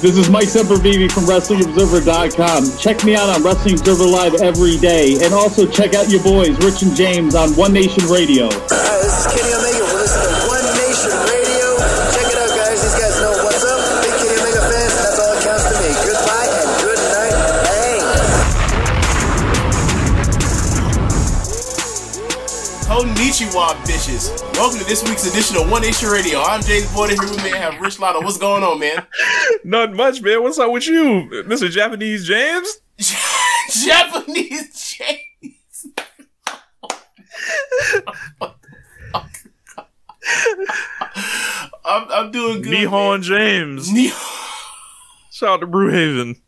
[0.00, 2.78] This is Mike Sempervive from WrestlingObserver.com.
[2.78, 5.18] Check me out on Wrestling Observer Live every day.
[5.24, 8.46] And also check out your boys, Rich and James, on One Nation Radio.
[8.46, 9.82] Hi, this is Kenny Omega.
[9.90, 11.82] We're listening to One Nation Radio.
[12.14, 12.78] Check it out, guys.
[12.78, 13.82] These guys know what's up.
[14.06, 14.94] Big Kenny Omega fans.
[15.02, 15.90] That's all that counts to me.
[16.06, 17.34] Goodbye and good night.
[17.66, 18.06] Bang.
[22.86, 24.47] Konnichiwa, bitches.
[24.58, 26.42] Welcome to this week's edition of One Nation Radio.
[26.42, 27.10] I'm James Boyd.
[27.10, 28.20] Here with me, I have Rich Lotto.
[28.22, 29.06] What's going on, man?
[29.64, 30.42] Not much, man.
[30.42, 31.70] What's up with you, Mr.
[31.70, 32.80] Japanese James?
[33.86, 35.86] Japanese James.
[41.84, 42.72] I'm, I'm doing good.
[42.72, 43.22] Nihon man.
[43.22, 43.88] James.
[43.90, 44.10] Nihon.
[45.30, 46.40] Shout out to Brewhaven.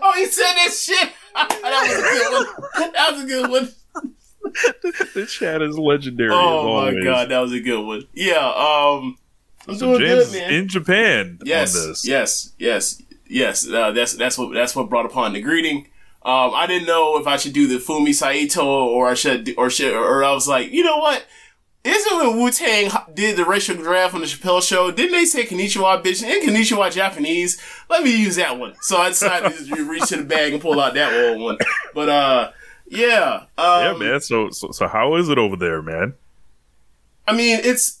[0.00, 1.10] Oh, he said that shit.
[1.34, 2.46] that was a good one.
[2.92, 3.72] That was a good one.
[5.14, 6.30] the chat is legendary.
[6.30, 8.04] as Oh my god, that was a good one.
[8.14, 9.18] Yeah, um,
[9.68, 10.50] I'm So doing James good, man.
[10.50, 12.06] is in Japan yes, on this.
[12.06, 13.68] yes, yes, yes.
[13.68, 15.88] Uh, that's that's what that's what brought upon the greeting.
[16.22, 19.68] Um, I didn't know if I should do the Fumi Saito or I should or
[19.68, 21.26] should or I was like, you know what?
[21.84, 24.90] Isn't when Wu Tang did the racial draft on the Chappelle show?
[24.90, 27.60] Didn't they say Konnichiwa bitch and Konnichiwa Japanese?
[27.90, 28.72] Let me use that one.
[28.80, 31.58] So I decided to reach to the bag and pull out that old one.
[31.94, 32.50] But uh,
[32.86, 34.20] yeah, um, yeah, man.
[34.20, 36.14] So, so, so how is it over there, man?
[37.26, 38.00] I mean, it's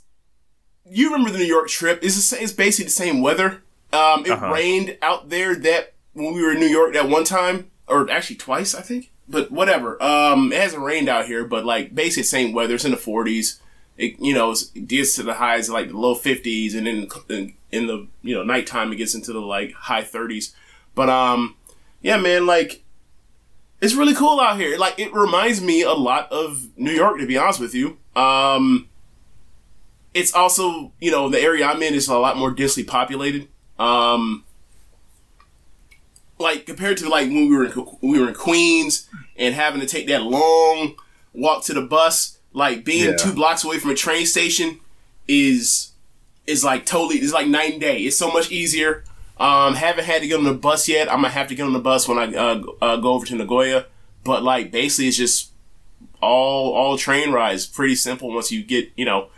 [0.88, 2.00] you remember the New York trip?
[2.02, 3.62] It's the same, it's basically the same weather.
[3.92, 4.52] Um, it Uh-huh.
[4.52, 8.36] rained out there that when we were in New York that one time, or actually
[8.36, 9.10] twice, I think.
[9.28, 10.00] But whatever.
[10.02, 12.74] Um, it hasn't rained out here, but like basically same weather.
[12.74, 13.60] It's in the forties.
[13.96, 17.54] It you know it gets to the highs like the low fifties, and then in,
[17.72, 20.54] in the you know nighttime it gets into the like high thirties.
[20.94, 21.56] But um,
[22.02, 22.82] yeah, man, like
[23.84, 24.76] it's really cool out here.
[24.78, 27.98] Like it reminds me a lot of New York, to be honest with you.
[28.16, 28.88] Um,
[30.14, 33.48] it's also you know the area I'm in is a lot more densely populated.
[33.78, 34.44] Um,
[36.38, 39.86] like compared to like when we were in, we were in Queens and having to
[39.86, 40.94] take that long
[41.32, 43.16] walk to the bus, like being Yeah.
[43.16, 44.80] two blocks away from a train station
[45.28, 45.92] is
[46.46, 47.98] is like totally it's like night and day.
[48.00, 49.04] It's so much easier.
[49.38, 51.10] Um, haven't had to get on the bus yet.
[51.10, 53.34] I'm gonna have to get on the bus when I uh, uh, go over to
[53.34, 53.86] Nagoya.
[54.22, 55.50] But like basically, it's just
[56.20, 57.66] all all train rides.
[57.66, 59.28] Pretty simple once you get you know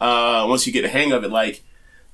[0.00, 1.30] uh, once you get the hang of it.
[1.30, 1.62] Like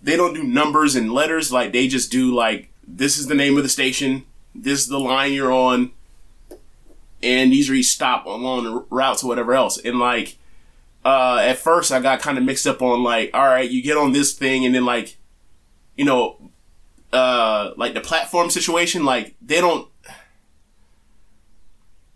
[0.02, 1.52] they don't do numbers and letters.
[1.52, 4.24] Like they just do like this is the name of the station.
[4.54, 5.92] This is the line you're on.
[7.22, 9.78] And these are each stop along the routes or whatever else.
[9.78, 10.36] And like
[11.04, 13.96] uh, at first I got kind of mixed up on like, all right, you get
[13.96, 15.16] on this thing and then like,
[15.96, 16.36] you know,
[17.12, 19.88] uh, like the platform situation, like they don't,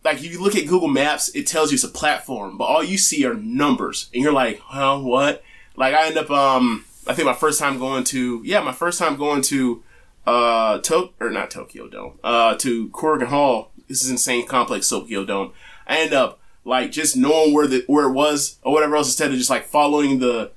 [0.05, 2.83] like if you look at Google Maps, it tells you it's a platform, but all
[2.83, 5.43] you see are numbers, and you're like, well, what?
[5.77, 8.99] Like I end up, um, I think my first time going to, yeah, my first
[8.99, 9.83] time going to,
[10.27, 13.71] uh, to or not Tokyo Dome, uh, to Korakuen Hall.
[13.89, 15.53] This is insane complex Tokyo Dome.
[15.87, 19.33] I end up like just knowing where the where it was or whatever else instead
[19.33, 20.53] of just like following the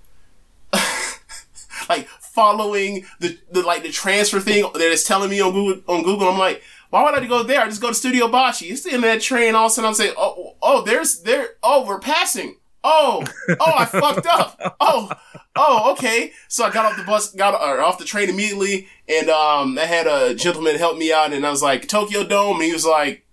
[1.89, 6.03] like following the, the like the transfer thing that is telling me on Google on
[6.03, 6.27] Google.
[6.27, 7.61] I'm like, why would I go there?
[7.61, 8.69] I just go to Suidobashi.
[8.69, 9.55] It's in that train.
[9.55, 11.55] All of a sudden, I'm saying, oh, oh, there's there.
[11.63, 12.57] Oh, we're passing.
[12.83, 13.23] Oh,
[13.59, 14.77] oh, I fucked up.
[14.79, 15.11] Oh,
[15.55, 16.33] oh, okay.
[16.47, 19.85] So I got off the bus, got or off the train immediately, and um, I
[19.85, 22.85] had a gentleman help me out, and I was like, Tokyo Dome, and he was
[22.85, 23.25] like,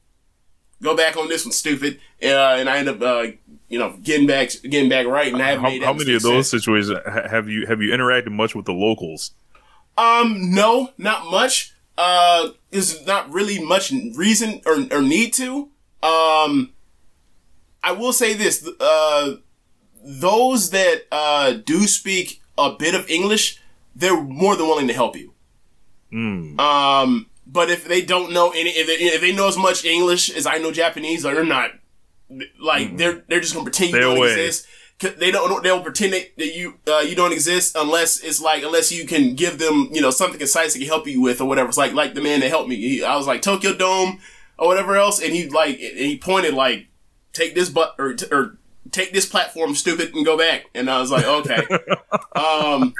[0.83, 2.01] go back on this one, stupid.
[2.23, 3.33] Uh, and I ended up, uh,
[3.73, 6.99] you know, getting back, getting back right, and I How, how many of those situations
[7.07, 9.33] have you have you interacted much with the locals?
[9.97, 11.73] Um, no, not much.
[11.97, 15.71] Uh, there's not really much reason or, or need to.
[16.03, 16.73] Um,
[17.83, 19.37] I will say this, uh,
[20.03, 23.59] those that, uh, do speak a bit of English,
[23.95, 25.33] they're more than willing to help you.
[26.59, 30.31] Um, but if they don't know any, if they, if they know as much English
[30.31, 31.71] as I know Japanese, they're not
[32.61, 34.33] like they're they're just gonna pretend you don't away.
[34.33, 34.67] exist.
[35.01, 35.63] They don't.
[35.65, 39.35] They'll pretend that, that you uh, you don't exist unless it's like unless you can
[39.35, 41.69] give them you know something concise that can help you with or whatever.
[41.69, 42.77] It's like like the man that helped me.
[42.77, 44.21] He, I was like Tokyo Dome
[44.59, 46.87] or whatever else, and he like and he pointed like
[47.33, 48.59] take this but or or
[48.93, 50.67] take this platform, stupid, and go back.
[50.75, 51.67] And I was like okay.
[52.37, 52.95] um.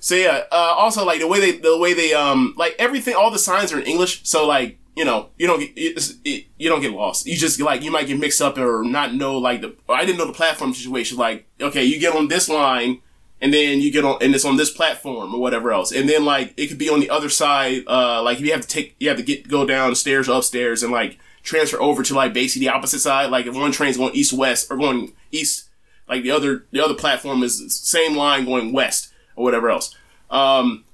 [0.00, 0.44] So yeah.
[0.50, 3.72] Uh, also like the way they the way they um like everything all the signs
[3.72, 4.26] are in English.
[4.26, 7.26] So like you know you don't get it's, it, you don't get lost.
[7.26, 10.18] You just like you might get mixed up or not know like the I didn't
[10.18, 11.16] know the platform situation.
[11.16, 13.00] Like okay, you get on this line.
[13.42, 15.92] And then you get on, and it's on this platform or whatever else.
[15.92, 17.84] And then like it could be on the other side.
[17.86, 20.92] Uh, like you have to take, you have to get go downstairs, or upstairs, and
[20.92, 23.30] like transfer over to like basically the opposite side.
[23.30, 25.70] Like if one train's going east west or going east,
[26.06, 29.96] like the other the other platform is the same line going west or whatever else.
[30.30, 30.84] Um,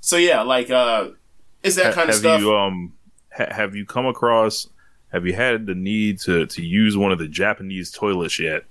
[0.00, 1.08] so yeah, like uh,
[1.64, 2.40] it's that kind of have stuff.
[2.40, 2.92] you um
[3.36, 4.68] ha- have you come across
[5.12, 8.64] have you had the need to to use one of the Japanese toilets yet?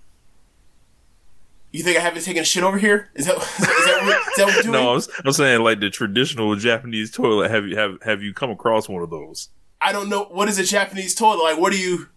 [1.72, 3.10] You think I haven't taken a shit over here?
[3.16, 4.72] Is that is that, what, is that what doing?
[4.74, 7.52] No, I'm, I'm saying like the traditional Japanese toilet.
[7.52, 9.50] Have you have have you come across one of those?
[9.82, 11.44] I don't know what is a Japanese toilet.
[11.44, 12.08] Like, what do you?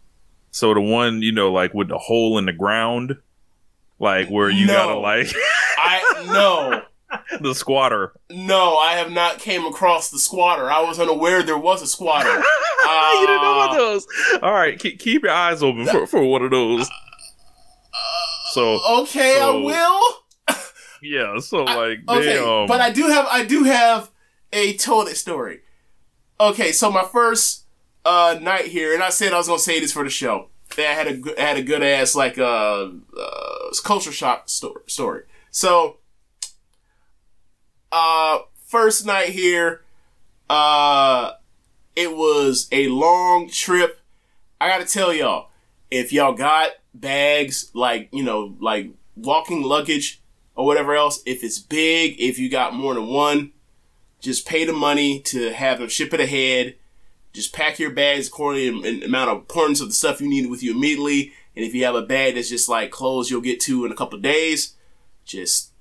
[0.51, 3.17] So the one you know, like with the hole in the ground,
[3.99, 4.73] like where you No.
[4.75, 5.33] gotta like
[5.79, 6.83] I no.
[7.41, 8.13] the squatter.
[8.31, 10.71] No, I have not came across the squatter.
[10.71, 12.29] I was unaware there was a squatter.
[12.31, 14.07] you didn't know about Uh, those.
[14.43, 16.89] All right, keep, keep your eyes open for, for one of those.
[18.53, 20.57] So Okay, I will.
[21.03, 24.11] yeah, so like Okay, they um, but I do have I do have
[24.53, 25.61] a toilet story.
[26.41, 27.65] Okay, so my first
[28.05, 30.49] uh night here, and I said I was gonna say this for the show.
[30.77, 32.89] That I had a good, had a good ass like uh,
[33.19, 34.49] uh culture shock.
[34.49, 35.23] Story.
[35.51, 35.97] So,
[37.93, 39.83] uh, first night here,
[40.49, 41.33] uh,
[41.97, 44.01] it was a long trip.
[44.61, 45.51] I gotta tell y'all,
[45.91, 50.21] if y'all got bags like you know like walking luggage
[50.55, 53.53] or whatever else, if it's big, if you got more than one,
[54.21, 56.75] just pay the money to have them ship it ahead.
[57.33, 60.51] Just pack your bags according to the amount of importance of the stuff you need
[60.51, 61.33] with you immediately.
[61.55, 63.97] And if you have a bag that's just like clothes you'll get to in a
[63.97, 64.75] couple days,
[65.25, 65.73] just,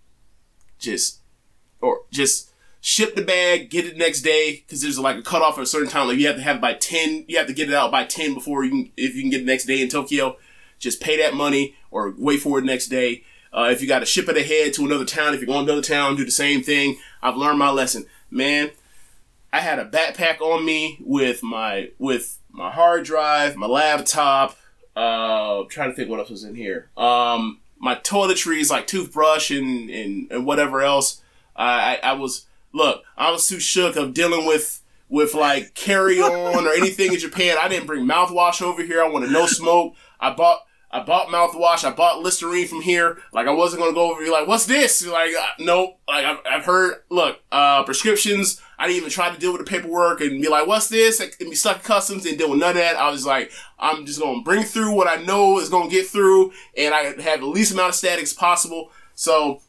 [0.77, 1.19] just,
[1.81, 2.51] or just
[2.81, 5.89] ship the bag, get it next day, because there's like a cutoff at a certain
[5.89, 6.07] time.
[6.07, 8.33] Like you have to have by 10, you have to get it out by 10
[8.33, 10.38] before you can, if you can get it next day in Tokyo.
[10.79, 13.24] Just pay that money or wait for it next day.
[13.51, 15.71] Uh, if you got to ship it ahead to another town, if you're going to
[15.71, 16.97] another town, do the same thing.
[17.21, 18.71] I've learned my lesson, man.
[19.51, 24.57] I had a backpack on me with my with my hard drive, my laptop.
[24.95, 26.89] Uh, trying to think what else was in here.
[26.97, 31.21] Um, my toiletries like toothbrush and and, and whatever else.
[31.57, 33.04] I, I I was look.
[33.18, 37.57] I was too shook of dealing with with like carry on or anything in Japan.
[37.59, 39.04] I didn't bring mouthwash over here.
[39.04, 39.95] I wanted no smoke.
[40.19, 40.59] I bought
[40.89, 41.83] I bought mouthwash.
[41.83, 43.18] I bought Listerine from here.
[43.33, 45.06] Like I wasn't gonna go over here like, what's this?
[45.06, 46.00] Like, uh, nope.
[46.07, 47.04] Like I've, I've heard.
[47.09, 48.62] Look, uh, prescriptions.
[48.80, 51.19] I didn't even try to deal with the paperwork and be like, what's this?
[51.19, 52.95] And be stuck in customs and deal with none of that.
[52.95, 56.53] I was like, I'm just gonna bring through what I know is gonna get through,
[56.77, 58.92] and I have the least amount of static as possible.
[59.15, 59.62] So,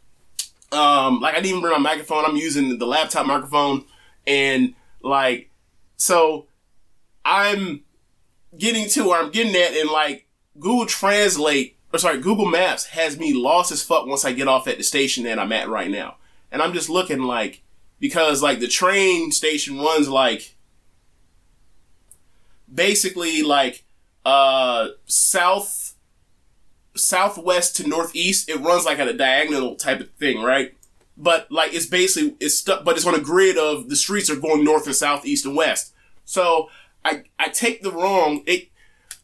[0.72, 2.24] um, like I didn't even bring my microphone.
[2.24, 3.84] I'm using the laptop microphone,
[4.26, 5.50] and like,
[5.96, 6.46] so
[7.24, 7.84] I'm
[8.56, 10.26] getting to where I'm getting at, and like
[10.58, 14.68] Google Translate, or sorry, Google Maps has me lost as fuck once I get off
[14.68, 16.16] at the station that I'm at right now.
[16.50, 17.62] And I'm just looking like,
[18.00, 20.56] because like the train station runs like,
[22.72, 23.84] basically like,
[24.24, 25.87] uh, south,
[26.98, 28.48] southwest to northeast.
[28.48, 30.74] It runs like at a diagonal type of thing, right?
[31.16, 34.36] But like it's basically, it's stuck, but it's on a grid of the streets are
[34.36, 35.94] going north and south, east and west.
[36.24, 36.68] So
[37.04, 38.68] I, I take the wrong, it,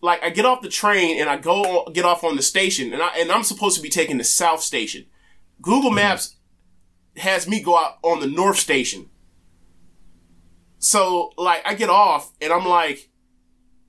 [0.05, 3.03] like I get off the train and I go get off on the station and
[3.03, 5.07] I and I'm supposed to be taking the south station.
[5.63, 5.97] Google mm-hmm.
[5.97, 6.37] Maps
[7.17, 9.09] has me go out on the north station.
[10.79, 13.09] So like I get off and I'm like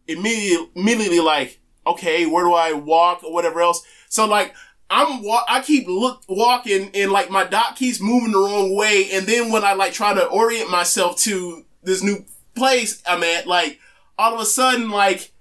[0.08, 3.84] immediately immediately like okay where do I walk or whatever else.
[4.10, 4.56] So like
[4.90, 9.10] I'm wa- I keep look walking and like my dot keeps moving the wrong way
[9.12, 12.26] and then when I like try to orient myself to this new
[12.56, 13.80] place I'm at like
[14.18, 15.32] all of a sudden like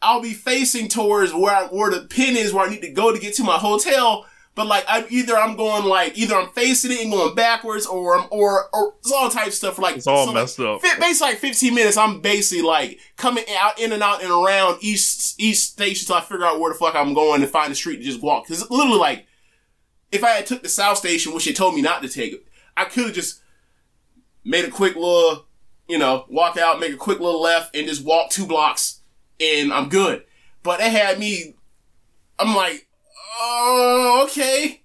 [0.00, 3.12] I'll be facing towards where I, where the pin is where I need to go
[3.12, 4.26] to get to my hotel.
[4.54, 8.18] But like I'm either I'm going like either I'm facing it and going backwards or
[8.18, 10.82] I'm or or it's all type of stuff like It's all like, messed up.
[10.82, 14.78] fi- basically like 15 minutes I'm basically like coming out in and out and around
[14.82, 17.74] each each station till I figure out where the fuck I'm going and find the
[17.74, 18.46] street to just walk.
[18.46, 19.26] Cause it's literally like
[20.10, 22.84] if I had took the south station, which they told me not to take, I
[22.84, 23.40] could have just
[24.44, 25.46] made a quick little
[25.88, 29.00] you know, walk out, make a quick little left, and just walk two blocks,
[29.40, 30.24] and I'm good.
[30.62, 31.54] But it had me.
[32.38, 32.86] I'm like,
[33.40, 34.82] oh, okay.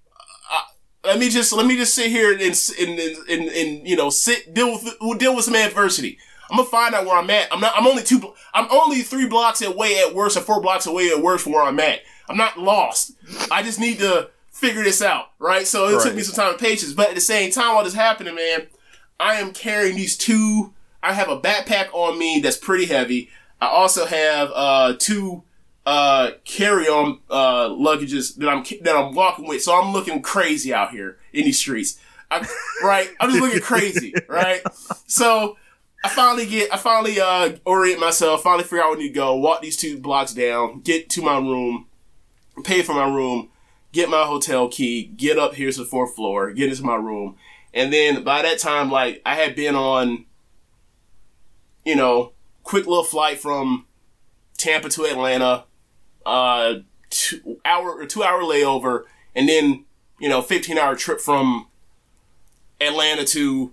[0.52, 0.62] Uh,
[1.06, 4.10] let me just let me just sit here and and, and, and, and you know
[4.10, 6.18] sit deal with deal with some adversity.
[6.50, 7.52] I'm gonna find out where I'm at.
[7.52, 7.74] I'm not.
[7.76, 8.34] I'm only two.
[8.54, 11.64] I'm only three blocks away at worst, or four blocks away at worst from where
[11.64, 12.02] I'm at.
[12.30, 13.14] I'm not lost.
[13.52, 15.68] I just need to figure this out, right?
[15.68, 16.94] So it took me some time and patience.
[16.94, 18.68] But at the same time, while this happening, man,
[19.20, 20.74] I am carrying these two.
[21.04, 23.30] I have a backpack on me that's pretty heavy.
[23.62, 25.44] I also have uh two
[25.88, 29.64] uh carry-on uh luggages that I'm that I'm walking with.
[29.64, 31.98] So I'm looking crazy out here in these streets.
[32.30, 32.46] I,
[32.84, 33.10] right?
[33.22, 34.62] I'm just looking crazy, right?
[35.08, 35.56] So
[36.04, 39.14] I finally get, I finally uh orient myself, finally figure out where I need to
[39.14, 41.86] go, walk these two blocks down, get to my room,
[42.66, 43.48] pay for my room,
[43.94, 47.38] get my hotel key, get up here to the fourth floor, get into my room,
[47.74, 50.26] and then by that time, like I had been on,
[51.86, 53.86] you know, quick little flight from
[54.58, 55.64] Tampa to Atlanta,
[56.28, 56.80] uh,
[57.10, 59.04] two hour or two hour layover,
[59.34, 59.86] and then
[60.20, 61.68] you know, fifteen hour trip from
[62.82, 63.72] Atlanta to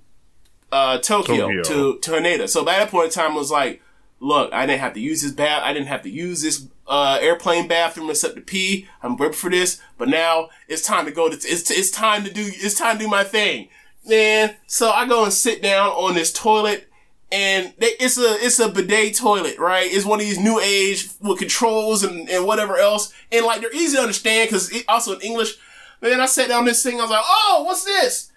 [0.72, 1.62] uh, Tokyo, Tokyo.
[1.64, 2.48] to to Haneda.
[2.48, 3.82] So by that point in time, it was like,
[4.20, 5.62] look, I didn't have to use this bath.
[5.64, 8.86] I didn't have to use this uh, airplane bathroom except to pee.
[9.02, 9.80] I'm ready for this.
[9.98, 11.28] But now it's time to go.
[11.28, 12.44] To, it's it's time to do.
[12.46, 13.68] It's time to do my thing,
[14.06, 14.56] man.
[14.68, 16.88] So I go and sit down on this toilet.
[17.34, 19.90] And they, it's a it's a bidet toilet, right?
[19.90, 23.74] It's one of these new age with controls and, and whatever else, and like they're
[23.74, 25.56] easy to understand because it, also in English.
[26.00, 26.98] Man, I sat down this thing.
[26.98, 28.30] I was like, "Oh, what's this?"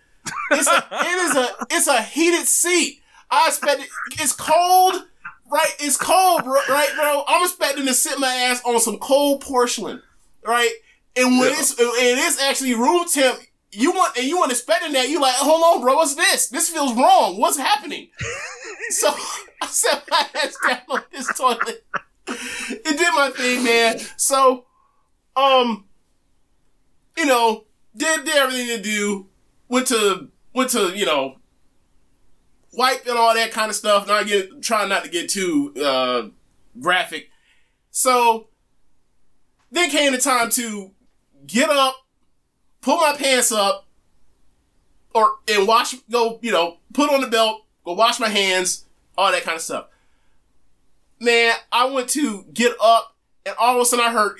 [0.51, 3.01] It's a, it is a, it's a heated seat.
[3.29, 5.03] I expected, it's cold,
[5.51, 5.75] right?
[5.79, 7.23] It's cold, bro, right, bro?
[7.27, 10.01] I'm expecting to sit my ass on some cold porcelain,
[10.45, 10.71] right?
[11.15, 13.39] And when it's, and it's actually room temp,
[13.71, 15.09] you want, and you weren't expecting that.
[15.09, 16.47] You like, hold on, bro, what's this?
[16.47, 17.37] This feels wrong.
[17.37, 18.09] What's happening?
[18.89, 19.09] so
[19.61, 21.85] I sat my ass down on this toilet.
[22.27, 23.99] It did my thing, man.
[24.17, 24.65] So,
[25.35, 25.85] um,
[27.17, 29.27] you know, did, did everything to do,
[29.67, 31.37] went to, went to, you know,
[32.73, 34.07] wipe and all that kind of stuff.
[34.07, 36.27] Not get, trying not to get too, uh,
[36.79, 37.29] graphic.
[37.91, 38.49] So,
[39.71, 40.91] then came the time to
[41.45, 41.95] get up,
[42.81, 43.85] pull my pants up,
[45.13, 48.85] or, and wash, go, you know, put on the belt, go wash my hands,
[49.17, 49.87] all that kind of stuff.
[51.19, 53.15] Man, I went to get up,
[53.45, 54.37] and all of a sudden I heard,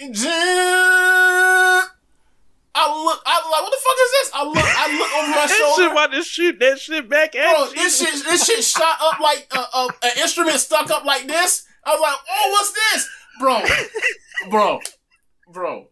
[2.80, 4.32] I look, I like, what the fuck is this?
[4.36, 5.92] I look, I look over my That shit shoulder.
[5.92, 7.74] about to shoot that shit back at Bro, you.
[7.76, 11.66] this shit, this shit shot up like uh, uh, an instrument stuck up like this.
[11.84, 13.62] I was like, oh, what's this, bro,
[14.52, 14.80] bro,
[15.52, 15.88] bro?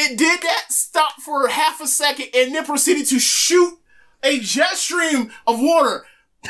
[0.00, 3.74] It did that, stop for half a second, and then proceeded to shoot
[4.22, 6.04] a jet stream of water,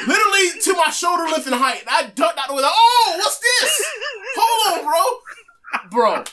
[0.06, 1.80] literally to my shoulder length and height.
[1.80, 3.84] And I ducked out the way, like, oh, what's this?
[4.36, 4.84] Hold on,
[5.90, 6.24] bro, bro.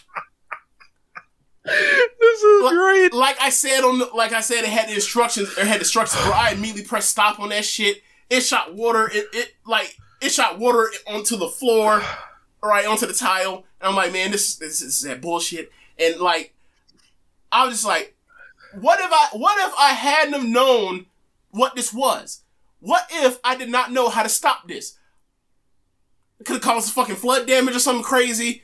[1.65, 3.13] this is Like- great.
[3.13, 5.57] Like I said on, the, like I said, it had the instructions.
[5.57, 6.34] It had instructions, bro.
[6.34, 8.01] I immediately pressed stop on that shit.
[8.29, 9.10] It shot water.
[9.12, 12.01] It, it like it shot water onto the floor,
[12.63, 13.65] right onto the tile.
[13.79, 15.72] And I'm like, man, this this is that bullshit.
[16.00, 16.53] And like,
[17.55, 18.15] I was just like,
[18.74, 21.05] what if I what if I hadn't have known
[21.51, 22.41] what this was?
[22.79, 24.97] What if I did not know how to stop this?
[26.39, 28.62] It could have caused some fucking flood damage or something crazy.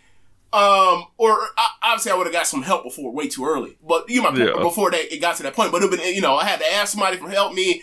[0.54, 3.78] Um, or I, obviously I would have got some help before, way too early.
[3.82, 4.62] But you know, Yeah.
[4.62, 5.72] before that it got to that point.
[5.72, 7.82] But it been, you know, I had to ask somebody for help me.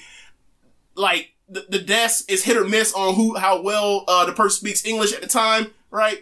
[0.95, 4.59] Like the, the desk is hit or miss on who how well uh, the person
[4.61, 6.19] speaks English at the time, right?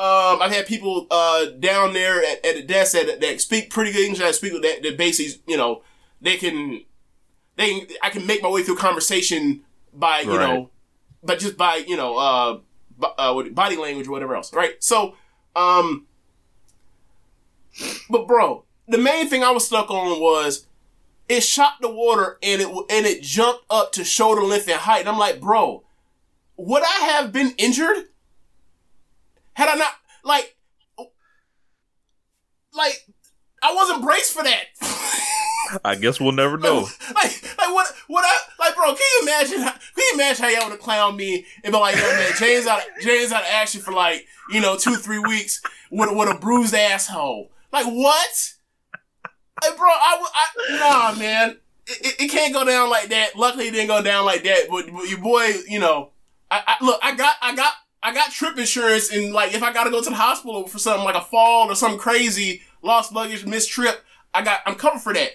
[0.00, 3.92] Um, I've had people uh, down there at, at the desk that, that speak pretty
[3.92, 4.22] good English.
[4.22, 5.82] I speak with that that basically, you know,
[6.22, 6.84] they can
[7.56, 9.60] they I can make my way through conversation
[9.92, 10.48] by you Right.
[10.48, 10.70] know,
[11.22, 12.58] but just by you know uh,
[12.98, 14.82] b- uh body language or whatever else, right?
[14.82, 15.16] So
[15.54, 16.06] um,
[18.08, 20.66] but bro, the main thing I was stuck on was
[21.28, 25.00] it shot the water and it and it jumped up to shoulder length and height.
[25.00, 25.84] And I'm like, bro,
[26.56, 28.06] would I have been injured
[29.54, 29.92] had I not
[30.24, 30.56] like
[32.74, 33.06] like
[33.62, 34.64] I wasn't braced for that.
[35.84, 36.80] I guess we'll never know.
[37.14, 40.50] like, like what, what I, like, bro, can you imagine, how, can you imagine how
[40.50, 43.48] y'all would have clowned me and be like, yo, man, James out, James out of
[43.50, 47.50] action for like, you know, two, three weeks with, with a bruised asshole.
[47.72, 48.52] Like, what?
[49.62, 51.58] Like, bro, I, I nah, man.
[51.86, 53.36] It, it, it can't go down like that.
[53.36, 54.66] Luckily, it didn't go down like that.
[54.70, 56.10] But, but your boy, you know,
[56.50, 59.72] I, I look, I got, I got, I got trip insurance, and like, if I
[59.72, 63.44] gotta go to the hospital for something like a fall or something crazy, lost luggage,
[63.44, 64.02] missed trip,
[64.32, 65.32] I got, I'm covered for that.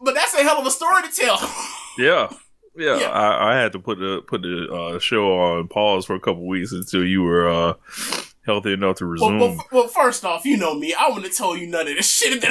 [0.00, 1.38] But that's a hell of a story to tell.
[1.98, 2.32] Yeah.
[2.74, 3.10] Yeah, Yeah.
[3.10, 6.46] I, I had to put the put the uh, show on pause for a couple
[6.48, 7.74] weeks until you were uh,
[8.46, 9.38] healthy enough to resume.
[9.38, 10.94] well, f- well, first off, you know me.
[10.98, 12.50] I wouldn't have told you none of this shit that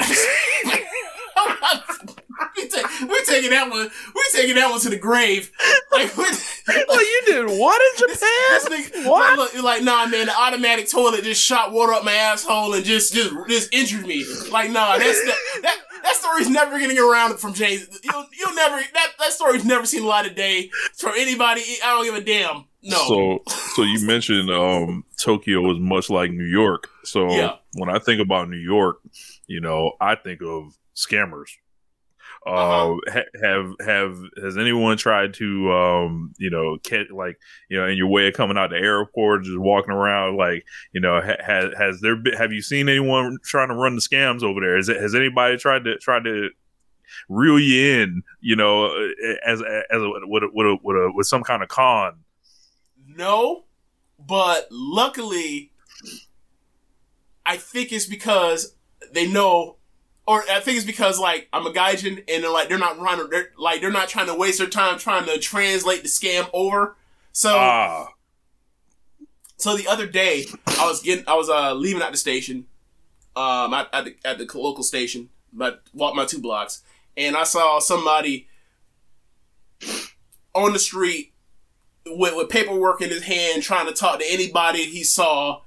[1.34, 2.06] I
[2.56, 3.88] we take, we're taking that one.
[4.14, 5.50] We're taking that one to the grave.
[5.90, 6.62] Like, what?
[6.88, 9.02] well, you did what in This Japan?
[9.02, 9.38] nigga, What?
[9.38, 10.26] Like, look, like, nah, man.
[10.26, 14.24] The automatic toilet just shot water up my asshole and just, just, just injured me.
[14.50, 15.38] Like, nah, that's that.
[15.62, 17.86] that that story's never getting around from James.
[18.02, 18.76] You'll, you'll never.
[18.92, 21.62] That that story's never seen a light of day from anybody.
[21.84, 22.64] I don't give a damn.
[22.82, 22.96] No.
[23.06, 23.42] So,
[23.76, 26.88] so you mentioned um, Tokyo is much like New York.
[27.04, 27.56] So Yeah.
[27.74, 28.98] when I think about New York,
[29.46, 31.50] you know, I think of scammers.
[32.44, 32.98] Uh, Uh-huh.
[33.08, 37.38] ha- have have has anyone tried to um you know catch like
[37.70, 41.00] you know in your way of coming out the airport just walking around like you
[41.00, 44.42] know ha- has has there been have you seen anyone trying to run the scams
[44.42, 44.76] over there?
[44.76, 46.50] Is it, has anybody tried to tried to
[47.28, 48.86] reel you in you know
[49.46, 52.24] as as a, with a, with a, with, a, with some kind of con?
[53.06, 53.66] No,
[54.18, 55.70] but luckily,
[57.46, 58.74] I think it's because
[59.12, 59.76] they know,
[60.26, 63.18] or I think it's because like I'm a gaijin and they're like they're not trying
[63.18, 66.48] to they're, like they're not trying to waste their time trying to translate the scam
[66.52, 66.96] over.
[67.32, 68.08] So Ah,
[69.56, 72.66] so the other day I was getting I was uh leaving at the station,
[73.36, 76.82] um at, at the at the local station, but walked my two blocks,
[77.16, 78.48] and I saw somebody
[80.54, 81.32] on the street
[82.06, 85.62] with, with paperwork in his hand trying to talk to anybody he saw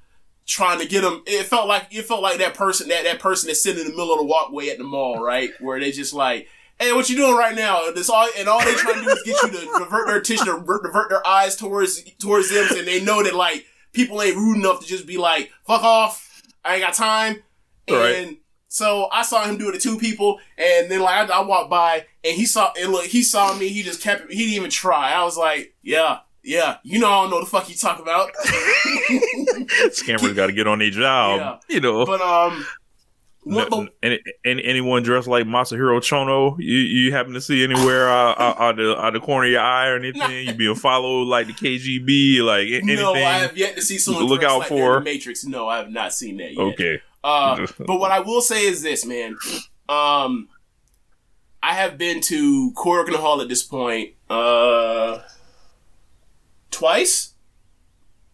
[0.46, 3.48] trying to get him it felt like it felt like that person that that person
[3.48, 6.14] that's sitting in the middle of the walkway at the mall right where they just
[6.14, 6.48] like
[6.80, 9.24] hey what you doing right now this all and all they trying to do is
[9.24, 13.04] get you to divert their attention divert, divert their eyes towards towards them and they
[13.04, 16.84] know that like people ain't rude enough to just be like fuck off i ain't
[16.84, 17.42] got time
[17.88, 18.40] and Right.
[18.68, 21.70] so I saw him do it to two people, and then like I, I walked
[21.70, 23.68] by, and he saw and look, he saw me.
[23.68, 24.32] He just kept.
[24.32, 25.14] He didn't even try.
[25.14, 28.32] I was like, yeah, yeah, you know, I don't know the fuck you talk about.
[29.92, 31.60] scammers got to get on their job.
[31.70, 31.76] Yeah.
[31.76, 32.66] You know, but um,
[33.44, 38.10] what, N- any, any, anyone dressed like Masahiro Chono, you, you happen to see anywhere
[38.10, 40.48] uh, uh, out the out the corner of your eye or anything?
[40.48, 42.96] You being followed like the KGB, like anything?
[42.96, 45.46] no, I have yet to see someone Look out like for- the Matrix.
[45.46, 46.60] No, I have not seen that yet.
[46.60, 49.36] okay, Uh, but what I will say is this, man.
[49.88, 50.50] Um,
[51.62, 55.20] I have been to Korakuen Hall at this point, uh,
[56.76, 57.34] twice.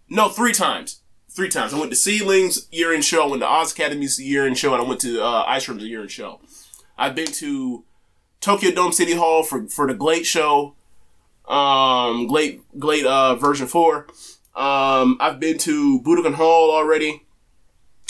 [0.10, 1.02] No, three times.
[1.30, 1.74] Three times.
[1.74, 4.74] I went to SEAdLINNNG's year in show, I went to Oz Academy's year in show,
[4.74, 6.42] and I went to uh, Ice Ribbon's year in show.
[6.98, 7.86] I've been to
[8.42, 10.76] Tokyo Dome City Hall for for the GLEAT show,
[11.48, 14.08] um, GLEAT GLEAT uh, version four.
[14.56, 17.24] Um, I've been to Budokan Hall already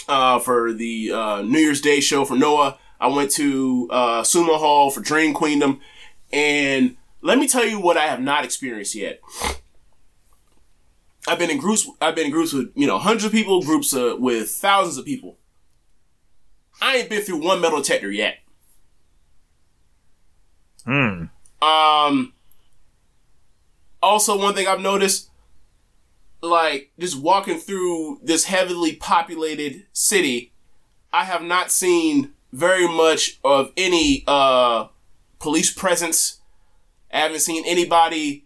[0.08, 2.80] uh, for the uh, New Year's Day show for Noah.
[3.00, 5.80] I went to uh, Sumo Hall for Dream Queendom,
[6.34, 9.22] and let me tell you what I have not experienced yet.
[11.28, 11.88] I've been in groups.
[12.02, 15.06] I've been in groups with you know hundreds of people, groups uh, with thousands of
[15.06, 15.38] people.
[16.82, 18.40] I ain't been through one metal detector yet.
[20.86, 21.26] Hmm.
[21.62, 22.34] Um.
[24.02, 25.30] Also, one thing I've noticed,
[26.42, 30.54] like just walking through this heavily populated city,
[31.14, 34.88] I have not seen very much of any uh
[35.40, 36.40] police presence.
[37.14, 38.46] I haven't seen anybody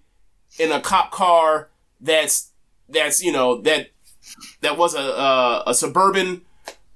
[0.58, 1.70] in a cop car
[2.02, 2.52] that's
[2.90, 3.90] that's you know that
[4.62, 6.42] that was a a, a suburban.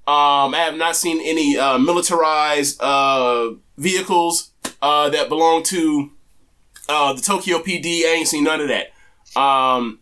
[0.07, 6.11] Um, I have not seen any uh, militarized uh, vehicles uh, that belong to
[6.87, 8.03] uh, the Tokyo PD.
[8.05, 8.87] I ain't seen none of that.
[9.39, 9.99] Um,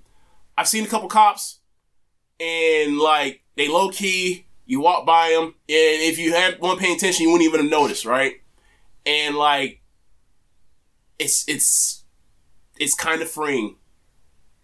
[0.57, 1.59] I've seen a couple cops,
[2.39, 4.45] and like they low key.
[4.65, 7.69] You walk by them, and if you had one paying attention, you wouldn't even have
[7.69, 8.41] noticed, right?
[9.05, 9.81] And like,
[11.19, 12.03] it's it's
[12.77, 13.76] it's kind of freeing.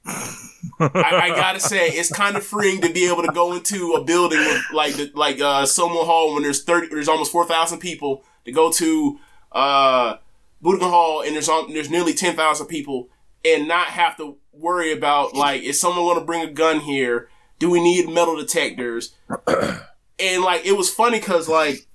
[0.06, 4.04] I, I gotta say, it's kind of freeing to be able to go into a
[4.04, 7.80] building with like the, like uh, Sumo Hall when there's thirty, there's almost four thousand
[7.80, 8.24] people.
[8.46, 9.20] To go to
[9.54, 10.18] uh,
[10.62, 13.08] Budokan Hall and there's on, there's nearly ten thousand people,
[13.46, 17.30] and not have to worry about like is someone going to bring a gun here?
[17.60, 19.13] Do we need metal detectors?
[19.48, 21.88] and like it was funny because like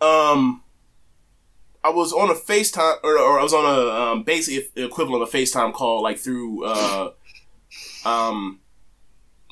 [0.00, 0.63] um
[1.84, 5.32] I was on a FaceTime or, or I was on a um, basically equivalent of
[5.32, 7.10] a FaceTime call like through uh
[8.06, 8.60] um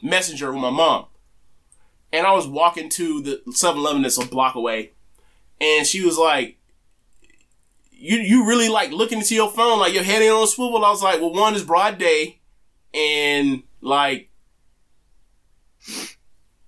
[0.02, 1.06] Messenger with my mom.
[2.12, 4.92] And I was walking to the 7-Eleven that's a block away.
[5.60, 6.58] And she was like
[7.90, 10.84] you you really like looking into your phone like your head ain't on a swivel.
[10.84, 12.40] I was like, well one is broad day
[12.94, 14.30] and like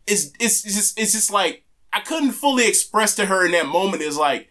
[0.06, 3.66] it's it's it's just it's just like I couldn't fully express to her in that
[3.66, 4.48] moment is like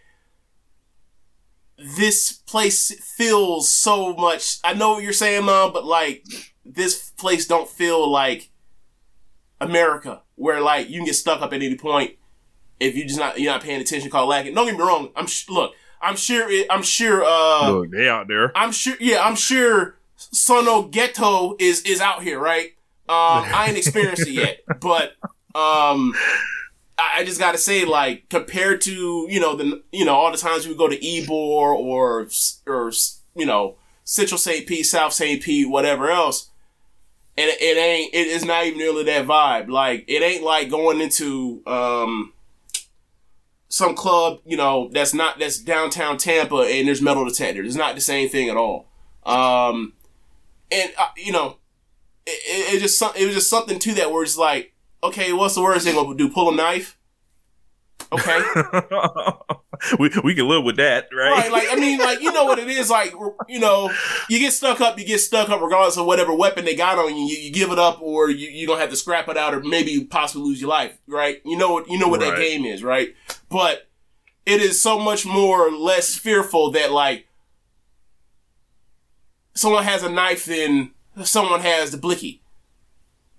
[1.78, 4.58] this place feels so much.
[4.64, 6.24] I know what you're saying, mom, but like
[6.66, 8.50] this place don't feel like
[9.60, 12.16] America, where like you can get stuck up at any point
[12.80, 14.10] if you just not you're not paying attention.
[14.10, 14.54] Call lacking.
[14.54, 15.10] Don't get me wrong.
[15.16, 15.74] I'm sh- look.
[16.02, 16.50] I'm sure.
[16.50, 17.24] It, I'm sure.
[17.24, 18.56] Uh, Look, they out there.
[18.58, 18.96] I'm sure.
[19.00, 19.96] Yeah, I'm sure.
[20.18, 22.72] Sono Ghetto is is out here, right?
[23.10, 25.14] Um, I ain't experienced it yet, but
[25.56, 26.14] um,
[27.18, 30.38] I, just got to say, like, compared to you know the you know all the
[30.38, 32.28] times we go to Ybor or
[32.68, 32.92] or
[33.36, 34.68] you know Central St.
[34.68, 35.42] Pete, South St.
[35.42, 36.50] Pete, whatever else,
[37.38, 39.70] and it, it ain't it is not even nearly that vibe.
[39.70, 42.34] Like, it ain't like going into um
[43.74, 47.66] some club, you know, that's not that's downtown Tampa and there's metal detectors.
[47.66, 48.86] It's not the same thing at all.
[49.26, 49.94] Um,
[50.72, 51.58] and uh, you know,
[52.28, 54.73] it, it, it just it was just something to that where it's like,
[55.04, 56.30] okay, what's the worst thing gonna do?
[56.30, 56.98] Pull a knife?
[58.12, 58.40] Okay,
[60.00, 61.32] we we can live with that, right?
[61.32, 61.52] right?
[61.52, 62.90] Like I mean, like you know what it is.
[62.90, 63.14] Like
[63.48, 63.92] you know,
[64.30, 67.16] you get stuck up, you get stuck up regardless of whatever weapon they got on
[67.16, 67.26] you.
[67.26, 69.62] You, you give it up, or you you gonna have to scrap it out, or
[69.62, 70.98] maybe you possibly lose your life.
[71.08, 71.42] Right?
[71.46, 73.16] You know what you know what that game is, right?
[73.50, 73.88] But
[74.46, 77.28] it is so much more less fearful that like
[79.56, 80.92] someone has a knife than
[81.24, 82.43] someone has the blicky.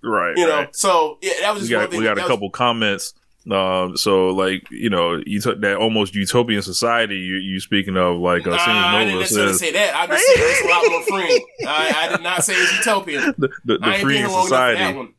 [0.05, 0.37] Right.
[0.37, 0.77] You know, right.
[0.77, 2.01] so yeah, that was we just one thing.
[2.01, 3.14] we got a was- couple comments.
[3.51, 7.17] Um, so like you know, you took that almost utopian society.
[7.17, 9.95] You you speaking of like uh, Nah, I didn't necessarily says say that.
[9.95, 11.47] I just said it's a lot more free.
[11.67, 13.35] I, I did not say it's utopian.
[13.38, 15.14] the, the, the freeing here long enough for that society.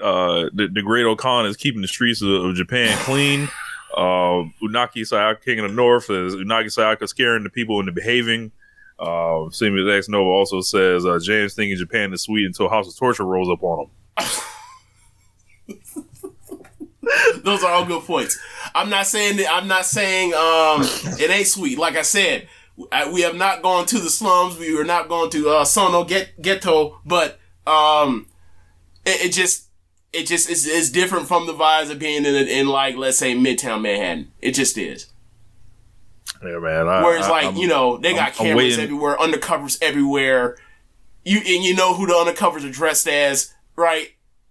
[0.00, 3.48] Uh, the, the great O-Khan is keeping the streets of, of Japan clean.
[3.96, 8.52] Uh, Unagi Sayaka, King of the North, is Unagi Sayaka scaring the people into behaving.
[8.98, 12.96] Uh, Seamus X Nova also says uh, James thinking Japan is sweet until House of
[12.96, 13.90] Torture rolls up on him.
[17.44, 18.38] Those are all good points.
[18.74, 19.50] I'm not saying that.
[19.52, 20.80] I'm not saying um,
[21.20, 21.78] it ain't sweet.
[21.78, 22.48] Like I said,
[22.90, 24.58] I, we have not gone to the slums.
[24.58, 28.26] We are not going to uh, Sono get, Ghetto, but um,
[29.04, 29.68] it, it just
[30.12, 33.34] it just is, is different from the vibes of being in, in like let's say
[33.34, 34.32] Midtown Manhattan.
[34.42, 35.06] It just is.
[36.42, 36.88] Yeah, man.
[36.88, 40.56] I, Whereas I- like I'm- you know they got I'm- I'm cameras everywhere, undercovers everywhere.
[41.24, 44.08] You and you know who the undercovers are dressed as, right?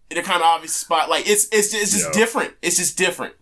[0.10, 1.10] They're kind of obvious spot.
[1.10, 2.12] Like it's it's it's just Yeah.
[2.20, 2.54] different.
[2.62, 3.34] It's just different.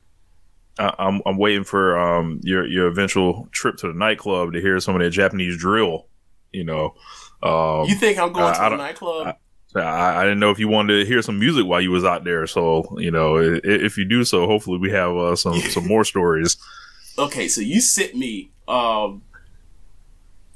[0.79, 4.79] I, I'm I'm waiting for um your your eventual trip to the nightclub to hear
[4.79, 6.07] some of that Japanese drill.
[6.51, 6.95] You know,
[7.43, 9.35] um, You think I'm going I- to I a don't- nightclub?
[9.75, 12.23] I, I didn't know if you wanted to hear some music while you was out
[12.23, 12.45] there.
[12.47, 16.03] So you know, i- if you do so, hopefully we have uh, some some more
[16.05, 16.57] stories.
[17.17, 18.51] okay, so you sent me.
[18.67, 19.23] Um,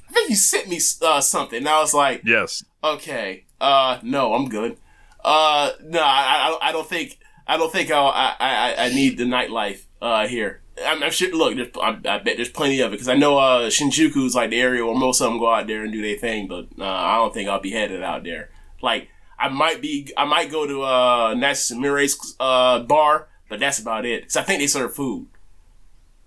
[0.10, 1.58] I think you sent me uh, something.
[1.58, 4.78] And I was like, Yes, okay, uh, no, I'm good.
[5.24, 9.18] Uh, no, I, I, I don't think I don't think I'll, I I I need
[9.18, 10.62] the nightlife uh here.
[10.86, 11.34] I'm, I'm sure.
[11.34, 14.36] Look, there's, I, I bet there's plenty of it because I know uh Shinjuku is
[14.36, 16.68] like the area where most of them go out there and do their thing, but
[16.80, 18.50] uh, I don't think I'll be headed out there.
[18.82, 23.80] Like I might be, I might go to uh Natsu Mire's uh bar, but that's
[23.80, 24.22] about it.
[24.22, 25.28] Because I think they serve food,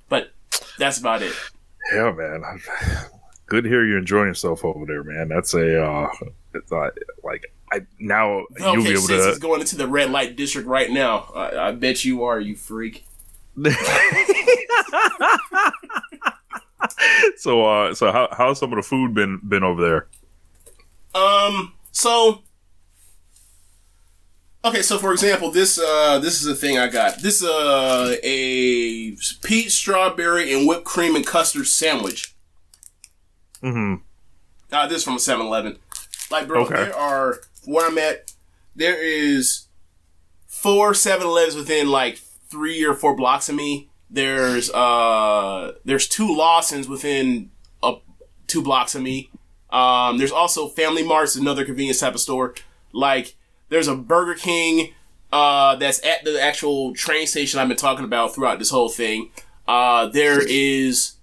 [0.09, 0.33] but
[0.79, 1.33] that's about it.
[1.93, 2.43] yeah, man.
[3.47, 5.29] Good to hear you're enjoying yourself over there, man.
[5.29, 6.09] That's a uh,
[6.55, 6.91] it's uh,
[7.25, 9.27] like I now you'll be Okay, able to.
[9.29, 11.31] he's going into the red light district right now.
[11.35, 13.05] I, I bet you are, you freak.
[17.37, 20.07] so uh, so how how's some of the food been been over there?
[21.21, 21.73] Um.
[21.93, 22.43] So.
[24.63, 27.23] Okay, so for example, this uh this is a thing I got.
[27.23, 32.35] This uh a peach strawberry and whipped cream and custard sandwich.
[33.63, 33.95] Mm hmm
[34.75, 35.79] Uh, this is from 7-Eleven.
[36.31, 36.75] Like, bro, Okay.
[36.75, 38.33] there are where I'm at.
[38.75, 39.67] There is
[40.47, 42.19] four 7-Elevens within like
[42.49, 43.89] three or four blocks of me.
[44.13, 47.51] There's uh there's two Lawsons within
[47.83, 47.97] uh,
[48.49, 49.31] two blocks of me.
[49.71, 52.55] Um, there's also Family Mart's another convenience type of store.
[52.93, 53.37] Like,
[53.69, 54.95] there's a Burger King
[55.33, 59.31] uh, that's at the actual train station I've been talking about throughout this whole thing.
[59.69, 61.15] Uh, there is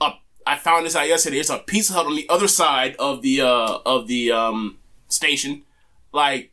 [0.00, 0.12] a.
[0.46, 1.36] I found this out yesterday.
[1.36, 5.62] There's a Pizza Hut on the other side of the uh, of the um, station.
[6.12, 6.52] Like,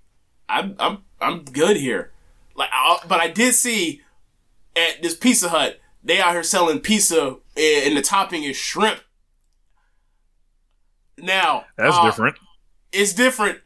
[0.50, 2.12] I'm I'm I'm good here.
[2.56, 4.02] Like, I, but I did see
[4.76, 9.00] at this Pizza Hut they out here selling pizza and, and the topping is shrimp.
[11.18, 12.38] Now That's uh, different.
[12.92, 13.60] It's different.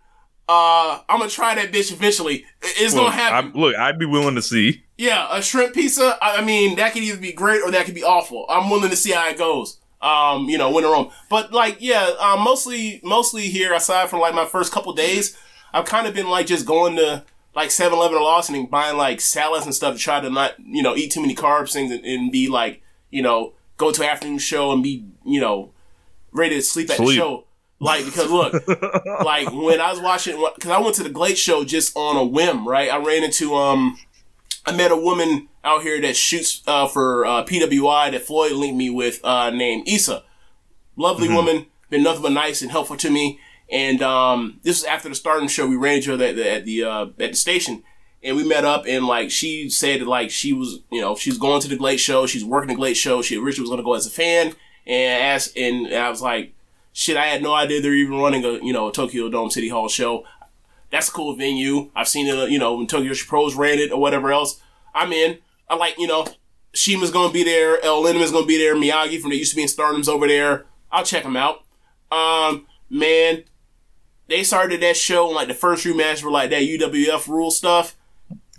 [0.50, 2.46] Uh, I'm gonna try that bitch eventually.
[2.62, 3.52] It's Look, gonna happen.
[3.56, 4.84] I, look, I'd be willing to see.
[4.98, 6.18] Yeah, a shrimp pizza.
[6.22, 8.46] I I mean, that could either be great or that could be awful.
[8.50, 9.80] I'm willing to see how it goes.
[10.02, 11.12] Um, you know, when in Rome.
[11.30, 13.72] But like, yeah, um, mostly, mostly here.
[13.74, 15.38] Aside from like my first couple days,
[15.74, 17.24] I've kind of been like just going to
[17.56, 20.82] like 7-Eleven or Lawson and buying like salads and stuff to try to not, you
[20.82, 24.10] know, eat too many carbs things and, and be like, you know, go to an
[24.10, 25.72] afternoon show and be, you know,
[26.32, 27.46] ready to sleep at the show.
[27.80, 28.54] Like because look,
[29.26, 32.24] like when I was watching, because I went to the GLEAT show just on a
[32.24, 32.92] whim, right?
[32.92, 33.98] I ran into um,
[34.66, 38.78] I met a woman out here that shoots uh, for uh, PWI that Floyd linked
[38.78, 40.24] me with, uh, named Issa.
[40.96, 43.40] Lovely woman, been nothing but nice and helpful to me.
[43.72, 45.66] And um, this was after the starting show.
[45.66, 47.84] We ran into her at the at the, uh, at the station,
[48.22, 48.84] and we met up.
[48.88, 52.26] And like she said, like she was, you know, she's going to the GLEAT show.
[52.26, 53.22] She's working the GLEAT show.
[53.22, 54.54] She originally was going to go as a fan,
[54.86, 56.54] and asked, and I was like,
[56.92, 59.70] shit, I had no idea they're even running a you know a Tokyo Dome City
[59.70, 60.26] Hall show.
[60.90, 61.90] That's a cool venue.
[61.96, 64.62] I've seen it, you know, when Tokyo Pros ran it or whatever else.
[64.94, 65.38] I'm in.
[65.70, 66.28] I like, you know,
[66.74, 67.82] Shima's gonna be there.
[67.84, 68.76] El Lindaman's gonna be there.
[68.76, 70.66] Miyagi from the used to be in Stardom's over there.
[70.92, 71.64] I'll check them out.
[72.12, 73.46] Um, man,
[74.32, 77.96] they started that show like the first few matches were like that UWF rule stuff,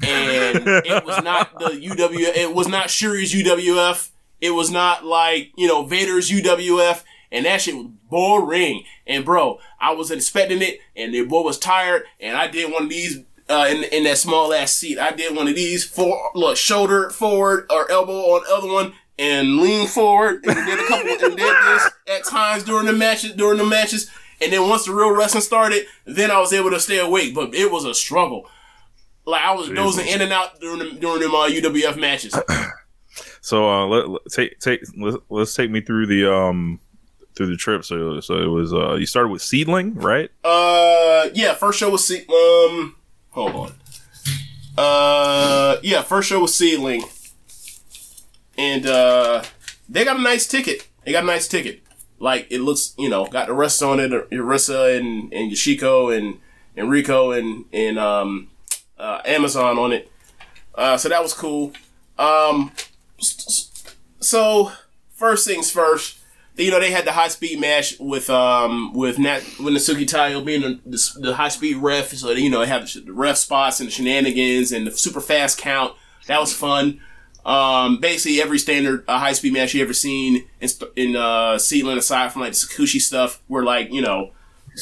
[0.02, 2.36] and it was not the UWF.
[2.36, 4.10] It was not Shuri's UWF.
[4.40, 8.84] It was not like you know Vader's UWF, and that shit was boring.
[9.06, 12.84] And bro, I was expecting it, and the boy was tired, and I did one
[12.84, 13.20] of these.
[13.50, 17.10] Uh, in, in that small ass seat, I did one of these for look shoulder
[17.10, 21.36] forward or elbow on the other one and lean forward and did a couple and
[21.36, 24.10] did this at times during the matches during the matches.
[24.42, 27.34] And then once the real wrestling started, then I was able to stay awake.
[27.34, 28.48] But it was a struggle.
[29.24, 32.34] Like I was dozing in and out during the, during them uh, UWF matches.
[33.44, 36.78] So uh, let, let- take take let, let's take me through the um
[37.34, 37.84] through the trip.
[37.84, 40.30] So so it was uh you started with SEAdLINNNG, right?
[40.44, 42.94] Uh, yeah, first show was Se- um,
[43.30, 43.72] hold on.
[44.78, 47.02] Uh, yeah, first show was SEAdLINNNG,
[48.56, 49.42] and uh,
[49.88, 50.86] they got a nice ticket.
[51.04, 51.81] They got a nice ticket.
[52.22, 54.10] Like it looks, you know, got the rest on it.
[54.30, 56.38] Arisa and and Yoshiko and
[56.76, 58.50] and Riko and and um,
[58.98, 60.10] uh, Amazon on it.
[60.74, 61.72] Uh, so that was cool.
[62.18, 62.72] Um,
[63.18, 64.72] so
[65.10, 66.18] first things first
[66.56, 70.44] you know, they had the high speed match with um with Nat with Natsuki Taiyo
[70.44, 73.80] being the, the, the high speed ref, so you know they have the ref spots
[73.80, 75.94] and the shenanigans and the super fast count.
[76.26, 77.00] That was fun.
[77.44, 81.96] Um, basically every standard uh, high speed match you ever seen in in uh Sealand
[81.96, 84.30] aside from like the Sakushi stuff, where like you know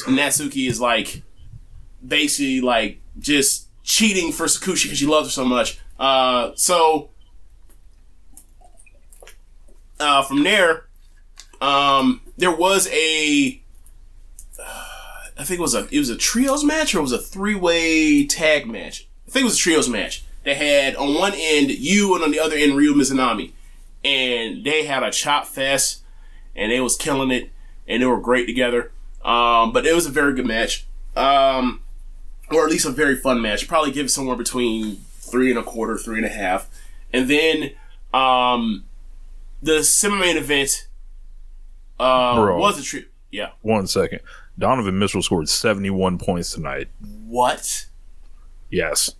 [0.06, 1.22] Natsuki is like
[2.06, 5.78] basically like just cheating for Sakushi because she loves her so much.
[5.98, 7.10] Uh, so
[9.98, 10.86] uh, from there
[11.60, 13.62] um, there was a,
[15.38, 17.54] I think it was a it was a trios match or it was a three
[17.54, 19.08] way tag match.
[19.26, 20.24] I think it was a trios match.
[20.42, 23.52] They had on one end you and on the other end Ryo Mizunami,
[24.04, 26.02] and they had a chop fest,
[26.56, 27.50] and they was killing it,
[27.86, 28.92] and they were great together.
[29.24, 31.82] Um, but it was a very good match, um,
[32.50, 33.68] or at least a very fun match.
[33.68, 36.68] Probably give it somewhere between three and a quarter, three and a half,
[37.12, 37.72] and then
[38.14, 38.84] um,
[39.62, 40.88] the semi main event
[41.98, 42.58] uh, Bro.
[42.58, 43.12] was a trip.
[43.30, 43.50] Yeah.
[43.62, 44.20] One second.
[44.58, 46.88] Donovan Mitchell scored 71 points tonight.
[47.26, 47.86] What?
[48.70, 49.14] Yes.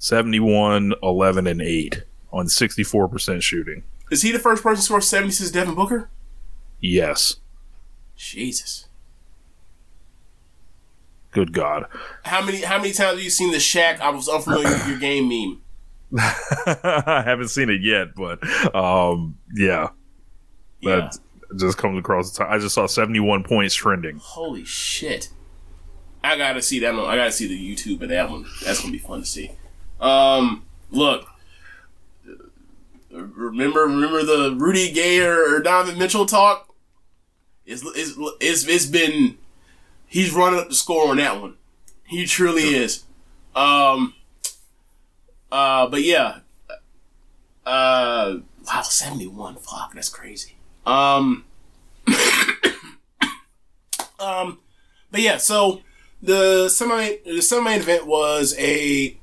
[0.00, 3.82] 71, 11, and 8 on 64% shooting.
[4.10, 6.08] Is he the first person to score 70 since Devin Booker?
[6.80, 7.36] Yes.
[8.16, 8.88] Jesus.
[11.32, 11.84] Good God.
[12.24, 14.98] How many how many times have you seen the Shaq I was unfamiliar with your
[14.98, 15.60] game meme?
[16.18, 18.42] I haven't seen it yet, but
[18.74, 19.90] um, yeah.
[20.80, 20.96] Yeah.
[20.96, 21.18] That
[21.56, 22.50] just comes across the top.
[22.50, 24.18] I just saw 71 points trending.
[24.20, 25.28] Holy shit.
[26.24, 27.04] I gotta see that one.
[27.04, 28.46] I gotta see the YouTube of that one.
[28.64, 29.52] That's gonna be fun to see.
[30.00, 31.26] Um, look.
[33.10, 36.74] Remember, remember the Rudy Gay or, or Donovan Mitchell talk?
[37.66, 39.36] It's, it's, it's, it's been,
[40.06, 41.54] he's running up the score on that one.
[42.04, 43.04] He truly is.
[43.54, 44.14] Um,
[45.52, 46.38] uh, but yeah.
[47.66, 49.56] Uh, wow, 71.
[49.56, 50.56] Fuck, that's crazy.
[50.86, 51.44] Um,
[54.18, 54.58] um,
[55.10, 55.82] but yeah, so
[56.22, 59.16] the semi the semi event was a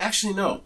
[0.00, 0.62] actually no,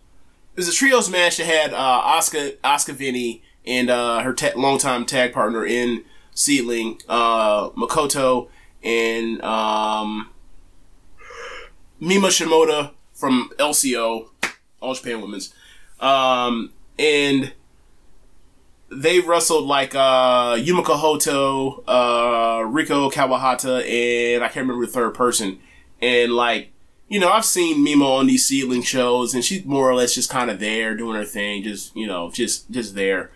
[0.54, 5.04] it was a trios match that had uh, Oscar Oscar Vinny and uh, her longtime
[5.04, 8.48] tag partner in SEAdLINNNG, uh, Makoto
[8.82, 10.30] and um,
[12.00, 14.28] Mima Shimoda from LCO,
[14.80, 15.54] All Japan Women's,
[16.00, 17.52] um, and
[18.90, 21.32] they wrestled like uh Yumiko Hotta,
[21.90, 25.58] uh Riko Kawahata, and I can't remember the third person.
[26.00, 26.70] And like,
[27.14, 30.28] you know, I've seen Mimo on these SEAdLINNNG shows, and she's more or less just
[30.28, 33.30] kind of there doing her thing, just you know, just just there.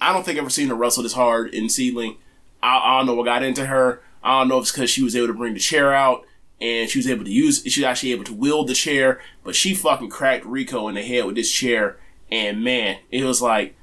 [0.00, 2.16] I don't think I've ever seen her wrestle this hard in SEAdLINNNG.
[2.60, 4.02] I, I don't know what got into her.
[4.20, 6.24] I don't know if it's because she was able to bring the chair out
[6.60, 7.62] and she was able to use.
[7.62, 11.02] She was actually able to wield the chair, but she fucking cracked Riko in the
[11.02, 12.00] head with this chair,
[12.32, 13.76] and man, it was like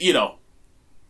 [0.00, 0.36] you know,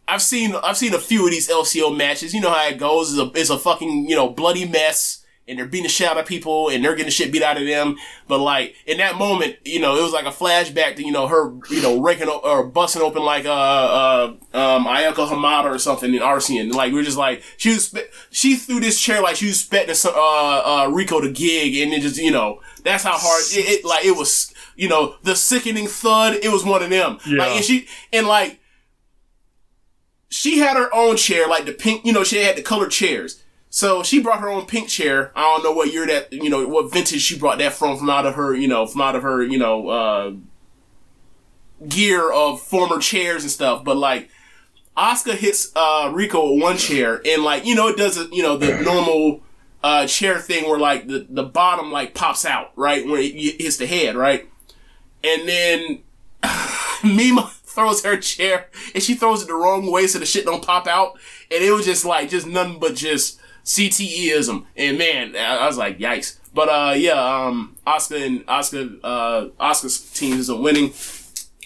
[0.06, 2.32] I've seen I've seen a few of these LCO matches.
[2.32, 3.12] You know how it goes.
[3.12, 6.18] It's a, it's a fucking you know bloody mess, and they're beating the shit out
[6.18, 7.96] of people, and they're getting the shit beat out of them.
[8.26, 11.26] But like in that moment, you know, it was like a flashback to you know
[11.26, 15.78] her you know raking o- or busting open like uh uh um Ayako Hamada or
[15.78, 16.70] something in Arsion.
[16.70, 17.94] Like we are just like she was
[18.30, 22.02] she threw this chair like she was expecting uh uh Riko to gig, and it
[22.02, 24.52] just you know that's how hard it, it like it was.
[24.76, 26.34] You know the sickening thud.
[26.40, 27.18] It was one of them.
[27.26, 27.38] Yeah.
[27.38, 28.60] Like and she and like
[30.28, 33.42] she had her own chair, like the pink, you know, she had the colored chairs.
[33.70, 35.30] So she brought her own pink chair.
[35.36, 38.08] I don't know what year that, you know, what vintage she brought that from, from
[38.08, 40.32] out of her, you know, from out of her, you know, uh,
[41.86, 43.84] gear of former chairs and stuff.
[43.84, 44.30] But like,
[44.96, 48.42] Oscar hits, uh, Riko with one chair and like, you know, it does it, you
[48.42, 49.42] know, the normal,
[49.82, 53.06] uh, chair thing where like the, the bottom like pops out, right?
[53.06, 54.48] When it hits the head, right?
[55.22, 56.02] And then
[57.04, 60.64] Mima throws her chair and she throws it the wrong way so the shit don't
[60.64, 61.18] pop out.
[61.50, 64.64] And it was just like, just nothing but just CTEism.
[64.76, 66.38] And man, I, I was like, yikes.
[66.54, 70.92] But, uh, yeah, um, Oscar and Oscar, uh, Oscar's teams are winning.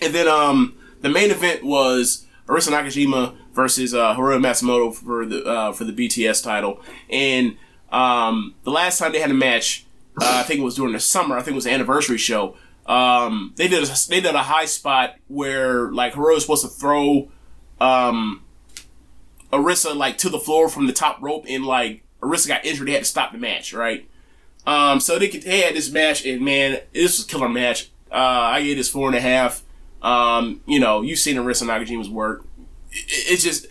[0.02, 5.44] And then, um, the main event was Arisa Nakajima versus, uh, Hiroyo Matsumoto for the,
[5.44, 6.82] uh, for the BTS title.
[7.08, 7.56] And,
[7.90, 9.86] um, the last time they had a match,
[10.20, 12.56] uh, I think it was during the summer, I think it was the anniversary show
[12.86, 16.68] um, they did a, they did a high spot where like Haruo was supposed to
[16.68, 17.30] throw
[17.80, 18.42] um,
[19.52, 22.88] Arisa like to the floor from the top rope, and like Arisa got injured.
[22.88, 24.08] They had to stop the match, right?
[24.66, 27.90] Um, so they could, they had this match, and man, this was a killer match.
[28.10, 29.62] Uh, I gave this four and a half.
[30.00, 32.44] Um, you know, you've seen Arisa Nakajima's work.
[32.90, 33.66] It's just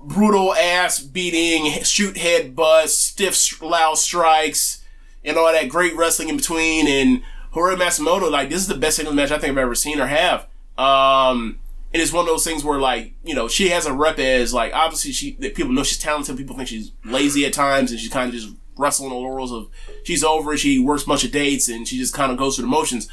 [0.00, 4.84] brutal ass beating, shoot head butts, stiff loud strikes,
[5.24, 7.22] and all that great wrestling in between, and
[7.54, 10.06] Hiroyo Matsumoto, like this is the best singles match I think I've ever seen her
[10.06, 10.46] have.
[10.76, 11.58] Um,
[11.92, 14.52] and it's one of those things where like you know she has a rep as
[14.52, 16.36] like obviously she that people know she's talented.
[16.36, 19.68] People think she's lazy at times, and she's kind of just wrestling the laurels of
[20.04, 20.56] she's over.
[20.56, 23.08] She works bunch of dates, and she just kind of goes through the motions.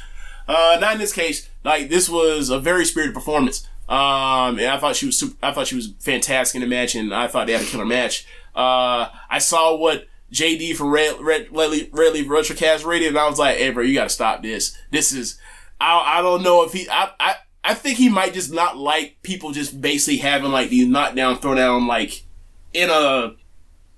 [0.48, 1.48] Uh, not in this case.
[1.64, 3.66] Like this was a very spirited performance.
[3.88, 6.94] Um, and I thought she was super, I thought she was fantastic in the match,
[6.94, 8.26] and I thought they had a killer match.
[8.54, 13.38] Uh, I saw what JD from Red Red Red Redley Retrocast rated, and I was
[13.38, 14.76] like, "Hey, bro, you got to stop this.
[14.90, 15.38] This is
[15.80, 17.34] I I don't know if he I I
[17.66, 21.88] I think he might just not like people just basically having like these knockdown throwdown
[21.88, 22.22] like
[22.72, 23.34] in a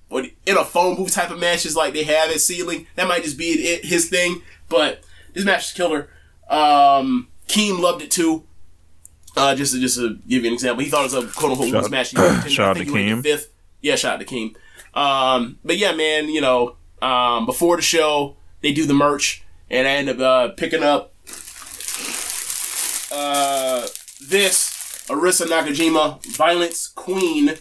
[0.09, 2.87] what in a phone booth type of matches like they have at SEAdLINNNG.
[2.94, 4.40] That might just be it, his thing.
[4.70, 5.02] But
[5.35, 6.09] this match is killer.
[6.48, 8.44] Um, Keem loved it too.
[9.37, 11.52] Uh, just to, just to give you an example, he thought it was a quote
[11.52, 12.09] unquote Shout- match.
[12.50, 13.22] shout out to Keem.
[13.22, 13.52] Fifth,
[13.83, 14.54] yeah, shout out to Keem.
[14.98, 19.87] Um, but yeah, man, you know, um, before the show, they do the merch, and
[19.87, 21.12] I end up uh, picking up
[23.12, 23.87] uh,
[24.21, 27.55] this Arisa Nakajima Violence Queen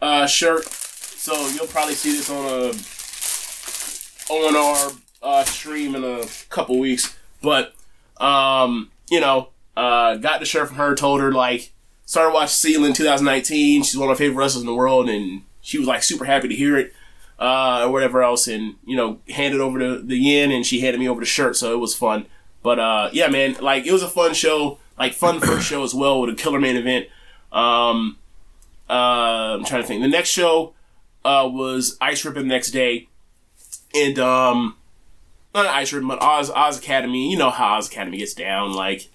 [0.00, 0.64] uh, shirt.
[0.64, 2.72] So you'll probably see this on a
[4.32, 7.16] on our uh, stream in a couple weeks.
[7.42, 7.74] But
[8.18, 10.94] um, you know, uh, got the shirt from her.
[10.94, 11.72] Told her like
[12.04, 13.82] started watching Seal in 2019.
[13.82, 16.48] She's one of my favorite wrestlers in the world, and she was like super happy
[16.48, 16.92] to hear it.
[17.36, 21.00] Uh, or whatever else, and you know, handed over the the yen, and she handed
[21.00, 22.26] me over the shirt, so it was fun.
[22.62, 25.94] But uh, yeah, man, like it was a fun show, like fun first show as
[25.94, 27.06] well with a killer main event.
[27.52, 28.18] Um,
[28.88, 28.92] uh,
[29.58, 30.02] I'm trying to think.
[30.02, 30.74] The next show
[31.24, 33.08] uh, was Ice Ribbon the next day,
[33.94, 34.76] and um,
[35.54, 37.30] not Ice Ribbon, but Oz Oz Academy.
[37.30, 38.72] You know how Oz Academy gets down.
[38.72, 39.08] Like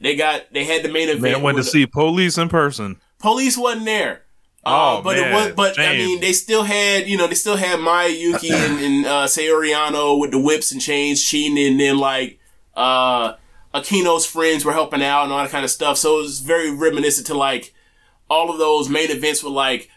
[0.00, 1.22] they got they had the main event.
[1.22, 2.96] Man went to with- see police in person.
[3.18, 4.22] Police wasn't there.
[4.64, 7.56] Oh, Uh, but it was, but I mean, they still had, you know, they still
[7.56, 11.80] had Maya Yuki and, and uh, Saori Anou with the whips and chains cheating, and
[11.80, 12.38] then like
[12.76, 13.34] uh,
[13.74, 15.96] Akino's friends were helping out and all that kind of stuff.
[15.98, 17.74] So it was very reminiscent to like
[18.28, 19.90] all of those main events with like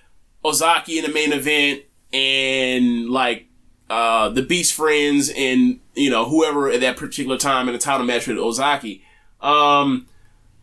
[0.43, 1.83] Ozaki in the main event
[2.13, 3.47] and like
[3.89, 8.05] uh, the Beast friends and you know whoever at that particular time in the title
[8.05, 9.03] match with Ozaki.
[9.41, 10.07] Um,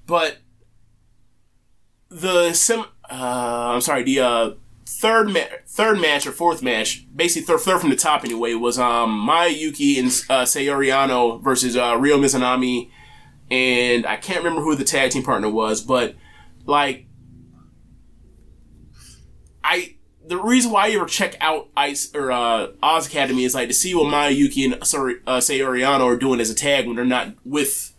[0.07, 0.39] but
[2.09, 4.51] the sim, uh, I'm sorry, the uh,
[4.87, 8.79] third ma- third match or fourth match, basically third, third from the top anyway, was
[8.79, 12.91] um and uh, Saori Anou versus uh, Ryo Mizunami,
[13.53, 16.17] and I can't remember who the tag team partner was, but
[16.65, 17.05] like
[19.63, 19.97] I
[20.27, 23.75] the reason why I ever check out Ice or uh, Oz Academy is like to
[23.75, 27.05] see what Maya Yuki and uh, Saori Anou are doing as a tag when they're
[27.05, 27.95] not with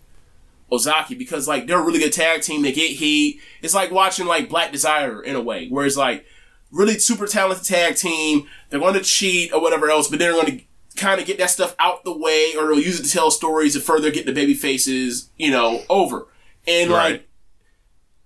[0.72, 2.64] Ozaki because like they're a really good tag team.
[2.64, 3.39] They get heat.
[3.62, 6.26] It's like watching like Black Desire in a way, where it's like
[6.72, 8.47] really super talented tag team.
[8.72, 10.64] They're going to cheat or whatever else, but they're going to
[10.96, 13.74] kind of get that stuff out the way, or they'll use it to tell stories
[13.74, 16.28] to further get the baby faces, you know, over.
[16.68, 17.12] And Right.
[17.14, 17.30] like,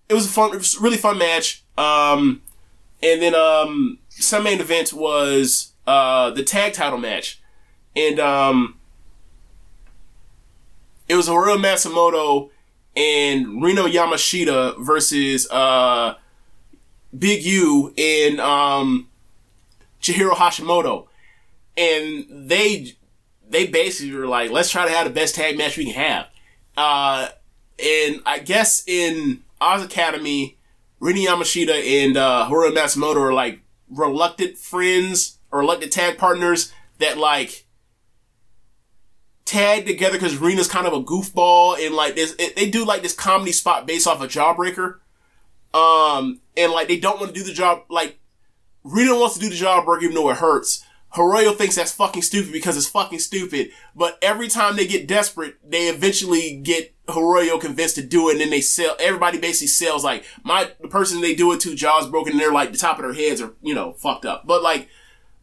[0.09, 1.63] it was a fun, it was a really fun match.
[1.77, 2.41] Um,
[3.03, 7.39] and then um, some main event was uh the tag title match,
[7.95, 8.77] and um,
[11.07, 12.49] it was Hiroyo Matsumoto
[12.95, 16.15] and Rina Yamashita versus uh
[17.17, 19.07] Big U and um
[20.01, 21.07] Chihiro Hashimoto,
[21.77, 22.93] and they
[23.49, 26.27] they basically were like, let's try to have the best tag match we can have.
[26.75, 27.29] Uh,
[27.83, 30.57] and I guess in Oz Academy,
[30.99, 37.17] Rina Yamashita and uh, Hiroyo Matsumoto are like reluctant friends or reluctant tag partners that
[37.17, 37.65] like
[39.45, 43.01] tag together because Rina's kind of a goofball and like this, it, they do like
[43.01, 44.97] this comedy spot based off a Jawbreaker.
[45.73, 48.19] Um, and like they don't want to do the job, like
[48.83, 50.83] Rita wants to do the Jawbreaker even though it hurts.
[51.15, 53.71] Hiroyo thinks that's fucking stupid because it's fucking stupid.
[53.95, 58.41] But every time they get desperate, they eventually get Hiroyo convinced to do it and
[58.41, 62.07] then they sell, everybody basically sells like, my, the person they do it to, jaw's
[62.07, 64.45] broken and they're like, the top of their heads are, you know, fucked up.
[64.45, 64.89] But like,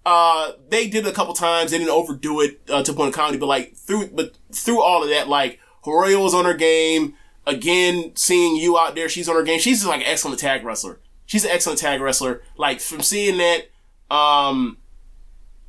[0.05, 1.71] uh, they did it a couple times.
[1.71, 5.03] They didn't overdo it, uh, to point of comedy, but like, through, but through all
[5.03, 7.15] of that, like, Hiroyo was on her game.
[7.47, 9.61] Again, seeing you out there, she's on her game.
[9.61, 11.01] She's just like an excellent tag wrestler.
[11.27, 12.43] She's an excellent tag wrestler.
[12.57, 13.71] Like, from seeing that,
[14.15, 14.79] um,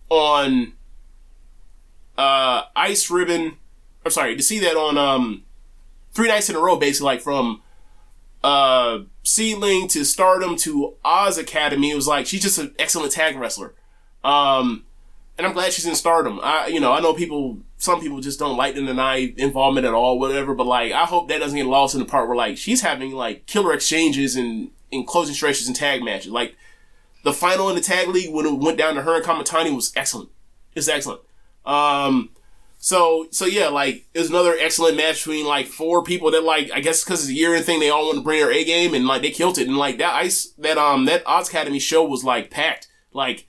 [0.09, 0.73] on
[2.17, 3.57] uh Ice Ribbon.
[4.05, 5.43] I'm sorry, to see that on um
[6.13, 7.61] three nights in a row, basically like from
[8.43, 11.91] uh SEAdLINNNG to Stardom to Oz Academy.
[11.91, 13.73] It was like she's just an excellent tag wrestler.
[14.23, 14.85] Um
[15.37, 16.39] and I'm glad she's in Stardom.
[16.41, 19.93] I you know, I know people some people just don't like the Nanae involvement at
[19.93, 22.57] all, whatever, but like I hope that doesn't get lost in the part where like
[22.57, 26.31] she's having like killer exchanges and in closing stretches and tag matches.
[26.31, 26.55] Like
[27.25, 29.91] the final in the tag league when it went down to her and Kamatani was
[29.95, 30.29] excellent.
[30.75, 31.21] It's excellent.
[31.65, 32.29] Um,
[32.77, 36.69] so so yeah, like it was another excellent match between like four people that like
[36.71, 38.63] I guess because it's a year end thing they all want to bring their A
[38.63, 41.79] game and like they killed it and like that ice that um that Oz Academy
[41.79, 42.87] show was like packed.
[43.11, 43.47] Like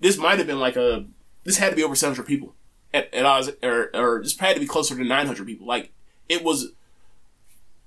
[0.00, 1.06] this might have been like a
[1.44, 2.56] this had to be over seven hundred people
[2.92, 5.66] at, at Oz or or this had to be closer to nine hundred people.
[5.66, 5.92] Like
[6.28, 6.72] it was.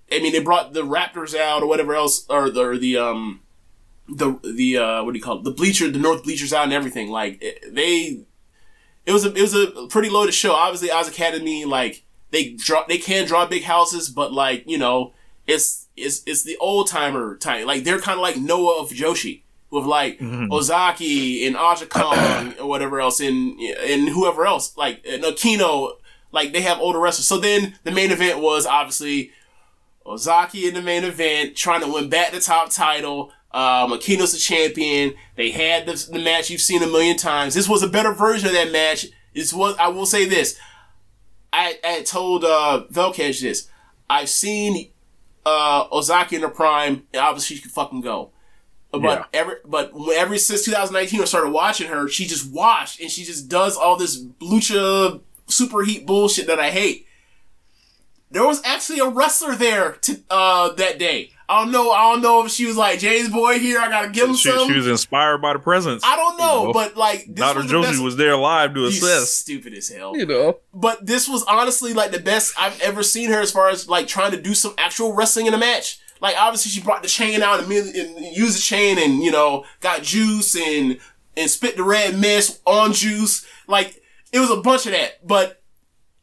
[0.09, 3.41] I mean, they brought the Raptors out or whatever else, or the, or the um
[4.07, 5.43] the the uh what do you call it?
[5.43, 7.09] The bleacher the north bleachers out and everything.
[7.09, 8.25] Like it, they
[9.05, 10.53] it was a it was a pretty loaded show.
[10.53, 15.13] Obviously Oz Academy like they draw they can draw big houses but like you know
[15.47, 17.65] it's it's it's the old timer type.
[17.65, 19.41] Like they're kind of like Noah of Joshi
[19.71, 24.75] with like Ozaki and Aja Kong or whatever else and and whoever else.
[24.77, 25.93] Like and Akino
[26.31, 27.27] like they have older wrestlers.
[27.27, 29.31] So then the main event was obviously
[30.05, 34.37] Ozaki in the main event trying to win back the top title um, Akino's the
[34.37, 35.15] champion.
[35.37, 37.53] They had the, the match you've seen a million times.
[37.53, 39.07] This was a better version of that match.
[39.33, 40.59] This was, I will say this.
[41.53, 43.69] I, I told, uh, Velkej this.
[44.09, 44.91] I've seen,
[45.45, 48.31] uh, Ozaki in the prime, and obviously she can fucking go.
[48.91, 49.23] But Yeah.
[49.33, 52.07] ever, but ever since 2019, I started watching her.
[52.09, 56.71] She just washed and she just does all this lucha super heat bullshit that I
[56.71, 57.05] hate.
[58.31, 61.31] There was actually a wrestler there to, uh, that day.
[61.47, 61.91] I don't know.
[61.91, 63.79] I don't know if she was like James Boy here.
[63.79, 64.67] I gotta give him She, some.
[64.67, 66.01] she was inspired by the presence.
[66.03, 66.73] I don't know, you know?
[66.73, 67.59] but like this Dr.
[67.61, 69.39] was Josie best- was there live to You assist.
[69.39, 70.17] stupid as hell.
[70.17, 73.69] You know, But this was honestly like the best I've ever seen her as far
[73.69, 75.99] as like trying to do some actual wrestling in a match.
[76.21, 79.65] Like obviously she brought the chain out and, and used the chain and you know
[79.81, 80.97] got juice and
[81.37, 83.45] and spit the red mist on juice.
[83.67, 85.61] Like it was a bunch of that, but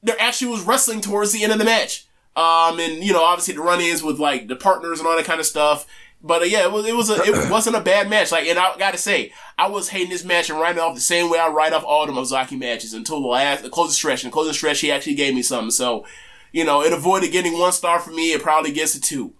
[0.02, 2.06] there actually was wrestling towards the end of the match.
[2.34, 5.40] Um, and you know, obviously the run-ins with like the partners and all that kind
[5.40, 5.86] of stuff.
[6.22, 8.32] But uh, yeah, it was it was a, it wasn't a bad match.
[8.32, 11.30] Like, and I gotta say, I was hating this match and writing off the same
[11.30, 14.22] way I write off all the Ozaki matches until the last the closing stretch.
[14.22, 15.70] And the closing stretch, he actually gave me something.
[15.70, 16.06] So,
[16.52, 18.32] you know, it avoided getting one star for me.
[18.32, 19.34] It probably gets a two.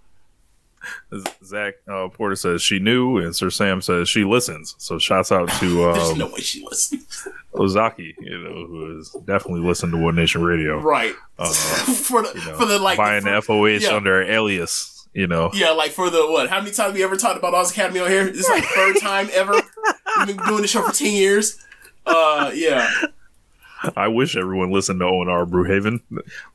[1.44, 4.74] Zach uh, Porter says she knew, and Sir Sam says she listens.
[4.78, 7.28] So shouts out to There's um, no way she listens.
[7.54, 10.80] Ozaki, you know, who has definitely listened to One Nation Radio.
[10.80, 11.14] right.
[11.38, 13.96] Uh, for the you know, for the like buying for- the FOH yeah.
[13.96, 15.50] under alias, you know.
[15.52, 16.48] Yeah, like for the what?
[16.48, 18.24] How many times we ever talked about Oz Academy on here?
[18.26, 19.52] This is like third time ever.
[20.18, 21.58] We've been doing the show for ten years.
[22.06, 22.90] Uh, yeah,
[23.96, 26.00] I wish everyone listened to O&R Brewhaven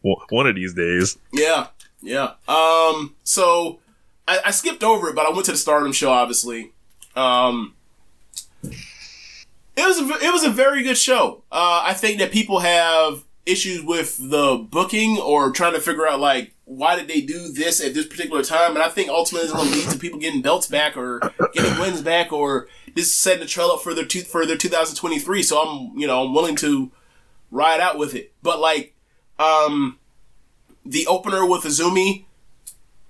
[0.02, 1.18] One one of these days.
[1.34, 1.68] yeah,
[2.02, 2.34] yeah.
[2.48, 3.80] Um, so
[4.28, 6.12] I, I skipped over it, but I went to the Stardom show.
[6.12, 6.74] Obviously,
[7.16, 7.74] um,
[8.64, 8.74] it
[9.78, 11.44] was a, it was a very good show.
[11.52, 16.20] Uh, I think that people have issues with the booking or trying to figure out
[16.20, 19.56] like why did they do this at this particular time, and I think ultimately it's
[19.56, 21.22] going to lead to people getting belts back or
[21.54, 25.44] getting wins back, or this setting the trail up for their two, for their 2023.
[25.44, 26.92] So I'm you know I'm willing to
[27.52, 28.94] ride out with it, but like
[29.40, 29.98] um
[30.86, 32.26] the opener with Azumi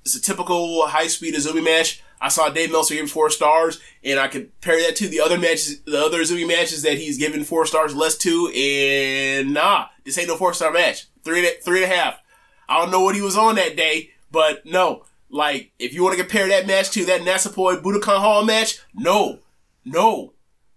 [0.08, 2.02] it's a typical high speed Azumi match.
[2.22, 5.82] I saw Dave Meltzer give four stars, and I compare that to the other matches,
[5.82, 10.30] the other Zumi matches that he's given four stars less to, and nah, this ain't
[10.30, 11.08] no four star match.
[11.24, 12.22] Three three and a half.
[12.70, 15.04] I don't know what he was on that day, but no.
[15.30, 19.40] Like, if you want to compare that match to that Natsupoi Budokan Hall match, no,
[19.84, 20.32] no.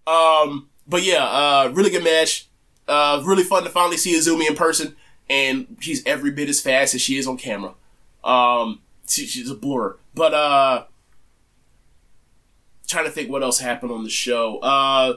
[0.09, 2.49] Um, but yeah, uh, really good match.
[2.89, 4.97] Uh, really fun to finally see Azumi in person,
[5.29, 7.75] and she's every bit as fast as she is on camera.
[8.25, 8.81] Um,
[9.11, 10.85] she, she's a blur, but uh,
[12.87, 14.59] trying to think what else happened on the show.
[14.59, 15.15] Uh,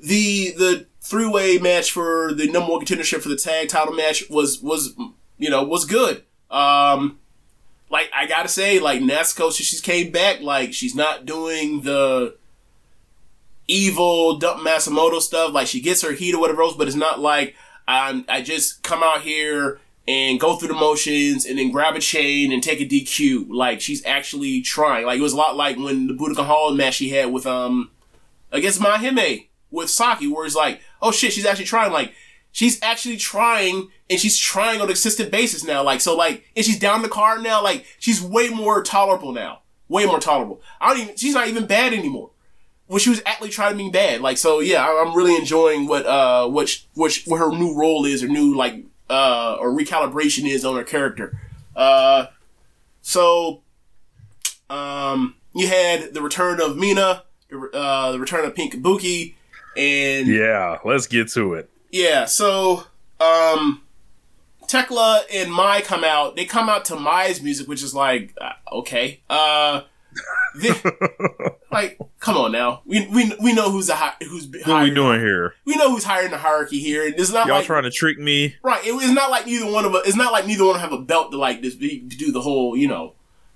[0.00, 4.28] the the three way match for the number one contendership for the tag title match
[4.28, 4.94] was was
[5.38, 6.24] you know was good.
[6.50, 7.18] Um,
[7.90, 10.40] like I gotta say, like Natsuko, she, she's came back.
[10.40, 12.36] Like she's not doing the
[13.68, 15.52] evil dump Matsumoto stuff.
[15.52, 17.54] Like she gets her heat or whatever else, but it's not like
[17.88, 22.00] I'm, I just come out here and go through the motions and then grab a
[22.00, 23.48] chain and take a DQ.
[23.50, 25.06] Like she's actually trying.
[25.06, 27.90] Like it was a lot like when the Budokan Hall match she had with um
[28.52, 31.92] against Mahime with Saki, where it's like, oh shit, she's actually trying.
[31.92, 32.12] Like
[32.52, 35.82] she's actually trying and she's trying on a consistent basis now.
[35.82, 37.62] Like so, like and she's down the card now.
[37.62, 39.62] Like she's way more tolerable now.
[39.88, 40.60] Way more tolerable.
[40.80, 41.16] I don't even.
[41.16, 42.30] She's not even bad anymore
[42.86, 44.20] when she was actually trying to be bad.
[44.20, 48.22] Like, so yeah, I'm really enjoying what, uh, what, what, what her new role is
[48.22, 51.38] or new, like, uh, or recalibration is on her character.
[51.74, 52.26] Uh,
[53.02, 53.62] so,
[54.70, 59.34] um, you had the return of Mina, the, uh, the return of Pink Kabuki,
[59.76, 61.70] and Yeah, let's get to it.
[61.90, 62.84] yeah, so
[63.20, 63.82] um
[64.66, 66.34] Tekla and Mai come out.
[66.36, 69.20] They come out to Mai's music, which is like uh, okay.
[69.30, 69.82] Uh
[71.70, 72.82] like come on now.
[72.86, 75.54] We we we know who's the hi- who's What are we doing here?
[75.64, 77.04] We know who's higher in the hierarchy here.
[77.04, 78.56] And it's not Y'all like trying to trick me?
[78.62, 78.84] right.
[78.84, 80.06] It, it's not like neither one of us.
[80.06, 82.76] It's not like neither one have a belt to like this to do the whole
[82.76, 83.14] you know.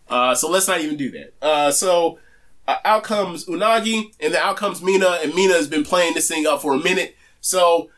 [0.09, 1.33] Uh, so let's not even do that.
[1.41, 2.19] Uh, so
[2.67, 6.29] uh, out comes Unagi, and then out comes Mina, and Mina has been playing this
[6.29, 7.17] thing up for a minute.
[7.41, 7.91] So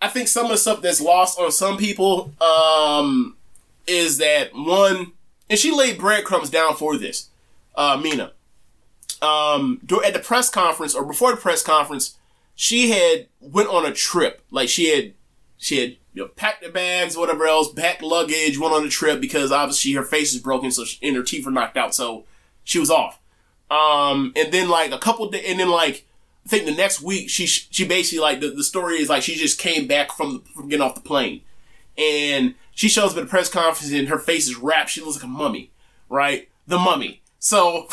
[0.00, 3.36] I think some of the stuff that's lost on some people um,
[3.86, 5.12] is that one,
[5.48, 7.28] and she laid breadcrumbs down for this,
[7.74, 8.32] uh, Mina.
[9.20, 12.18] Um, at the press conference or before the press conference,
[12.54, 14.42] she had went on a trip.
[14.50, 15.14] Like she had,
[15.58, 19.20] she had you know, packed the bags, whatever else, packed luggage, went on a trip
[19.20, 22.24] because obviously her face is broken, so she, and her teeth were knocked out, so
[22.64, 23.18] she was off.
[23.70, 26.06] Um, and then like a couple days, and then like
[26.44, 29.34] I think the next week she she basically like the, the story is like she
[29.34, 31.40] just came back from from getting off the plane,
[31.96, 34.90] and she shows up at a press conference and her face is wrapped.
[34.90, 35.70] She looks like a mummy,
[36.10, 36.48] right?
[36.66, 37.21] The mummy.
[37.42, 37.88] So.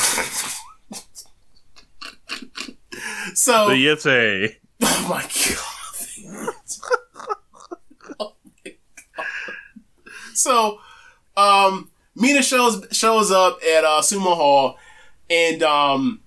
[3.34, 4.56] so The Yeti.
[4.84, 6.54] Oh my god.
[8.20, 8.76] oh my
[9.16, 9.26] god.
[10.36, 10.80] So,
[11.36, 14.78] um, Mina shows shows up at uh, Sumo Hall,
[15.32, 16.22] and um,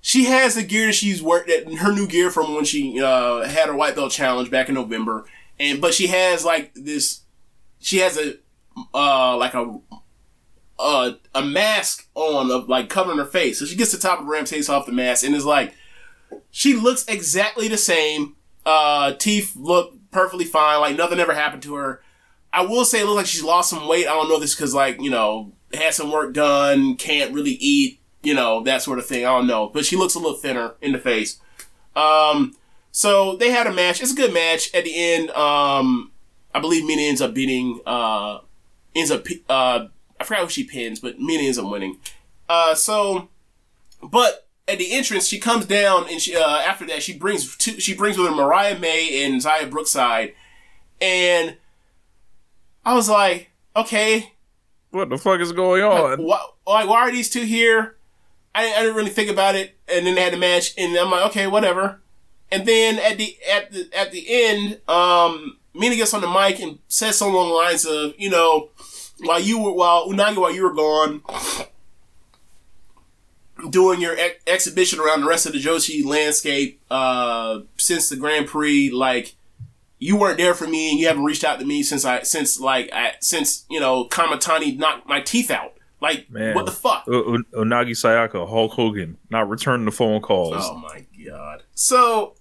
[0.00, 3.40] she has the gear that she's worked at her new gear from when she uh,
[3.40, 5.26] had her white belt challenge back in November,
[5.58, 7.22] and but she has like this,
[7.80, 8.34] she has a
[8.94, 9.80] uh like a
[10.80, 13.58] uh, a mask on of like covering her face.
[13.58, 15.74] So she gets the top of ramp, takes off the mask, and is like,
[16.50, 18.36] she looks exactly the same.
[18.64, 20.80] Uh, teeth look perfectly fine.
[20.80, 22.02] Like nothing ever happened to her.
[22.52, 24.06] I will say it looks like she's lost some weight.
[24.06, 28.00] I don't know this because like you know had some work done, can't really eat,
[28.22, 29.24] you know that sort of thing.
[29.24, 31.40] I don't know, but she looks a little thinner in the face.
[31.94, 32.56] Um,
[32.92, 34.00] so they had a match.
[34.02, 34.74] It's a good match.
[34.74, 36.12] At the end, um,
[36.54, 37.80] I believe Mina ends up beating.
[37.86, 38.38] Uh,
[38.94, 39.26] ends up.
[39.48, 39.86] Uh,
[40.20, 41.96] I forgot who she pins, but Mina ends up winning.
[42.48, 43.28] Uh, so,
[44.02, 47.80] but at the entrance, she comes down and she, uh, after that, she brings two,
[47.80, 50.34] she brings with her Mariah May and Xia Brookside.
[51.00, 51.56] And
[52.84, 54.32] I was like, okay,
[54.90, 56.22] What the fuck is going on?
[56.22, 57.96] why, like, why are these two here?
[58.54, 59.76] I, I didn't really think about it.
[59.88, 62.00] And then they had a match and I'm like, okay, whatever.
[62.52, 66.58] And then at the, at the, at the end, um, Mina gets on the mic
[66.60, 68.70] and says something along the lines of, you know,
[69.22, 71.22] while you were, while Unagi, while you were gone,
[73.70, 78.46] doing your ex- exhibition around the rest of the Joshi landscape, uh, since the Grand
[78.46, 79.34] Prix, like,
[79.98, 82.58] you weren't there for me and you haven't reached out to me since I, since
[82.58, 85.74] like, I, since, you know, Kamatani knocked my teeth out.
[86.00, 86.54] Like, Man.
[86.54, 87.04] what the fuck?
[87.06, 90.54] Unagi Sayaka, Hulk Hogan, not returning the phone calls.
[90.56, 91.62] Oh my god.
[91.74, 92.36] So,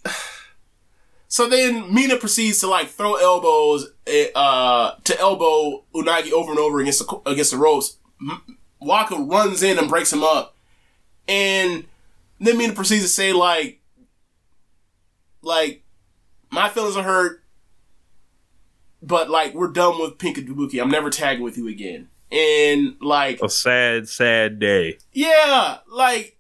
[1.30, 6.60] so then Mina proceeds to like throw elbows, eh, uh, to elbow Unagi over and
[6.60, 7.98] over against the against the ropes.
[8.82, 10.56] Waka runs in and breaks him up,
[11.28, 11.86] and
[12.40, 13.80] then Mina proceeds to say like,
[15.42, 15.84] like,
[16.50, 17.44] my feelings are hurt,
[19.02, 20.82] but like we're done with Pink Kabuki.
[20.82, 22.10] I'm never tagging with you again.
[22.32, 24.98] and like A sad, sad day.
[25.14, 26.38] yeah, like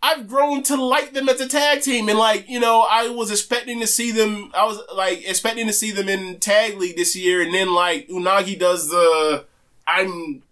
[0.00, 3.30] I've grown to like them as a tag team, and like you know, I was
[3.30, 4.52] expecting to see them.
[4.54, 8.08] I was like expecting to see them in tag league this year, and then like
[8.08, 9.44] Unagi does the
[9.86, 10.42] I'm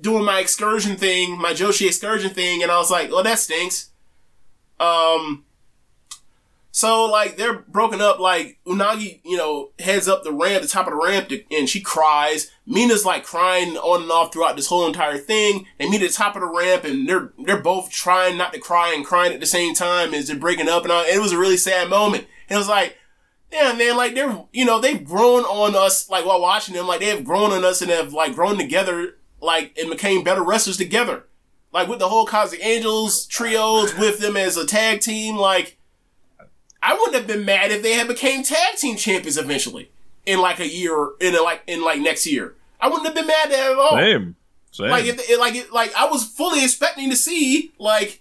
[0.00, 3.90] doing my excursion thing, my Joshi excursion thing, and I was like, oh, that stinks.
[4.80, 5.44] Um.
[6.74, 8.18] So like they're broken up.
[8.18, 11.68] Like Unagi, you know, heads up the ramp, the top of the ramp, to, and
[11.68, 12.50] she cries.
[12.66, 15.66] Mina's like crying on and off throughout this whole entire thing.
[15.78, 18.58] They meet at the top of the ramp, and they're they're both trying not to
[18.58, 20.82] cry and crying at the same time as they're breaking up.
[20.82, 21.04] And all.
[21.04, 22.26] it was a really sad moment.
[22.48, 22.98] And it was like,
[23.52, 26.88] yeah, man, like they're you know they've grown on us like while watching them.
[26.88, 30.42] Like they have grown on us and have like grown together, like and became better
[30.42, 31.28] wrestlers together.
[31.72, 35.78] Like with the whole Cosmic Angels trios with them as a tag team, like.
[36.84, 39.90] I wouldn't have been mad if they had became tag team champions eventually
[40.26, 42.54] in like a year in a, like in like next year.
[42.80, 43.96] I wouldn't have been mad at that at all.
[43.96, 44.36] Same.
[44.70, 44.90] Same.
[44.90, 48.20] Like if it, like it, like I was fully expecting to see like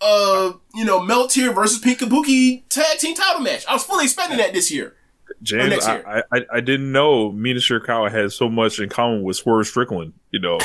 [0.00, 3.64] uh you know Meltear versus Pink Kabuki tag team title match.
[3.66, 4.94] I was fully expecting that this year.
[5.42, 6.04] James, next I, year.
[6.32, 10.12] I, I- I didn't know Mina Shirakawa had so much in common with Swerve Strickland.
[10.30, 10.58] You know,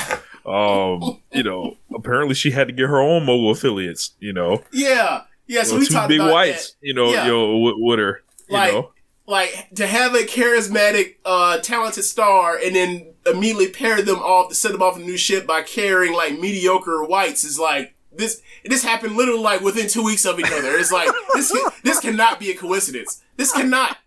[0.45, 4.11] um, you know, apparently she had to get her own Mogul Affiliates.
[4.19, 5.63] You know, Yeah, yeah.
[5.63, 6.71] So Well, we two talked big about whites.
[6.71, 6.77] that.
[6.87, 7.25] You know, Yeah.
[7.25, 8.23] you know, with, her.
[8.49, 8.91] You Like- know,
[9.27, 14.55] like to have a charismatic, uh, talented star and then immediately pair them off to
[14.55, 18.41] set them off a new ship by carrying like mediocre whites is like this.
[18.65, 20.75] This happened literally like within two weeks of each other.
[20.77, 21.53] It's like this.
[21.83, 23.21] This cannot be a coincidence.
[23.37, 23.97] This cannot.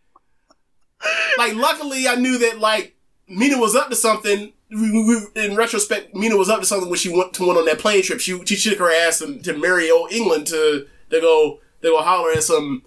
[1.39, 2.95] Like, luckily, I knew that like
[3.29, 4.53] Mina was up to something.
[4.71, 7.59] We- we- we- In retrospect, Mina was up to something when she went to went
[7.59, 8.21] on that plane trip.
[8.21, 12.03] She she took her ass to, to marry old England to to go to go
[12.03, 12.83] holler at some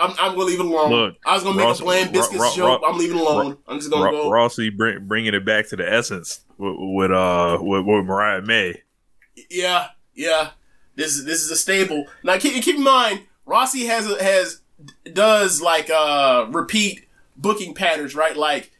[0.00, 0.90] I'm, I'm gonna leave it alone.
[0.90, 2.82] Look, I was gonna make Ross- a bland biscuits Ro- joke.
[2.82, 3.58] Ro- I'm leaving it alone.
[3.68, 4.30] I'm just gonna go.
[4.30, 8.82] Rossy bring, bringing it back to the essence with, with uh with, with Mariah May.
[9.50, 10.50] Yeah, yeah.
[10.96, 12.06] This is this is a stable.
[12.24, 14.62] Now keep, keep in mind, Rossy has a, has
[15.12, 18.36] does like uh repeat booking patterns, right?
[18.36, 18.70] Like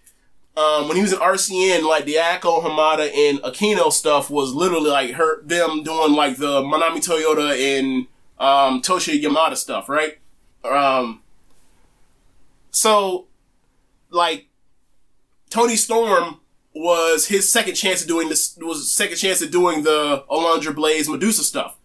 [0.61, 4.91] um when he was in Arsion, like the Ayako Hamada and Aquino stuff was literally
[4.91, 8.07] like her them doing like the Manami Toyota and
[8.39, 10.19] um Toshiyo Yamada stuff, right?
[10.65, 11.23] Um
[12.71, 13.27] so
[14.11, 14.49] like
[15.49, 16.41] Toni Storm
[16.75, 21.09] was his second chance of doing this was second chance of doing the Alundra Blaze
[21.09, 21.77] Medusa stuff.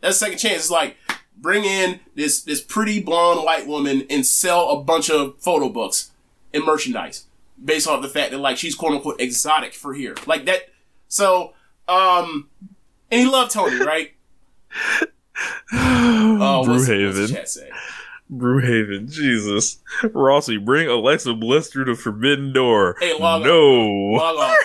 [0.00, 0.62] That's second chance.
[0.62, 0.96] It's like
[1.36, 6.12] bring in this this pretty blonde white woman and sell a bunch of photo books
[6.52, 7.26] and merchandise
[7.62, 10.14] based off the fact that like she's quote unquote exotic for here.
[10.26, 10.62] Like that
[11.08, 11.54] so
[11.88, 12.48] um
[13.10, 14.12] and he loved Toni, right?
[15.72, 17.32] Oh, what's, what's the Brewhaven.
[17.32, 17.70] chat say?
[18.32, 19.78] Brewhaven, Jesus.
[20.02, 22.96] Rossy, bring Alexa Bliss through the forbidden door.
[23.00, 23.76] Hey, log no.
[24.16, 24.56] Log off.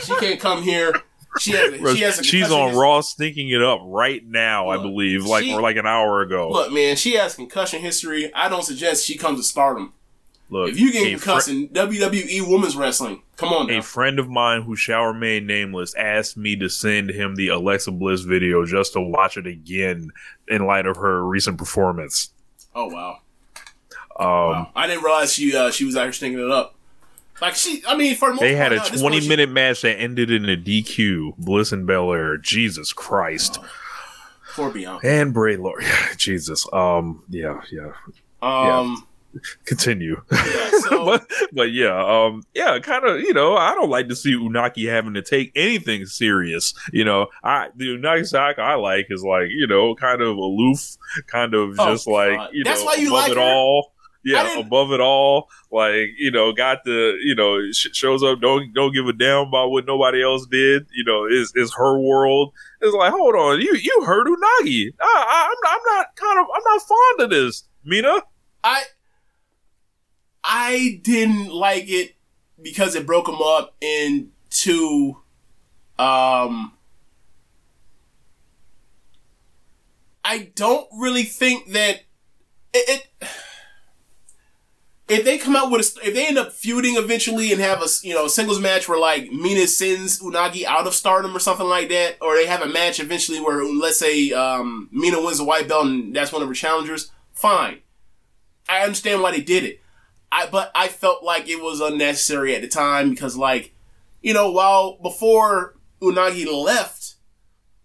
[0.00, 0.92] She can't come here.
[1.38, 1.72] She has.
[1.72, 2.18] A, she has.
[2.18, 5.62] A She's on his- Raw stinking it up right now, I believe, like she- or
[5.62, 6.50] like an hour ago.
[6.50, 8.32] Look, Look, man, she has concussion history.
[8.34, 9.94] I don't suggest she comes to Stardom.
[10.54, 14.76] If you get concussed in WWE Women's Wrestling, come on a friend of mine who
[14.76, 19.36] shall remain nameless asked me to send him the Alexa Bliss video just to watch
[19.36, 20.10] it again
[20.48, 22.30] in light of her recent performance.
[22.74, 23.18] oh wow.
[24.20, 24.70] Um, wow.
[24.76, 26.74] I didn't realize she uh, she was actually stinking it up.
[27.40, 29.48] Like she, I mean, for the most They had a now, 20 one she- minute
[29.50, 31.36] match that ended in a DQ.
[31.38, 32.36] Bliss and Belair.
[32.36, 33.58] Jesus Christ.
[34.54, 35.06] for Bianca.
[35.08, 35.82] And Bray Lord.
[36.18, 36.66] Jesus.
[36.72, 37.92] Um, yeah, yeah.
[38.42, 39.06] Um,
[39.64, 40.22] Continue.
[40.32, 40.70] yeah.
[40.80, 43.20] So but but yeah, um, yeah, kind of.
[43.20, 46.74] You know, I don't like to see Unagi having to take anything serious.
[46.92, 50.96] You know, I the Unagi Sayaka I like is like you know, kind of aloof,
[51.26, 52.50] kind of Oh, just like God.
[52.52, 53.42] you That's know, why you above like it her?
[53.42, 53.92] all.
[54.24, 58.72] Yeah, above it all, like you know, got the you know sh- shows up, don't
[58.72, 60.86] don't give a damn about what nobody else did.
[60.92, 62.52] You know, is is her world.
[62.80, 64.90] It's like, hold on, you you heard Unagi.
[65.00, 68.22] I, I, I'm I'm not kind of I'm not fond of this, Mina.
[68.62, 68.84] I
[70.44, 72.14] I didn't like it
[72.60, 75.16] because it broke them up into
[75.98, 76.72] um
[80.24, 82.02] I don't really think that
[82.72, 83.28] it, it
[85.12, 87.86] if they come out with a, if they end up feuding eventually and have a
[88.02, 91.66] you know a singles match where like Mina sends Unagi out of Stardom or something
[91.66, 95.44] like that, or they have a match eventually where let's say um, Mina wins the
[95.44, 97.80] white belt and that's one of her challengers, fine.
[98.68, 99.81] I understand why they did it.
[100.32, 103.74] I but I felt like it was unnecessary at the time because like,
[104.22, 107.16] you know, while before Unagi left,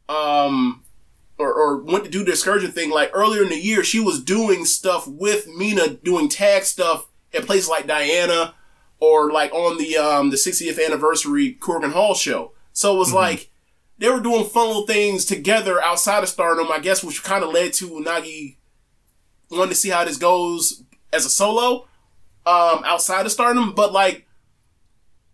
[0.08, 0.84] um,
[1.38, 4.24] or, or went to do the excursion thing, like earlier in the year, she was
[4.24, 8.56] doing stuff with Mina, doing tag stuff at places like Diana,
[9.02, 12.54] or like on the um the 60th anniversary Korakuen Hall show.
[12.72, 13.52] So it was like
[13.98, 17.52] they were doing fun little things together outside of Stardom, I guess, which kind of
[17.52, 18.56] led to Unagi
[19.50, 21.88] wanting to see how this goes as a solo
[22.48, 23.74] um outside of Stardom.
[23.74, 24.28] But like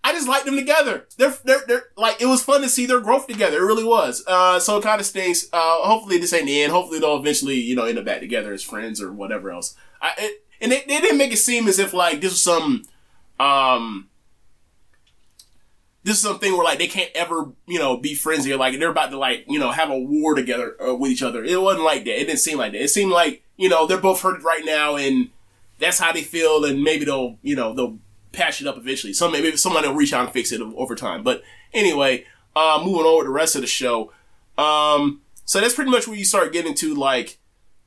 [0.06, 1.08] I just like them together.
[1.18, 3.60] They're, they're, they're like, it was fun to see their growth together.
[3.60, 4.22] It really was.
[4.28, 5.48] Uh, so it kind of stinks.
[5.54, 6.74] Uh, hopefully this ain't the end.
[6.74, 9.78] Hopefully they'll eventually, you know, end up back together as friends or whatever else.
[10.02, 12.84] I, it, and they, they didn't make it seem as if like this was some,
[13.40, 14.10] um,
[16.04, 18.58] this is something where like they can't ever, you know, be friends here.
[18.58, 21.46] Like they're about to like, you know, have a war together uh, with each other.
[21.46, 22.20] It wasn't like that.
[22.20, 22.82] It didn't seem like that.
[22.82, 25.30] It seemed like, you know, they're both hurt right now and
[25.80, 28.00] that's how they feel and maybe they'll, you know, they'll
[28.32, 29.14] patch it up eventually.
[29.14, 31.24] Some maybe somebody will reach out and fix it over time.
[31.24, 31.44] But
[31.74, 34.12] anyway, uh, moving on with the rest of the show.
[34.58, 37.40] Um, so that's pretty much where you start getting to like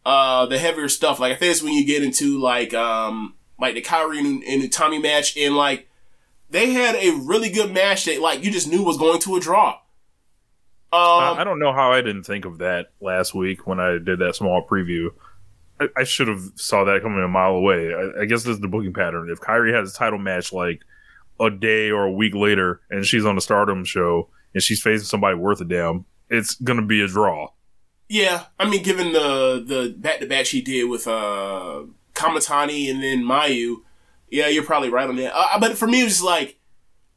[0.04, 1.20] uh, the heavier stuff.
[1.20, 4.62] Like I think it's when you get into like um, like the Kairi and, and
[4.62, 5.88] the Tommy match, and like
[6.50, 9.40] they had a really good match that like you just knew was going to a
[9.40, 9.78] draw.
[10.92, 14.20] Um, I don't know how I didn't think of that last week when I did
[14.20, 15.10] that small preview.
[15.80, 17.92] I, I should have saw that coming a mile away.
[17.94, 19.30] I, I guess this is the booking pattern.
[19.30, 20.82] If Kairi has a title match like
[21.40, 25.06] a day or a week later, and she's on a Stardom show and she's facing
[25.06, 27.48] somebody worth a damn, it's gonna be a draw.
[28.08, 31.82] Yeah, I mean, given the the back to back she did with uh
[32.14, 33.76] Kamatani and then Mayu,
[34.30, 35.32] yeah, you're probably right on that.
[35.34, 36.58] Uh, but for me, it was like,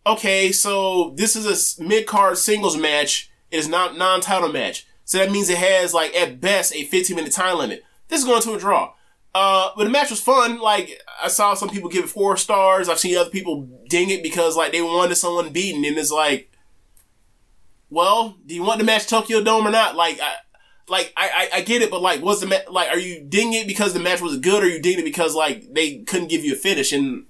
[0.05, 3.31] okay, so this is a mid card singles match.
[3.51, 6.83] It is not non title match, so that means it has like at best a
[6.83, 7.83] 15 minute time limit.
[8.09, 8.93] This is going to a draw.
[9.33, 10.59] Uh, but the match was fun.
[10.59, 12.89] Like I saw some people give it four stars.
[12.89, 16.51] I've seen other people ding it because like they wanted someone beaten, and it's like,
[17.89, 19.95] well, do you want the match Tokyo Dome or not?
[19.95, 20.33] Like I
[20.89, 23.61] like I, I, I get it, but like, was the ma- like, are you dinging
[23.61, 26.43] it because the match was good, or you dinging it because like they couldn't give
[26.43, 26.91] you a finish?
[26.91, 27.25] And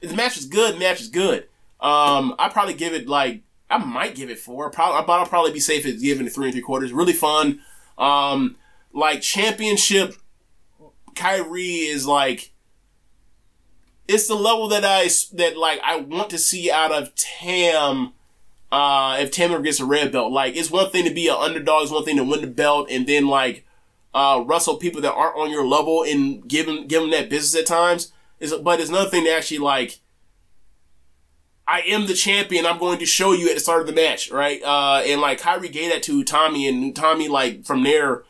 [0.00, 1.48] the match was good, match is good.
[1.80, 4.70] Um, I probably give it like I might give it four.
[4.70, 6.92] Probably, but I'll probably be safe at giving it three and three quarters.
[6.92, 7.60] Really fun.
[7.98, 8.56] Um,
[8.94, 10.14] like championship,
[11.14, 12.52] Kairi is like.
[14.06, 18.12] It's the level that I that like I want to see out of Tam
[18.74, 20.32] uh, if Tamer gets a red belt.
[20.32, 22.88] Like, it's one thing to be an underdog, it's one thing to win the belt,
[22.90, 23.64] and then like
[24.12, 27.60] uh, wrestle people that aren't on your level and give them give them that business
[27.60, 28.12] at times.
[28.40, 30.00] Is but it's another thing to actually like.
[31.66, 32.66] I am the champion.
[32.66, 34.62] I'm going to show you at the start of the match, right?
[34.62, 38.24] Uh, and like Kairi gave that to Tommy, and Tommy like from there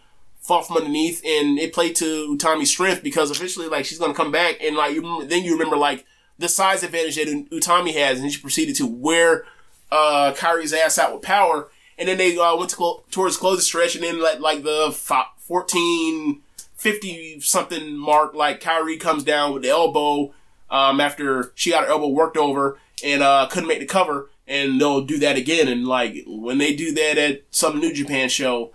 [0.45, 4.31] fought from underneath, and it played to Tommy's strength because officially like she's gonna come
[4.31, 6.05] back, and like you then you remember like
[6.39, 9.47] the size advantage that Utami has, and she proceeded to wear
[9.91, 11.69] uh, Kairi's ass out with power,
[11.99, 15.27] and then they uh, went to clo- towards stretch, and then like like the fi-
[15.39, 16.43] 14,
[16.77, 20.33] 50 something mark, like Kyrie comes down with the elbow
[20.71, 24.79] um, after she got her elbow worked over and uh, couldn't make the cover, and
[24.79, 28.73] they'll do that again, and like when they do that at some New Japan show,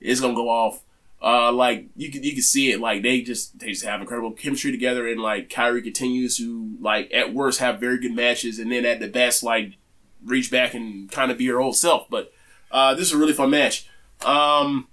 [0.00, 0.82] it's gonna go off.
[1.22, 4.32] Uh, like you can you can see it, like they just they just have incredible
[4.32, 8.72] chemistry together, and like Kairi continues to like at worst have very good matches, and
[8.72, 9.76] then at the best like
[10.24, 12.08] reach back and kind of be her old self.
[12.10, 12.32] But
[12.72, 13.88] uh, this is a really fun match.
[14.24, 14.88] Um,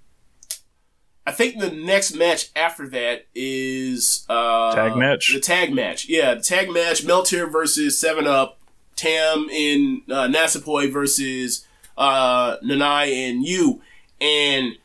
[1.26, 5.32] I think the next match after that is uh, Tag match?
[5.32, 7.04] The tag match, yeah, the tag match.
[7.04, 8.60] Meltear versus Seven Up,
[8.94, 11.66] Tam and uh, Natsupoi versus
[11.98, 13.82] uh, Nanae and you.
[14.20, 14.76] And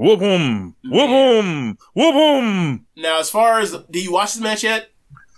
[0.00, 0.74] Whoop 'em!
[0.82, 0.90] Mm-hmm.
[0.90, 1.78] Whoop 'em!
[1.92, 2.86] Whoop 'em!
[2.96, 4.90] now, as far as do you watch the match yet?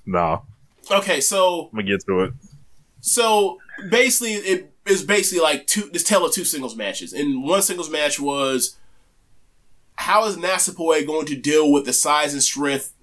[0.07, 0.43] Nah,
[0.89, 2.33] Okay, so I'm gonna get to it.
[3.01, 3.59] So
[3.91, 7.13] basically, it is basically like two this tale of two singles matches.
[7.13, 8.77] And one singles match was
[9.97, 12.95] how is Natsupoi going to deal with the size and strength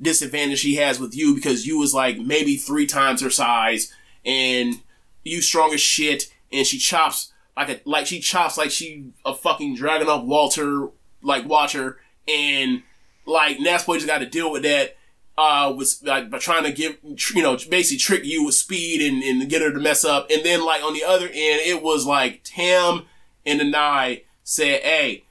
[0.00, 3.92] disadvantage he has with you because you was like maybe three times her size
[4.24, 4.80] and
[5.24, 9.34] you strong as shit and she chops like a like she chops like she a
[9.34, 10.88] fucking dragon off Walter
[11.22, 11.98] like watcher
[12.28, 12.82] and
[13.26, 14.96] like Natsupoi just got to deal with that
[15.38, 16.98] uh, was like by trying to give,
[17.34, 20.30] you know, basically trick you with speed and, and get her to mess up.
[20.30, 23.06] And then like on the other end, it was like Tam
[23.46, 25.24] and Anai said, Hey,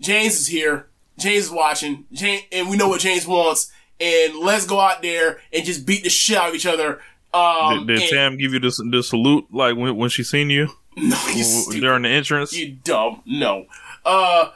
[0.00, 0.88] James is here.
[1.18, 2.06] James is watching.
[2.12, 3.72] James, and we know what James wants.
[4.00, 7.00] And let's go out there and just beat the shit out of each other.
[7.34, 10.50] Um, did did and- Tam give you this the salute like when when she seen
[10.50, 12.52] you no, you during the entrance?
[12.52, 13.22] You dumb.
[13.26, 13.66] No.
[14.04, 14.50] Uh,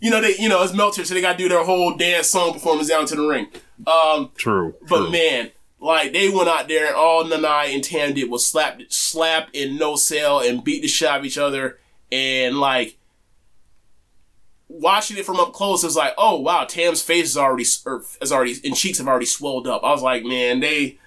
[0.00, 2.52] you know, they, you know, it's Melter, so they gotta do their whole dance song
[2.52, 3.48] performance down to the ring.
[3.86, 4.74] Um, True.
[4.88, 5.10] But true.
[5.10, 9.48] man, like they went out there and all Nanae and Tam did was slap, slap
[9.54, 11.78] and no sell and beat the shit out of each other.
[12.10, 12.98] And like
[14.68, 18.02] watching it from up close, it was like, oh wow, Tam's face is already, or
[18.20, 19.82] is already, and cheeks have already swelled up.
[19.84, 20.98] I was like, man, they,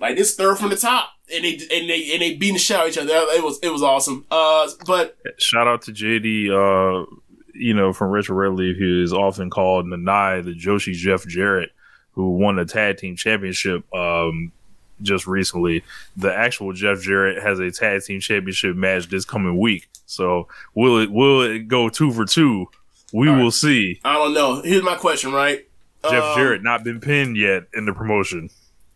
[0.00, 2.76] Like this third from the top, and they and they and they beating the shit
[2.76, 3.12] out of each other.
[3.12, 4.26] It was it was awesome.
[4.30, 7.06] Uh, but Shout out to JD, uh,
[7.54, 11.70] you know, from Richard Redleaf, who is often called Nanae, the Joshi Jeff Jarrett,
[12.12, 14.52] who won the tag team championship um,
[15.00, 15.82] just recently.
[16.16, 19.88] The actual Jeff Jarrett has a tag team championship match this coming week.
[20.06, 22.66] So will it will it go two for two?
[23.12, 24.00] We will see.
[24.04, 24.62] I don't know.
[24.62, 25.66] Here's my question, right?
[26.02, 28.48] Jeff Um, Jarrett not been pinned yet in the promotion.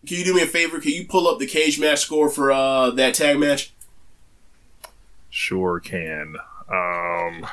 [0.06, 0.80] Can you do me a favor?
[0.80, 3.72] Can you pull up the cage match score for uh that tag match?
[5.30, 6.36] Sure can.
[6.68, 7.46] Um,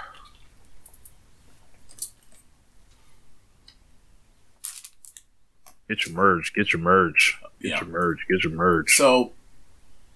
[5.88, 6.54] get your merge.
[6.54, 7.38] Get your merge.
[7.62, 7.80] Get Yeah.
[7.82, 8.26] your merge.
[8.30, 8.96] Get your merge.
[8.96, 9.34] So,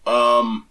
[0.05, 0.67] um,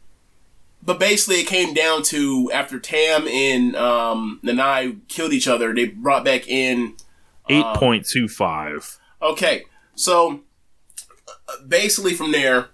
[0.82, 5.86] but basically, it came down to after Tam and um Nanae killed each other, they
[5.86, 6.94] brought back in.
[7.48, 8.98] Eight point two five.
[9.22, 10.40] Okay, so
[11.66, 12.68] basically from there,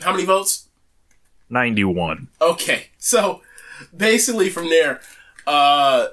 [0.00, 0.68] how many votes?
[1.50, 2.28] Ninety one.
[2.40, 3.40] Okay, so
[3.96, 5.00] basically from there,
[5.46, 6.08] uh,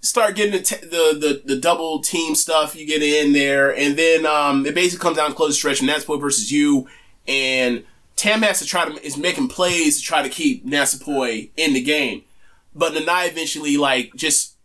[0.00, 2.74] start getting the, t- the the the double team stuff.
[2.74, 5.88] You get in there, and then um, it basically comes down to close stretch, and
[5.88, 6.88] that's boy versus you.
[7.28, 7.84] And
[8.16, 11.82] Tam has to try to is making plays to try to keep Natsupoi in the
[11.82, 12.22] game,
[12.74, 14.56] but Nanae eventually like just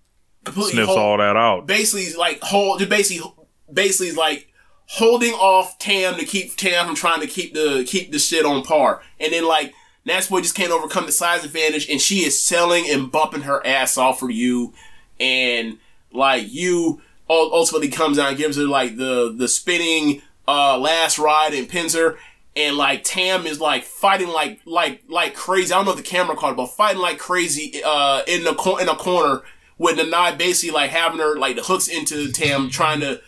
[0.44, 1.66] completely Sniffs hold- all that out.
[1.66, 3.32] basically like hold just basically
[3.72, 4.48] basically like
[4.88, 8.64] holding off Tam to keep Tam from trying to keep the keep the shit on
[8.64, 9.02] par.
[9.20, 9.74] And then like
[10.08, 13.98] Natsupoi just can't overcome the size advantage and she is selling and bumping her ass
[13.98, 14.74] off for you
[15.20, 15.78] and
[16.12, 21.54] like you ultimately comes out and gives her like the the spinning uh last ride
[21.54, 22.18] and pins her
[22.56, 25.74] and like Tam is like fighting like like like crazy.
[25.74, 28.54] I don't know if the camera caught it, but fighting like crazy uh in the
[28.54, 29.42] cor- in a corner
[29.78, 33.22] with Nanae basically like having her like the hooks into Tam trying to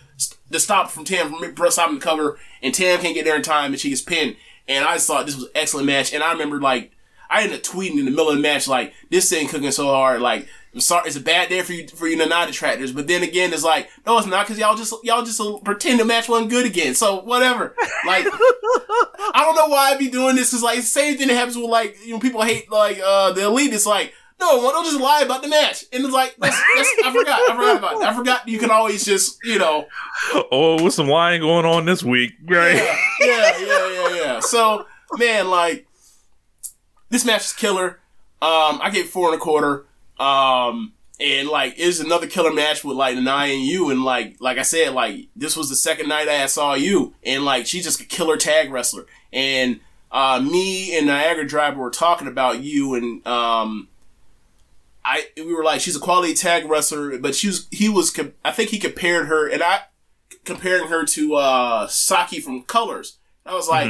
[0.51, 3.71] to stop from Tam from stopping the cover and Tam can't get there in time
[3.73, 4.37] and she gets pinned.
[4.67, 6.13] And I just thought this was an excellent match.
[6.13, 6.91] And I remember like
[7.29, 9.87] I ended up tweeting in the middle of the match like this thing cooking so
[9.87, 12.91] hard like I'm sorry, it's a bad day for you for you Nanae detractors.
[12.91, 16.05] But then again, it's like no, it's not because y'all just y'all just pretend the
[16.05, 16.93] match wasn't good again.
[16.95, 17.75] So whatever.
[18.05, 20.51] Like I don't know why I be doing this.
[20.51, 23.45] Cause like same thing that happens with like you know people hate like uh the
[23.45, 23.73] elite.
[23.73, 25.83] It's like no, well, don't just lie about the match.
[25.91, 27.39] And it's like that's, that's, I forgot.
[27.49, 28.09] I forgot about that.
[28.09, 29.87] I forgot you can always just you know
[30.51, 32.75] Oh, with some lying going on this week, right?
[32.75, 34.39] yeah, yeah, yeah, yeah.
[34.41, 34.85] So,
[35.17, 35.87] man, like,
[37.09, 37.99] this match is killer.
[38.41, 39.86] Um, I gave four and a quarter.
[40.19, 43.89] Um, and like, it's another killer match with like Nanae and you.
[43.89, 47.13] And like, like I said, like, this was the second night I saw you.
[47.23, 49.05] And like, she's just a killer tag wrestler.
[49.33, 49.79] And,
[50.11, 53.89] uh, me and Niagara Driver were talking about you and, um,
[55.03, 58.51] I, we were like, she's a quality tag wrestler, but she was, he was, I
[58.51, 59.83] think he compared her, and I,
[60.43, 63.17] comparing her to, uh, Saki from Colors.
[63.45, 63.87] I was like,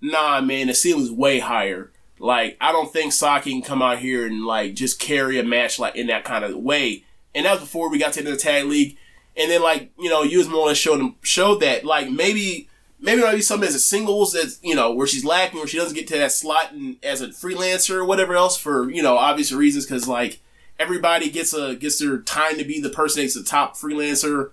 [0.00, 1.92] nah, man, the ceiling's way higher.
[2.18, 5.78] Like, I don't think Saki can come out here and like just carry a match
[5.78, 7.04] like in that kind of way.
[7.34, 8.96] And that was before we got to the tag league.
[9.36, 12.10] And then like, you know, you was more or less showed them showed that like
[12.10, 15.76] maybe maybe maybe something as a singles that's you know where she's lacking where she
[15.76, 19.18] doesn't get to that slot and as a freelancer or whatever else for you know
[19.18, 20.40] obvious reasons because like
[20.78, 24.50] everybody gets a gets their time to be the person that's the top freelancer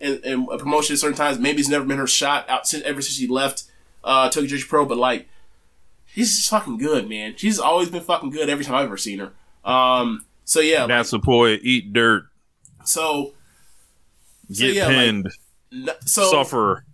[0.00, 1.38] and, in a promotion at certain times.
[1.38, 3.64] Maybe it's never been her shot out since ever since she left
[4.02, 5.28] uh Tokyo Pro, but like
[6.14, 7.34] she's just fucking good, man.
[7.36, 9.32] She's always been fucking good every time I've ever seen her.
[9.70, 11.58] Um so yeah, That's a boy.
[11.62, 12.24] Eat dirt.
[12.84, 13.32] so
[14.52, 15.28] Get yeah, pinned.
[15.72, 16.84] n- so suffer.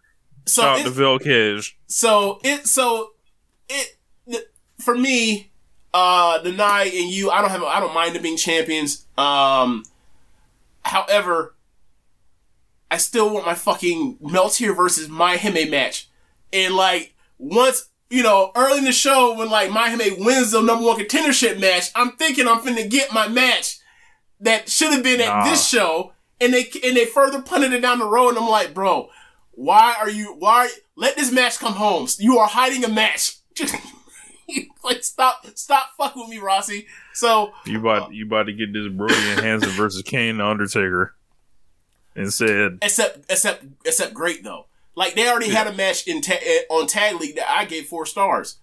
[0.47, 1.73] so it- to Velkej.
[1.87, 3.11] so it so
[3.69, 3.97] it
[4.79, 5.51] for me
[5.93, 9.83] uh the Nai and you i don't have i don't mind them being champions um
[10.85, 11.55] however
[12.91, 16.09] i still want my fucking meltear versus MaiHime match
[16.53, 20.85] and like once you know early in the show when like MaiHime wins the number
[20.85, 23.79] one contendership match i'm thinking i'm finna get my match
[24.41, 25.45] that should have been at Nah.
[25.45, 28.75] this show and they and they further punted it down the road and i'm like
[28.75, 29.09] bro
[29.53, 33.37] why are you why let this match come home you are hiding a match
[34.85, 38.89] like stop stop fucking with me rossi so You about you about to get this
[38.89, 41.15] Brody and Hansen versus Kane the Undertaker.
[42.17, 44.67] Instead, except except except great though
[45.01, 47.87] like they already had a match in ta- eh, on tag league that i gave
[47.87, 48.59] four stars.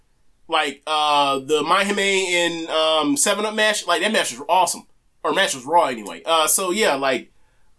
[0.47, 4.85] Like uh the MaiHime in um seven up match like that match was awesome.
[5.23, 6.21] Or match was raw anyway.
[6.25, 7.31] Uh so yeah like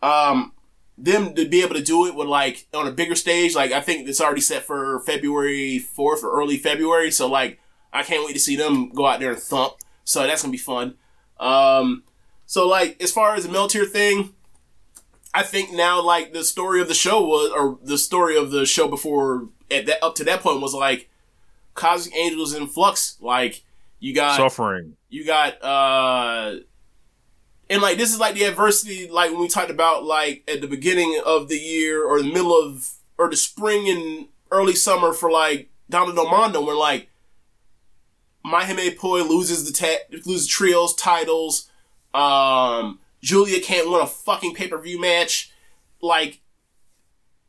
[0.02, 0.52] um
[0.98, 3.80] them to be able to do it with like on a bigger stage like i
[3.80, 7.12] think it's already set for february 4th or early february.
[7.12, 7.60] So like
[7.92, 9.74] i can't wait to see them go out there and thump.
[10.02, 10.96] So that's gonna be fun.
[11.38, 12.02] Um
[12.44, 14.34] so like as far as the military thing
[15.34, 18.64] I think now like the story of the show was, or the story of the
[18.66, 21.08] show before at that up to that point was like
[21.74, 23.16] Cosmic Angels in flux.
[23.20, 23.62] Like
[24.00, 24.96] you got Suffering.
[25.08, 26.56] you got uh
[27.70, 30.66] and like this is like the adversity like when we talked about like at the
[30.68, 35.30] beginning of the year or the middle of or the spring and early summer for
[35.30, 37.08] like Donna del Mondo where like
[38.46, 41.68] Mahime Poi loses the ta- loses trios titles
[42.14, 45.52] um Julia can't win a fucking pay-per-view match.
[46.00, 46.40] Like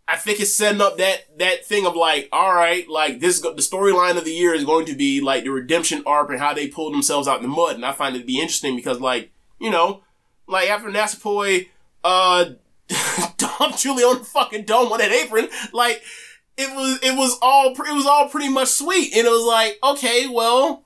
[0.09, 3.53] I think it's setting up that that thing of like, all right, like this the
[3.57, 6.67] storyline of the year is going to be like the redemption arc and how they
[6.67, 9.31] pulled themselves out in the mud, and I find it to be interesting because like
[9.59, 10.01] you know,
[10.47, 11.67] like after Natsupoi
[12.03, 12.45] uh
[13.37, 16.01] dumped Julia on the fucking dome on that apron, like
[16.57, 19.77] it was it was all it was all pretty much sweet, and it was like
[19.83, 20.85] okay, well,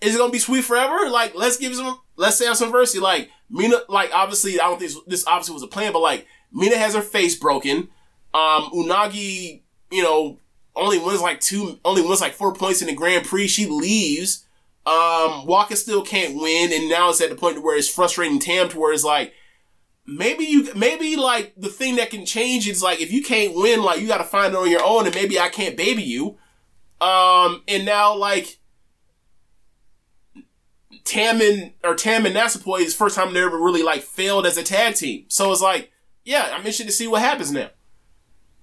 [0.00, 1.10] is it gonna be sweet forever?
[1.10, 2.70] Like let's give some let's say have some.
[3.00, 6.76] Like Mina, like obviously I don't think this, obviously was a plan, but like Mina
[6.76, 7.88] has her face broken.
[8.34, 10.38] Um, Unagi, you know,
[10.76, 13.48] only wins like two, only wins like four points in the Grand Prix.
[13.48, 14.44] She leaves.
[14.84, 18.70] Um, Waka still can't win, and now it's at the point where it's frustrating Tam
[18.70, 19.34] to where it's like,
[20.06, 23.82] maybe you, maybe like the thing that can change is like if you can't win,
[23.82, 26.38] like you got to find it on your own, and maybe I can't baby you.
[27.02, 28.58] Um, and now like
[31.04, 34.46] Tam and or Tam and Natsupoi is the first time they ever really like failed
[34.46, 35.24] as a tag team.
[35.28, 35.90] So it's like,
[36.24, 37.70] yeah, I'm interested to see what happens now.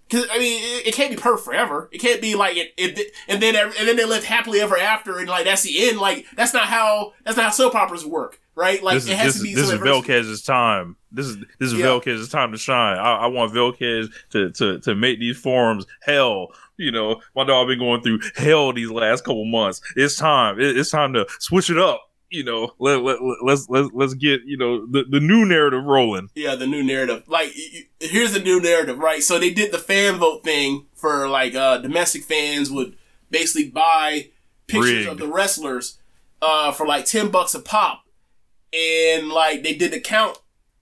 [0.09, 1.89] Cause I mean, it, it can't be perfect forever.
[1.91, 5.17] It can't be like it, it and then and then they live happily ever after,
[5.17, 5.97] and like that's the end.
[5.99, 8.84] Like that's not how that's not how soap operas work, right?
[8.84, 9.80] Like this it is has this, to be is- this is.
[9.80, 10.95] Velkez's time.
[11.11, 11.86] This is this is Yeah.
[11.88, 12.99] Velkez's time to shine.
[12.99, 16.49] I, I want Velkez to, to to make these forums hell.
[16.78, 19.82] You know, my dog been going through hell these last couple months.
[19.95, 20.59] It's time.
[20.59, 22.04] It- it's time to switch it up.
[22.32, 25.84] You know, let, let, let, let's let's let's get you know the, the new narrative
[25.84, 26.30] rolling.
[26.36, 27.23] Yeah, the new narrative.
[27.28, 27.53] Like,
[27.99, 29.21] here's the new narrative, right?
[29.21, 32.97] So they did the fan vote thing for like uh domestic fans would
[33.30, 34.30] basically buy
[34.67, 35.09] pictures Rigged.
[35.09, 35.99] of the wrestlers
[36.41, 38.03] uh for like ten bucks a pop,
[38.73, 40.39] and like they did the count,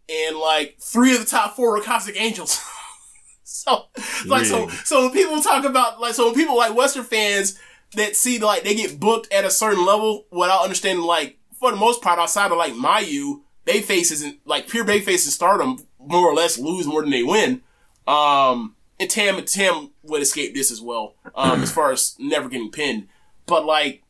[0.09, 2.59] and like three of the top four were Cosmic Angels.
[3.43, 3.85] so
[4.25, 4.87] like so Rigged.
[4.87, 7.59] so when people talk about like so when people like Western fans
[7.93, 11.77] that see like they get booked at a certain level without understanding like for the
[11.77, 16.27] most part outside of like Mayu, they faces and like pure bay faces stardom more
[16.27, 17.61] or less lose more than they win.
[18.07, 22.47] Um and Tam and Tam would escape this as well, um, as far as never
[22.47, 23.07] getting pinned.
[23.45, 24.03] But like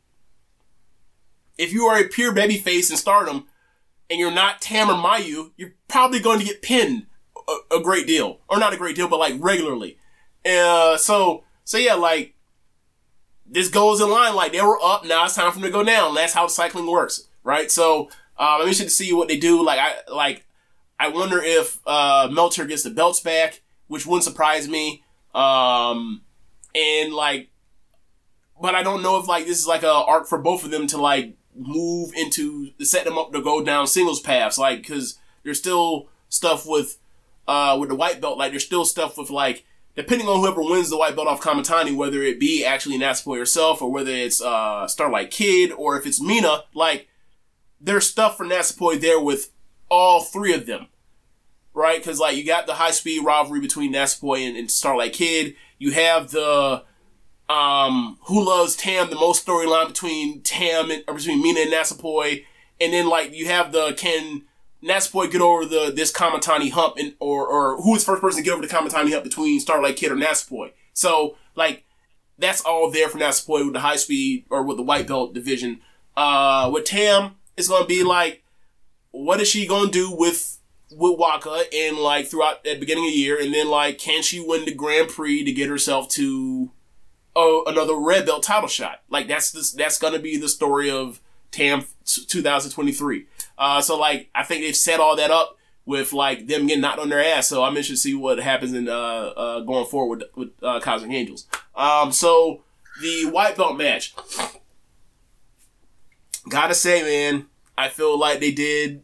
[1.56, 3.46] if you are a pure baby face in stardom
[4.10, 7.06] and you're not Tam or Mayu, you're probably going to get pinned
[7.48, 8.40] a, a great deal.
[8.48, 9.98] Or not a great deal, but like regularly.
[10.44, 12.33] Uh so so yeah, like
[13.46, 15.84] this goes in line like they were up now it's time for them to go
[15.84, 16.14] down.
[16.14, 17.70] That's how cycling works right?
[17.70, 19.64] So i'm interested to see what they do.
[19.64, 20.44] Like i like
[20.98, 25.04] i wonder if uh meltear gets the belts back which wouldn't surprise me.
[25.34, 26.22] Um
[26.74, 27.50] and like
[28.60, 30.86] but i don't know if like this is like a arc for both of them
[30.88, 34.58] to like move into set them up to go down singles paths.
[34.58, 36.98] Like because there's still stuff with
[37.46, 39.64] uh with the white belt like there's still stuff with like
[39.96, 43.80] depending on whoever wins the white belt off Kamitani, whether it be actually Natsupoi herself
[43.80, 47.08] or whether it's uh, Starlight Kid or if it's Mina, like
[47.80, 49.52] there's stuff for Natsupoi there with
[49.88, 50.88] all three of them,
[51.72, 51.98] right?
[51.98, 55.54] Because like you got the high speed rivalry between Natsupoi and, and Starlight Kid.
[55.78, 56.82] You have the
[57.48, 62.44] um who loves Tam the most storyline between Tam and or between Mina and Natsupoi,
[62.80, 64.42] and then like you have the can
[64.84, 68.42] Natsupoi get over the this Kamitani hump and or or who is the first person
[68.42, 70.72] to get over the Kamitani hump between Starlight Kid or Natsupoi.
[70.92, 71.84] So like
[72.38, 75.80] that's all there for Natsupoi with the high speed or with the white belt division.
[76.16, 78.42] Uh with Tam, it's gonna be like
[79.10, 80.58] what is she gonna do with
[80.90, 84.22] with Waka and like throughout at the beginning of the year and then like can
[84.22, 86.70] she win the Grand Prix to get herself to
[87.36, 89.02] oh, another red belt title shot.
[89.08, 91.20] Like that's this, that's gonna be the story of
[91.50, 93.26] Tam 2023.
[93.58, 96.98] Uh, so like I think they've set all that up with like them getting knocked
[96.98, 97.48] on their ass.
[97.48, 101.12] So I'm interested to see what happens in uh, uh going forward with, uh, Cosmic
[101.12, 101.46] Angels.
[101.74, 102.62] Um, so
[103.00, 104.14] the white belt match.
[106.48, 107.46] Gotta say, man,
[107.76, 109.02] I feel like they did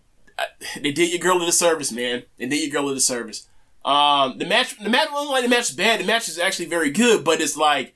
[0.81, 2.25] they did your girl a disservice, man.
[2.39, 3.49] They did your girl a disservice.
[3.85, 6.01] Um, the match, the match wasn't like the match is bad.
[6.01, 7.95] The match is actually very good, but it's like,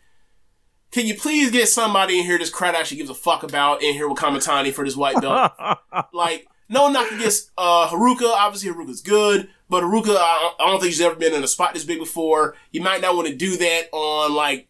[0.95, 3.95] can you please get somebody in here this crowd actually gives a fuck about in
[3.95, 5.51] here with Kamitani for this white belt?
[6.13, 8.31] like, no knock against uh, Haruka.
[8.31, 11.75] Obviously, Haruka's good, but Haruka, I, I don't think she's ever been in a spot
[11.75, 12.55] this big before.
[12.71, 14.69] You might not want to do that on like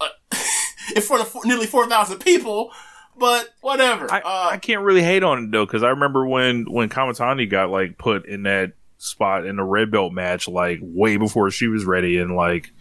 [0.00, 0.10] uh,
[0.94, 2.70] in front of nearly four thousand people.
[3.18, 4.10] But whatever.
[4.10, 7.50] I, uh, I can't really hate on it though because I remember when when Kamitani
[7.50, 11.66] got like put in that spot in the red belt match like way before she
[11.66, 12.72] was ready, and like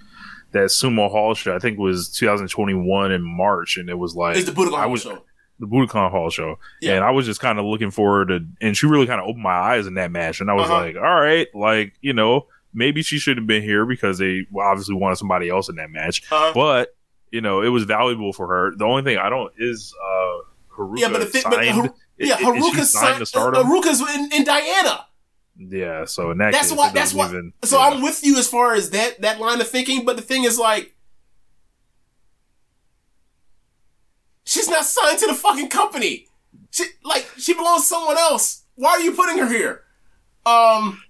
[0.51, 1.55] that Sumo Hall show.
[1.55, 4.81] I think it was 2021 in March, and it was like It's the Budokan I
[4.83, 5.23] Hall was show.
[5.59, 6.95] the Budokan Hall show, Yeah.
[6.95, 9.43] and I was just kind of looking forward to, and she really kind of opened
[9.43, 10.81] my eyes in that match, and I was Uh-huh.
[10.81, 14.95] like, all right, like you know, maybe she should have been here because they obviously
[14.95, 16.51] wanted somebody else in that match, Uh-huh.
[16.53, 16.95] but
[17.31, 18.73] you know, it was valuable for her.
[18.75, 21.91] The only thing I don't is uh Haruka Yeah, but the thing, but signed.
[22.17, 23.19] Yeah, is- is she Haruka's signed signed.
[23.19, 23.67] to Stardom.
[23.67, 25.05] Haruka's in, in Diana.
[25.57, 26.91] Yeah, so in that That's case, why.
[26.91, 27.27] That's why.
[27.29, 27.87] even- so yeah.
[27.89, 30.05] I'm with you as far as that that line of thinking.
[30.05, 30.95] But the thing is, like,
[34.43, 36.27] she's not signed to the fucking company.
[36.71, 38.63] She like she belongs to someone else.
[38.75, 39.83] Why are you putting her here?
[40.45, 41.03] Um,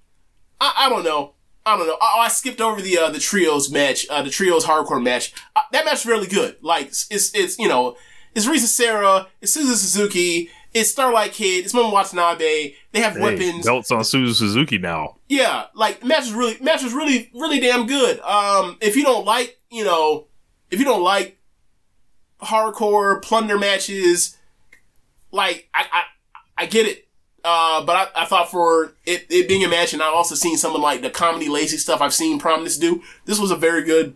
[0.60, 1.34] I, I don't know.
[1.66, 1.98] I don't know.
[2.02, 5.34] I, I skipped over the uh, the trios match, uh, the trios hardcore match.
[5.56, 6.58] Uh, that match is really good.
[6.62, 7.96] Like it's it's you know
[8.36, 12.74] it's Risa Sera, it's Suzu Suzuki, it's Starlight Kid, it's Momo Watanabe.
[12.91, 13.65] They have Hey, weapons.
[13.65, 15.17] belts on Suzu Suzuki now.
[15.28, 18.19] Yeah, like match is really match is really really damn good.
[18.22, 20.28] Um, if you don't like you know,
[20.69, 21.38] if you don't like
[22.41, 24.38] hardcore plunder matches,
[25.32, 26.03] like I I,
[26.63, 27.07] I get it.
[27.43, 30.57] Uh, but I, I thought for it, it being a match, and I also seen
[30.57, 33.01] some of like the comedy lazy stuff I've seen Prominence do.
[33.26, 34.15] This was a very good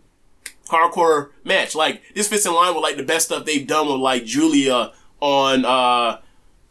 [0.68, 1.74] hardcore match.
[1.74, 4.92] Like this fits in line with like the best stuff they've done with like Julia
[5.20, 6.18] on uh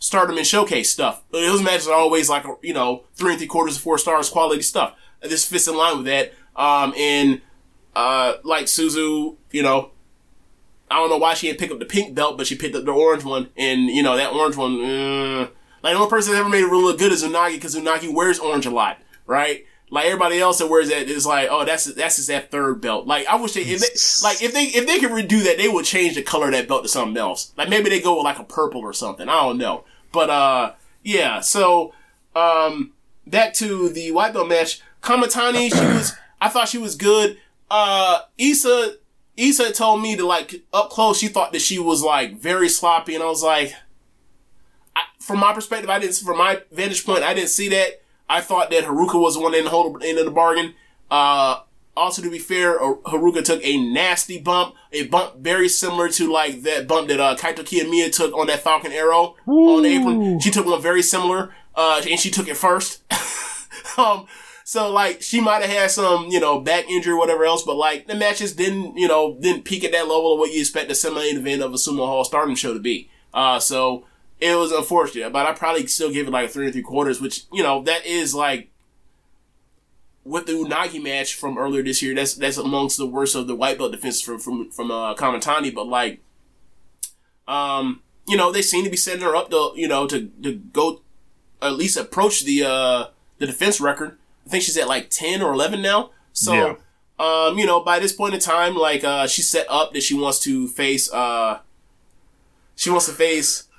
[0.05, 1.23] Stardom and Showcase stuff.
[1.31, 4.93] Those matches are always like you know three and three quarters four stars quality stuff.
[5.19, 6.31] This fits in line with that.
[6.55, 7.41] Um, and
[7.95, 9.89] uh, like Suzu, you know,
[10.91, 12.85] I don't know why she didn't pick up the pink belt, but she picked up
[12.85, 14.79] the orange one, and you know that orange one.
[14.79, 15.47] Uh,
[15.81, 18.13] like the only person that ever made it really look good is Unagi because Unagi
[18.13, 19.65] wears orange a lot, right?
[19.89, 23.07] Like everybody else that wears that is like, oh, that's that's just that third belt.
[23.07, 25.67] Like I wish they, if they like if they if they could redo that, they
[25.67, 27.53] would change the color of that belt to something else.
[27.57, 29.27] Like maybe they go with like a purple or something.
[29.27, 29.83] I don't know,
[30.15, 31.41] but uh, yeah.
[31.41, 31.93] So
[32.35, 32.93] um,
[33.27, 34.81] back to the white belt match.
[35.03, 36.13] Kamitani, she was.
[36.41, 37.37] I thought she was good.
[37.69, 38.95] Uh, Issa,
[39.37, 41.19] Issa told me to like up close.
[41.19, 43.73] She thought that she was like very sloppy, and I was like,
[44.95, 46.15] I, from my perspective, I didn't.
[46.15, 48.01] From my vantage point, I didn't see that.
[48.27, 50.73] I thought that Haruka was the one in the hold end of the bargain.
[51.11, 51.59] Uh,
[51.97, 56.63] also, to be fair, Haruka took a nasty bump, a bump very similar to like
[56.63, 60.39] that bump that uh, Kaito Kiyomiya took on that Falcon Arrow on the apron.
[60.39, 63.01] She took one very similar, uh, and she took it first.
[63.97, 64.27] um,
[64.65, 67.75] so like she might have had some, you know, back injury or whatever else, but
[67.75, 70.91] like the matches didn't, you know, didn't peak at that level of what you expect
[70.91, 73.09] a semi-main event of a Sumo Hall Stardom show to be.
[73.33, 74.05] Uh, so
[74.41, 77.21] it was unfortunate, but I probably still give it like a three and three quarters,
[77.21, 78.69] which you know that is like
[80.25, 82.13] with the Unagi match from earlier this year.
[82.13, 85.73] That's that's amongst the worst of the white belt defenses from from from uh, Kamitani,
[85.73, 86.19] but like,
[87.47, 90.55] um, you know, they seem to be setting her up to you know to to
[90.55, 91.01] go
[91.61, 93.05] at least approach the uh
[93.37, 94.17] the defense record.
[94.45, 96.09] I think she's at like ten or eleven now.
[96.33, 96.53] So.
[96.53, 96.75] Yeah.
[97.17, 100.13] Um, you know, by this point in time, like, uh, she's set up that she
[100.13, 101.59] wants to face, uh,
[102.75, 103.69] she wants to face,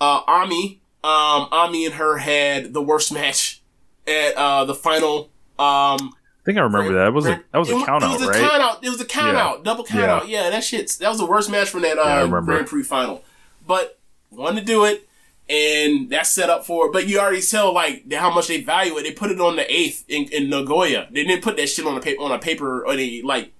[0.00, 0.80] uh, Ami.
[1.04, 3.62] Um, Ami and her had the worst match
[4.08, 7.08] at, uh, the final, um, I think I remember that.
[7.08, 8.40] It was a that was a it, count it out, was a right?
[8.50, 8.84] count out.
[8.84, 9.44] It was a count Yeah.
[9.46, 10.14] out, double count Yeah.
[10.16, 10.28] out.
[10.28, 10.88] Yeah, that shit.
[11.00, 13.22] that was the worst match from that uh, Yeah, Grand Prix final.
[13.66, 13.98] But
[14.30, 15.06] wanted to do it,
[15.48, 16.90] and that's set up for.
[16.90, 19.02] But you already tell like how much they value it.
[19.02, 21.08] They put it on the eighth in, in Nagoya.
[21.10, 23.52] They didn't put that shit on a paper on a paper or any like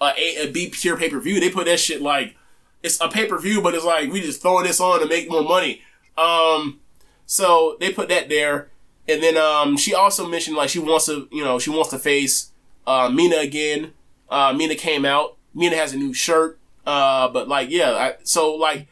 [0.00, 1.40] a, a, a B tier pay per view.
[1.40, 2.36] They put that shit like
[2.82, 5.28] it's a pay per view, but it's like we just throwing this on to make
[5.28, 5.82] more money.
[6.16, 6.78] Um,
[7.26, 8.68] so they put that there,
[9.08, 11.98] and then um, she also mentioned like she wants to, you know, she wants to
[11.98, 12.50] face
[12.86, 13.92] uh, Mina again.
[14.28, 15.36] Uh, Mina came out.
[15.54, 16.58] Mina has a new shirt.
[16.86, 18.88] Uh, but like, yeah, I, so like,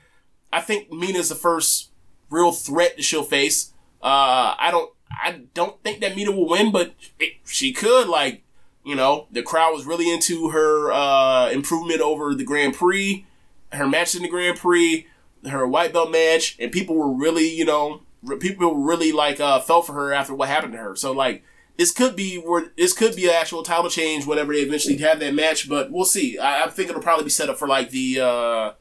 [0.52, 1.90] I think Mina's the first
[2.30, 3.72] real threat that she'll face.
[4.02, 8.08] Uh, I don't, I don't think that Mina will win, but it, she could.
[8.08, 8.42] Like,
[8.84, 13.26] you know, the crowd was really into her uh, improvement over the Grand Prix,
[13.72, 15.06] her match in the Grand Prix,
[15.48, 18.02] her white belt match, and people were really, you know,
[18.40, 20.96] people really like uh, felt for her after what happened to her.
[20.96, 21.42] So like,
[21.76, 25.18] this could be where this could be an actual title change whenever they eventually have
[25.20, 26.38] that match, but we'll see.
[26.38, 28.72] I, I think it'll probably be set up for like the uh,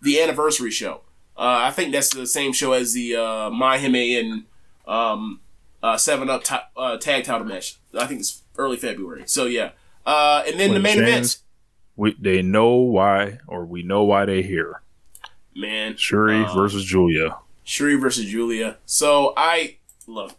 [0.00, 1.02] the anniversary show.
[1.36, 4.44] Uh, I think that's the same show as the uh, MaiHime and
[4.86, 5.40] um,
[5.82, 7.78] uh, Seven Up ti- uh, tag title match.
[7.98, 9.22] I think it's early February.
[9.26, 9.70] So yeah,
[10.06, 11.42] uh, and then the main events,
[11.96, 14.80] We they know why, or we know why they here.
[15.54, 15.96] man.
[15.96, 17.36] Shuri Uh, versus Julia.
[17.70, 18.78] Shuri versus Julia.
[18.84, 19.76] So I
[20.08, 20.32] look.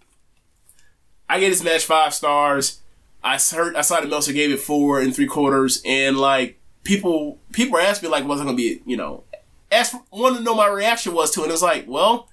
[1.30, 2.82] I gave this match five stars.
[3.24, 7.40] I heard I saw that Meltzer gave it four and three quarters, and like people
[7.54, 9.24] people asking me like, was it gonna be you know,
[9.72, 11.44] ask wanted to know my reaction was to it.
[11.44, 12.28] And it's like, well,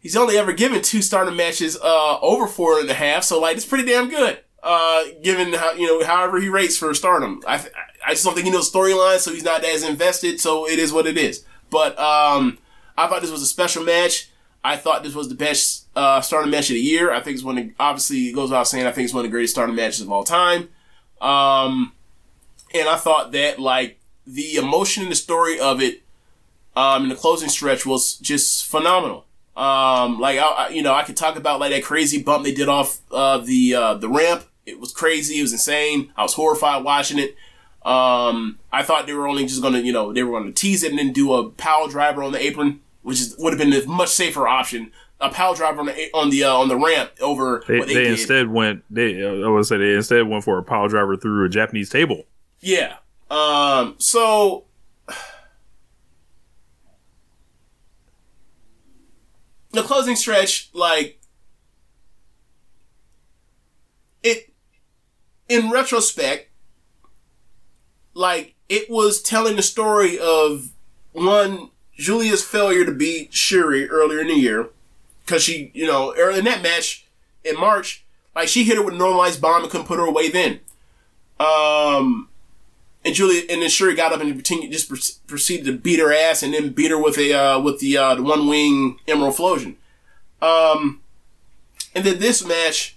[0.00, 3.56] he's only ever given two Stardom matches uh, over four and a half, so like
[3.56, 4.38] it's pretty damn good.
[4.62, 7.64] Uh, given how you know however he rates for stardom, I
[8.06, 10.42] I just don't think he knows storyline, so he's not as invested.
[10.42, 11.46] So it is what it is.
[11.70, 12.58] But um,
[12.98, 14.28] I thought this was a special match.
[14.64, 17.12] I thought this was the best uh, Stardom match of the year.
[17.12, 17.56] I think it's one.
[17.56, 18.86] Of, obviously, it goes without saying.
[18.86, 20.68] I think it's one of the greatest Stardom matches of all time.
[21.20, 21.92] Um,
[22.74, 26.02] and I thought that like the emotion and the story of it,
[26.76, 29.24] um, in the closing stretch was just phenomenal.
[29.56, 32.52] Um, like I, I, you know, I could talk about like that crazy bump they
[32.52, 34.44] did off uh, the uh, the ramp.
[34.66, 35.38] It was crazy.
[35.38, 36.12] It was insane.
[36.16, 37.36] I was horrified watching it.
[37.84, 40.90] Um, I thought they were only just gonna, you know, they were gonna tease it
[40.90, 43.86] and then do a power driver on the apron, which is, would have been a
[43.86, 44.92] much safer option.
[45.18, 47.94] A power driver on the on the uh, on the ramp over They, what they,
[47.94, 48.84] they instead went.
[48.90, 52.24] They I would say they instead went for a power driver through a Japanese table.
[52.60, 52.98] Yeah.
[53.30, 54.66] Um, so
[59.72, 61.18] the closing stretch, like
[64.22, 64.52] it
[65.48, 66.50] in retrospect,
[68.12, 70.72] like it was telling the story of
[71.12, 74.68] one Julia's failure to beat Shuri earlier in the year.
[75.26, 77.06] Cause she, you know, early in that match
[77.44, 78.04] in March,
[78.34, 80.60] like she hit her with a normalized bomb and couldn't put her away then.
[81.38, 82.28] Um,
[83.04, 86.42] and Julia and then Shuri got up and continued, just proceeded to beat her ass
[86.42, 89.76] and then beat her with a uh, with the uh, the one wing Emerald Flowsion.
[90.40, 91.02] Um,
[91.94, 92.96] and then this match,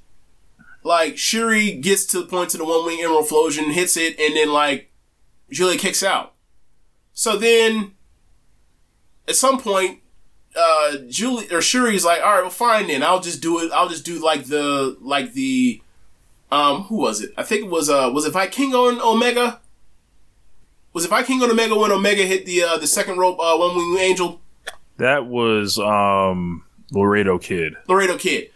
[0.84, 4.36] like Shuri gets to the point to the one wing Emerald Flowsion, hits it, and
[4.36, 4.90] then like
[5.49, 6.34] Julia kicks out.
[7.14, 7.94] So then,
[9.32, 9.99] at some point,
[10.56, 13.02] uh, Julie or Shuri's like, all right, well, fine then.
[13.02, 13.72] I'll just do it.
[13.72, 15.82] I'll just do like the like the
[16.52, 17.32] um, who was it?
[17.38, 19.60] I think it was uh, was it Vikingo and Omega?
[20.94, 23.76] Was it Vikingo and Omega when Omega hit the uh, the second rope uh, one
[23.76, 24.41] wing angel
[24.98, 27.76] That was um Laredo Kid.
[27.88, 28.52] Laredo Kid?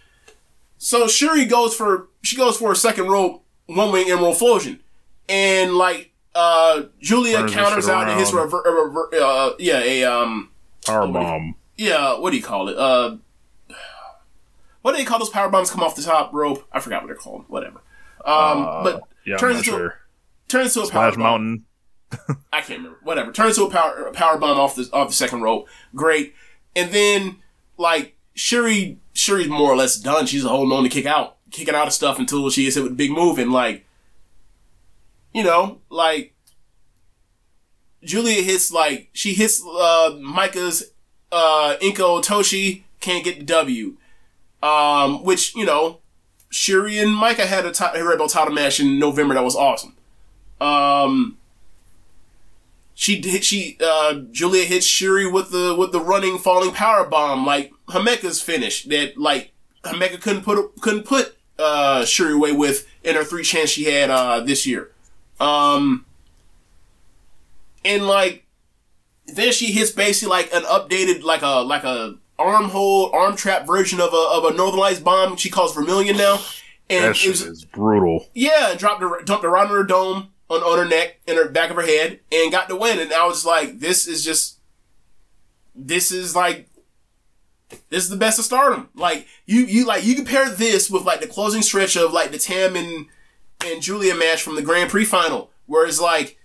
[0.78, 4.82] So Shuri goes for she goes for a second rope one wing emerald Flowsion,
[5.30, 10.50] and like uh, Julia counters out and his rever- rever- uh, yeah a um
[10.86, 11.56] Power bomb.
[11.78, 13.18] yeah what do you call it uh
[14.82, 16.68] what do they call those power bombs come off the top rope?
[16.72, 17.46] I forgot what they're called.
[17.48, 17.80] Whatever.
[18.24, 19.88] Um, but Yeah, turns into sure.
[19.88, 19.94] a,
[20.48, 21.24] turns into a power Splash bomb.
[21.24, 21.66] Mountain.
[22.54, 23.00] I can't remember.
[23.02, 23.32] Whatever.
[23.32, 25.68] Turns into a power a power bomb off the off the second rope.
[25.96, 26.36] Great.
[26.76, 27.38] And then
[27.78, 30.28] like Shuri Shuri's more or less done.
[30.28, 32.92] She's holding on to kick out, kicking out of stuff until she gets hit with
[32.92, 33.88] a big move and like
[35.34, 36.35] you know, like
[38.06, 40.92] Julia hits like she hits uh Maika's
[41.32, 43.98] uh Inko Toshi can't get the W.
[44.64, 46.00] Um which, you know,
[46.50, 49.96] Shuri and Maika had a Red Belt title match in November that was awesome.
[50.62, 51.38] Um
[52.94, 57.46] she did she uh Julia hits Shuri with the with the running falling power bomb
[57.46, 59.52] like Himeka's finish that like
[59.84, 64.10] Himeka couldn't put couldn't put uh Shuri away with in her three chance she had
[64.10, 64.92] uh this year.
[65.40, 66.06] Um
[67.86, 68.46] and like
[69.28, 73.66] then she hits basically like an updated like a like a arm hold arm trap
[73.66, 76.40] version of a of a Northern Lights bomb she calls Vermilion now.
[76.90, 78.28] And That it was is brutal.
[78.36, 81.72] yeah, and dropped her, dumped on her dome, on, on her neck, and her back
[81.72, 83.00] of her head, and got the win.
[83.00, 84.60] And I was like, this is just,
[85.74, 86.70] this is like,
[87.90, 88.90] this is the best of Stardom.
[88.94, 92.38] Like you, you like you compare this with like the closing stretch of like the
[92.38, 93.08] Tam and
[93.66, 96.38] and Julia match from the Grand Prix final, where it's like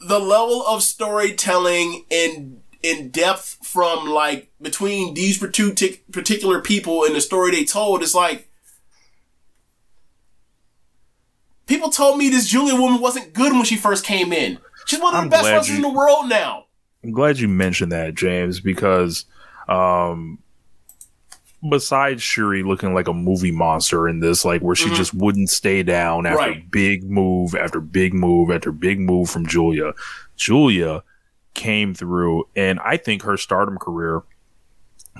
[0.00, 7.14] the level of storytelling and in depth from like between these partic- particular people and
[7.14, 8.48] the story they told is like
[11.66, 14.58] people told me this Julia woman wasn't good when she first came in.
[14.86, 16.66] She's one of the I'm best wrestlers in the world now.
[17.02, 19.24] I'm glad you mentioned that, James, because
[19.68, 20.38] um
[21.70, 25.82] besides Shuri looking like a movie monster in this, like where she just wouldn't stay
[25.82, 26.52] down after Mm-hmm.
[26.52, 26.70] Right.
[26.70, 29.92] big move after big move after big move from Julia.
[30.36, 31.02] Julia
[31.54, 34.22] came through and I think her stardom career,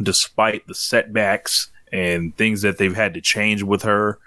[0.02, 4.18] despite the setbacks and things that they've had to change with her,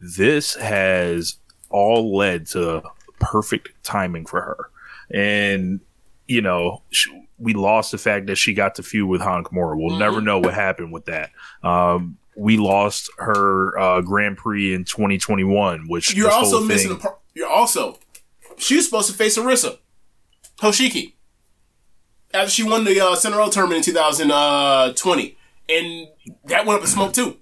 [0.00, 1.38] this has
[1.70, 2.82] all led to
[3.18, 4.70] perfect timing for her.
[5.10, 5.80] And
[6.28, 7.08] you know, sh
[7.38, 9.76] we lost the fact that she got to feud with Hana Kimura.
[9.76, 11.30] We'll never know what happened with that.
[11.62, 16.88] Um, we lost her uh, Grand Prix in 2021, which You're this also whole missing.
[16.88, 17.98] thing- A part, you're also
[18.56, 19.78] she was supposed to face Arisa
[20.58, 21.12] Hoshiki
[22.32, 25.36] after she won the uh, Cinderella tournament in 2020,
[25.68, 26.08] and
[26.46, 27.36] that went up in smoke too.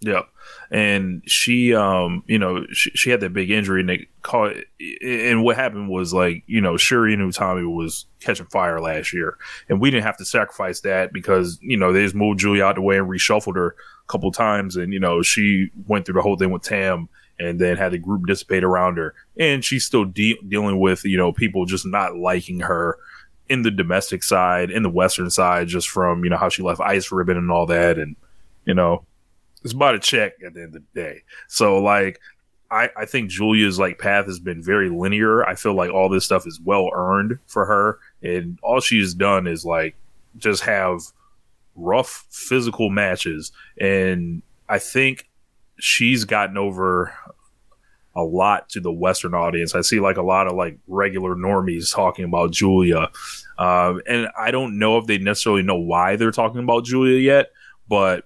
[0.00, 0.28] Yep.
[0.70, 4.54] And she, um, you know, she, she had that big injury and they caught,
[5.02, 9.36] and what happened was like, you know, Shuri and Utami was catching fire last year
[9.68, 12.76] and we didn't have to sacrifice that because, you know, they just moved Julia out
[12.76, 14.76] the way and reshuffled her a couple times.
[14.76, 17.08] And, you know, she went through the whole thing with Tam
[17.38, 19.14] and then had the group dissipate around her.
[19.38, 22.98] And she's still de- dealing with, you know, people just not liking her
[23.48, 26.80] in the domestic side, in the Western side, just from, you know, how she left
[26.80, 27.98] Ice Ribbon and all that.
[27.98, 28.16] And,
[28.64, 29.04] you know,
[29.64, 31.22] it's about a check at the end of the day.
[31.48, 32.20] So like
[32.70, 35.44] I, I think Julia's like path has been very linear.
[35.44, 37.98] I feel like all this stuff is well earned for her.
[38.22, 39.96] And all she's done is like
[40.36, 41.00] just have
[41.76, 43.52] rough physical matches.
[43.80, 45.28] And I think
[45.78, 47.14] she's gotten over
[48.16, 49.74] a lot to the Western audience.
[49.74, 53.10] I see like a lot of like regular normies talking about Julia.
[53.58, 57.50] Um, and I don't know if they necessarily know why they're talking about Julia yet,
[57.88, 58.24] but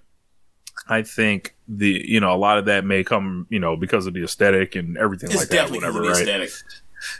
[0.89, 4.13] I think the you know a lot of that may come you know because of
[4.13, 6.21] the aesthetic and everything It's like that, whatever, the right?
[6.21, 6.49] aesthetic.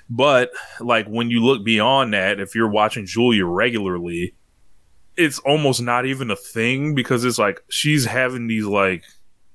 [0.10, 0.52] But
[0.82, 4.34] like when you look beyond that, if you're watching Julia regularly,
[5.16, 9.04] it's almost not even a thing because it's like she's having these like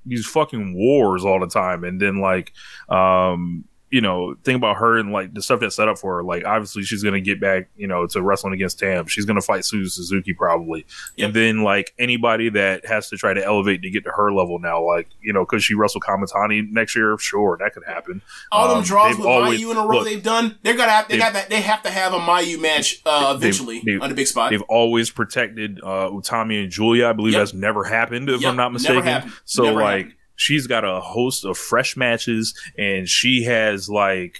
[0.05, 2.53] these fucking wars all the time, and then like
[2.89, 6.23] um you know think about her and like the stuff that's set up for her.
[6.23, 9.05] Like obviously she's gonna get back you know to wrestling against Tam.
[9.07, 10.85] She's gonna fight Suzu Suzuki probably,
[11.17, 11.25] Yep.
[11.27, 14.59] and then like anybody that has to try to elevate to get to her level
[14.59, 17.15] now, like you know, could she wrestle Kamitani next year?
[17.19, 18.21] Sure, that could happen.
[18.51, 20.75] All them Um, draws they've with always- Mayu in a row look, they've done, they're
[20.75, 23.81] gonna have they they've- got that they have to have a Mayu match uh, eventually
[23.85, 24.49] they've- on the big spot.
[24.51, 27.07] They've always protected uh, Utami and Julia.
[27.07, 27.41] I believe Yep.
[27.41, 29.31] that's never happened, if Yep, I'm not mistaken.
[29.45, 30.14] So Never like happened.
[30.35, 34.39] She's got a host of fresh matches, and she has like.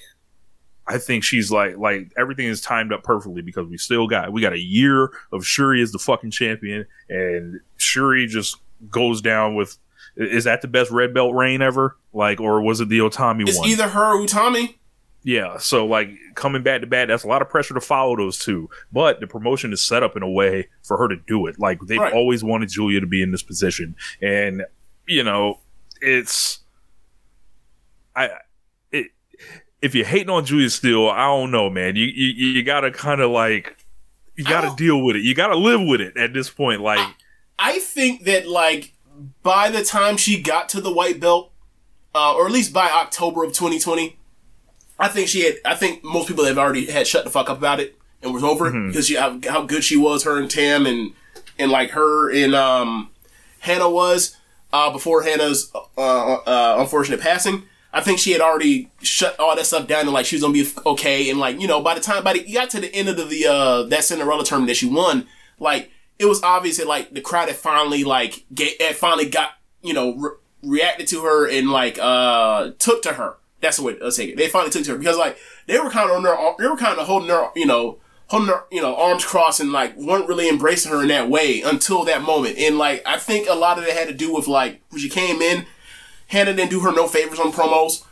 [0.87, 4.39] I think she's like like everything is timed up perfectly because we still got we
[4.39, 8.57] got a year of Shuri as the fucking champion and Shuri just
[8.91, 9.79] goes down with
[10.15, 13.57] is that the best red belt reign ever like or was it the Utami it's
[13.57, 14.75] one either her or Utami.
[15.23, 18.37] yeah, so like coming back to back, that's a lot of pressure to follow those
[18.37, 18.69] two.
[18.93, 21.57] But the promotion is set up in a way for her to do it.
[21.59, 22.13] Like they've Right.
[22.13, 24.63] always wanted Julia to be in this position, and
[25.07, 25.61] you know,
[26.05, 26.59] it's
[28.15, 28.29] I
[28.91, 29.07] it
[29.81, 31.95] if you're hating on Julia still, I don't know, man.
[31.95, 33.77] You you, you gotta kind of like
[34.35, 35.23] you gotta deal with it.
[35.23, 36.81] You gotta live with it at this point.
[36.81, 37.07] Like
[37.57, 38.93] I think that like
[39.43, 41.51] by the time she got to the white belt,
[42.13, 44.17] uh, or at least by October of 2020,
[44.99, 45.55] I think she had.
[45.65, 48.43] I think most people have already had shut the fuck up about it and was
[48.43, 51.13] over it because she how, how good she was, her and Tam, and
[51.57, 53.09] and like her and um
[53.59, 54.37] Hana was
[54.75, 57.63] uh, before Hana's uh, uh, unfortunate passing.
[57.93, 60.53] I think she had already shut all that stuff down and like she was gonna
[60.53, 61.29] be okay.
[61.29, 63.15] And like you know, by the time by the, you got to the end of
[63.15, 65.27] the, the uh, that Cinderella tournament that she won,
[65.59, 69.51] like it was obvious that like the crowd had finally like get, had finally got
[69.81, 70.31] you know re-
[70.61, 73.37] reacted to her and like uh took to her.
[73.61, 74.37] That's the way let's take it.
[74.37, 75.37] They finally took to her because like
[75.67, 78.49] they were kind of on their they were kind of holding their you know holding
[78.49, 82.03] her, you know arms crossed and like weren't really embracing her in that way until
[82.05, 82.57] that moment.
[82.57, 85.09] And like I think a lot of it had to do with like when she
[85.09, 85.65] came in,
[86.27, 88.03] Hana didn't do her no favors on promos,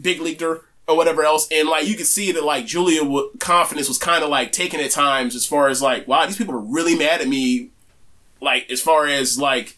[0.00, 3.30] big leagued her or whatever else, and like you could see that like Julia w-
[3.38, 6.54] confidence was kind of like taken at times as far as like wow these people
[6.54, 7.70] are really mad at me,
[8.40, 9.76] like as far as like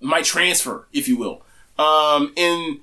[0.00, 1.42] my transfer if you will,
[1.78, 2.80] um and.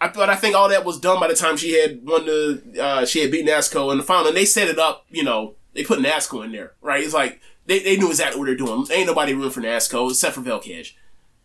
[0.00, 2.62] I but I think all that was done by the time she had won the
[2.80, 5.06] uh, she had beaten Natsuko in the final, and they set it up.
[5.10, 7.02] You know, they put Natsuko in there, right?
[7.02, 8.86] It's like they, they knew exactly what they're doing.
[8.90, 10.92] Ain't nobody rooting for Natsuko except for Velcage,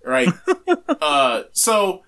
[0.04, 0.30] right?
[1.02, 2.04] uh, so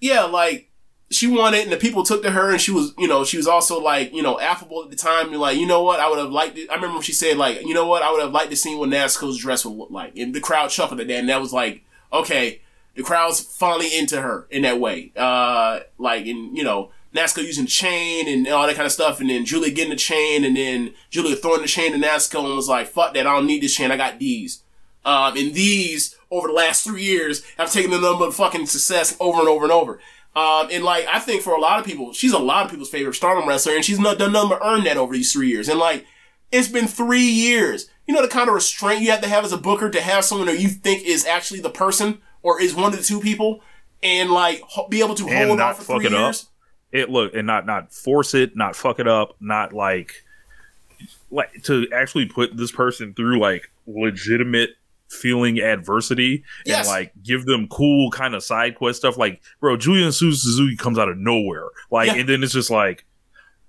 [0.00, 0.70] yeah, like
[1.10, 3.36] she won it, and the people took to her, and she was, you know, she
[3.36, 5.30] was also like, you know, affable at the time.
[5.30, 6.00] You're like, you know what?
[6.00, 6.68] I would have liked it.
[6.68, 8.02] I remember when she said, like, you know what?
[8.02, 10.70] I would have liked to see what Natsuko's dress would look like, and the crowd
[10.70, 12.60] chuckled at that, and that was like, okay,
[12.96, 15.12] the crowd's finally into her in that way.
[15.16, 19.20] Uh, like, in you know, Natsuko using the chain and all that kind of stuff,
[19.20, 22.56] and then Julia getting the chain, and then Julia throwing the chain to Natsuko and
[22.56, 24.62] was like, fuck that, I don't need this chain, I got these.
[25.04, 29.16] Um, and these, over the last three years, have taken the number of fucking success
[29.20, 30.00] over and over and over.
[30.34, 32.90] Um, and like, I think for a lot of people, she's a lot of people's
[32.90, 35.68] favorite stardom wrestler, and she's not done nothing but earn that over these three years.
[35.68, 36.04] And like,
[36.52, 37.88] it's been three years.
[38.06, 40.24] You know the kind of restraint you have to have as a booker to have
[40.24, 43.60] someone that you think is actually the person or is one of the two people,
[44.02, 46.20] and like be able to And hold not on for fuck three it up.
[46.28, 46.46] years.
[46.92, 50.22] it look and not not force it, not fuck it up, not like
[51.30, 54.70] like to actually put this person through like legitimate
[55.08, 56.86] feeling adversity Yes.
[56.86, 59.16] and like give them cool kind of side quest stuff.
[59.16, 62.16] Like, bro, Julian Suzuki comes out of nowhere, like, Yeah.
[62.20, 63.04] and then it's just like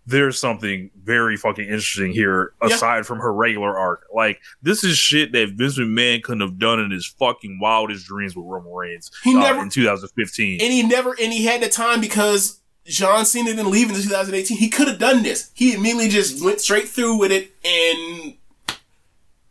[0.08, 4.08] there's something very fucking interesting here aside from her regular arc.
[4.14, 8.36] Like this is shit that Vince McMahon couldn't have done in his fucking wildest dreams
[8.36, 10.62] with Roman Reigns He uh, never- in 2015.
[10.62, 14.58] and he never and he had the time because John Cena didn't leave in 2018.
[14.58, 15.52] He could have done this.
[15.54, 18.36] He immediately just went straight through with it, and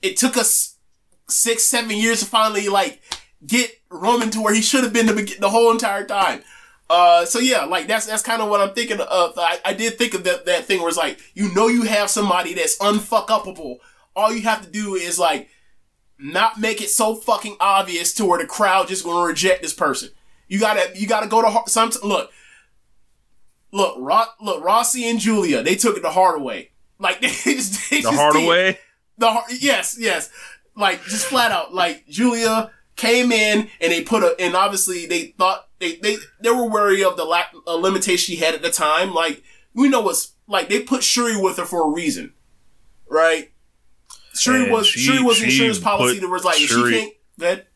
[0.00, 0.76] it took us
[1.28, 3.02] six, seven years to finally like
[3.46, 6.42] get Roman to where he should have been the, the whole entire time.
[6.88, 9.32] Uh, so yeah, like that's that's kind of what I'm thinking of.
[9.36, 12.10] I, I did think of that that thing where it's like you know you have
[12.10, 13.78] somebody that's unfuck upable.
[14.14, 15.48] All you have to do is like
[16.18, 20.10] not make it so fucking obvious to where the crowd just gonna reject this person.
[20.48, 22.30] You gotta you gotta go to some look.
[23.72, 26.70] Look, Ro- look, Rossy and Julia, they took it the hard way.
[26.98, 28.48] Like they just they the just hard did.
[28.48, 28.78] way.
[29.18, 30.30] The yes, yes.
[30.76, 31.74] Like just flat out.
[31.74, 36.50] Like Julia came in and they put a and obviously they thought they they they
[36.50, 39.12] were wary of the lack uh, limitation she had at the time.
[39.12, 39.42] Like
[39.74, 42.32] we know what's like they put Shuri with her for a reason,
[43.08, 43.50] right?
[44.34, 47.00] Shuri And was she- Shuri was she insurance policy that was like if Shuri- she
[47.00, 47.66] can't that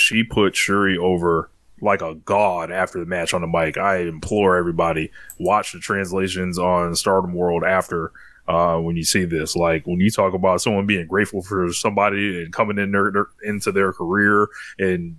[0.00, 1.50] she put Shuri over
[1.82, 3.78] like a god after the match on the mic.
[3.78, 8.12] I implore everybody watch the translations on Stardom World after
[8.48, 9.56] uh, when you see this.
[9.56, 13.26] Like when you talk about someone being grateful for somebody and coming in their, their
[13.42, 14.48] into their career,
[14.78, 15.16] and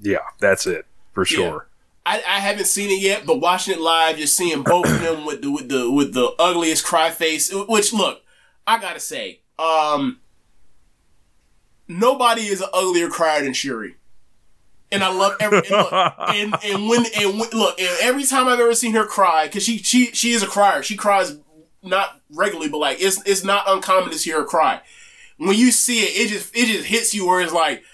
[0.00, 1.68] yeah, that's it for sure.
[2.06, 5.26] I, I haven't seen it yet, but watching it live, just seeing both of them
[5.26, 7.52] with the with the with the ugliest cry face.
[7.52, 8.22] Which look,
[8.66, 10.20] I gotta say, um,
[11.86, 13.96] nobody is an uglier crier than Shuri.
[14.92, 18.48] And I love every and, look, and and when and when, look and every time
[18.48, 20.82] I've ever seen her cry because she she she is a crier.
[20.82, 21.36] She cries
[21.82, 24.80] not regularly, but like it's it's not uncommon to see her cry.
[25.36, 27.84] When you see it, it just it just hits you where it's like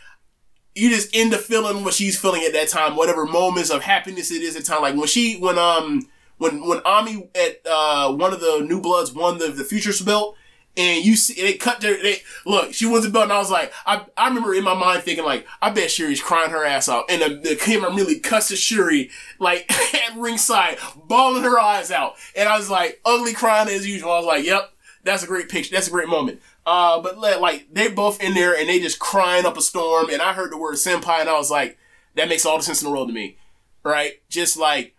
[0.77, 4.31] you just end up feeling what she's feeling at that time, whatever moments of happiness
[4.31, 4.83] it is at time.
[4.83, 6.09] Like when she, when um,
[6.39, 10.37] when when Ami at uh one of the New Bloods won the the Futures belt,
[10.77, 13.51] and you see they cut their they look, she wins the belt, and I was
[13.51, 16.91] like, I I remember in my mind thinking like, I bet Shuri's crying her ass
[16.91, 21.91] out, and the, the camera really cuts to Shuri like at ringside, bawling her eyes
[21.91, 24.13] out, and I was like, ugly crying as usual.
[24.13, 24.75] I was like, yep,
[25.05, 26.41] that's a great picture, that's a great moment.
[26.67, 30.21] Uh, but like they both in there and they just crying up a storm, and
[30.21, 31.79] I heard the word senpai, and I was like,
[32.17, 33.39] that makes all the sense in the world to me,
[33.85, 34.15] right?
[34.29, 34.97] Just like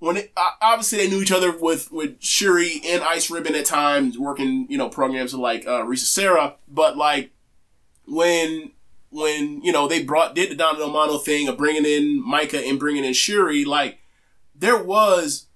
[0.00, 4.18] when it, obviously they knew each other with with Shuri and Ice Ribbon at times,
[4.18, 7.30] working you know programs with like uh, Risa Sera, but like
[8.08, 8.72] when
[9.10, 12.68] when you know they brought did the Donna del Mondo thing of bringing in Maika
[12.68, 14.00] and bringing in Shuri, like
[14.56, 15.46] there was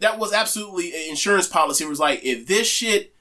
[0.00, 1.84] that was absolutely an insurance policy.
[1.84, 3.14] It was like if this shit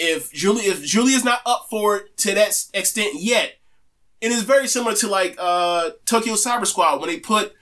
[0.00, 3.58] if Julie if Julia's not up for it to that extent yet,
[4.20, 7.54] it is very similar to like uh Tokyo Cyber Squad when they put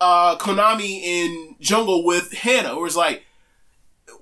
[0.00, 2.76] uh Konami in Jungle with Hana.
[2.76, 3.24] where it's like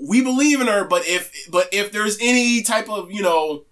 [0.01, 3.64] we believe in her, but if but if there's any type of you know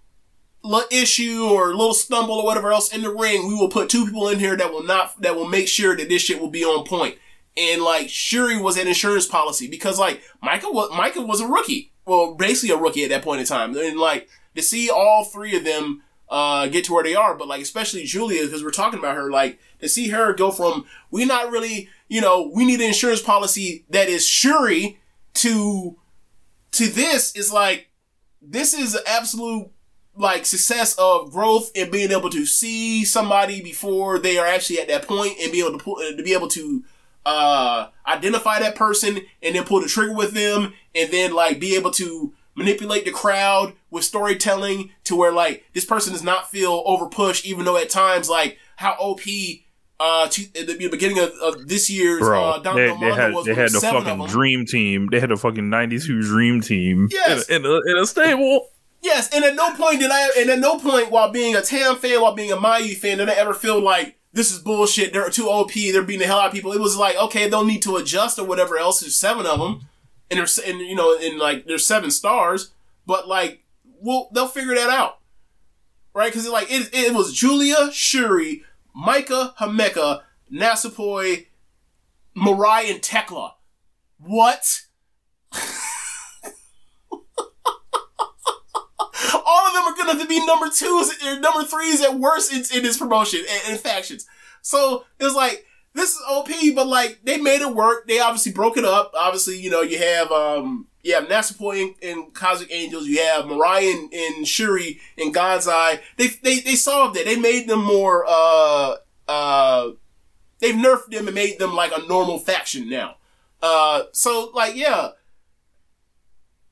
[0.91, 4.27] issue or little stumble or whatever else in the ring, we will put two people
[4.27, 6.85] in here that will not that will make sure that this shit will be on
[6.85, 7.15] point.
[7.57, 11.91] And like Shuri was an insurance policy because like Maika was Maika was a rookie.
[12.09, 13.77] Well, basically a rookie at that point in time.
[13.77, 17.47] And like to see all three of them uh get to where they are, but
[17.47, 21.25] like especially Julia, because we're talking about her, like to see her go from we
[21.25, 24.99] not really, you know, we need an insurance policy that is Shuri
[25.35, 25.97] to
[26.71, 27.89] to this is like
[28.41, 29.69] this is absolute
[30.15, 34.87] like success of growth and being able to see somebody before they are actually at
[34.87, 36.83] that point and be able to pull, to be able to
[37.29, 41.75] uh identify that person and then pull the trigger with them and then like be
[41.75, 46.83] able to manipulate the crowd with storytelling to where like this person does not feel
[46.85, 49.21] overpushed even though at times like how OP
[49.99, 53.33] uh to, at the beginning of, of this year's Bro, uh Don they, they had
[53.33, 55.07] was they had the fucking dream team.
[55.11, 57.09] They had a fucking '92 dream team.
[57.11, 57.47] Yes.
[57.47, 58.69] in, a, in, a, in a stable.
[59.01, 61.95] Yes, and at no point did I, and at no point while being a Tam
[61.95, 65.11] fan, while being a Mayu fan, did I ever feel like this is bullshit.
[65.11, 65.73] They're too OP.
[65.73, 66.71] They're beating the hell out of people.
[66.71, 68.99] It was like, okay, they'll need to adjust or whatever else.
[68.99, 69.87] There's seven of them,
[70.29, 72.71] and there's, and you know, and like there's seven stars,
[73.05, 73.63] but like,
[74.01, 75.19] well, they'll figure that out,
[76.13, 76.31] right?
[76.31, 78.63] Because like it, it was Julia, Shuri,
[78.95, 81.47] Maika, Himeka, Natsupoi,
[82.35, 83.53] Mirai, and Thekla.
[84.19, 84.83] What?
[90.05, 93.79] gonna be number twos or number threes at worst in, in this promotion and, and
[93.79, 94.25] factions.
[94.61, 98.07] So it was like this is OP, but like they made it work.
[98.07, 99.13] They obviously broke it up.
[99.17, 103.07] Obviously, you know you have um you have Natsupoi and, and Cosmic Angels.
[103.07, 105.99] You have Mirai and, and Shuri and God's Eye.
[106.17, 107.25] They they they solved it.
[107.25, 108.95] They made them more uh
[109.27, 109.91] uh
[110.59, 113.15] they've nerfed them and made them like a normal faction now.
[113.61, 115.09] Uh so like yeah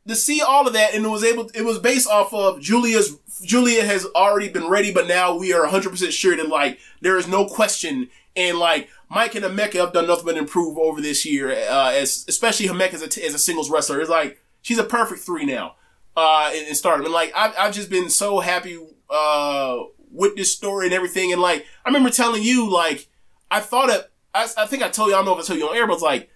[0.07, 1.49] to see all of that, and it was able.
[1.53, 3.17] It was based off of Julia's.
[3.43, 7.17] Julia has already been ready, but now we are 100 percent sure that like there
[7.17, 11.25] is no question, and like Mike and Himeka have done nothing but improve over this
[11.25, 14.01] year, uh, as especially Himeka as a, as a singles wrestler.
[14.01, 15.75] It's like she's a perfect three now,
[16.15, 18.79] uh, in, in Stardom, and like I've I've just been so happy
[19.09, 23.07] uh with this story and everything, and like I remember telling you like
[23.51, 24.09] I thought it.
[24.33, 25.15] I, I think I told you.
[25.15, 26.29] I don't know if I told you on air, but it's like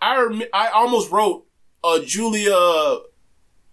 [0.00, 1.47] I I almost wrote
[1.84, 2.98] a Julia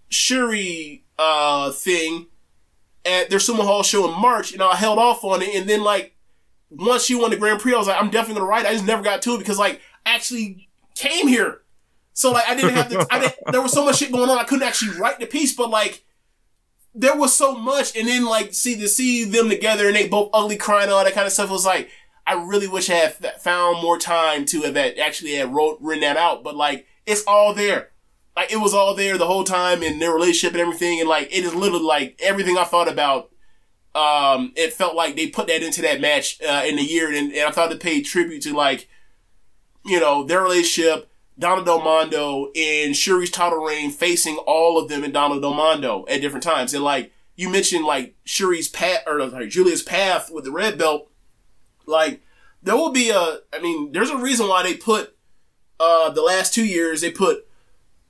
[0.10, 2.28] Shuri uh thing
[3.06, 5.84] at their Sumo Hall show in March, and I held off on it, and then
[5.84, 6.16] like
[6.70, 8.66] once she won the Grand Prix, I was like, I'm definitely gonna write.
[8.66, 8.70] it.
[8.70, 11.62] I just never got to it because like I actually came here,
[12.14, 13.08] so like I didn't have to.
[13.10, 13.36] I didn't.
[13.52, 16.04] There was so much shit going on, I couldn't actually write the piece, but like.
[16.98, 20.30] There was so much, and then like see to see them together, and they both
[20.34, 21.50] ugly crying, all that kind of stuff.
[21.50, 21.90] Was like
[22.26, 26.16] I really wish I had found more time to have actually had wrote written that
[26.16, 26.42] out.
[26.42, 27.92] But like it's all there,
[28.36, 31.28] like it was all there the whole time in their relationship and everything, and like
[31.32, 33.32] it is literally like everything I thought about.
[33.94, 37.32] Um, it felt like they put that into that match uh, in the year, and,
[37.32, 38.90] and I thought it paid tribute to like,
[39.86, 41.10] you know, their relationship,
[41.40, 46.06] Donna del Mondo and Shuri's title reign facing all of them in Donna del Mondo
[46.10, 50.52] at different times, and like you mentioned, like Shuri's path or Julia's path with the
[50.52, 51.10] red belt
[51.86, 52.22] like
[52.62, 55.16] there will be a I mean, there's a reason why they put
[55.80, 57.48] uh the last two years they put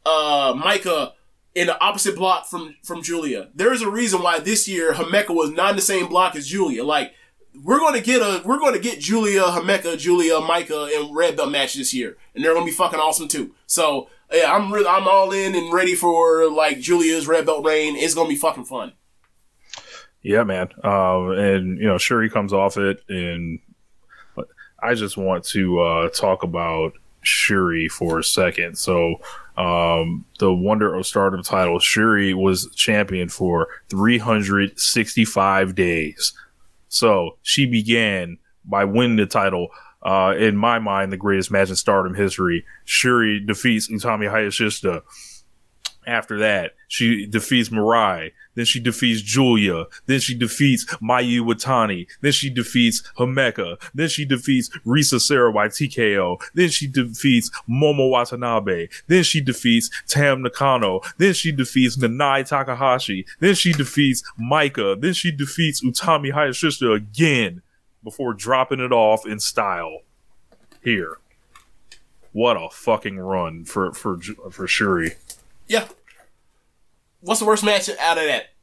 [0.06, 1.14] uh Maika
[1.54, 3.50] in the opposite block from from Julia.
[3.56, 6.48] There is a reason why this year Himeka was not in the same block as
[6.48, 6.84] Julia.
[6.84, 7.14] Like
[7.64, 11.76] we're gonna get a we're gonna get Julia, Himeka, Julia, Maika, and Red Belt match
[11.76, 13.56] this year, and they're gonna be fucking awesome too.
[13.66, 17.96] So yeah, I'm I'm all in and ready for like Julia's Red Belt reign.
[17.96, 18.94] It's gonna be fucking fun.
[20.22, 20.70] Yeah, man.
[20.84, 23.60] Um, and you know, Shuri comes off it, and
[24.80, 28.78] I just want to uh, talk about Shuri for a second.
[28.78, 29.18] So,
[29.58, 36.34] um, the Wonder of Stardom title, Shuri was champion for 365 days.
[36.90, 39.70] So she began by winning the title.
[40.02, 42.66] Uh, in my mind, the greatest match in Stardom history.
[42.84, 45.02] Shuri defeats Utami Hayashishita.
[46.06, 48.32] After that, she defeats Mirai.
[48.56, 49.86] Then she defeats Julia.
[50.06, 52.08] Then she defeats Mayu Iwatani.
[52.22, 53.80] Then she defeats Himeka.
[53.94, 56.42] Then she defeats Risa Sera TKO.
[56.54, 58.88] Then she defeats Momo Watanabe.
[59.08, 61.02] Then she defeats Tam Nakano.
[61.18, 63.26] Then she defeats Nanae Takahashi.
[63.40, 65.00] Then she defeats Maika.
[65.00, 67.62] Then she defeats Utami Hayashishita again
[68.04, 70.00] before dropping it off in style
[70.84, 71.18] here.
[72.32, 75.16] What a fucking run for for for Shuri.
[75.68, 75.88] Yeah.
[77.26, 78.56] What's the worst match out of that?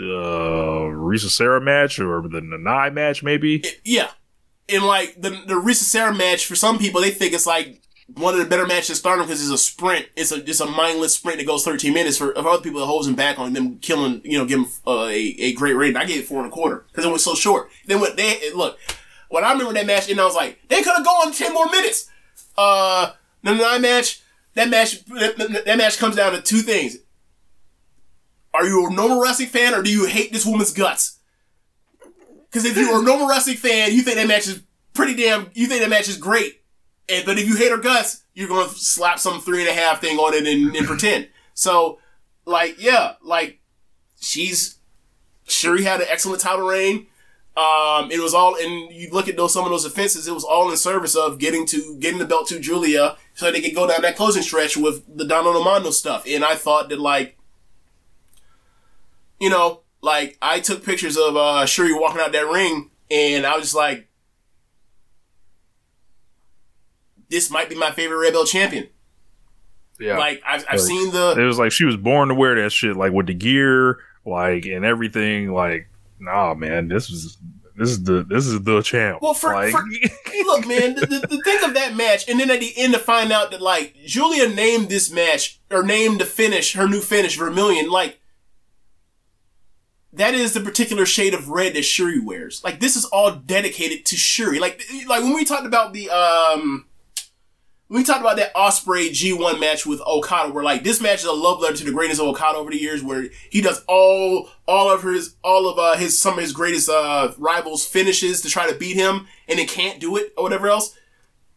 [0.00, 3.62] the Risa Sera match or the Nanae match, maybe.
[3.84, 4.10] Yeah.
[4.66, 7.82] And like the the Risa Sera match, for some people, they think it's like
[8.14, 10.06] one of the better matches in Stardom because it's a sprint.
[10.16, 12.16] It's a just a mindless sprint that goes 13 minutes.
[12.16, 14.70] For, for other people, it holds them back on them killing, you know, give them
[14.86, 15.98] uh, a, a great rating.
[15.98, 17.68] I gave it four and a quarter because it was so short.
[17.86, 18.78] Then what they look,
[19.28, 21.66] when I remember that match, and I was like, they could have gone 10 more
[21.66, 22.08] minutes.
[22.56, 23.12] Uh,
[23.42, 24.22] the Nanae match,
[24.54, 26.98] that match, that, match comes down to two things.
[28.52, 31.18] Are you a normal wrestling fan or do you hate this woman's guts?
[32.50, 34.62] Because if you're a normal wrestling fan, you think that match is
[34.92, 35.50] pretty damn.
[35.54, 36.62] You think that match is great,
[37.08, 40.00] and but if you hate her guts, you're gonna slap some three and a half
[40.00, 41.28] thing on it and, and pretend.
[41.54, 42.00] So,
[42.44, 43.60] like, yeah, like
[44.20, 44.78] she's
[45.46, 47.06] Shuri had an excellent title reign.
[47.60, 50.44] Um, it was all, and you look at those some of those offenses, it was
[50.44, 53.86] all in service of getting to getting the belt to Julia, so they could go
[53.86, 56.24] down that closing stretch with the Donna del Mondo stuff.
[56.26, 57.36] And I thought that like,
[59.38, 63.56] you know, like I took pictures of uh, Shuri walking out that ring, and I
[63.56, 64.08] was just like,
[67.28, 68.88] this might be my favorite Red Belt champion.
[69.98, 72.54] Yeah, Like I've, I've Like, seen the it was like she was born to wear
[72.62, 75.52] that shit, like with the gear, like and everything.
[75.52, 75.89] Like,
[76.20, 77.38] nah, man, this is
[77.76, 79.22] this is the this is the champ.
[79.22, 79.82] Well, for, like, for
[80.44, 82.98] look, man, the, the, the thing of that match, and then at the end to
[82.98, 87.38] find out that like Julia named this match or named the finish her new finish
[87.38, 88.20] Vermilion, like
[90.12, 92.62] that is the particular shade of red that Shuri wears.
[92.62, 94.58] Like this is all dedicated to Shuri.
[94.58, 96.86] Like like when we talked about the um.
[97.90, 101.32] We talked about that Osprey G1 match with Okada, where like this match is a
[101.32, 104.92] love letter to the greatness of Okada over the years, where he does all all
[104.92, 108.70] of his all of uh, his some of his greatest uh, rivals finishes to try
[108.70, 110.96] to beat him, and then can't do it or whatever else.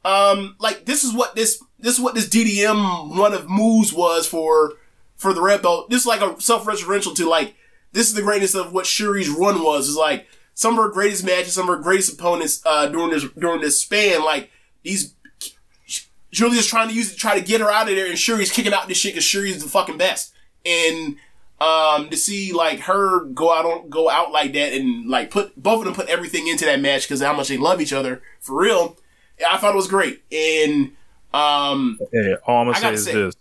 [0.03, 4.25] Um, like this is what this this is what this DDM run of moves was
[4.27, 4.73] for
[5.15, 5.91] for the red belt.
[5.91, 7.53] This is like a self referential to like
[7.91, 9.87] this is the greatness of what Shuri's run was.
[9.87, 13.25] Is like some of her greatest matches, some of her greatest opponents uh, during this
[13.37, 14.25] during this span.
[14.25, 14.49] Like
[14.81, 15.13] these
[16.33, 18.73] Julia's trying to use it, try to get her out of there, and Shuri's kicking
[18.73, 20.33] out this shit because Shuri's the fucking best.
[20.65, 21.15] And
[21.61, 25.55] um, to see like her go out on go out like that and like put
[25.61, 28.21] both of them put everything into that match because how much they love each other
[28.41, 28.97] for real.
[29.49, 30.23] I thought it was great.
[30.31, 30.91] And
[31.33, 33.35] um, Hey, all I'm gonna say is say- this: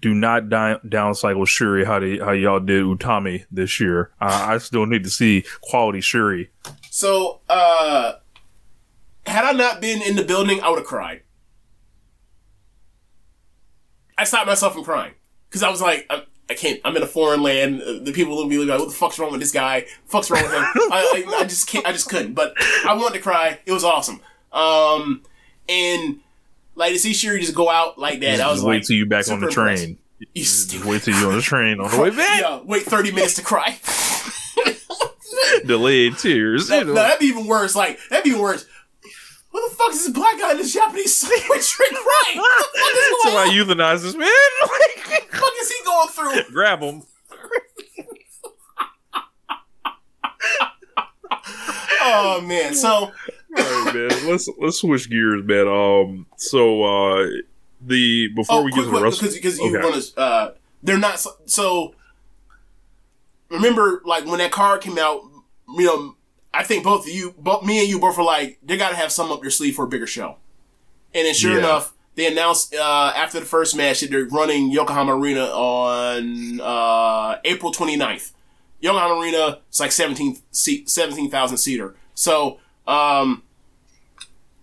[0.00, 4.10] Do not down downcycle Shuri how they, how y'all did Utami this year.
[4.20, 6.50] I, I still need to see quality Shuri.
[6.90, 8.14] so uh,
[9.26, 11.22] had I not been in the building, I would have cried.
[14.18, 15.14] I stopped myself from crying
[15.48, 16.80] because I was like, I, I can't.
[16.84, 17.80] I'm in a foreign land.
[17.80, 19.86] The people will be like, "What the fuck's wrong with this guy?
[20.06, 21.86] Fuck's wrong with him?" I, I, I just can't.
[21.86, 22.34] I just couldn't.
[22.34, 22.54] But
[22.86, 23.60] I wanted to cry.
[23.64, 24.20] It was awesome.
[24.52, 25.22] Um,
[25.68, 26.18] and
[26.74, 28.96] like to see Shuri just go out like that, I was Just wait like, till
[28.96, 29.98] you back on the train.
[30.34, 32.40] You Just wait till you on the train on the way back.
[32.40, 33.78] Yeah, wait 30 minutes to cry.
[35.66, 36.68] Delayed tears.
[36.68, 37.74] That, no, that'd be even worse.
[37.74, 38.66] Like, that'd be even worse.
[39.50, 42.34] What the fuck is this black guy in this Japanese sandwich trick right?
[42.36, 43.66] What the fuck is going Somebody on?
[43.66, 44.28] euthanize this man.
[44.62, 46.52] What the fuck is he going through?
[46.52, 47.02] Grab him.
[52.02, 52.74] Oh, man.
[52.74, 53.12] So,
[53.50, 54.28] right, man.
[54.30, 55.68] Let's let's switch gears, man.
[55.68, 57.26] Um, so uh,
[57.80, 59.88] the before oh, we quick, get to the rest, because, because you Okay.
[59.88, 61.94] want to, uh, they're not, so, so,
[63.50, 65.20] remember, like, when that card came out,
[65.76, 66.16] you know,
[66.52, 69.12] I think both of you, both me and you both were like, they gotta have
[69.12, 70.36] some up your sleeve for a bigger show.
[71.14, 71.58] And then sure Yeah.
[71.58, 77.38] enough, they announced uh, after the first match that they're running Yokohama Arena on uh,
[77.44, 78.32] April 29th.
[78.80, 81.94] Yokohama Arena, it's like 17 seat, 17,000 seater.
[82.14, 83.42] So, um,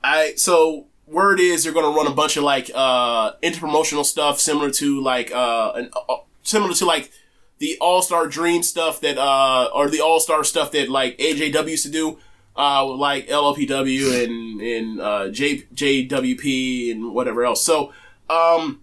[0.03, 4.69] I so word is they're gonna run a bunch of like uh interpromotional stuff similar
[4.71, 7.11] to like uh, an, uh similar to like
[7.59, 11.69] the All Star Dream stuff that uh or the All Star stuff that like AJW
[11.69, 12.19] used to do
[12.55, 17.63] uh like LLPW and and uh J JWP and whatever else.
[17.63, 17.93] So
[18.29, 18.81] um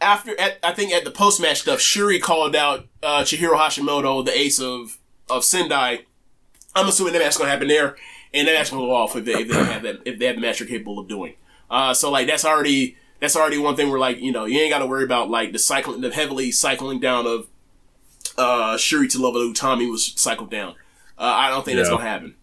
[0.00, 4.24] after at, I think at the post match stuff, Shuri called out uh Chihiro Hashimoto,
[4.24, 4.98] the ace of
[5.28, 6.00] of Sendai.
[6.74, 7.96] I'm assuming that match's gonna happen there,
[8.34, 10.36] and that match will go off if they, if they have that if they have
[10.36, 11.34] the match they're capable of doing.
[11.70, 14.70] Uh, so like that's already that's already one thing where like you know you ain't
[14.70, 17.48] got to worry about like the cycling the heavily cycling down of
[18.38, 20.74] uh Shuri to level Utami was cycled down.
[21.18, 22.34] Uh, I don't think that's gonna happen.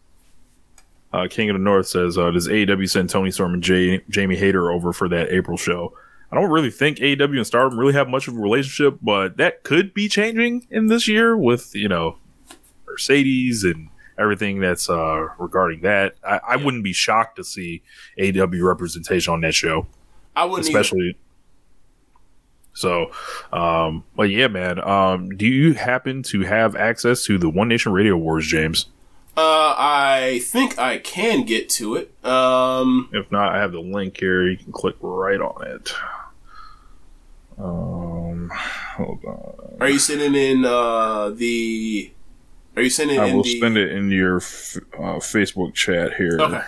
[1.14, 4.36] uh, King of the North says, uh, "Does AEW send Toni Storm and Jay, Jamie
[4.36, 5.94] Hayter over for that April show?"
[6.32, 9.62] I don't really think AEW and Stardom really have much of a relationship, but that
[9.62, 12.18] could be changing in this year with you know
[12.88, 16.16] Mercedes and everything that's uh, regarding that.
[16.28, 17.84] I, I wouldn't be shocked to see
[18.18, 19.86] AEW representation on that show.
[20.36, 21.14] I wouldn't either.
[22.74, 23.12] So,
[23.52, 24.80] um, but yeah, man.
[24.84, 28.88] Um, do you happen to have access to the One Nation Radio Awards, James?
[29.36, 32.12] Uh, I think I can get to it.
[32.26, 34.48] Um, If not, I have the link here.
[34.48, 35.94] You can click right on it.
[37.58, 38.52] Um,
[38.96, 39.78] hold on.
[39.80, 42.12] are you sending in uh the?
[42.76, 43.22] Are you sending in?
[43.24, 43.60] I will the?
[43.60, 46.38] send it in your f- uh, Facebook chat here.
[46.40, 46.62] Okay.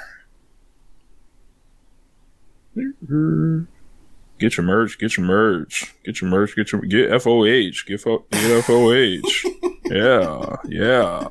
[4.37, 4.99] Get your merch.
[4.99, 5.93] Get your merch.
[6.03, 6.55] Get your merch.
[6.55, 7.85] Get your get FOH.
[7.87, 9.21] Get, fo- get FOH.
[9.85, 11.27] yeah, yeah.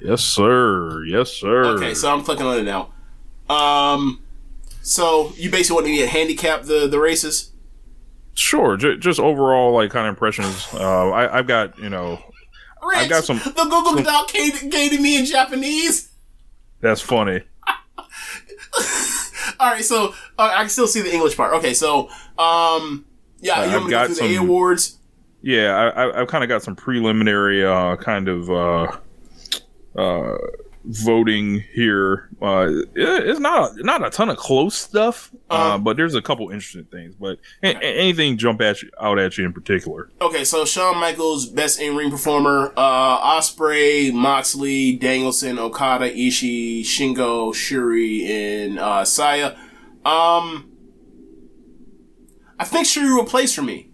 [0.00, 1.04] Yes, sir.
[1.04, 1.64] Yes, sir.
[1.76, 2.92] Okay, so I'm clicking on it now.
[3.52, 4.22] Um,
[4.82, 7.48] so you basically want me to handicap the the races?
[8.34, 8.76] sure.
[8.78, 10.66] J- just overall, like kind of impressions.
[10.72, 12.18] Uh, I, I've got you know
[12.82, 16.10] Rich, got some- The Google Doc came, came to me in Japanese.
[16.80, 17.42] that's funny.
[19.62, 20.08] All right, so
[20.38, 21.54] uh, I can still see the English part.
[21.54, 23.04] Okay, so um,
[23.40, 24.98] yeah, Uh, you I've want to go through the A some- awards?
[25.40, 28.96] Yeah, I, I, I've kind of got some preliminary uh, kind of uh,
[29.96, 30.36] uh,
[30.84, 32.28] voting here.
[32.42, 35.78] Uh, it- it's not not a ton of close stuff, uh, Uh-huh.
[35.78, 37.14] but there's a couple interesting things.
[37.14, 40.10] But a- a- anything jump at you out at you in particular?
[40.20, 47.54] Okay, so Shawn Michaels, best in ring performer, uh, Ospreay, Moxley, Danielson, Okada, Ishii, Shingo,
[47.54, 49.52] Shuri, and uh, Saya.
[50.04, 50.68] Um,
[52.58, 53.90] I think Shuri will place for me.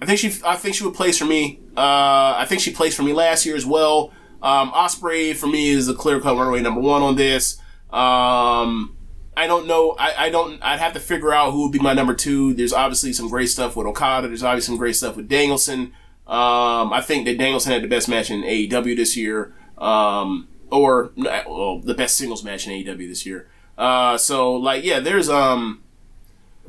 [0.00, 1.60] I think she, I think she would place for me.
[1.76, 4.12] Uh, I think she placed for me last year as well.
[4.44, 7.56] Um, Ospreay for me is a clear cut runaway number one on this.
[7.90, 8.94] Um,
[9.34, 9.96] I don't know.
[9.98, 10.62] I, I don't.
[10.62, 12.52] I'd have to figure out who would be my number two.
[12.52, 14.28] There's obviously some great stuff with Okada.
[14.28, 15.94] There's obviously some great stuff with Danielson.
[16.26, 21.12] Um, I think that Danielson had the best match in AEW this year, um, or
[21.16, 23.48] well, the best singles match in AEW this year.
[23.78, 25.83] Uh, so like, yeah, there's um,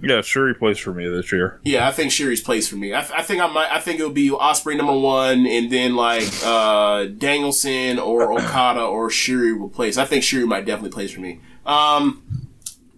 [0.01, 1.59] Yeah, Shuri plays for me this year.
[1.63, 2.93] yeah, I think Shuri's plays for me.
[2.93, 3.72] I, I think I might.
[3.72, 9.09] I think it'll be Ospreay number one, and then like uh, Danielson or Okada or
[9.09, 9.97] Shuri will place.
[9.97, 11.39] I think Shuri might definitely place for me.
[11.65, 12.23] Um,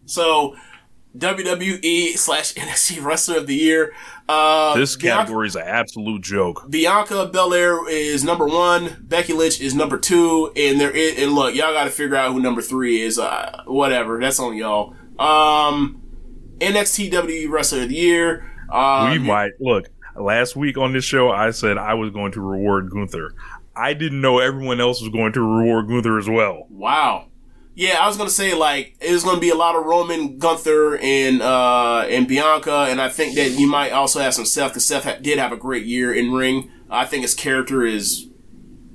[0.06, 0.56] so
[1.18, 3.94] WWE slash NXT Wrestler of the Year.
[4.30, 6.70] Uh, This Bianca, category is an absolute joke.
[6.70, 8.98] Bianca Belair is number one.
[9.02, 10.52] Becky Lynch is number two.
[10.56, 13.18] And there is, and look, y'all got to figure out who number three is.
[13.18, 14.96] Uh, whatever, that's on y'all.
[15.18, 16.02] Um,
[16.60, 18.52] NXT WWE Wrestler of the Year.
[18.72, 19.90] Um, we might look.
[20.16, 23.34] Last week on this show, I said I was going to reward Gunther.
[23.76, 26.66] I didn't know everyone else was going to reward Gunther as well.
[26.70, 27.28] Wow.
[27.76, 30.98] Yeah, I was gonna say like it was gonna be a lot of Roman, Gunther,
[30.98, 34.88] and uh and Bianca, and I think that you might also have some Seth because
[34.88, 36.72] Seth ha- did have a great year in ring.
[36.90, 38.30] I think his character is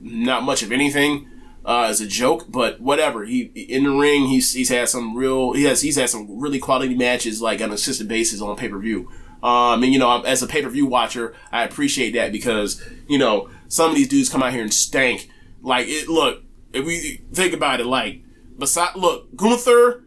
[0.01, 1.29] not much of anything
[1.65, 3.25] uh, as a joke, but whatever.
[3.25, 6.59] He in the ring, he's he's had some real he has he's had some really
[6.59, 9.11] quality matches like on a consistent basis on pay per view.
[9.43, 13.19] Um, and you know, as a pay per view watcher, I appreciate that because you
[13.19, 15.29] know some of these dudes come out here and stank.
[15.63, 18.23] Like it, look, if we think about it, like
[18.59, 20.05] beside look, Gunther,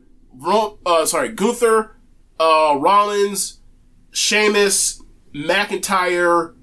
[0.86, 1.96] uh, sorry, Gunther,
[2.40, 3.60] uh, Rollins,
[4.12, 5.02] Sheamus,
[5.34, 6.54] McIntyre.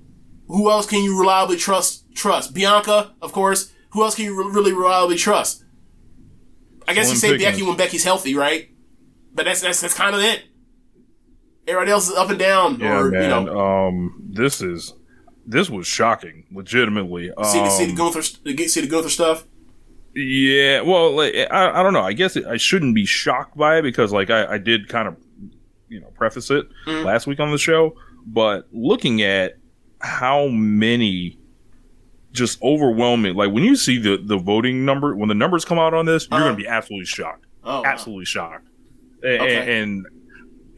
[0.49, 2.05] Who else can you reliably trust?
[2.15, 3.72] Trust Bianca, of course.
[3.93, 5.65] Who else can you re- really reliably trust?
[6.89, 7.37] I guess you say.
[7.39, 8.69] Becky when Becky's healthy, right?
[9.35, 10.43] But that's that's that's kind of it.
[11.67, 13.23] Everybody else is up and down, Yeah, or man.
[13.23, 14.95] you know, um, this is
[15.47, 17.31] this was shocking, legitimately.
[17.33, 19.45] Um, see the see the Gunther st- see the Gunther stuff.
[20.15, 22.03] Yeah, well, like, I, I don't know.
[22.03, 25.09] I guess it, I shouldn't be shocked by it because, like, I, I did kind
[25.09, 25.17] of,
[25.89, 27.05] you know, preface it Mm.
[27.07, 27.95] last week on the show.
[28.27, 29.55] But looking at
[30.01, 31.39] how many
[32.33, 35.95] just overwhelming, like when you see the the voting number, when the numbers come out
[35.95, 36.49] on this, you're Uh-huh.
[36.49, 37.85] gonna be absolutely shocked, Oh, wow.
[37.87, 38.67] absolutely shocked,
[39.25, 39.81] A- Okay.
[39.83, 40.07] and.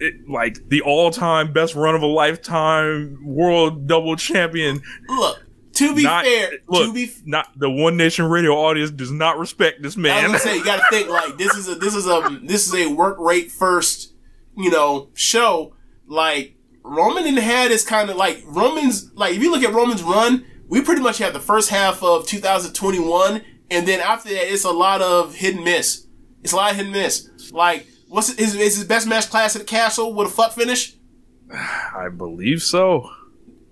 [0.00, 5.38] It, like the all-time best run of a lifetime world double champion Look,
[5.74, 9.38] to be not, fair, look, to be not the One Nation Radio audience does not
[9.38, 10.10] respect this man.
[10.12, 12.40] I was gonna say you got to think like this is a this is a
[12.42, 14.12] this is a work rate first,
[14.56, 15.74] you know, show.
[16.08, 20.02] Like Roman didn't had is kind of like Roman's like if you look at Roman's
[20.02, 24.64] run, we pretty much have the first half of 2021, and then after that it's
[24.64, 26.06] a lot of hit and miss.
[26.42, 27.30] It's a lot of hit and miss.
[27.52, 30.94] Like what's his is his best match Clash at the Castle with a fuck finish?
[31.52, 33.10] I believe so.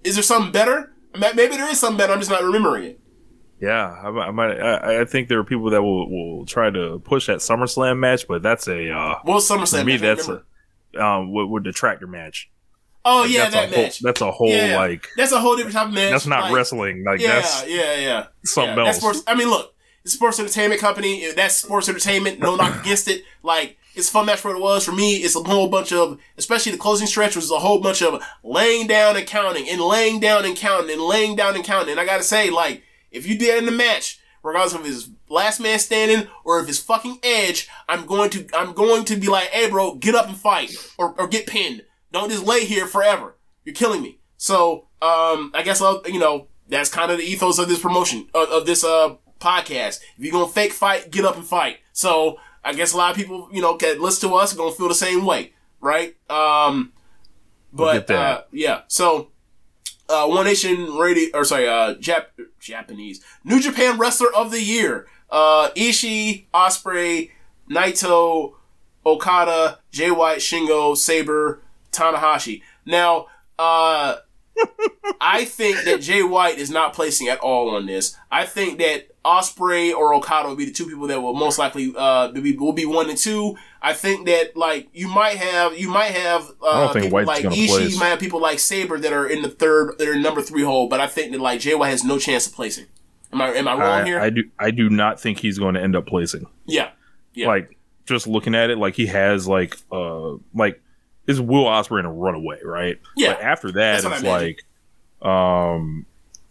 [0.05, 0.93] Is there something better?
[1.15, 2.13] Maybe there is something better.
[2.13, 3.01] I'm just not remembering it.
[3.61, 4.61] Yeah, I, might- I might.
[4.61, 8.27] I, I think there are people that will, will try to push that SummerSlam match,
[8.27, 9.81] but that's a uh, was SummerSlam?
[9.81, 9.93] for me.
[9.93, 10.01] match?
[10.01, 10.43] That's a
[11.01, 12.51] um with, with the tractor match.
[13.05, 14.01] Oh Like, yeah, that's that a whole, match.
[14.01, 16.11] That's a whole yeah, like that's a whole different type of match.
[16.11, 17.05] that's not Like, wrestling.
[17.05, 18.27] Like Yeah, that's yeah, yeah.
[18.45, 18.99] something yeah, else.
[18.99, 19.23] Sports.
[19.27, 19.75] I mean, look,
[20.05, 21.31] it's a sports entertainment company.
[21.33, 22.41] That's sports entertainment.
[22.41, 23.25] No knock against it.
[23.43, 24.85] Like it's a fun match for what it was.
[24.85, 28.03] For me, it's a whole bunch of, especially the closing stretch was a whole bunch
[28.03, 31.93] of laying down and counting and laying down and counting and laying down and counting.
[31.93, 35.61] And I gotta say, like, if you did in the match, regardless of his last
[35.61, 39.49] man standing or if his fucking edge, I'm going to, I'm going to be like,
[39.49, 41.85] hey, bro, get up and fight or, or get pinned.
[42.13, 43.37] Don't just lay here forever.
[43.65, 44.21] You're killing me.
[44.37, 48.29] So, um, I guess I'll, you know, that's kind of the ethos of this promotion
[48.35, 50.01] of, of this uh podcast.
[50.17, 51.79] If you're gonna fake fight, get up and fight.
[51.93, 54.89] So I guess a lot of people, you know, that listen to us gonna feel
[54.89, 56.15] the same way, right?
[56.31, 56.93] Um,
[57.73, 58.39] but get that.
[58.39, 58.81] uh, yeah.
[58.89, 59.29] So
[60.09, 62.27] uh, One Nation Radio, or sorry, uh, Jap-
[62.61, 67.31] Japanese New Japan Wrestler of the Year, uh, Ishii, Ospreay,
[67.71, 68.55] Naito,
[69.07, 71.62] Okada, Jay White, Shingo, Sabre,
[71.93, 72.63] Tanahashi.
[72.87, 73.27] Now,
[73.59, 74.17] uh,
[75.21, 78.17] I think that Jay White is not placing at all on this.
[78.31, 81.93] I think that Ospreay or Okada will be the two people that will most likely
[81.97, 83.57] uh be, will be one and two.
[83.81, 87.25] I think that like you might have you might have uh, I don't think people
[87.25, 87.93] White's like Ishii, place.
[87.93, 90.65] you might have people like Sabre that are in the third that are number three
[90.65, 92.87] hole, but I think that like Jay White has no chance of placing.
[93.33, 94.21] Am I am I wrong here?
[94.21, 94.43] I, I do.
[94.59, 96.47] I do not think he's going to end up placing.
[96.67, 96.91] yeah,
[97.33, 97.47] yeah.
[97.47, 100.83] Like just looking at it, like he has like uh like
[101.33, 102.99] is Will Ospreay in a runaway, right?
[103.17, 103.35] Yeah.
[103.35, 104.65] But after that, it's like
[105.21, 106.07] um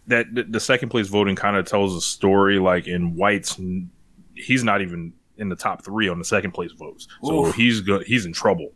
[0.06, 2.58] that the, the second place voting kind of tells a story.
[2.58, 3.58] Like in White's,
[4.34, 7.54] he's not even in the top three on the second place votes, so Oof.
[7.54, 8.72] he's go- he's in trouble.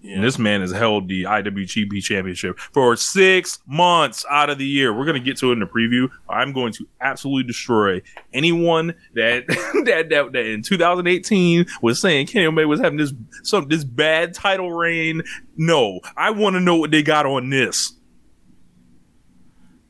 [0.00, 0.14] Yeah.
[0.14, 4.96] And this man has held the IWGP Championship for six months out of the year.
[4.96, 6.08] We're going to get to it in the preview.
[6.28, 8.02] I'm going to absolutely destroy
[8.32, 9.46] anyone that
[9.84, 13.12] that, that that in 2018 was saying Kenny Omega was having this
[13.42, 15.22] some this bad title reign.
[15.56, 17.94] No, I want to know what they got on this.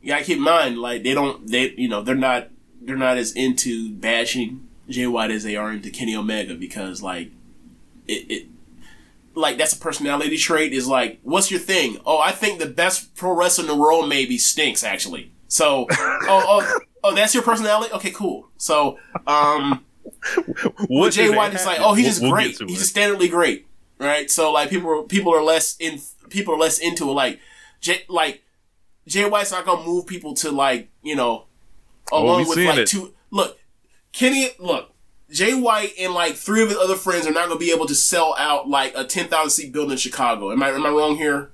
[0.01, 2.49] you gotta keep in mind, like they don't, they you know, they're not,
[2.81, 7.31] they're not as into bashing Jay White as they are into Kenny Omega because like
[8.07, 8.47] it, it
[9.39, 10.73] like that's a personality trait.
[10.73, 11.99] Is like, what's your thing?
[12.05, 15.33] Oh, I think the best pro wrestler in the world maybe stinks actually.
[15.49, 17.93] So, oh, oh, oh, that's your personality.
[17.95, 18.49] Okay, cool.
[18.59, 19.85] So, um,
[20.89, 22.59] What Jay White is like, oh, he's just we'll great.
[22.67, 23.67] He's just standardly great.
[23.99, 24.31] right?
[24.31, 27.13] So like people people are less in people are less into it.
[27.13, 27.41] Like
[27.81, 28.43] Jay like
[29.07, 31.47] Jay White's not gonna move people to like you know
[32.13, 32.89] along with like it.
[32.89, 33.15] two.
[33.31, 33.59] Look,
[34.13, 34.95] Kenny, look.
[35.31, 37.87] Jay White and like three of his other friends are not going to be able
[37.87, 40.51] to sell out like a ten thousand seat building in Chicago.
[40.53, 41.51] Am I am I wrong here?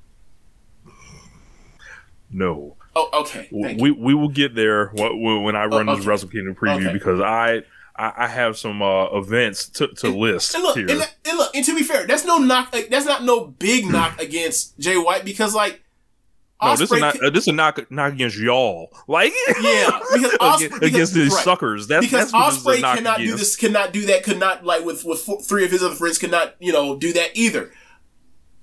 [2.30, 2.76] No.
[2.96, 3.48] Oh, okay.
[3.51, 3.96] Thank we you.
[3.98, 6.09] we will get there wh- wh- when I run Oh, this okay.
[6.10, 6.92] Wrestle Kingdom preview Okay.
[6.92, 7.62] because I,
[7.96, 10.86] I I have some uh, events to, to list And look, here.
[10.90, 12.72] and, and look, and to be fair, that's no knock.
[12.72, 15.82] Like, that's not no big knock against Jay White because like,
[16.64, 18.90] no, this is not uh, this is not not against y'all.
[19.08, 21.44] Like Yeah, because against, because- against these right.
[21.44, 21.86] suckers.
[21.86, 24.38] That's because that's what this is a Ospreay cannot do this, cannot do that, could
[24.38, 27.12] not like with with four, three of his other friends could not you know do
[27.12, 27.72] that either.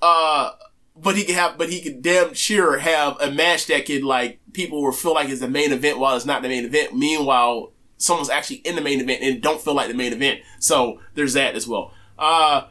[0.02, 0.52] Uh,
[0.96, 4.40] but he could have, but he could damn sure have a match that could like
[4.54, 6.96] people will feel like it's the main event while it's not the main event.
[6.96, 10.42] Meanwhile, someone's actually in the main event and don't feel like the main event.
[10.60, 11.94] So there's that as well.
[12.18, 12.64] Uh.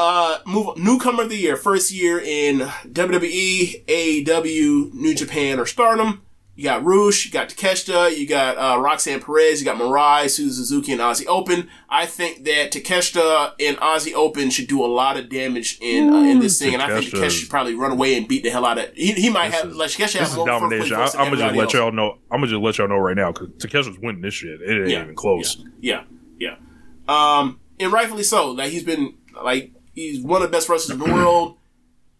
[0.00, 6.22] Uh, move newcomer of the year, first year in WWE, AEW, New Japan, or Stardom.
[6.54, 10.50] You got Roosh, you got Takeshita, you got uh, Roxanne Perez, you got Mirai, Suzu
[10.52, 11.68] Suzuki, and Aussie Open.
[11.88, 16.18] I think that Takeshita and Aussie Open should do a lot of damage in uh,
[16.18, 18.50] in this thing, and I think Takeshita Takeshita should probably run away and beat the
[18.50, 18.92] hell out of.
[18.94, 20.94] He, he might have is- like Takeshita This have is domination.
[20.94, 22.18] I, place votes than I'm gonna just let y'all know.
[22.30, 24.60] I'm gonna just let y'all know right now because Takeshita's winning this shit.
[24.60, 25.64] It ain't even close.
[25.80, 26.04] Yeah,
[26.38, 26.56] yeah.
[27.08, 28.50] Um, and rightfully so.
[28.52, 29.14] Like he's been
[29.44, 31.56] like he's one of the best wrestlers in the world.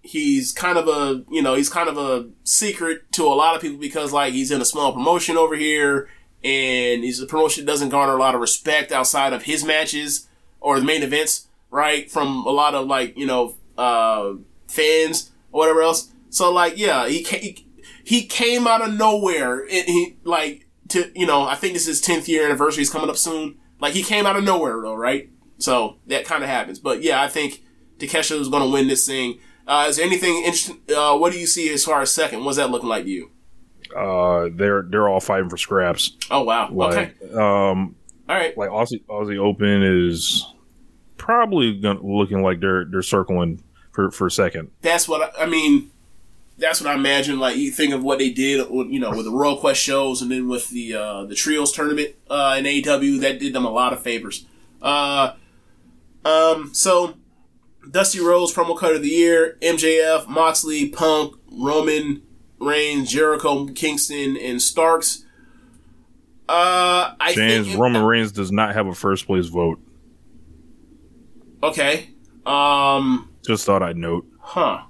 [0.02, 3.62] He's kind of a you know he's kind of a secret to a lot of
[3.62, 6.08] people because like he's in a small promotion over here,
[6.42, 10.28] and he's a promotion that doesn't garner a lot of respect outside of his matches
[10.60, 12.10] or the main events, right?
[12.10, 14.34] From a lot of like you know uh
[14.66, 16.12] fans or whatever else.
[16.30, 17.66] So like yeah, he he,
[18.02, 21.98] he came out of nowhere and he like to you know I think this is
[21.98, 23.58] his tenth year anniversary is coming up soon.
[23.80, 25.30] Like he came out of nowhere though, right?
[25.58, 26.78] So that kind of happens.
[26.78, 27.62] But yeah, I think
[27.98, 29.38] Takesha is going to win this thing.
[29.66, 30.80] Uh, is there anything interesting?
[30.94, 32.44] Uh, what do you see as far as second?
[32.44, 33.30] What's that looking like to you?
[33.94, 36.16] Uh, they're they're all fighting for scraps.
[36.30, 36.70] Oh wow.
[36.70, 37.34] Like, okay.
[37.34, 37.94] um,
[38.28, 38.56] All right.
[38.56, 40.46] like Aussie Aussie Open is
[41.16, 43.62] probably gonna, looking like they're they're circling
[43.92, 44.70] for for second.
[44.82, 45.90] That's what I, I mean.
[46.58, 47.38] That's what I imagine.
[47.38, 50.30] Like you think of what they did, you know, with the Royal Quest shows, and
[50.30, 53.92] then with the uh, the trios tournament uh, in AEW, that did them a lot
[53.92, 54.44] of favors.
[54.82, 55.32] Uh,
[56.24, 57.14] um, so
[57.90, 62.22] Dusty Rhodes promo cut of the year: MJF, Moxley, Punk, Roman
[62.58, 65.24] Reigns, Jericho, Kingston, and Starks.
[66.48, 69.80] Uh, I James think Roman Reigns does not have a first place vote.
[71.62, 72.10] Okay.
[72.46, 73.30] Um.
[73.46, 74.26] Just thought I'd note.
[74.40, 74.82] Huh.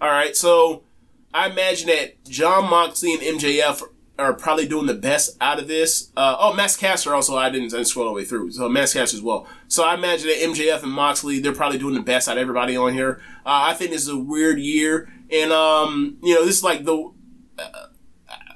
[0.00, 0.36] All right.
[0.36, 0.84] So
[1.32, 3.82] I imagine that Jon Moxley and MJF
[4.18, 6.10] are probably doing the best out of this.
[6.16, 7.36] Uh, oh, Max Caster also.
[7.36, 8.52] I didn't, I didn't scroll all the way through.
[8.52, 9.46] So Max Caster as well.
[9.66, 12.76] So I imagine that MJF and Moxley they're probably doing the best out of everybody
[12.76, 13.20] on here.
[13.44, 16.84] Uh, I think this is a weird year, and um, you know, this is like
[16.84, 17.12] the.
[17.58, 17.86] Uh,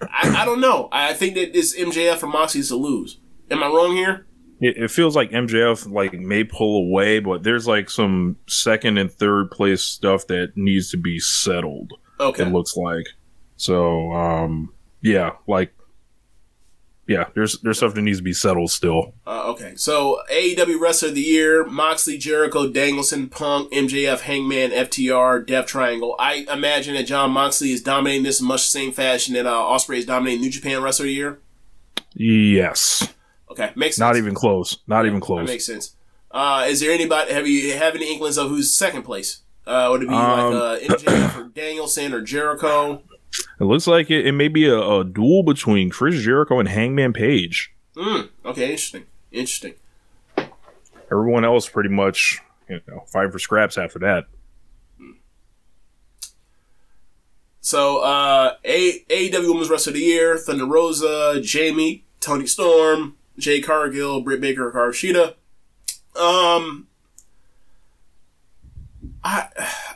[0.03, 0.89] I, I don't know.
[0.93, 3.19] I think that this MJF and Moxley is to lose.
[3.51, 4.27] Am I wrong here?
[4.61, 9.11] It, it feels like MJF like may pull away, but there's like some second and
[9.11, 11.95] third place stuff that needs to be settled.
[12.21, 12.45] Okay.
[12.45, 13.07] It looks like.
[13.57, 15.73] So um, yeah, like
[17.07, 19.15] yeah, there's there's stuff that needs to be settled still.
[19.27, 25.47] Uh, okay, so AEW Wrestler of the Year: Moxley, Jericho, Danielson, Punk, MJF, Hangman, FTR,
[25.47, 26.15] Death Triangle.
[26.19, 29.53] I imagine that Jon Moxley is dominating this in much the same fashion that uh,
[29.55, 31.39] Ospreay is dominating New Japan Wrestler of the Year.
[32.15, 33.09] Yes,
[33.51, 34.01] Okay, makes sense.
[34.01, 34.79] not even close.
[34.87, 35.47] Not even That close.
[35.49, 35.95] makes sense.
[36.31, 37.33] Uh, is there anybody?
[37.33, 39.41] Have you have any inklings of who's second place?
[39.67, 43.03] Uh, would it be Um, like uh, MJF or Danielson or Jericho?
[43.61, 47.13] It looks like it, it may be a, a duel between Chris Jericho and Hangman
[47.13, 47.73] Page.
[47.97, 49.75] Mm, okay, interesting, interesting.
[51.11, 54.27] Everyone else pretty much you know fighting for scraps after that.
[57.61, 63.65] So, uh, A- AEW Women's Wrestler of the Year, Thunder Rosa, Jamie, Toni Storm, Jade
[63.65, 65.35] Cargill, Britt Baker, Hikaru
[66.17, 66.87] Um,
[69.23, 69.49] I,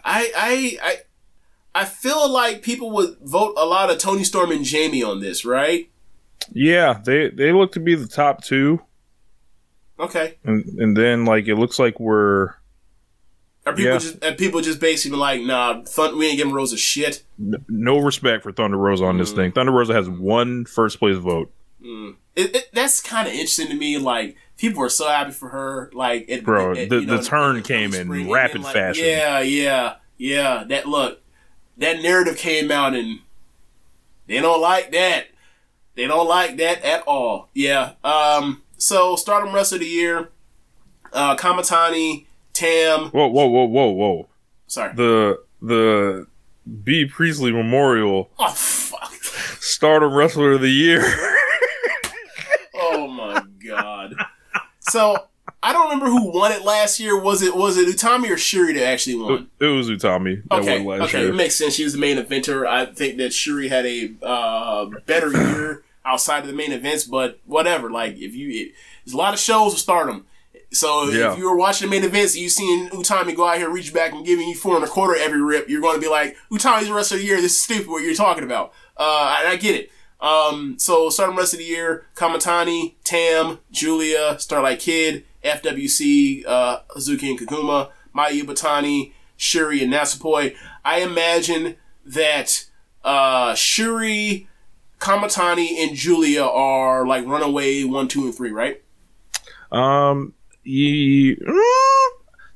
[0.05, 0.97] I, I, I,
[1.75, 5.45] I feel like people would vote a lot of Toni Storm and Jamie on this,
[5.45, 5.89] right?
[6.53, 8.83] Yeah, they they look to be the top two,
[9.99, 10.39] Okay.
[10.45, 12.55] and and then like it looks like we're
[13.65, 13.99] Are people Yeah.
[13.99, 17.23] just are people just basically like, nah, Thun- we ain't giving Rosa shit?
[17.39, 19.37] n- no respect for Thunder Rosa on this mm.
[19.37, 19.53] thing.
[19.53, 21.53] Thunder Rosa has one first place vote.
[21.83, 22.17] Mm.
[22.35, 23.99] It, it, that's kind of interesting to me.
[23.99, 25.91] Like people were so happy for her.
[25.95, 29.05] Like, it, Bro, the- know, the turn came in rapid like, fashion.
[29.05, 30.65] Yeah, yeah, yeah.
[30.65, 31.22] That look,
[31.83, 33.21] that narrative came out, and
[34.27, 35.27] they don't like that.
[35.95, 37.49] They don't like that at all.
[37.55, 37.93] Yeah.
[38.03, 38.63] Um.
[38.79, 40.31] So Stardom Wrestler of the Year,
[41.13, 43.11] uh, Kamitani, Tam.
[43.11, 44.29] Whoa, whoa, whoa, whoa, whoa!
[44.67, 44.95] Sorry.
[44.95, 46.27] The the
[46.85, 49.13] Bea Priestley Memorial oh fuck.
[49.61, 51.03] Stardom Wrestler of the Year.
[52.95, 54.15] Oh my god.
[54.81, 55.17] So
[55.65, 57.19] I don't remember who won it last year.
[57.19, 59.49] Was it was it Utami or Shuri that actually won?
[59.61, 61.21] it was Utami that Okay, won last year.
[61.21, 61.31] okay, year.
[61.35, 61.75] it makes sense.
[61.75, 62.67] She was the main eventer.
[62.67, 67.39] I think that Shuri had a uh, better year outside of the main events, but
[67.47, 67.91] whatever.
[67.91, 68.73] Like if you, it,
[69.05, 70.27] there's a lot of shows with Stardom.
[70.73, 71.33] So Yeah.
[71.33, 73.93] if you were watching the main events, and you seen Utami go out here, reach
[73.95, 76.35] back, and giving you four and a quarter every rip, you're going to be like,
[76.51, 77.37] Utami's the rest of the year.
[77.43, 77.89] This is stupid.
[77.89, 78.73] What you're talking about?
[78.97, 79.91] Uh, and I get it.
[80.21, 87.31] Um, so Stardom rest of the year: Kamitani, Tam, Julia, Starlight Kid, FWC, uh, Hazuki
[87.31, 90.55] and Koguma, Mayu Iwatani, Shuri and Natsupoi.
[90.85, 92.67] I imagine that
[93.05, 94.49] uh, Shuri,
[95.01, 98.83] Kamitani, and Julia are like runaway one, two, and three, right?
[99.71, 102.09] Um, ye, mm,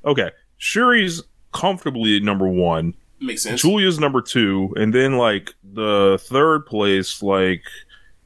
[0.04, 0.30] okay.
[0.58, 1.22] Shuri's
[1.52, 2.94] comfortably number one.
[3.20, 3.62] Makes sense.
[3.62, 7.62] Julia's number two, and then like the third place, like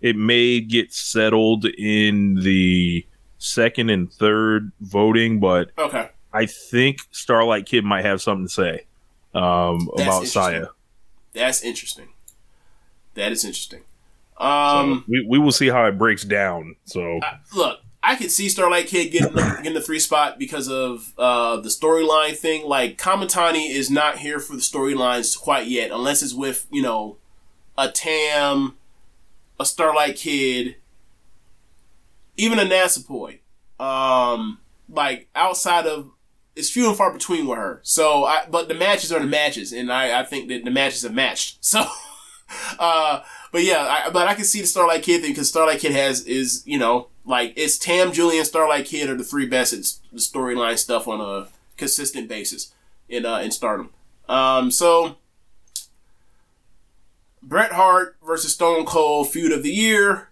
[0.00, 3.06] it may get settled in the
[3.40, 6.08] second and third voting, but Okay.
[6.32, 8.84] I think Starlight Kid might have something to say
[9.34, 10.26] um, about.
[10.28, 10.66] Saya.
[11.32, 12.08] That's interesting.
[13.14, 13.80] That is interesting.
[14.38, 16.76] So Um, we, we will see how it breaks down.
[16.84, 17.18] So
[17.54, 21.56] look, I could see Starlight Kid getting the, getting the three spot because of uh,
[21.56, 22.64] the storyline thing.
[22.64, 27.16] Like Kamitani is not here for the storylines quite yet, unless it's with you know
[27.76, 28.76] a Tam,
[29.58, 30.76] a Starlight Kid,
[32.36, 33.40] even a Natsupoi.
[33.78, 34.58] Um,
[34.88, 36.10] like outside of
[36.56, 37.80] it's few and far between with her.
[37.82, 41.02] So, I, but the matches are the matches, and I, I think that the matches
[41.02, 41.58] have matched.
[41.70, 41.84] So,
[42.80, 45.92] uh, but yeah, I, but I can see the Starlight Kid thing because Starlight Kid
[45.92, 49.84] has is you know like it's Tam, Julian, Starlight Kid are the three best at
[50.12, 52.74] the storyline stuff on a consistent basis
[53.08, 53.90] in uh, in Stardom.
[54.28, 55.16] Um, so
[57.40, 60.30] Bret Hart versus Stone Cold feud of the year.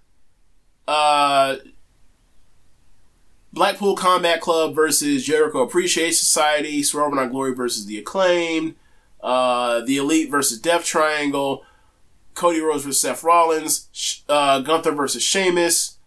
[0.88, 1.56] Uh,
[3.58, 6.80] Blackpool Combat Club versus Jericho Appreciation Society.
[6.80, 8.76] Swerve on Glory versus the Acclaim.
[9.20, 11.64] Uh, the Elite versus Death Triangle.
[12.34, 14.22] Cody Rhodes versus Seth Rollins.
[14.28, 15.98] Uh, Gunther versus Sheamus.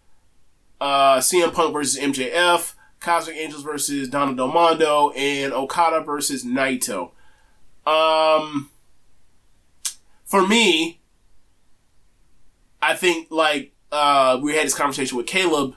[0.80, 2.74] Uh, CM Punk versus MJF.
[3.02, 5.10] Cosmic Angels versus Donna Del Mondo.
[5.10, 7.12] And Okada versus Naito.
[7.86, 8.70] Um,
[10.24, 11.02] for me,
[12.82, 15.76] I think like uh, we had this conversation with Caleb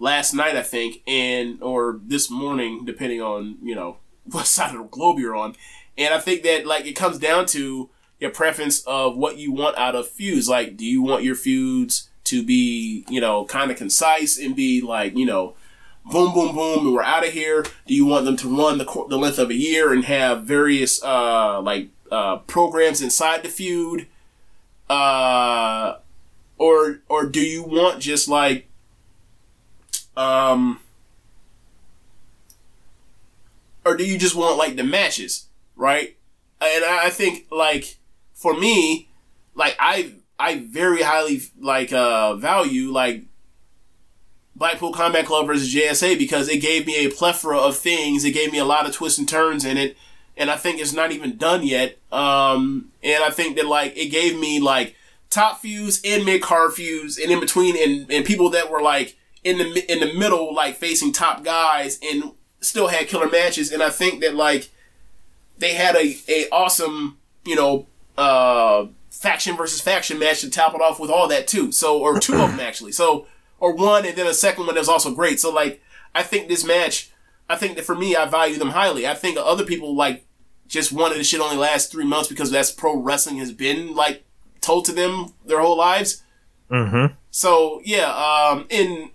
[0.00, 4.82] last night, I think, and or this morning, depending on you know what side of
[4.82, 5.54] the globe you're on.
[5.96, 9.78] And I think that like it comes down to your preference of what you want
[9.78, 10.48] out of feuds.
[10.48, 14.80] Like, do you want your feuds to be you know kind of concise and be
[14.80, 15.54] like you know
[16.10, 17.64] boom, boom, boom, and we're out of here?
[17.86, 21.02] Do you want them to run the the length of a year and have various
[21.04, 24.06] uh like uh programs inside the feud?
[24.88, 25.98] Uh,
[26.58, 28.66] or or do you want just like
[30.20, 30.78] um
[33.86, 36.16] or do you just want like the matches right?
[36.60, 37.96] And i think like
[38.34, 39.08] for me
[39.54, 43.22] like i i very highly like uh value like
[44.54, 48.24] blackpool combat club versus jsa because it gave me a plethora of things.
[48.24, 49.96] It gave me a lot of twists and turns in it
[50.36, 51.96] and i think it's not even done yet.
[52.12, 54.96] Um and i think that like it gave me like
[55.30, 59.16] top feuds and mid card feuds and in between and, and people that were like
[59.44, 63.72] in the in the middle like facing top guys and still had killer matches.
[63.72, 64.70] And I think that like
[65.58, 67.86] they had a, a awesome you know
[68.18, 71.72] uh faction versus faction match to top it off with all that too.
[71.72, 72.92] So or two of them actually.
[72.92, 73.26] So
[73.58, 75.40] or one and then a second one that was also great.
[75.40, 75.82] So like
[76.14, 77.10] I think this match
[77.48, 79.06] I think that for me I value them highly.
[79.06, 80.24] I think other people like
[80.68, 84.24] just wanted the shit only last three months because that's pro wrestling has been like
[84.60, 86.22] told to them their whole lives.
[86.70, 87.14] Mm-hmm.
[87.30, 89.10] So yeah, um, in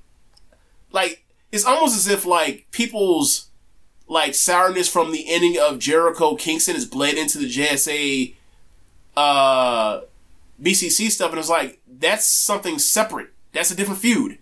[0.95, 3.49] like it's almost as if like people's
[4.07, 8.33] like sourness from the ending of Jericho Kingston is bled into the JSA
[9.15, 10.01] uh
[10.61, 13.29] BCC stuff, and it's like that's something separate.
[13.51, 14.39] That's a different feud.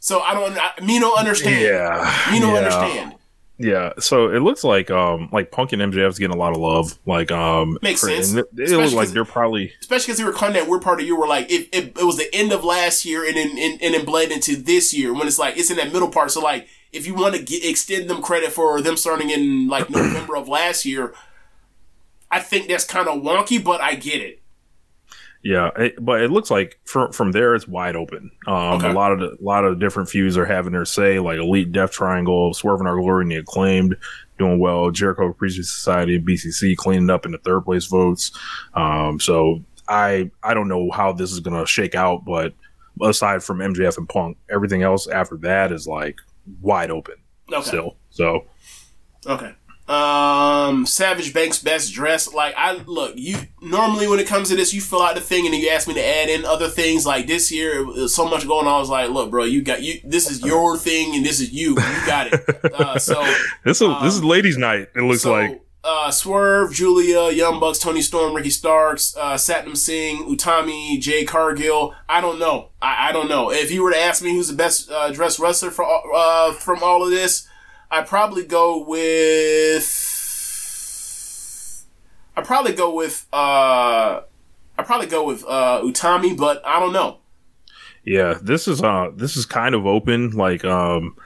[0.00, 1.60] So I don't, I, me don't understand.
[1.60, 2.58] Yeah, me don't yeah.
[2.58, 3.14] understand.
[3.58, 6.98] Yeah, so it looks like um like Punk and MJF's getting a lot of love.
[7.06, 8.34] Like um Makes for- sense.
[8.34, 11.00] It, it looks like they're probably especially because they were kind of that weird part
[11.00, 13.56] of year where like it, it, it was the end of last year and then
[13.58, 16.30] and, and then bled into this year when it's like it's in that middle part.
[16.30, 19.88] So like if you want to get, extend them credit for them starting in like
[19.90, 21.14] November of last year,
[22.30, 24.42] I think that's kind of wonky, but I get it.
[25.42, 28.30] Yeah, it, but it looks like from from there it's wide open.
[28.46, 28.88] Um, Okay.
[28.90, 31.70] A lot of the, a lot of different feuds are having their say, like Elite
[31.72, 33.96] Death Triangle, Swerve In Our Glory, and the Acclaimed
[34.38, 34.90] doing well.
[34.90, 38.32] Jericho Appreciation Society and BCC cleaning up in the third place votes.
[38.74, 42.52] Um, so I I don't know how this is gonna shake out, but
[43.00, 46.16] aside from MJF and Punk, everything else after that is like
[46.60, 47.14] wide open
[47.52, 47.62] Okay.
[47.62, 47.96] still.
[48.10, 48.46] So
[49.26, 49.54] Okay.
[49.88, 52.32] Um, Savage Banks best dress.
[52.32, 55.44] Like I look, you normally when it comes to this, you fill out the thing
[55.44, 57.06] and then you ask me to add in other things.
[57.06, 58.74] Like this year, it was so much going on.
[58.74, 60.00] I was like, look, bro, you got you.
[60.04, 61.70] This is your thing and this is you.
[61.70, 62.64] You got it.
[62.74, 63.14] Uh, so
[63.64, 64.88] this is this is ladies' night.
[64.96, 69.76] It looks so, like uh, Swerve, Julia, Young Bucks, Toni Storm, Ricky Starks, uh, Satnam
[69.76, 71.94] Singh, Utami, Jade Cargill.
[72.08, 72.70] I don't know.
[72.82, 73.52] I, I don't know.
[73.52, 76.82] If you were to ask me who's the best uh, dressed wrestler for uh, from
[76.82, 77.48] all of this,
[77.90, 80.02] I'd probably go with.
[82.36, 83.26] I'd probably go with.
[83.32, 84.20] Uh,
[84.78, 87.18] I'd probably go with uh, Utami, but I don't know.
[88.04, 90.30] Yeah, this is uh this is kind of open.
[90.30, 91.16] Like um,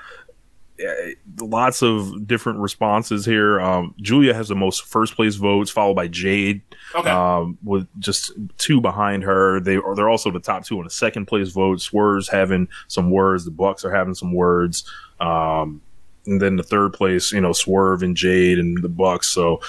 [0.78, 3.60] eh, lots of different responses here.
[3.60, 6.62] Um, Julia has the most first place votes, followed by Jade.
[6.94, 7.10] Okay.
[7.10, 9.60] Um, with just two behind her.
[9.60, 11.82] They are they're also the top two in the second place vote.
[11.82, 13.44] Swerve's having some words.
[13.44, 14.90] The Bucks are having some words.
[15.20, 15.82] Um,
[16.30, 19.28] and then the third place, you know, Swerve and Jade and the Bucks.
[19.28, 19.60] So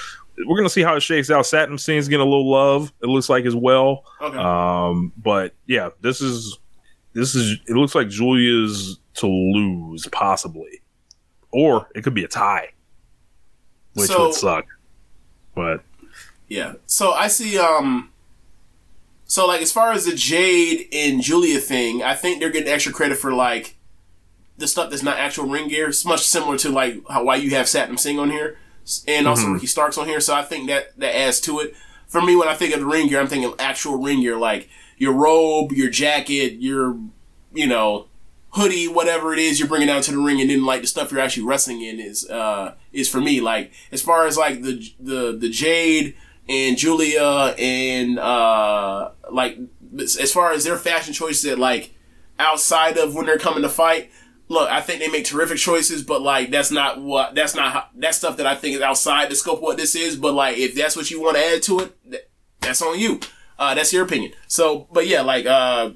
[0.47, 1.43] we're gonna see how it shakes out.
[1.43, 2.93] Satnam Singh's getting a little love.
[3.01, 4.05] It looks like as well.
[4.21, 4.37] Okay.
[4.37, 6.57] Um, but yeah, this is
[7.13, 10.81] this is it looks like Julia's to lose possibly,
[11.51, 12.69] or it could be a tie,
[13.93, 14.65] which So- would suck.
[15.53, 15.83] But
[16.47, 16.73] Yeah.
[16.85, 18.09] So I see um
[19.25, 22.91] so like as far as the Jade and Julia thing, I think they're getting extra
[22.93, 23.75] credit for like
[24.61, 25.89] the stuff that's not actual ring gear.
[25.89, 28.57] It's much similar to like how why you have Satnam Singh on here
[29.07, 30.19] and also Ricky Starks on here.
[30.19, 31.75] So I think that that adds to it.
[32.07, 34.69] For me, when I think of the ring gear, I'm thinking actual ring gear, like
[34.97, 36.97] your robe, your jacket, your
[37.53, 38.07] you know
[38.51, 41.11] hoodie, whatever it is you're bringing out to the ring, and then like the stuff
[41.11, 43.41] you're actually wrestling in is uh is for me.
[43.41, 46.15] Like as far as like the the the Jade
[46.49, 49.57] and Julia and uh like
[49.97, 51.93] as far as their fashion choices that like
[52.39, 54.11] outside of when they're coming to fight.
[54.51, 57.85] Look, I think they make terrific choices, but like that's not what that's not how,
[57.95, 60.17] that's stuff that I think is outside the scope of what this is.
[60.17, 62.29] But like if that's what you want to add to it,
[62.59, 63.21] that's on you.
[63.57, 64.33] Uh, that's your opinion.
[64.47, 65.91] So, but yeah, like uh,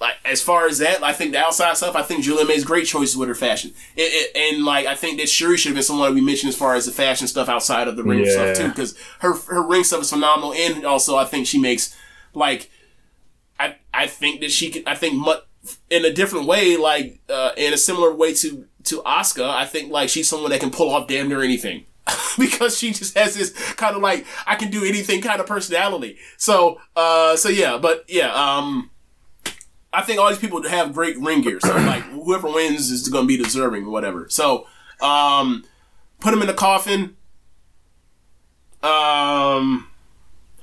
[0.00, 2.86] like as far as that, I think the outside stuff, I think Julia makes great
[2.86, 5.84] choices with her fashion, it, it, and like I think that Shuri should have been
[5.84, 8.32] someone we mentioned as far as the fashion stuff outside of the ring Yeah.
[8.32, 11.96] stuff too, because her her ring stuff is phenomenal, and also I think she makes
[12.34, 12.70] like
[13.60, 15.42] I I think that she can I think mu-
[15.90, 19.90] in a different way, like uh, in a similar way to to Asuka, I think
[19.90, 21.84] like she's someone that can pull off damn near anything.
[22.38, 26.18] because she just has this kind of like I can do anything kind of personality.
[26.36, 28.90] So uh so yeah, but yeah, um
[29.92, 31.58] I think all these people have great ring gear.
[31.60, 34.28] So like whoever wins is going to be deserving whatever.
[34.28, 34.66] So
[35.00, 35.64] um
[36.20, 37.16] put him in the coffin.
[38.82, 39.88] Um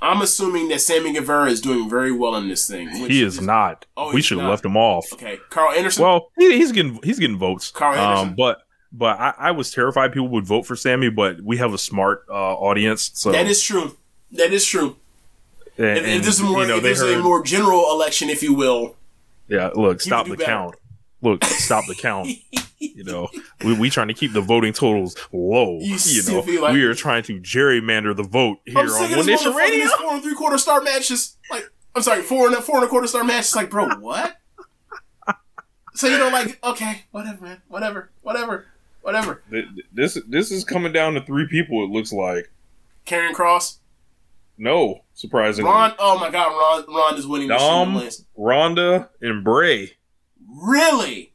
[0.02, 2.88] I'm assuming that Sammy Guevara is doing very well in this thing.
[2.88, 3.86] he is not.
[3.96, 5.06] Oh, we should have left him off.
[5.12, 6.04] Okay, Karl Anderson.
[6.04, 7.70] Well, he, he's getting he's getting votes.
[7.70, 8.28] Karl Anderson.
[8.30, 8.58] Um, but
[8.92, 12.24] but I, I was terrified people would vote for Sammy, but we have a smart
[12.30, 13.96] uh, audience, so that is true.
[14.32, 14.96] That is true.
[15.78, 18.28] and, If, if this is more, you know, if this is a more general election,
[18.28, 18.96] if you will.
[19.48, 19.70] yeah.
[19.74, 20.44] Look, stop the better.
[20.44, 20.74] count.
[21.26, 22.28] Look, stop the count.
[22.78, 23.28] You know,
[23.64, 25.78] we we trying to keep the voting totals low.
[25.80, 29.26] You You, know, like- we are trying to gerrymander the vote here I'm on One
[29.26, 29.88] Nation Radio.
[29.88, 31.36] four and three quarter star matches.
[31.50, 33.56] Like, I'm sorry, four and a, four and a quarter star matches.
[33.56, 34.36] Like, bro, what?
[35.94, 38.66] so you know, like, okay, whatever, man, whatever, whatever,
[39.02, 39.42] whatever.
[39.92, 41.82] This this is coming down to three people.
[41.82, 42.52] It looks like
[43.04, 43.78] Karrion Kross,
[44.58, 45.92] no, surprisingly, Ron.
[45.98, 46.50] Oh my God,
[46.86, 46.94] Ron.
[46.94, 47.48] Ron is winning.
[47.48, 48.00] Dom.
[48.36, 49.94] Ronda, and Bray.
[50.56, 51.32] Really?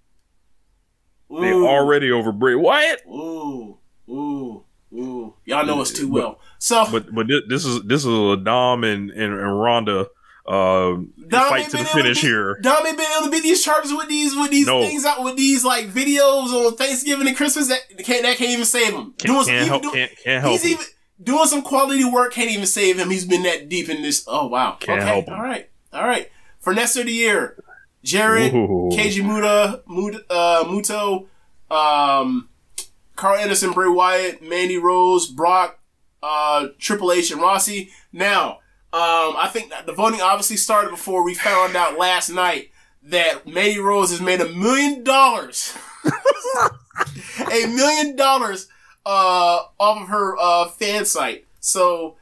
[1.30, 3.04] They already over Bray Wyatt.
[3.08, 3.78] Ooh,
[4.10, 5.34] ooh, ooh.
[5.46, 6.40] Y'all know us too well.
[6.60, 10.08] So But but this is this is a Dom and and, and Ronda
[10.46, 10.98] uh,
[11.30, 12.58] fight to the finish beat- here.
[12.62, 14.82] Dom ain't been able to beat these charges with these with these No.
[14.82, 18.66] things out with these like videos on Thanksgiving and Christmas that can't that can't even
[18.66, 19.14] save him.
[19.18, 20.52] Can't, some- can't even help do- can't, can't help.
[20.52, 20.72] he's him.
[20.72, 20.86] even
[21.24, 23.10] doing some quality work can't even save him.
[23.10, 24.26] He's been that deep in this.
[24.28, 24.76] Oh wow.
[24.82, 25.08] Can't okay.
[25.10, 25.36] help him.
[25.36, 25.70] All right.
[25.94, 26.30] All right.
[26.66, 27.58] Of the year,
[28.04, 28.90] Jarrett, Ooh.
[28.92, 31.28] Muda, Muda uh, Muto,
[31.70, 32.50] um,
[33.16, 35.80] Karl Anderson, Bray Wyatt, Mandy Rose, Brock,
[36.24, 37.92] uh, Triple H, and Rossy.
[38.12, 38.60] Now,
[38.94, 42.72] um, I think the voting obviously started before we found out last night
[43.04, 45.76] that Mandy Rose has made a million dollars.
[47.40, 48.68] a million dollars
[49.06, 51.46] uh, off of her uh, fan site.
[51.60, 52.18] So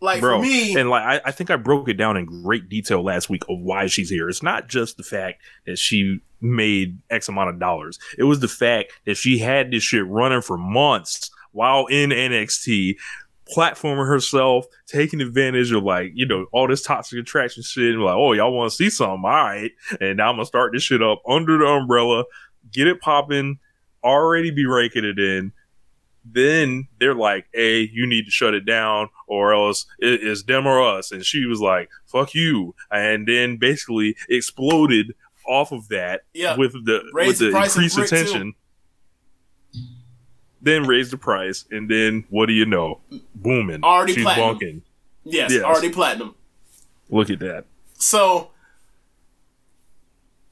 [0.00, 0.38] like bro.
[0.38, 3.30] for me, and like I, I think I broke it down in great detail last
[3.30, 4.28] week of why she's here.
[4.28, 7.98] It's not just the fact that she made X amount of dollars.
[8.18, 12.96] It was the fact that she had this shit running for months while in NXT,
[13.54, 18.16] platforming herself, taking advantage of like, you know, all this toxic attraction shit and like,
[18.16, 19.24] oh, y'all want to see something?
[19.24, 19.70] All right.
[20.00, 22.24] And now I'm gonna start this shit up under the umbrella,
[22.70, 23.58] get it popping,
[24.04, 25.52] already be raking it in
[26.32, 30.66] then they're like, "Hey, you need to shut it down, or else it, it's them
[30.66, 35.14] or us." And she was like, "Fuck you," and then basically exploded
[35.46, 36.56] off of that Yeah.
[36.56, 38.02] with the Raised with the the increased too.
[38.02, 38.54] attention.
[40.62, 43.00] Then raised the price, and then what do you know?
[43.34, 43.84] Booming.
[43.84, 44.48] Already She's platinum.
[44.48, 44.82] bunking.
[45.24, 45.62] yes, yes.
[45.62, 46.34] already platinum.
[47.08, 47.66] Look at that.
[47.98, 48.50] So,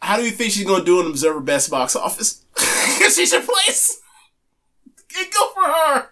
[0.00, 2.42] how do you think she's gonna do in Observer Best Box Office?
[2.96, 4.00] Because she's your place.
[5.16, 6.10] And go for her.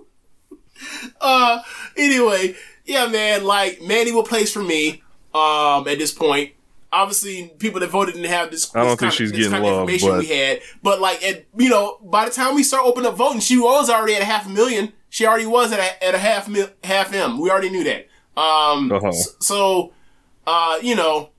[1.20, 1.62] uh,
[1.96, 2.54] anyway,
[2.84, 3.44] yeah, man.
[3.44, 5.02] Like Mandy will place for me.
[5.34, 6.52] Um, at this point,
[6.92, 8.74] obviously, people that voted didn't have this.
[8.74, 10.60] I don't this think of- she's getting kind love, information but- we had.
[10.82, 13.88] But like, at you know, by the time we start opening up voting, she was
[13.90, 14.92] already at a half a million.
[15.08, 17.38] She already was at a, at a half mil, half m.
[17.40, 18.06] We already knew that.
[18.40, 19.10] Um, Uh-huh.
[19.40, 19.92] so,
[20.46, 21.30] uh, you know,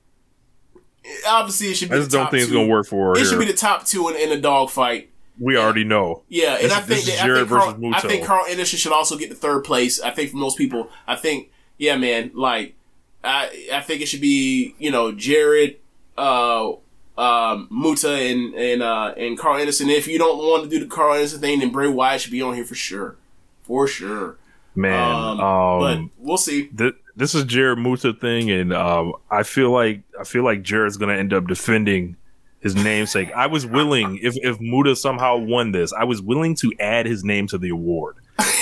[1.26, 1.96] obviously it should be.
[1.96, 2.58] I just the don't top think it's two.
[2.58, 3.22] gonna work for her.
[3.22, 5.10] It should be the top two in, in a dog fight.
[5.40, 6.24] We already know.
[6.30, 9.18] Yeah, and This- I think that, I think Karl, I think Karl Anderson should also
[9.18, 10.00] get the third place.
[10.00, 12.76] I think for most people, I think yeah, man, like
[13.24, 15.82] I I think it should be you know Jarrett,
[16.18, 16.74] uh,
[17.18, 19.90] um, Muta and and uh and Karl Anderson.
[19.90, 22.42] If you don't want to do the Karl Anderson thing, then Bray Wyatt should be
[22.42, 23.16] on here for sure,
[23.64, 24.38] for sure.
[24.76, 26.68] Man, Um, um, but we'll see.
[26.68, 30.98] th- this is Jarrett Muta thing, and um, I feel like I feel like Jarrett's
[30.98, 32.16] gonna end up defending
[32.62, 33.32] his namesake.
[33.34, 37.24] I was willing, if if Muta somehow won this, I was willing to add his
[37.24, 38.18] name to the award.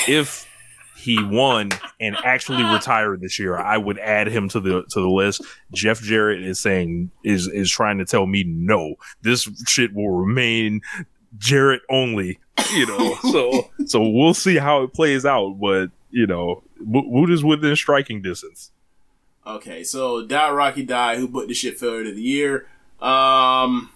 [0.08, 0.48] If
[1.00, 1.70] he won
[2.00, 5.42] and actually retired this year, I would add him to the to the list.
[5.74, 10.82] Jeff Jarrett is saying is is trying to tell me no, this shit will remain
[11.38, 12.40] Jarrett only.
[12.74, 16.64] You know, so so we'll see how it plays out, but you know,
[17.30, 18.72] is within striking distance.
[19.46, 22.68] Okay, so Die Rocky Die, who put the shit failure of the year.
[23.02, 23.90] Um,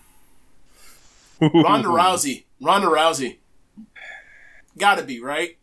[1.41, 3.37] Ronda Rousey, Ronda Rousey,
[4.77, 5.57] gotta be right.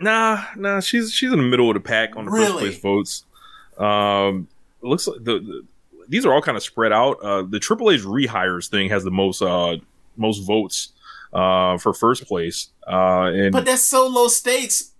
[0.00, 2.70] Nah, nah, she's she's in the middle of the pack on the Really?
[2.70, 3.24] first place votes.
[3.78, 4.48] Um,
[4.82, 5.64] looks like the, the
[6.08, 7.18] these are all kind of spread out.
[7.22, 9.76] Uh, the Triple H rehires thing has the most uh
[10.16, 10.92] most votes
[11.32, 12.68] uh for first place.
[12.86, 14.92] Uh, and But that's so low stakes.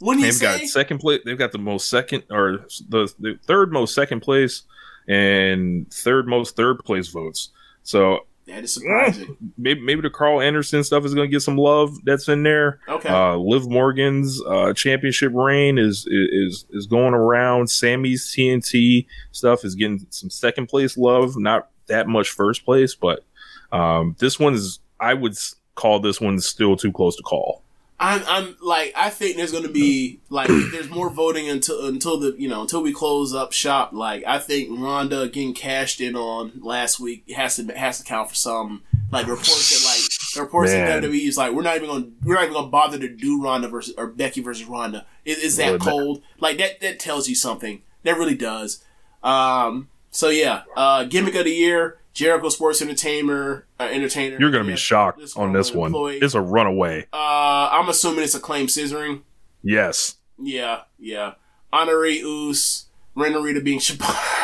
[0.00, 0.66] Wouldn't you they've got say?
[0.66, 1.20] second place.
[1.24, 4.62] They've got the most second or the, the third most second place
[5.08, 7.50] and third most third place votes.
[7.82, 9.36] So That is surprising.
[9.58, 12.80] maybe maybe the Karl Anderson stuff is going to get some love that's in there.
[12.88, 13.08] Okay.
[13.08, 17.70] Uh, Liv Morgan's uh, championship reign is is is going around.
[17.70, 23.24] Sammy's TNT stuff is getting some second place love, not that much first place, but
[23.72, 25.36] um, this one's I would
[25.74, 27.63] call this one still too close to call.
[28.04, 32.18] I'm, I'm like, I think there's going to be like, there's more voting until until
[32.18, 33.92] the you know until we close up shop.
[33.92, 38.28] Like, I think Ronda getting cashed in on last week has to has to count
[38.30, 38.82] for some.
[39.12, 41.02] Like reports that like the reports Man.
[41.02, 42.98] that WWE is like, we're not even going to we're not even going to bother
[42.98, 45.06] to do Ronda versus or Becky versus Ronda.
[45.24, 46.22] Is, is that that- cold?
[46.40, 47.82] Like that that tells you something.
[48.02, 48.82] That really does.
[49.22, 49.88] Um.
[50.10, 54.38] So yeah, uh, gimmick of the year, Jericho Sports Entertainer, uh, Entertainer.
[54.38, 55.88] You're Yeah, be shocked this on this one.
[55.88, 56.18] employee.
[56.18, 57.06] It's a runaway.
[57.12, 59.22] Uh, I'm assuming it's a claim scissoring.
[59.62, 60.16] Yes.
[60.38, 61.34] Yeah, yeah.
[61.72, 62.86] Honorary Oos,
[63.16, 64.40] Renarita being Shibata.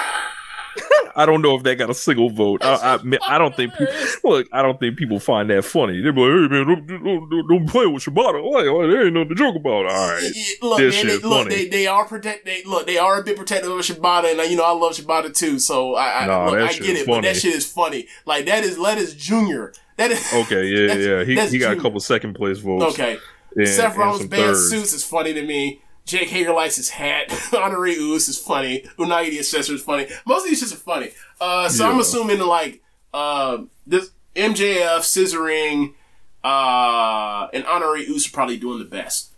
[1.17, 2.65] I don't know if that got a single vote.
[2.65, 3.95] I, I, I don't think people
[4.25, 4.49] look.
[4.53, 6.01] I don't think people find that funny.
[6.01, 8.43] They're like, "Hey man, don't, don't, don't, play with Shibata.
[8.43, 10.33] Like, like, there ain't nothing to joke about." All right,
[10.63, 12.45] look, This man, they, shit look, they, they are protect.
[12.45, 15.35] They look, they are a bit protective of Shibata, and you know I love Shibata
[15.35, 15.59] too.
[15.59, 18.07] So I, I, Nah, look, I get is it, but that shit is funny.
[18.25, 19.73] Like that is Lettuce Junior.
[19.97, 21.25] That is okay, yeah, yeah.
[21.25, 22.95] He, he got a couple second place votes.
[22.95, 23.19] okay.
[23.57, 24.71] and, Seth Rollins band thirds.
[24.71, 25.83] suits is funny to me.
[26.11, 27.33] Jake Hager likes his hat.
[27.57, 28.85] Honorary Oos is funny.
[28.99, 30.09] Unagi the Assessor is funny.
[30.27, 31.11] Most of these shits are funny.
[31.41, 32.83] Uh, so I'm assuming like
[33.15, 35.95] uh, this MJF, Scissoring,
[36.43, 39.31] uh, and Honorary Oos are probably doing the best.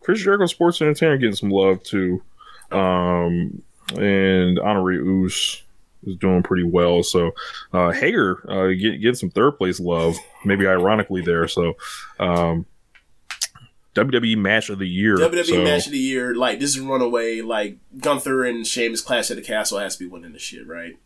[0.00, 2.22] Chris Jericho Sports Entertainment getting some love too,
[2.70, 3.62] um,
[3.96, 5.62] and Honorary Oos
[6.06, 7.02] is doing pretty well.
[7.02, 7.32] So
[7.72, 11.48] uh, Hager uh, get, getting some third place love, maybe ironically there.
[11.48, 11.74] So
[12.20, 12.66] um,
[13.94, 15.16] WWE Match of the Year.
[15.16, 17.40] WWE so, match of the year, like this is runaway.
[17.40, 20.96] Like Gunther and Sheamus Clash at the Castle has to be winning this shit, right?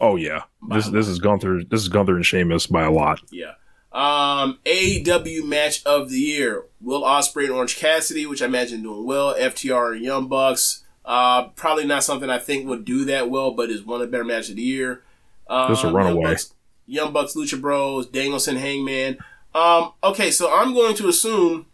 [0.00, 1.64] Oh yeah, this this is Gunther.
[1.64, 3.20] This is Gunther and Sheamus by a lot.
[3.30, 3.54] Yeah.
[3.92, 9.06] Um, AEW match of the year: Will Ospreay and Orange Cassidy, which I imagine doing
[9.06, 9.34] well.
[9.34, 10.84] FTR and Young Bucks.
[11.04, 14.10] Uh, probably not something I think would do that well, but is one of the
[14.10, 15.02] better matches of the year.
[15.48, 16.30] Um, Just a Young runaway.
[16.30, 16.54] Bucks,
[16.86, 19.18] Young Bucks, Lucha Bros, Danielson, Hangman.
[19.54, 21.66] Um, okay, so I'm going to assume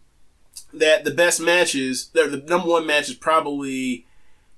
[0.73, 4.05] that the best matches, the, the number one match is probably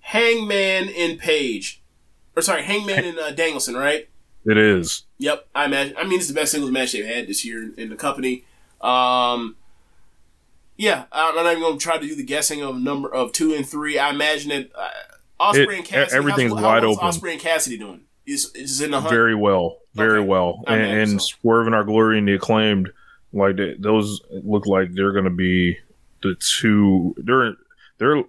[0.01, 1.81] Hangman and Page,
[2.35, 4.09] or sorry, Hangman and uh, Danielson, right?
[4.45, 5.03] It is.
[5.19, 5.95] Yep, I imagine.
[5.97, 8.43] I mean, it's the best singles match they've had this year in, the company.
[8.81, 9.55] Um,
[10.75, 13.53] yeah, I'm not even going to try to do the guessing of number of two
[13.53, 13.97] and three.
[13.97, 14.89] I imagine that uh,
[15.39, 16.17] Ospreay It- and Cassidy.
[16.17, 17.07] everything's how's, wide how open.
[17.07, 18.01] Ospreay and Cassidy doing?
[18.25, 19.13] Is is in the hunt?
[19.13, 19.77] Very well.
[19.93, 20.27] Very Okay.
[20.27, 20.63] well.
[20.67, 21.27] And, and so.
[21.41, 22.91] Swerve In Our Glory and the Acclaimed,
[23.33, 25.77] like they, those look like they're going to be
[26.21, 27.13] the two.
[27.17, 27.53] They're
[27.97, 28.23] they're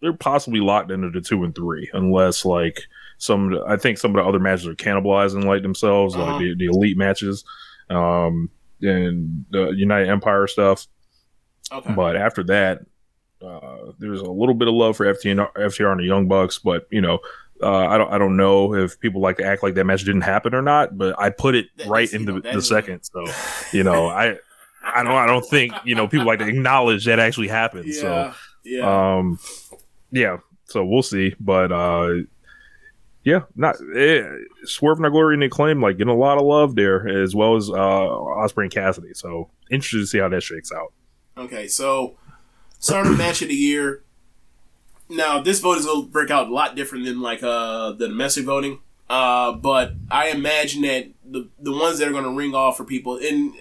[0.00, 2.80] they're possibly locked into the two and three, unless like
[3.18, 3.58] some.
[3.66, 6.24] I think some of the other matches are cannibalizing like themselves, Uh-huh.
[6.32, 7.44] like the, the elite matches,
[7.90, 8.48] um,
[8.80, 10.86] and the United Empire stuff.
[11.70, 11.92] okay.
[11.92, 12.80] But after that,
[13.44, 16.86] uh, there's a little bit of love for FTR, FTR and the Young Bucks, but
[16.90, 17.18] you know,
[17.62, 20.22] uh, I don't I don't know if people like to act like that match didn't
[20.22, 20.96] happen or not.
[20.96, 23.24] But I put it That right is, in know, the, that the second, so
[23.72, 24.36] you know, I
[24.82, 27.86] I don't I don't think you know people like to acknowledge that actually happened.
[27.86, 28.34] yeah, So
[28.64, 29.16] yeah.
[29.18, 29.38] um,
[30.10, 32.14] yeah, so we'll see, but uh.
[33.22, 34.22] Yeah, not eh,
[34.64, 37.74] Swerve Glory and Acclaim like getting a lot of love there, as well as uh
[37.74, 39.12] Ospreay and Cassidy.
[39.12, 40.94] So interested to see how that shakes out.
[41.36, 42.16] Okay, so
[42.78, 44.04] starting match of the year.
[45.10, 48.44] Now this vote is gonna break out a lot different than like uh the domestic
[48.44, 48.78] voting.
[49.08, 53.16] Uh, but I imagine that the the ones that are gonna ring off for people
[53.16, 53.52] and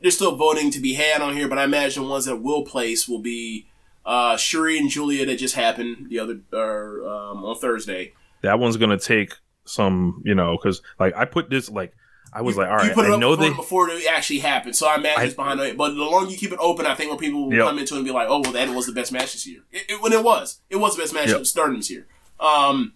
[0.00, 2.64] there's still voting to be had on here, but I imagine the ones that will
[2.64, 3.66] place will be
[4.06, 8.14] uh Shuri and Julia that just happened the other or um, on Thursday.
[8.42, 9.34] that one's gonna take
[9.66, 11.92] some, you know, because like I put this like
[12.32, 14.76] I was like, all you right, I up know before, they before it actually happened,
[14.76, 15.76] so I imagine I- it's behind it.
[15.76, 17.66] But the longer you keep it open, I think where people will Yep.
[17.66, 19.60] come into it and be like, "Oh, well, that was the best match this year."
[19.72, 21.40] It, it- when it was, it was the best match Yep.
[21.40, 22.06] of Stardom's here.
[22.38, 22.92] Um,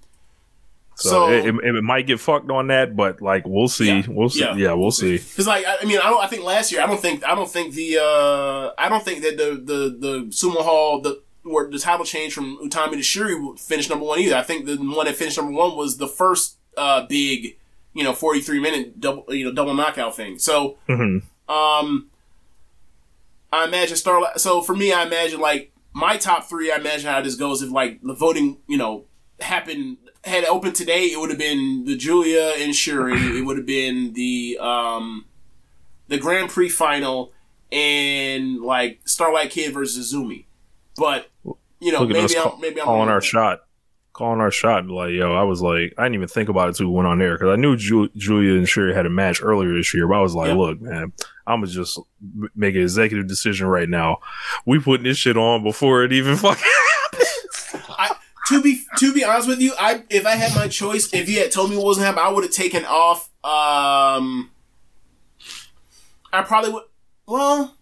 [0.94, 4.02] so, so- it, it, might get fucked on that, but like we'll see, Yeah.
[4.08, 4.54] we'll see, Yeah.
[4.56, 5.16] yeah, we'll see.
[5.16, 6.22] because like I, I mean, I don't.
[6.22, 9.22] I think last year, I don't think, I don't think the, uh, I don't think
[9.22, 13.34] that the the the Sumo Hall the where the title change from Utami to Shuri
[13.58, 14.36] finished number one either.
[14.36, 17.56] I think the one that finished number one was the first uh big,
[17.94, 20.38] you know, forty three minute double you know double knockout thing.
[20.38, 20.78] So.
[20.88, 21.22] Mhm.
[21.48, 22.08] Um,
[23.52, 24.40] I imagine Starlight.
[24.40, 26.72] So for me, I imagine like my top three.
[26.72, 29.04] I imagine how this goes if like the voting, you know,
[29.40, 31.06] happened had opened today.
[31.06, 33.12] It would have been the Julia and Shuri.
[33.38, 35.26] it would have been the um,
[36.08, 37.32] the Grand Prix final
[37.70, 40.44] and like Starlight Kid versus Zumi.
[40.96, 41.28] But
[41.80, 43.24] you know, Look at us maybe I'm maybe I'm our that.
[43.24, 43.64] shot,
[44.22, 44.86] calling our shot.
[44.86, 47.18] Like yo, I was like, I didn't even think about it till we went on
[47.18, 50.14] there because I knew Ju- Julia and Shuri had a match earlier this year, but
[50.14, 51.12] I was like, look, man,
[51.44, 51.98] I'm gonna just
[52.54, 54.18] make an executive decision right now.
[54.64, 56.62] We putting this shit on before it even fucking.
[57.88, 58.14] I,
[58.46, 61.40] to be to be honest with you, I if I had my choice, if you
[61.40, 63.28] had told me what wasn't happening, I would have taken off.
[63.42, 64.52] Um,
[66.32, 66.84] I probably would.
[67.26, 67.76] Well,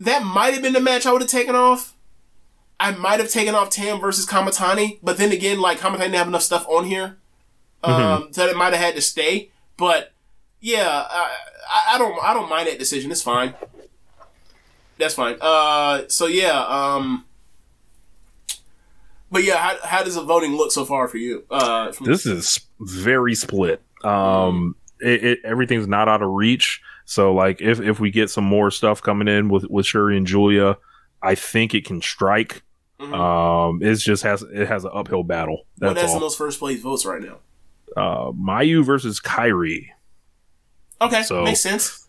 [0.00, 1.96] that might have been the match I would have taken off.
[2.82, 6.26] I might have taken off Tam versus Kamitani, but then again, like Kamitani didn't have
[6.26, 7.16] enough stuff on here,
[7.84, 9.52] um, so it might have had to stay.
[9.76, 10.12] But
[10.60, 11.36] yeah, I,
[11.90, 13.12] I, don't I don't mind that decision.
[13.12, 13.54] It's fine.
[14.98, 15.36] That's fine.
[15.40, 17.24] Uh, so yeah, um.
[19.30, 21.44] But yeah, how, how does the voting look so far for you?
[21.50, 23.80] Uh, this is very split.
[24.02, 26.82] Um, it, it everything's not out of reach.
[27.04, 30.26] So like, if if we get some more stuff coming in with with Shuri and
[30.26, 30.76] Julia,
[31.22, 32.62] I think it can strike.
[33.02, 33.14] Mhm.
[33.14, 35.64] Um, it just has it has an uphill battle.
[35.78, 37.38] what That's has the most first place votes right now?
[37.96, 39.88] uh, Mayu versus Kairi.
[41.00, 42.08] Okay, So- makes sense.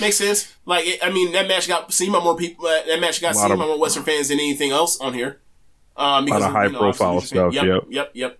[0.00, 0.54] Makes sense.
[0.64, 2.66] Like, it, I mean, that match got seen by more people.
[2.66, 5.38] Uh, that match got seen of- by more Western fans than anything else on here.
[5.96, 8.38] Um, because of you know, obviously stuff, Yep, yep, yep.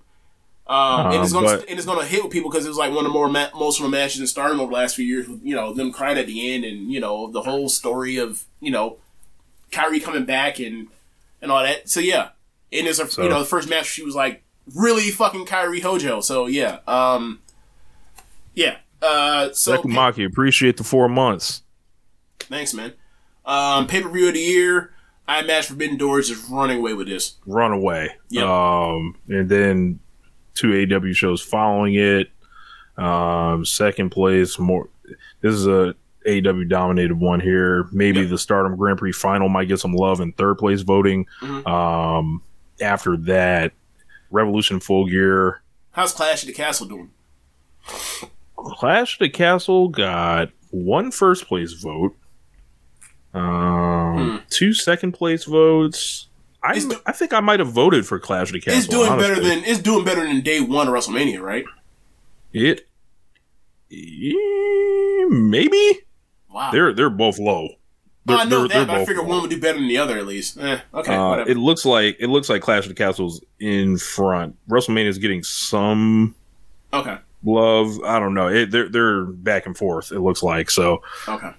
[0.66, 2.78] Um, and it's Um, gonna but- and it's gonna hit with people because it was
[2.78, 5.28] like one of the more ma- the matches in Stardom over the last few years.
[5.28, 8.44] With, you know them crying at the end, and you know the whole story of
[8.60, 8.96] you know
[9.70, 10.88] Kairi coming back and
[11.42, 11.88] and all that.
[11.90, 12.30] So yeah,
[12.72, 14.42] and it's a So- you know the first match she was like
[14.74, 16.20] really fucking Kairi Hojo.
[16.20, 17.40] So yeah, um,
[18.54, 18.76] yeah.
[19.02, 21.62] Uh, so Sekumaki, appreciate the four months.
[22.38, 22.92] Thanks, man.
[23.44, 24.94] Um, pay per view of the year.
[25.26, 27.34] I imagine Forbidden Doors is running away with this.
[27.46, 28.10] Runaway.
[28.30, 28.44] Yep.
[28.44, 30.00] Um, and then
[30.54, 32.28] two AEW shows following it.
[32.96, 34.88] Um, second place, more.
[35.40, 35.94] This is a
[36.26, 37.88] AEW dominated one here.
[37.92, 38.30] Maybe Yep.
[38.30, 41.26] the Stardom Grand Prix final might get some love in third place voting.
[41.40, 41.66] Mhm.
[41.66, 42.42] Um,
[42.80, 43.72] after that,
[44.30, 45.62] Revolution Full Gear.
[45.92, 47.10] How's Clash of the Castle doing?
[48.56, 52.16] Clash of the Castle got one first place vote,
[53.34, 56.28] um, two second place votes.
[56.62, 58.78] I do- I think I might have voted for Clash of the Castle.
[58.78, 61.64] It's doing better than it's doing better than day one of WrestleMania, right?
[62.54, 62.86] it.
[65.30, 66.00] Maybe
[66.52, 66.70] Wow.
[66.70, 67.68] they're they're both low.
[68.24, 69.30] They're, oh, I know they're- that, they're but I figured low.
[69.32, 70.56] one would do better than the other at least.
[70.58, 71.50] Eh, okay, Uh, whatever.
[71.50, 74.56] it looks like it looks like Clash of the Castles in front.
[74.70, 76.34] WrestleMania is getting some
[76.92, 78.00] okay, love.
[78.04, 78.48] I don't know.
[78.48, 80.12] It, they're they're back and forth.
[80.12, 81.02] It looks like so.
[81.28, 81.50] okay.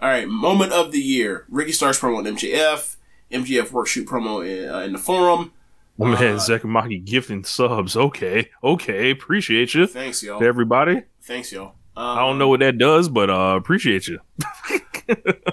[0.00, 2.96] All right, moment of the year: Ricky Starks promo on MJF,
[3.32, 5.52] MJF work shoot promo in, uh, in the forum.
[5.96, 7.96] My man, Uh, Zekamaki gifting subs.
[7.96, 10.40] Okay, okay, appreciate you, Thanks, y'all.
[10.40, 11.02] to everybody.
[11.22, 11.74] Thanks, y'all.
[11.96, 14.20] I don't know what that does, but uh, appreciate you.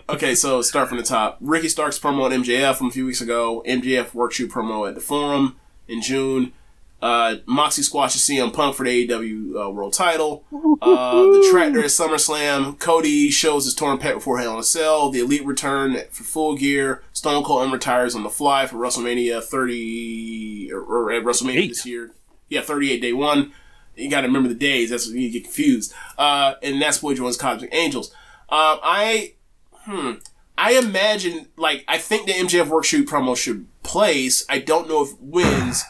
[0.09, 1.37] Okay, so start from the top.
[1.41, 3.63] Ricky Starks promo on MJF from a few weeks ago.
[3.67, 5.57] MJF work shoot promo at the Forum
[5.87, 6.53] in June.
[7.01, 10.43] Uh, Moxie squashes CM Punk for the AEW uh, World Title.
[10.81, 12.77] Uh, the Tractor at SummerSlam.
[12.79, 15.09] Cody shows his torn pec before Hell in a Cell.
[15.09, 17.03] The Elite return for Full Gear.
[17.11, 21.69] Stone Cold unretires on the fly for WrestleMania 30 or, or at WrestleMania Eight.
[21.69, 22.11] this year.
[22.49, 23.51] Yeah, 38 day one.
[23.95, 24.89] You got to remember the days.
[24.89, 25.93] That's when you get confused.
[26.17, 28.09] Uh, and that's Boy joins Cosmic Angels.
[28.49, 29.33] Um, I
[29.73, 30.13] hmm.
[30.57, 34.45] I imagine like I think the MJF work shoot promo should place.
[34.49, 35.83] I don't know if wins.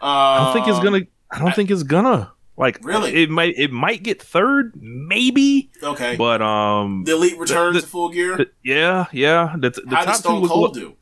[0.00, 1.00] Uh, I don't think it's gonna.
[1.30, 2.32] I don't think it's gonna.
[2.56, 3.14] Like Really?
[3.22, 3.54] it might.
[3.56, 5.70] It might get third, maybe.
[5.82, 6.16] Okay.
[6.16, 8.36] But um, the elite returns the- to full gear.
[8.36, 9.54] the- yeah, yeah.
[9.56, 10.96] The, the How top does Stone Cold do?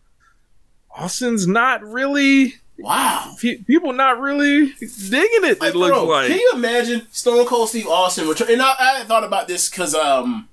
[0.91, 2.55] Austin's not really.
[2.79, 3.35] Wow.
[3.41, 5.61] pe- People not really digging it.
[5.61, 6.29] Like, It looks bro, like.
[6.29, 8.51] Can you imagine Stone Cold Steve Austin return?
[8.51, 10.49] And I, I thought about this because, um,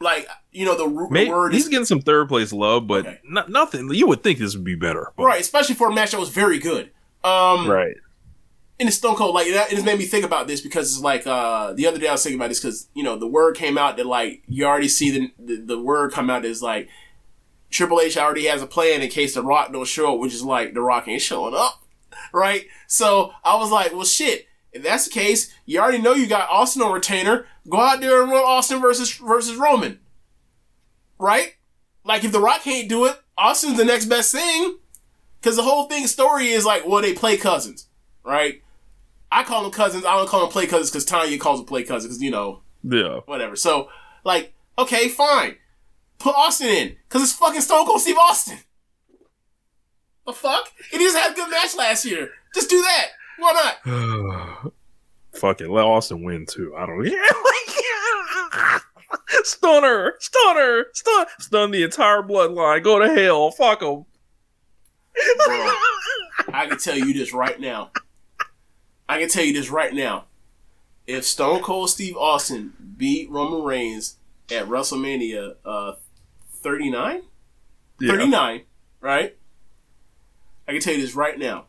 [0.00, 3.06] like you know, the, ru- the word he's is getting some third place love, but
[3.06, 3.20] Okay.
[3.24, 3.92] no- nothing.
[3.92, 6.30] You would think this would be better, but- right, especially for a match that was
[6.30, 6.90] very good.
[7.24, 7.96] Um, Right.
[8.80, 9.34] and it's Stone Cold.
[9.34, 11.98] Like that, it just made me think about this because it's like uh the other
[11.98, 14.42] day I was thinking about this because you know the word came out that like
[14.48, 16.88] you already see the the, the word come out is like
[17.70, 20.42] Triple H already has a plan in case the Rock don't show up, which is
[20.42, 21.82] like the Rock ain't showing up,
[22.32, 22.66] right?
[22.86, 24.46] So I was like, well, shit.
[24.70, 27.46] If that's the case, you already know you got Austin on retainer.
[27.68, 29.98] Go out there and run Austin versus versus Roman,
[31.18, 31.54] right?
[32.04, 34.78] Like if the Rock can't do it, Austin's the next best thing.
[35.40, 37.86] Because the whole thing story is like, well, they play cousins,
[38.24, 38.60] right?
[39.30, 40.04] I call them cousins.
[40.04, 42.62] I don't call them play cousins because Tanya calls them play cousins because you know
[42.82, 43.20] Yeah.
[43.26, 43.54] whatever.
[43.56, 43.88] So
[44.24, 45.56] like, okay, fine,
[46.18, 48.58] put Austin in because it's fucking Stone Cold Steve Austin.
[50.26, 50.70] The fuck?
[50.90, 52.30] He just had a good match last year.
[52.54, 53.06] Just do that.
[53.38, 54.72] Why not?
[55.32, 55.70] Fuck it.
[55.70, 56.74] Let Austin win too.
[56.76, 57.04] I don't.
[57.04, 58.80] care.
[59.44, 62.82] Stunner, stunner, stun, stun the entire bloodline.
[62.82, 63.50] Go to hell.
[63.50, 64.04] Fuck them.
[65.46, 65.72] Bro,
[66.52, 67.90] I can tell you this right now.
[69.08, 70.24] I can tell you this right now.
[71.06, 74.16] If Stone Cold Steve Austin beat Roman Reigns
[74.50, 75.92] at WrestleMania uh,
[76.62, 77.22] 39,
[78.00, 78.62] 39,
[79.00, 79.36] right?
[80.66, 81.66] I can tell you this right now.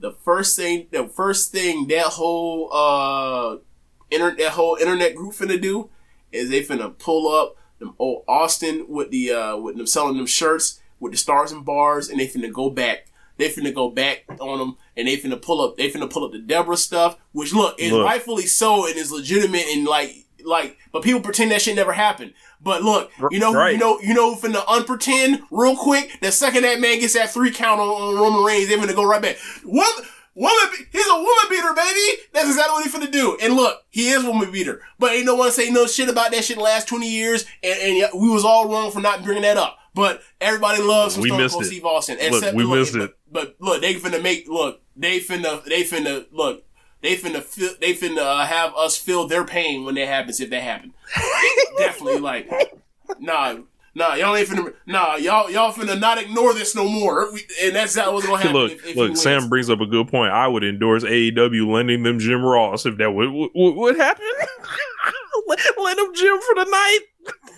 [0.00, 3.56] The first thing, the first thing that whole uh,
[4.10, 5.88] inter- that whole internet group finna do
[6.32, 10.26] is they finna pull up them old Austin with the uh, with them selling them
[10.26, 13.06] shirts with the stars and bars, and they finna go back.
[13.36, 15.76] They finna go back on them, and they finna pull up.
[15.76, 18.04] They finna pull up the Deborah stuff, which look is Look.
[18.04, 20.76] rightfully so and is legitimate and like like.
[20.92, 22.34] But people pretend that shit never happened.
[22.64, 23.72] But look, you know, Right.
[23.74, 26.18] you know, you know, who finna unpretend real quick.
[26.20, 29.04] The second that man gets that three count on, on Roman Reigns, they're gonna go
[29.04, 29.36] right back.
[29.64, 30.04] What?
[30.36, 30.56] Woman,
[30.90, 32.22] he's a woman beater, baby.
[32.32, 33.38] That's exactly what he's gonna do.
[33.40, 36.32] And look, he is a woman beater, but ain't no one say no shit about
[36.32, 39.22] that shit the last twenty years, and, and yeah, we was all wrong for not
[39.22, 39.78] bringing that up.
[39.94, 41.66] But everybody loves some We Stone missed Cold it.
[41.68, 42.18] Steve Austin.
[42.32, 43.16] Look, we look, missed but, it.
[43.30, 44.80] But look, they finna make look.
[44.96, 45.62] They finna.
[45.64, 46.64] They finna look.
[47.04, 47.72] They finna feel.
[47.82, 50.40] They finna uh, have us feel their pain when that happens.
[50.40, 50.94] If that happens,
[51.76, 52.50] definitely like,
[53.18, 53.58] nah,
[53.94, 54.72] nah, y'all ain't finna.
[54.86, 57.30] Nah, y'all y'all finna not ignore this no more.
[57.30, 58.54] We, and that's that what's gonna happen.
[58.54, 59.18] look, if, if look.
[59.18, 60.32] Sam brings up a good point.
[60.32, 64.24] I would endorse AEW lending them Jim Ross if that would would, would happen.
[65.46, 67.00] let, let him Jim for the night.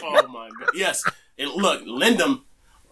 [0.03, 0.71] Oh my god.
[0.75, 1.05] Yes.
[1.39, 2.47] And look, lend them.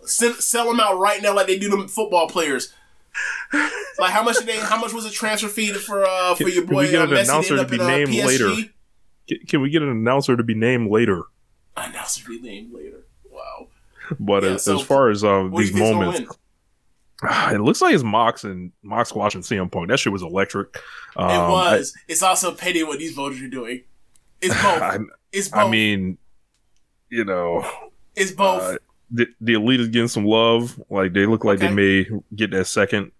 [0.04, 2.72] Sell them out right now like they do them football players.
[3.98, 4.58] Like how much did they?
[4.58, 7.00] How much was the transfer fee for uh for Can- your can we boy get
[7.00, 8.26] uh, an Messi announcer to end to up be in uh, named PSG?
[8.26, 8.68] later?
[9.28, 11.22] Can, can we get an announcer to be named later?
[11.76, 13.04] Announcer to be named later.
[13.30, 13.68] Wow.
[14.18, 16.36] But Yeah, as, so as far as um, these you think's gonna moments,
[17.54, 19.88] it looks like it's Mox and Mox watching CM Punk.
[19.88, 20.76] That shit was electric.
[21.16, 21.94] Um, it was.
[22.08, 23.82] it's also petty what these voters are doing.
[24.40, 24.82] It's both.
[24.82, 24.98] I,
[25.32, 25.60] it's both.
[25.60, 26.18] I mean,
[27.10, 27.64] you know,
[28.16, 28.62] it's both.
[28.62, 28.78] uh,
[29.10, 30.80] the, the elite is getting some love.
[30.90, 31.68] Like they look like Okay.
[31.68, 33.12] they may get that second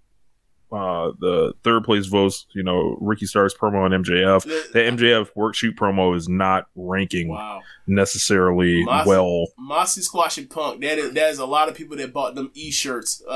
[0.73, 2.47] uh, the third place votes.
[2.52, 4.43] You know, Ricky Starks promo on MJF.
[4.73, 7.61] The MJF work shoot promo is not ranking Wow.
[7.86, 9.47] necessarily Moss- well.
[9.56, 10.81] Mossy Squash and Punk.
[10.81, 13.31] That is that is a lot of people that bought them E shirts uh,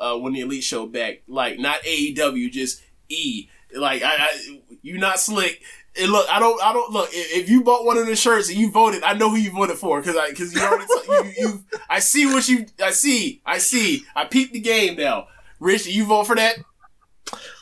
[0.00, 1.22] uh when the Elite Show back.
[1.28, 3.48] Like not AEW, just E.
[3.76, 5.60] Like I, I you not slick.
[6.00, 7.08] And look, I don't, I don't look.
[7.12, 9.50] If, if you bought one of the shirts and you voted, I know who you
[9.50, 13.42] voted for because I, because you already, you, you, I see what you, I see,
[13.44, 15.26] I see, I peeped the game now.
[15.60, 16.56] Rich, you vote for that?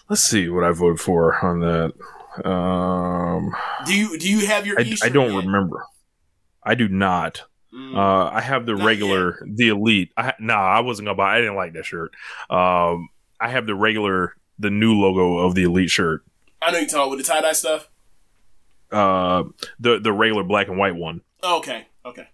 [0.08, 1.94] Let's see what I voted for on that.
[2.48, 3.54] Um,
[3.86, 4.78] Do you, do you have your?
[4.78, 5.44] I, shirt don't yet?
[5.46, 5.84] remember.
[6.62, 7.42] I do not.
[7.74, 7.96] Mm.
[7.96, 10.10] Uh, I have the regular, the elite.
[10.16, 11.36] I, nah, I wasn't gonna buy.
[11.36, 12.12] I didn't like that shirt.
[12.50, 13.08] Um,
[13.40, 16.22] I have the regular, the new logo of the elite shirt.
[16.60, 17.88] I know you talking with the tie dye stuff.
[18.92, 19.44] Uh,
[19.80, 21.20] the the regular black and white one.
[21.42, 22.28] Okay, okay.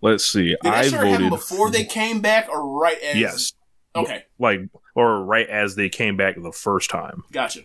[0.00, 0.48] Let's see.
[0.48, 3.16] Did that I voted before they came back or right as?
[3.16, 3.52] Yes,
[3.94, 4.60] Okay, like
[4.94, 7.24] or right as they came back the first time.
[7.32, 7.60] gotcha.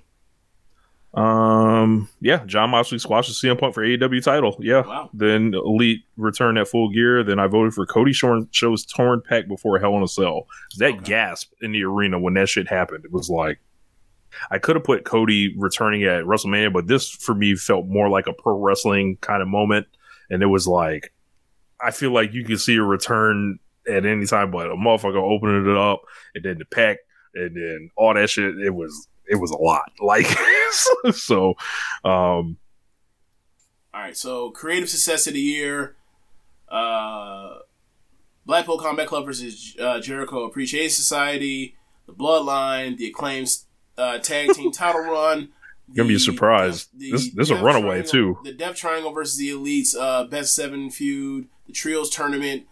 [1.13, 4.55] Um, yeah, Jon Moxley squashes CM Punk for AEW title.
[4.59, 4.81] Yeah.
[4.85, 5.09] Wow.
[5.13, 7.23] Then Elite returned at full gear.
[7.23, 10.47] Then I voted for Cody Shorn shows torn pec before Hell in a Cell.
[10.77, 11.03] That Okay.
[11.05, 13.03] gasp in the arena when that shit happened.
[13.05, 13.57] It was like
[14.51, 18.27] I could have put Cody returning at WrestleMania, but this for me felt more like
[18.27, 19.87] a pro wrestling kind of moment.
[20.29, 21.13] And it was like
[21.81, 25.69] I feel like you can see a return at any time, but a motherfucker opening
[25.69, 26.01] it up
[26.35, 26.97] and then the pec
[27.33, 28.57] and then all that shit.
[28.59, 29.91] It was it was a lot.
[30.01, 30.27] Like
[31.11, 31.55] so,
[32.03, 32.57] um,
[33.93, 35.95] All right, so creative success of the year,
[36.69, 37.59] uh,
[38.45, 43.49] Blackpool Combat Club versus uh, Jericho Appreciation Society, the Bloodline, the acclaimed
[43.97, 45.49] uh, tag team title run.
[45.89, 46.89] You're gonna be surprised.
[46.99, 48.37] Death- This- this is a runaway, Triangle- too.
[48.43, 52.65] The Death Triangle versus the Elites, uh, best seven feud, the Trios tournament,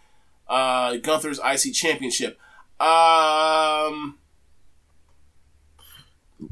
[0.48, 2.38] uh, Gunther's IC Championship.
[2.78, 4.18] Um,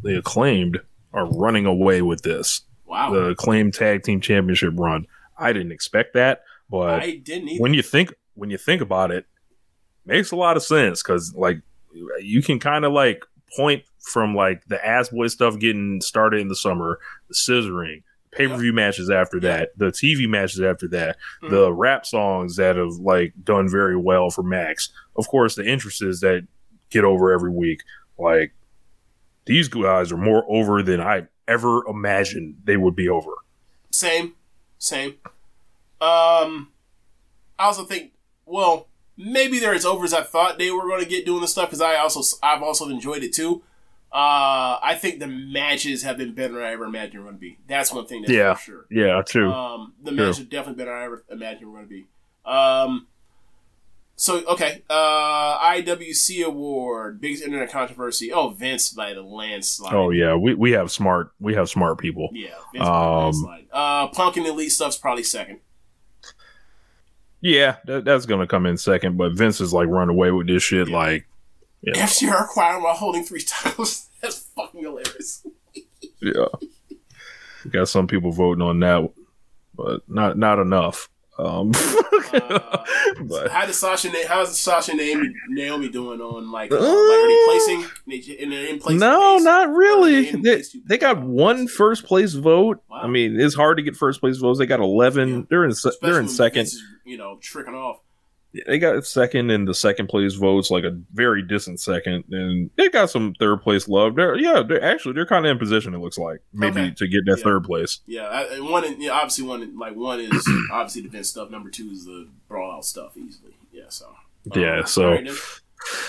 [0.02, 0.80] the acclaimed
[1.12, 2.62] are running away with this.
[2.86, 5.06] wow, The acclaimed tag team championship run.
[5.38, 7.60] I didn't expect that, but I didn't either.
[7.62, 9.26] when you think when you think about it,
[10.06, 11.60] makes a lot of sense because like
[12.22, 13.24] you can kind of like
[13.56, 16.98] point from like the ass boy stuff getting started in the summer,
[17.28, 18.02] the scissoring,
[18.32, 21.51] pay per view matches after that, the TV matches after that, Mhm.
[21.51, 24.90] the rap songs that have like done very well for Max.
[25.16, 26.47] Of course, the entrances that
[26.90, 27.81] get over every week.
[28.18, 28.52] Like
[29.47, 33.32] these guys are more over than I ever imagined they would be over.
[33.90, 34.35] Same,
[34.78, 35.14] same.
[36.01, 36.70] Um,
[37.59, 38.12] I also think,
[38.47, 41.48] well, maybe they're as over as I thought they were going to get doing the
[41.48, 43.62] stuff because I also I've also enjoyed it too.
[44.15, 47.59] Uh, I think the matches have been better than I ever imagined going to be.
[47.66, 48.55] That's one thing that's Yeah.
[48.55, 48.86] for sure.
[48.89, 49.53] Yeah, true.
[49.53, 50.27] Um, the True.
[50.27, 52.07] matches are definitely better than I ever imagined going to be.
[52.45, 53.09] Um,
[54.15, 58.32] so okay, uh, IWC award, biggest internet controversy.
[58.32, 59.93] Oh, Vince by the landslide.
[59.93, 62.28] oh yeah, we, we have smart we have smart people.
[62.32, 63.66] yeah, Vince by the Um, landslide.
[63.73, 65.59] Uh, Punk and Elite stuff's probably second.
[67.41, 70.62] Yeah, that, that's gonna come in second, but Vince is like run away with this
[70.62, 70.89] shit.
[70.89, 71.27] Like,
[71.93, 74.09] know, FTR acquired while holding three titles.
[74.20, 75.47] That's fucking hilarious.
[76.23, 76.47] yeah,
[77.65, 79.11] We got some people voting on that,
[79.74, 81.09] but not not enough.
[81.39, 81.73] Um,
[82.32, 82.85] Uh,
[83.27, 84.11] but how does Sasha?
[84.27, 87.85] How's Sasha Naomi, Naomi doing on like, uh, Uh, like are they placing?
[88.09, 88.98] They- And they're in place.
[88.98, 89.44] no, place?
[89.44, 90.32] not really.
[90.32, 92.82] They, they got one first place vote.
[92.90, 93.02] Wow.
[93.02, 94.59] I mean, it's hard to get first place votes.
[94.59, 95.28] They got eleven.
[95.28, 95.43] Yeah.
[95.48, 96.62] They're in Especially they're in second.
[96.62, 97.98] Is, you know, tricking off.
[98.66, 102.89] They got second in the second place votes, like a very distant second, and they
[102.89, 104.14] got some third place love.
[104.16, 105.94] They're yeah, they're actually they're kind of in position.
[105.94, 106.94] It looks like maybe Okay.
[106.94, 107.44] to get that Yeah.
[107.44, 108.01] third place.
[108.06, 111.51] Yeah, I, and one, yeah, obviously one, like one is obviously the Vince stuff.
[111.51, 113.55] Number two is the brawl out stuff easily.
[113.72, 114.06] Yeah, so
[114.55, 115.31] Yeah, Um, so- all right.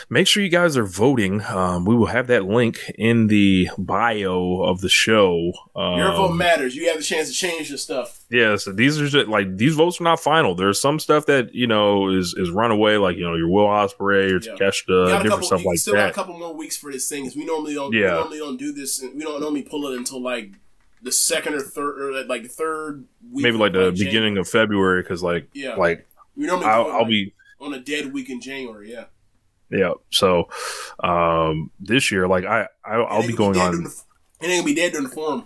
[0.09, 1.41] Make sure you guys are voting.
[1.41, 5.51] Um, we will have that link in the bio of the show.
[5.75, 6.75] Um, your vote matters.
[6.75, 8.23] You have the chance to change the stuff.
[8.29, 10.55] Yeah, so these are just like these votes are not final.
[10.55, 14.31] There's some stuff that you know is is runaway, like you know your Will Ospreay
[14.31, 14.55] or Yeah.
[14.55, 17.29] Takeshita, different couple, stuff like still got a couple more weeks for this thing.
[17.35, 17.93] we normally don't.
[17.93, 18.01] Yeah.
[18.13, 19.01] We normally don't do this.
[19.13, 20.51] We don't normally pull it until like
[21.01, 23.43] the second or third, or like the third week.
[23.43, 24.05] Maybe like the January.
[24.05, 25.75] beginning of February, because like Yeah.
[25.75, 28.91] like We normally I'll, I'll like, be on a dead week in January.
[28.91, 29.05] Yeah,
[29.69, 29.93] yeah.
[30.11, 30.47] So
[30.99, 33.83] um this year, like I, I I'll It be going gonna on.
[33.83, 33.89] the-
[34.41, 35.45] It ain't gonna be dead during the forum.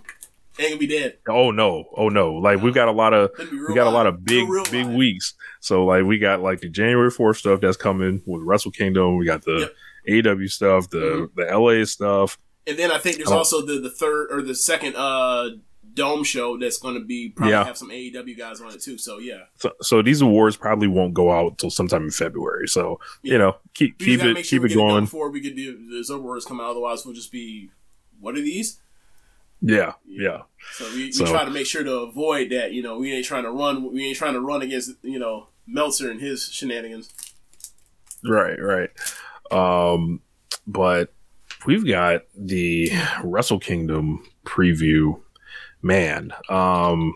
[0.58, 1.18] It ain't gonna be dead.
[1.28, 2.34] Oh no, oh no!
[2.34, 5.34] Like we've got a lot of be we got a lot of big big weeks.
[5.60, 9.16] So like we got like the January fourth stuff that's coming with Wrestle Kingdom.
[9.16, 9.72] We got the
[10.08, 11.34] AEW stuff, the Mhm.
[11.36, 12.38] the LA stuff.
[12.66, 13.38] And then I think there's Oh.
[13.38, 15.50] also the the third or the second uh
[15.94, 17.64] dome show that's going to be probably Yeah.
[17.64, 18.98] have some AEW guys on it too.
[18.98, 22.68] So yeah, So, so these awards probably won't go out till sometime in February.
[22.68, 25.04] So you know, keep we keep it sure keep it going.
[25.04, 26.70] before we get the, words come out.
[26.70, 27.70] Otherwise, we'll just be
[28.20, 28.80] what are these?
[29.62, 30.42] Yeah, yeah.
[30.72, 32.72] So we, we So- try to make sure to avoid that.
[32.72, 33.92] You know, we ain't trying to run.
[33.92, 37.10] We ain't trying to run against you know Meltzer and his shenanigans.
[38.24, 38.90] Right, right.
[39.50, 40.20] Um,
[40.66, 41.12] but
[41.66, 42.90] we've got the
[43.24, 45.20] Wrestle Kingdom preview.
[45.82, 47.14] Man, um,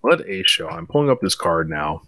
[0.00, 0.68] what a show!
[0.68, 2.02] I'm pulling up this card now.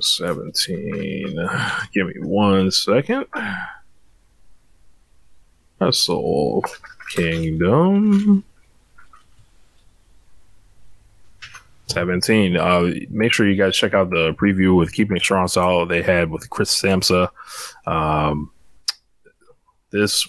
[0.00, 1.36] Seventeen.
[1.92, 3.26] Give me one second.
[5.80, 6.64] Wrestle
[7.10, 8.44] Kingdom.
[11.88, 12.56] 17.
[12.56, 16.30] Uh, make sure you guys check out the preview with Keeping Strong Style they had
[16.30, 17.28] with Chris Samsa.
[17.86, 18.50] Um,
[19.90, 20.26] this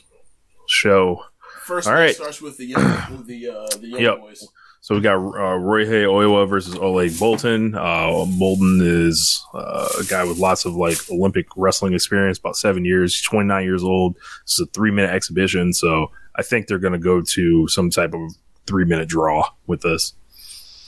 [0.67, 1.23] show.
[1.65, 4.19] First, All it starts with the young, with the uh, the young Yep.
[4.19, 4.47] boys.
[4.81, 5.19] So we got uh,
[5.59, 7.73] Ryohei Oiwa versus Oleg Boltin.
[7.73, 12.83] Uh, Boltin is uh, a guy with lots of like Olympic wrestling experience, about seven
[12.83, 13.15] years.
[13.15, 14.15] He's 29 years old.
[14.45, 15.71] This is a three minute exhibition.
[15.71, 18.33] So I think they're going to go to some type of
[18.67, 20.15] three minute draw with this.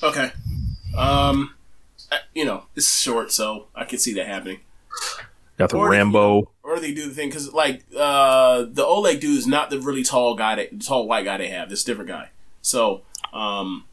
[0.04, 0.32] Okay.
[0.98, 1.54] Um,
[2.12, 4.60] I- you know, it's short, so I can see that happening.
[5.58, 6.52] Got the Or they- Rambo.
[6.64, 10.04] Or they do the thing because, like, uh, the Oleg dude is not the really
[10.04, 11.70] tall guy, that, tall white guy they have.
[11.70, 12.30] This different guy.
[12.62, 13.02] So,
[13.34, 13.86] um,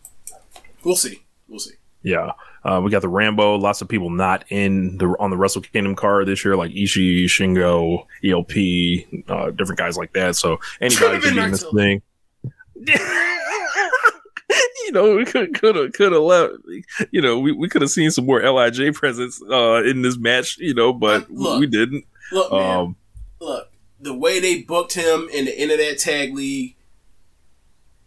[0.82, 1.22] we'll see.
[1.48, 1.74] We'll see.
[2.02, 2.32] Yeah.
[2.64, 3.56] Uh, we got the Rambo.
[3.56, 7.24] Lots of people not in the on the Wrestle Kingdom card this year, like Ishii,
[7.24, 10.34] Shingo, ELP, uh, different guys like that.
[10.36, 12.02] So anybody could been be in this thing.
[14.84, 16.54] you know, we could could have could have left.
[17.10, 20.58] You know, we, we could have seen some more LIJ presence uh, in this match.
[20.58, 21.60] You know, but Look.
[21.60, 22.04] we didn't.
[22.30, 22.78] Look, man.
[22.78, 22.96] Um,
[23.40, 23.70] look,
[24.00, 26.76] the way they booked him in the end of that tag league.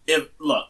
[0.08, 0.68] If look,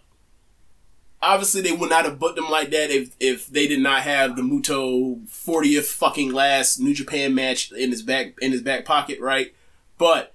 [1.25, 4.35] obviously they would not have booked him like that if if they did not have
[4.35, 9.19] the Muto 40th fucking last New Japan match in his back in his back pocket,
[9.19, 9.53] right?
[9.97, 10.33] But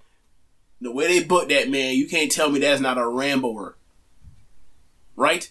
[0.81, 3.75] the way they booked that man, you can't tell me that's not a Ramboer,
[5.21, 5.51] right?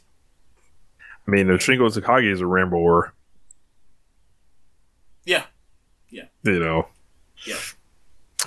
[1.27, 3.11] I mean, Shingo Takagi is a Ramboer,
[5.25, 5.43] Yeah,
[6.09, 6.23] Yeah.
[6.43, 6.87] you know.
[7.45, 7.57] yeah.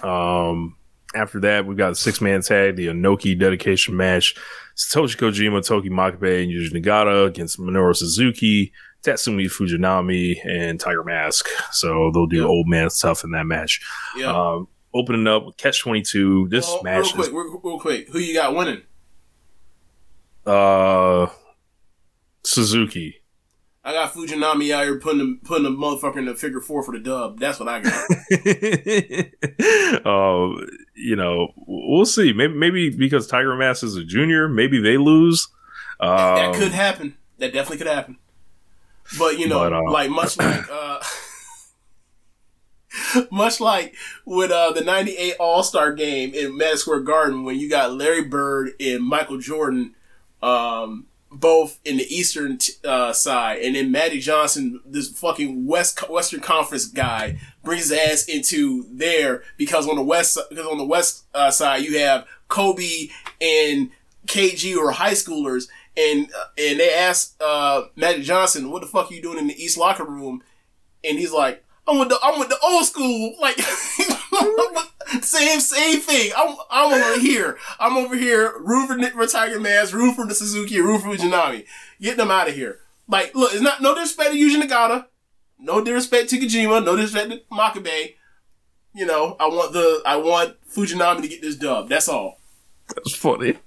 [0.03, 0.77] Um,
[1.15, 4.35] after that, we've got a six man tag, the Inoki dedication match.
[4.77, 8.73] Satoshi Kojima, Togi Makabe, and Yuji Nagata against Minoru Suzuki,
[9.05, 11.47] Tatsumi Fujinami, and Tiger Mask.
[11.71, 12.45] So they'll do Yeah.
[12.47, 13.81] old man stuff in that match.
[14.17, 14.33] Yeah.
[14.35, 16.49] Um, opening up with Catch 22.
[16.51, 18.09] This real match quick, is real, real quick.
[18.09, 18.83] Who you got winning?
[20.47, 21.27] Uh,
[22.45, 23.17] Suzuki.
[23.85, 26.93] I got Fujinami out here putting the, putting the motherfucker in the figure four for
[26.93, 27.41] the dub.
[27.41, 27.93] That's what I got.
[30.07, 32.33] uh, you know, we'll see.
[32.33, 35.49] Maybe, maybe because Tiger Mask is a junior, maybe they lose.
[35.99, 37.17] Um, that could happen.
[37.39, 38.19] That definitely could happen.
[39.19, 41.03] But you know, But, uh, like much like uh
[43.31, 47.69] much like with uh the '98 All Star Game in Madison Square Garden, when you
[47.69, 49.95] got Larry Bird and Michael Jordan,
[50.43, 56.41] um, both in the Eastern uh, side, and then Magic Johnson, this fucking West Western
[56.41, 61.25] Conference guy, brings his ass into there because on the west because on the west
[61.35, 63.09] uh, side you have Kobe
[63.41, 63.91] and
[64.27, 69.11] KG or high schoolers, and uh, and they ask uh, Magic Johnson, "What the fuck
[69.11, 70.43] are you doing in the East locker room?"
[71.05, 73.57] And he's like, "I'm with the I'm with the old school, like
[75.23, 76.33] same same thing.
[76.37, 77.59] I'm I'm over here.
[77.79, 81.67] I'm over here rooting for, Tiger Mask, rooting for the Suzuki, rooting for Janami.
[82.01, 82.81] Get them out of here.
[83.09, 85.07] Like, look, it's not no disrespect to Yuji Nagata,
[85.59, 88.15] no disrespect to Kojima, no disrespect to Makabe.
[88.95, 91.89] You know, I want the I want Fujinami to get this dub.
[91.89, 92.39] That's all.
[92.89, 93.59] That's funny.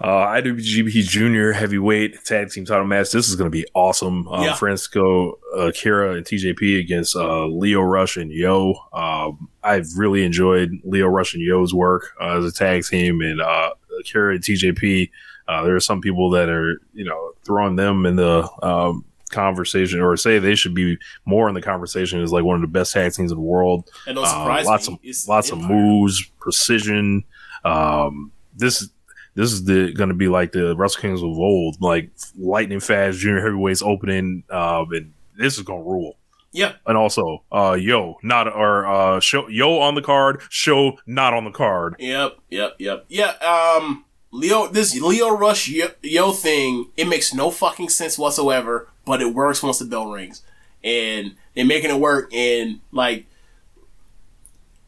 [0.00, 3.10] Uh, IWGP Junior Heavyweight Tag Team Title match.
[3.10, 4.26] This is going to be awesome.
[4.28, 4.54] Um, Yeah.
[4.54, 8.76] Francesco uh, Kira and TJP against uh, Lio Rush and YOH.
[8.94, 13.42] Um, I've really enjoyed Lio Rush and YOH's work uh, as a tag team, and
[13.42, 13.72] uh,
[14.04, 15.10] Kira and TJP.
[15.46, 20.00] Uh, there are some people that are, you know, throwing them in the um, conversation,
[20.00, 20.96] or say they should be
[21.26, 23.90] more in the conversation as like one of the best tag teams in the world.
[24.06, 24.94] And Uh, surprise lots me.
[24.94, 27.24] of lots of moves, precision.
[27.66, 28.88] Um, this
[29.34, 33.18] this is the going to be like the Wrestle Kings of old, like lightning fast
[33.18, 36.16] junior heavyweights opening, um, and this is going to rule.
[36.52, 41.32] Yeah, And also, uh, yo, not or uh, show yo on the card, show not
[41.32, 41.94] on the card.
[42.00, 43.04] Yep, yep, yep.
[43.08, 48.88] Yeah, um Lio this Lio Rush yo, yo thing, it makes no fucking sense whatsoever,
[49.04, 50.42] but it works once the bell rings.
[50.82, 53.26] And they're making it work and like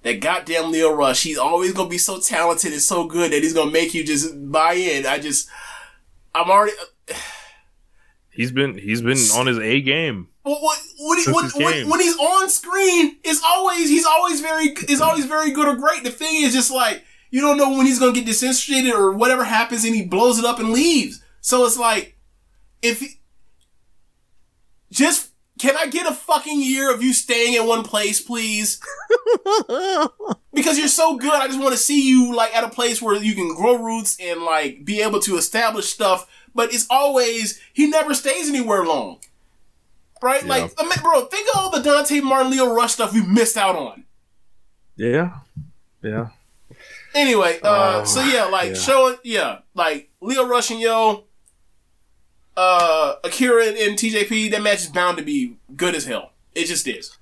[0.03, 1.23] that goddamn Lio Rush.
[1.23, 4.51] He's always gonna be so talented and so good that he's gonna make you just
[4.51, 5.07] buy in.
[5.07, 5.49] I just,
[6.35, 6.73] I'm already.
[8.35, 10.29] He's been he's been on his A game.
[10.43, 11.89] What, what, what, he- Since when, his when, game.
[11.91, 16.03] when he's on screen, it's always he's always very he's always very good or great.
[16.03, 19.45] The thing is just like you don't know when he's gonna get disinterested or whatever
[19.45, 21.23] happens, and he blows it up and leaves.
[21.43, 22.17] So it's like
[22.81, 23.09] if he,
[24.91, 25.32] just
[25.63, 28.81] can I get a fucking year of you staying in one place, please?
[30.53, 31.33] because you're so good.
[31.33, 34.17] I just want to see you like at a place where you can grow roots
[34.21, 36.29] and like be able to establish stuff.
[36.53, 39.21] But it's always he never stays anywhere long,
[40.21, 40.45] right?
[40.45, 43.57] Like, I mean, bro, think of all the Dante Martin, Lio Rush stuff we missed
[43.57, 44.03] out on.
[44.97, 45.31] Yeah,
[46.03, 46.31] yeah.
[47.15, 48.75] Anyway, uh, Oh, so yeah, like yeah.
[48.75, 51.23] showing, yeah, like Lio Rush and YOH,
[52.57, 54.51] uh, Akira and TJP.
[54.51, 56.33] That match is bound to be good as hell.
[56.55, 57.17] It just is.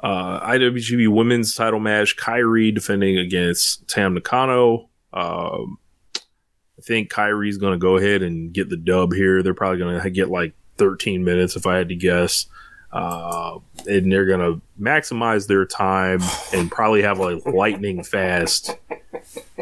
[0.00, 2.16] uh, IWGP Women's Title match.
[2.16, 4.88] Kairi defending against Tam Nakano.
[5.12, 5.78] Um,
[6.16, 9.42] I think Kairi's going to go ahead and get the dub here.
[9.42, 12.46] They're probably going to get like 13 minutes, if I had to guess.
[12.92, 16.20] Uh, and they're going to maximize their time
[16.52, 18.76] and probably have a lightning fast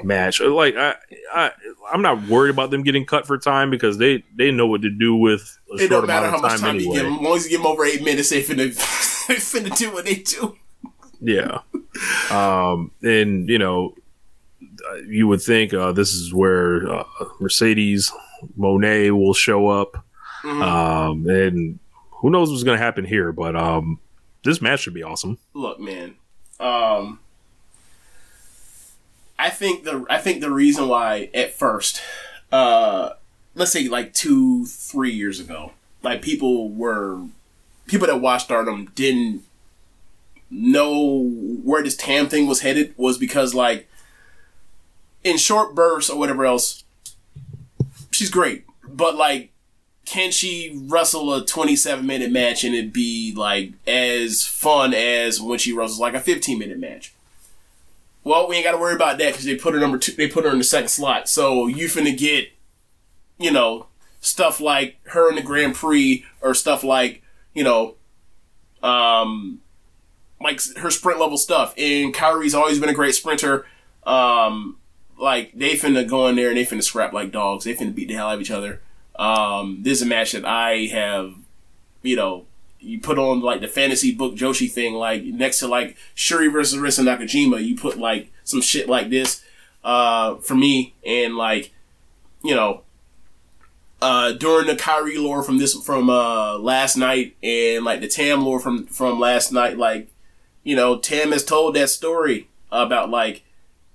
[0.02, 0.40] match.
[0.40, 0.96] Like I,
[1.32, 1.50] I,
[1.92, 4.90] I'm not worried about them getting cut for time because they they know what to
[4.90, 6.96] do with a It short amount how of much time time anyway.
[6.96, 7.14] you give them.
[7.14, 8.74] As long as you give them over eight minutes, they finna,
[9.28, 10.56] they finna do what they do.
[11.20, 11.60] Yeah.
[12.30, 13.94] Um, and you know,
[15.06, 17.04] you would think uh, this is where uh,
[17.38, 18.10] Mercedes
[18.58, 20.04] Moné will show up.
[20.42, 20.62] Mm-hmm.
[20.62, 21.78] Um, and
[22.20, 23.98] who knows what's going to happen here, but um,
[24.44, 25.38] this match should be awesome.
[25.54, 26.16] Look, man.
[26.58, 27.18] Um,
[29.38, 32.02] I think the I think the reason why at first,
[32.52, 33.10] uh,
[33.54, 37.22] let's say like two three years ago, like people were
[37.86, 39.42] people that watched Stardom didn't
[40.50, 41.24] know
[41.62, 43.88] where this Tam thing was headed was because like
[45.24, 46.84] in short bursts or whatever else,
[48.10, 49.52] she's great, but like
[50.10, 55.56] can she wrestle a 27 minute match and it be like as fun as when
[55.56, 57.14] she wrestles like a 15 minute match?
[58.24, 60.10] Well, we ain't got to worry about that because they put her number two.
[60.10, 62.48] They put her in the second slot, so you finna get,
[63.38, 63.86] you know,
[64.20, 67.22] stuff like her in the Grand Prix or stuff like
[67.54, 67.94] you know,
[68.82, 69.60] um,
[70.42, 71.72] like her sprint level stuff.
[71.78, 73.64] And Kairi's always been a great sprinter.
[74.02, 74.78] Um,
[75.18, 77.64] like they finna go in there and they finna scrap like dogs.
[77.64, 78.80] They finna beat the hell out of each other.
[79.20, 81.34] Um, this is a match that I have,
[82.02, 82.46] you know,
[82.80, 86.80] you put on like the fantasy book Joshi thing, like next to like Shuri versus
[86.80, 89.44] Risa Nakajima, you put like some shit like this,
[89.84, 91.70] uh, for me, and like,
[92.42, 92.80] you know,
[94.00, 98.42] uh, during the Kairi lore from this, from, uh, last night and like the Tam
[98.42, 100.08] lore from, from last night, like,
[100.64, 103.42] you know, Tam has told that story about like,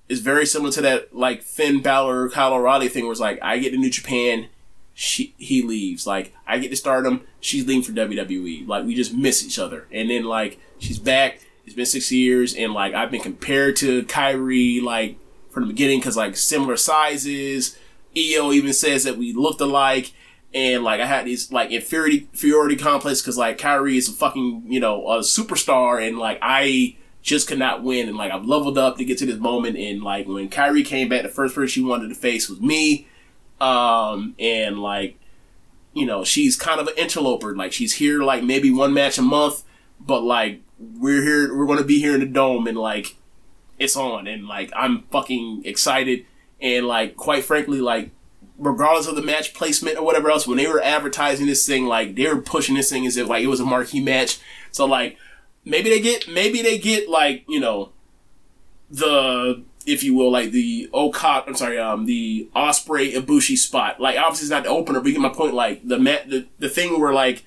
[0.08, 3.58] it's very similar to that like Finn Balor, Kyle O'Reilly thing where it's like, I
[3.58, 4.50] get to New Japan,
[4.98, 6.08] she he leaves.
[6.08, 8.68] Like I get to stardom, she's leaving for WWE.
[8.68, 9.86] Like we just miss each other.
[9.92, 11.42] And then like she's back.
[11.66, 15.18] It's been six years, and like I've been compared to Kairi like
[15.50, 17.78] from the beginning because like similar sizes.
[18.18, 20.14] Io even says that we looked alike,
[20.54, 24.64] and like I had these like inferiority inferiority complex because like Kairi is a fucking
[24.68, 28.78] you know a superstar, and like I just could not win, and like I've leveled
[28.78, 31.68] up to get to this moment, and like when Kairi came back, the first person
[31.68, 33.08] she wanted to face was me
[33.62, 35.18] um and like
[35.94, 37.56] you know she's kind of an interloper.
[37.56, 39.64] Like she's here like maybe one match a month
[40.00, 43.16] but like we're here we're gonna be here in the dome and like
[43.80, 44.28] it's on.
[44.28, 46.26] And like i'm fucking excited.
[46.62, 48.12] And like quite frankly like
[48.58, 52.16] regardless of the match placement or whatever else when they were advertising this thing like
[52.16, 54.40] they were pushing this thing as if like it was a marquee match.
[54.72, 55.18] So like
[55.64, 57.92] maybe they get maybe they get like you know
[58.90, 64.00] the if you will, like the Okada, I'm sorry, um, the Ospreay Ibushi spot.
[64.00, 65.54] Like, obviously it's not the opener, but you get my point.
[65.54, 67.46] Like, the ma- the, the thing where, like,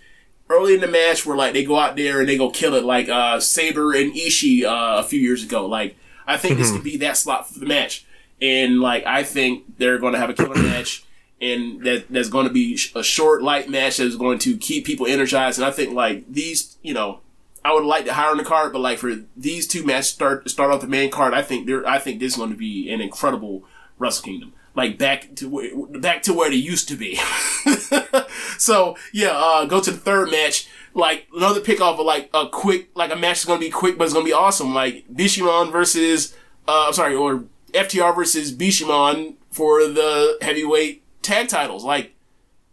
[0.49, 2.85] early in the match where, like, they go out there and they go kill it,
[2.85, 5.67] like, uh, Sabre and Ishii, uh, a few years ago.
[5.67, 8.07] Like, I think this could be that slot for the match.
[8.41, 11.05] And, like, I think they're going to have a killer match.
[11.41, 14.85] And that that's going to be a short, light match that is going to keep
[14.85, 15.59] people energized.
[15.59, 17.21] And I think, like, these, you know,
[17.65, 20.49] I would like to hire on the card, but like for these two matches start
[20.49, 22.91] start off the main card, I think there I think this is going to be
[22.91, 23.65] an incredible
[23.99, 27.17] Wrestle Kingdom, like back to where, back to where they used to be.
[28.59, 32.49] so yeah, uh, go to the third match, like another pick off of like a
[32.49, 34.75] quick like a match is going to be quick, but it's going to be awesome.
[34.75, 36.35] Like Bishamon versus
[36.67, 41.85] uh, I'm sorry, or FTR versus Bishamon for the heavyweight tag titles.
[41.85, 42.15] Like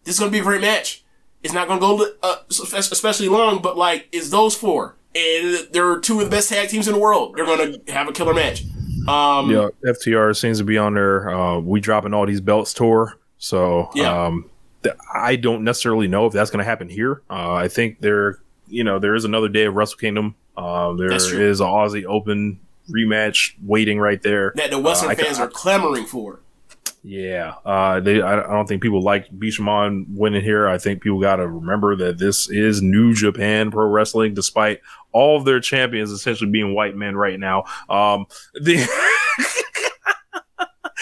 [0.03, 1.04] this is going to be a great match.
[1.45, 5.99] It's not going to go uh, especially long, but like it's those four, and they're
[5.99, 7.35] two of the best tag teams in the world.
[7.37, 8.63] They're going to have a killer match.
[9.07, 13.19] Um, Yeah, FTR seems to be on their uh, "We dropping all these belts" tour.
[13.37, 14.25] So Yeah.
[14.25, 14.49] um,
[14.81, 17.21] th- I don't necessarily know if that's going to happen here.
[17.29, 20.33] Uh, I think there, you know, there is another day of Wrestle Kingdom.
[20.57, 22.59] Uh, there is a Aussie Open
[22.89, 24.51] rematch waiting right there.
[24.55, 26.39] that the Western Uh, I fans are clamoring for.
[27.07, 28.19] Yeah, uh, they.
[28.19, 30.67] I, I don't think people like Bishamon winning here.
[30.67, 35.37] I think people got to remember that this is New Japan Pro Wrestling, despite all
[35.37, 37.65] of their champions essentially being white men right now.
[37.91, 38.25] Um,
[38.55, 38.87] the,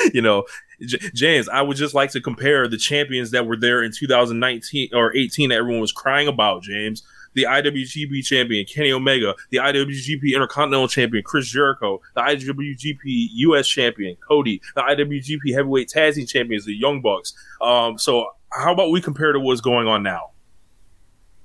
[0.13, 0.43] you know,
[0.81, 4.89] J- James, I would just like to compare the champions that were there in 2019
[4.93, 6.63] or 18 that everyone was crying about.
[6.63, 7.01] James,
[7.33, 14.15] the IWGP champion Kenny Omega, the IWGP Intercontinental champion Chris Jericho, the IWGP US champion
[14.27, 17.33] Cody, the IWGP Heavyweight Tag Team champions the Young Bucks.
[17.61, 20.31] Um, so how about we compare to what's going on now?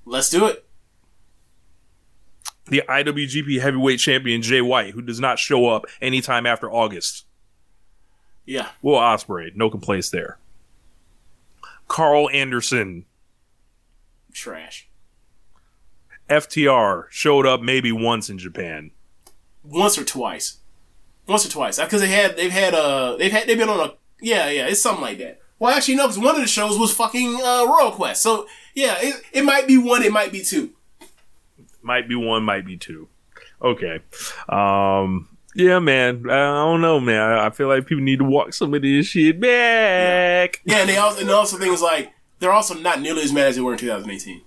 [0.04, 0.64] Let's do it.
[2.66, 7.24] The IWGP Heavyweight champion Jay White, who does not show up anytime after August.
[8.44, 8.68] Yeah.
[8.82, 10.38] Will Ospreay, no complaints there.
[11.86, 13.06] Karl Anderson,
[14.32, 14.87] Trash.
[16.28, 18.90] FTR showed up maybe once in Japan.
[19.64, 20.58] Once or twice.
[21.26, 21.78] Once or twice.
[21.78, 24.82] Because they had they've had uh they've had they've been on a yeah, yeah, it's
[24.82, 25.40] something like that.
[25.58, 28.22] Well actually no, because one of the shows was fucking uh Royal Quest.
[28.22, 30.70] So yeah, it, it might be one, it might be two.
[31.82, 33.08] Might be one, might be two.
[33.62, 34.00] Okay.
[34.48, 36.28] Um yeah, man.
[36.30, 37.20] I don't know, man.
[37.20, 40.60] I I feel like people need to walk some of this shit back.
[40.64, 43.48] Yeah, and they also and also thing is like they're also not nearly as mad
[43.48, 44.42] as they were in 2018.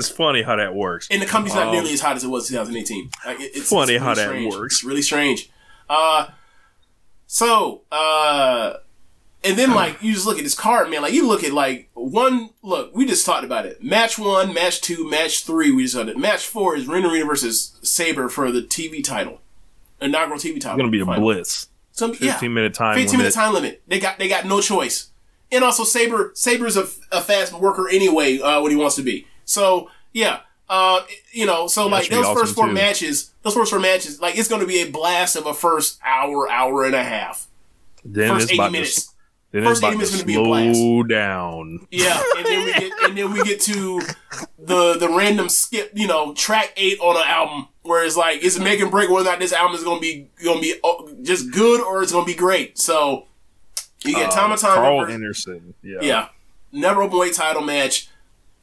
[0.00, 1.06] It's funny how that works.
[1.10, 3.10] And the company's not Um, nearly as hot as it was in 2018.
[3.26, 4.54] Like, it- it's Funny it's how that strange.
[4.54, 4.74] works.
[4.76, 5.50] It's really strange.
[5.88, 6.26] Uh,
[7.26, 8.74] so uh,
[9.44, 11.02] and then like you just look at this card, man.
[11.02, 12.50] Like you look at like one.
[12.62, 13.82] Look, we just talked about it.
[13.82, 15.70] Match one, match two, match three.
[15.70, 16.16] We just said it.
[16.18, 19.40] Match four is Ren Narita versus Sabre for the TV title,
[20.00, 20.72] inaugural TV title.
[20.76, 21.22] It's gonna be a Final.
[21.22, 21.68] blitz.
[21.92, 22.32] Some, yeah.
[22.32, 23.34] 15 minute time 15 minute limit.
[23.34, 23.82] time limit.
[23.86, 25.08] They got they got no choice.
[25.52, 29.26] And also Sabre Sabre's a, a fast worker anyway uh, when he wants to be.
[29.50, 31.00] So yeah, uh,
[31.32, 32.72] you know, so like those awesome, first four too.
[32.72, 35.98] matches, those first four matches, like it's going to be a blast of a first
[36.06, 37.48] hour, hour and a half.
[38.04, 38.98] Then First it's 80 about to, minutes.
[38.98, 39.14] s-
[39.50, 40.78] then First 80 minutes is gonna be a blast.
[40.78, 41.86] slow down.
[41.90, 44.00] Yeah, and then we get and then we get to
[44.60, 48.56] the the random skip, you know, track eight on an album where it's like it's
[48.60, 50.78] make and break whether or not this album is going to be going to be
[50.84, 52.78] oh, just good or it's going to be great.
[52.78, 53.26] So
[54.04, 55.74] you get Tama Tonga Uh, Karl Anderson.
[55.82, 55.98] Yeah.
[56.00, 56.28] Yeah.
[56.70, 58.08] Never open weight title match.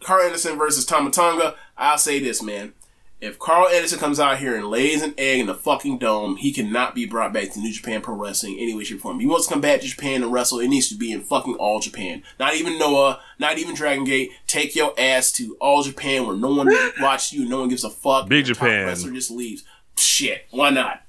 [0.01, 1.56] Karl Anderson versus Tama Tonga.
[1.77, 2.74] I'll say this, man.
[3.19, 6.53] If Karl Anderson comes out here and lays an egg in the fucking dome, he
[6.53, 9.19] cannot be brought back to New Japan Pro Wrestling any way, shape, or form.
[9.19, 10.59] He wants to come back to Japan and wrestle.
[10.59, 12.22] It needs to be in fucking All Japan.
[12.40, 14.30] Not even Noah, not even Dragon Gate.
[14.45, 16.69] Take your ass to All Japan where no one
[17.01, 18.30] watches you, no one gives a fuck.
[18.30, 18.85] Big The top Japan.
[18.85, 19.64] wrestler just leaves.
[19.98, 21.01] Shit, why not?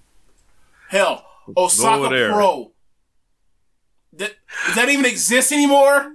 [0.89, 1.27] Hell,
[1.59, 2.09] Osaka.
[2.33, 2.73] Pro.
[4.15, 4.33] That,
[4.67, 6.15] does that even exist anymore?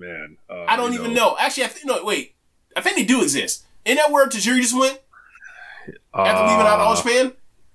[0.00, 0.36] Man.
[0.48, 1.36] uh, I don't even know.
[1.38, 2.02] Actually, I think no.
[2.04, 2.34] Wait,
[2.76, 3.64] I think they do exist.
[3.84, 4.98] Isn't that where Tajiri just went
[6.14, 7.32] after leaving out All Uh, Japan?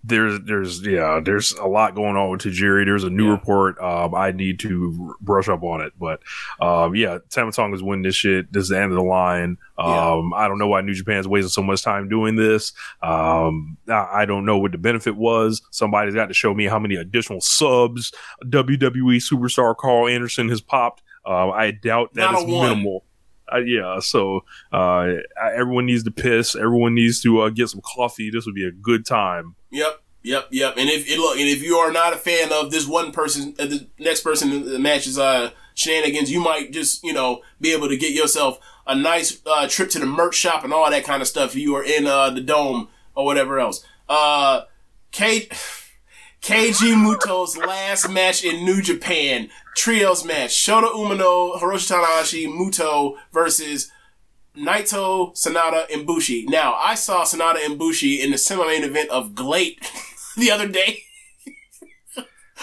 [0.08, 2.86] there's there's yeah there's a lot going on with Tajiri.
[2.86, 3.32] There's a new Yeah.
[3.32, 3.80] report.
[3.82, 6.22] Um, I need to r- brush up on it, but
[6.62, 8.54] um, yeah, Tama Tonga's winning this shit.
[8.54, 9.58] This is the end of the line.
[9.80, 12.72] Um, I don't know why New Japan's wasting so much time doing this.
[13.02, 15.64] Um, I, I don't know what the benefit was.
[15.72, 18.14] Somebody's got to show me how many additional subs
[18.44, 21.02] WWE superstar Karl Anderson has popped.
[21.26, 23.04] Um, I doubt that is minimal.
[23.52, 25.08] Uh, yeah, so uh,
[25.54, 26.56] everyone needs to piss.
[26.56, 28.32] Everyone needs to uh, get some coffee.
[28.32, 29.56] This would be a good time.
[29.70, 30.76] Yep, yep, yep.
[30.78, 33.66] And if look, and if you are not a fan of this one person, uh,
[33.66, 37.88] the next person in the match's uh, shenanigans, you might just you know be able
[37.88, 41.22] to get yourself a nice uh, trip to the merch shop and all that kind
[41.22, 41.52] of stuff.
[41.52, 43.86] If you are in uh, the dome or whatever else.
[44.10, 44.62] Uh,
[46.46, 53.92] Keiji Muto's last match in New Japan, trios match, Shota Umino, Hiroshi Tanahashi, Muto versus
[54.56, 56.46] Naito, Sanada, and Bushi.
[56.48, 59.92] Now, I saw Sanada and Bushi in the semi-main event of GLEAT
[60.38, 61.00] the other day.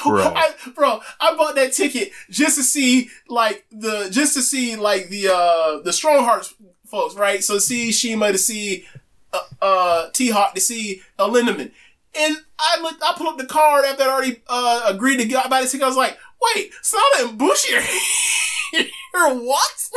[0.05, 0.23] Bro.
[0.37, 5.09] I, bro, I bought that ticket just to see like the just to see like
[5.09, 6.55] the uh the Strong Hearts
[6.87, 7.43] folks, right?
[7.43, 8.87] So see CIMA, to see
[9.33, 11.73] uh, uh T Hawk, to see uh, Lindaman.
[12.19, 15.49] And I looked, I pulled up the card after I already uh, agreed to get
[15.49, 15.85] buy the ticket.
[15.85, 16.19] I was like,
[16.55, 17.81] wait, Sanada and Bushi are
[18.73, 18.87] here?
[19.13, 19.91] what?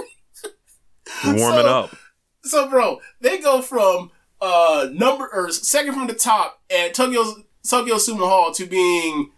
[1.25, 1.95] Warming So- up.
[2.43, 7.23] So, bro, they go from uh number or second from the top at Tokyo
[7.67, 9.31] Tokyo Sumo Hall to being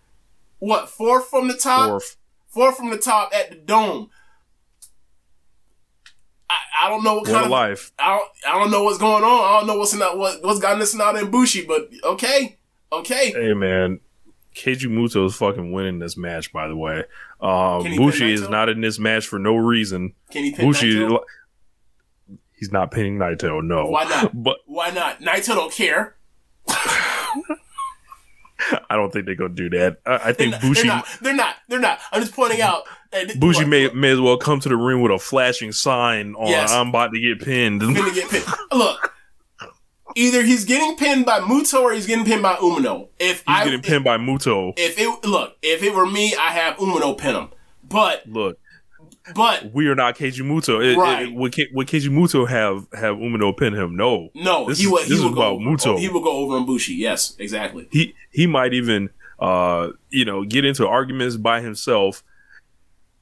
[0.60, 2.18] what fourth from the top, Fourth.
[2.50, 4.10] fourth from the top at the Dome.
[6.50, 7.92] I, I don't know what What kind of life.
[8.00, 9.30] I don't, I don't know what's going on.
[9.56, 12.57] I don't know what's not what what's gotten this out in Bushi, but okay,
[12.92, 13.32] okay.
[13.32, 14.00] Hey man,
[14.56, 16.52] Keiji Muto is fucking winning this match.
[16.52, 17.04] By the way,
[17.42, 20.14] um, Bushi is not in this match for no reason.
[20.32, 21.20] Can he pin Bushi, Naito?
[22.56, 23.64] he's not pinning Naito.
[23.64, 24.32] No, Why not?
[24.44, 25.22] But Why not?
[25.22, 26.16] Naito don't care.
[28.90, 29.98] I don't think they're gonna do that.
[30.06, 30.82] I, I They're think not, Bushi.
[30.82, 31.08] they're not.
[31.22, 31.56] They're not.
[31.70, 32.00] They're not.
[32.12, 32.84] I'm just pointing out.
[33.38, 36.48] Bushi look, may may as well come to the ring with a flashing sign on
[36.48, 36.72] Yes.
[36.72, 38.46] "I'm about to get pinned." finna get pinned.
[38.74, 39.14] Look,
[40.18, 43.08] either he's getting pinned by Muto or he's getting pinned by Umino.
[43.20, 44.74] If He's I getting pinned by Muto.
[44.78, 47.50] if it look, if it were me, I have Umino pin him.
[47.88, 48.58] But Look,
[49.36, 50.84] but we are not Keiji Muto.
[50.84, 51.24] It, Right.
[51.28, 53.96] it, would, Ke- would Keiji Muto have have Umino pin him?
[53.96, 56.00] No, no, This he is- would this he is would go about over, Muto.
[56.00, 56.94] He would go over on Bushi.
[56.96, 57.88] Yes, exactly.
[57.92, 62.24] he he might even uh you know get into arguments by himself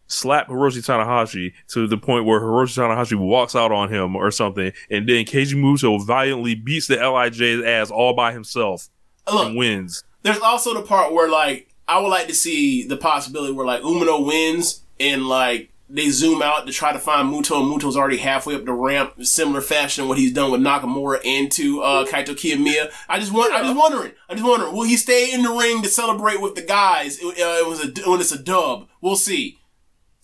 [0.07, 4.71] slap Hiroshi Tanahashi to the point where Hiroshi Tanahashi walks out on him or something
[4.89, 8.89] and then Keiji Muto valiantly beats the LIJ's ass all by himself
[9.31, 12.97] Look, and wins there's also the part where like I would like to see the
[12.97, 17.61] possibility where like Umino wins and like they zoom out to try to find Muto
[17.61, 21.19] and Muto's already halfway up the ramp, similar fashion to what he's done with Nakamura
[21.23, 22.91] and to uh, Kaito Kiyomiya.
[23.07, 25.83] I just want, I'm just wondering, I'm just wondering, will he stay in the ring
[25.83, 27.19] to celebrate with the guys?
[27.19, 28.87] It, uh, it was a when it's a dub.
[29.01, 29.59] We'll see.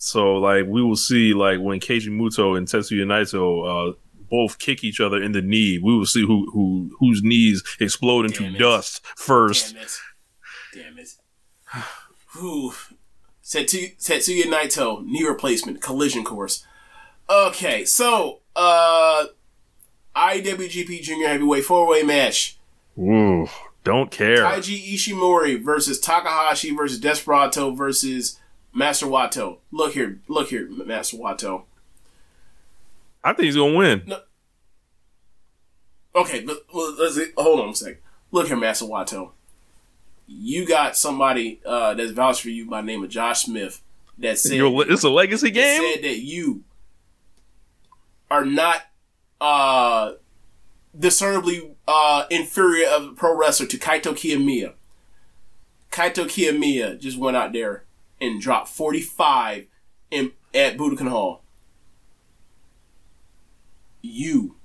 [0.04, 3.96] So like we will see like when Keiji Muto and Tetsuya Naito uh
[4.30, 8.24] both kick each other in the knee we will see who who whose knees explode
[8.24, 8.58] into Damn it.
[8.58, 9.98] dust first Damn it.
[10.74, 11.08] Damn it.
[12.32, 12.72] Whew.
[13.44, 16.64] Tetsu- Tetsuya Naito, knee replacement, collision course.
[17.28, 19.26] Okay, so, uh,
[20.16, 22.58] IWGP Junior Heavyweight four-way match.
[22.98, 23.46] Ooh,
[23.84, 28.38] don't care Taiji Ishimori versus Takahashi versus Desperado versus
[28.72, 29.58] Master Wato.
[29.70, 31.64] Look here, look here, Master Wato.
[33.24, 34.12] I think he's gonna win
[36.14, 37.98] Okay, but let's, hold on a sec.
[38.32, 39.30] Look here, Master Wato.
[40.26, 43.82] You got somebody uh, that's vouched for you by the name of Josh Smith
[44.18, 46.64] that said Your- it's a legacy game said that you
[48.30, 48.82] are not
[49.40, 50.12] uh,
[50.98, 54.72] discernibly uh, inferior of a pro wrestler to Kaito Kiyomiya.
[55.90, 57.84] Kaito Kiyomiya just went out there
[58.22, 59.66] and dropped 45
[60.10, 61.42] in, at Budokan Hall.
[64.00, 64.56] You.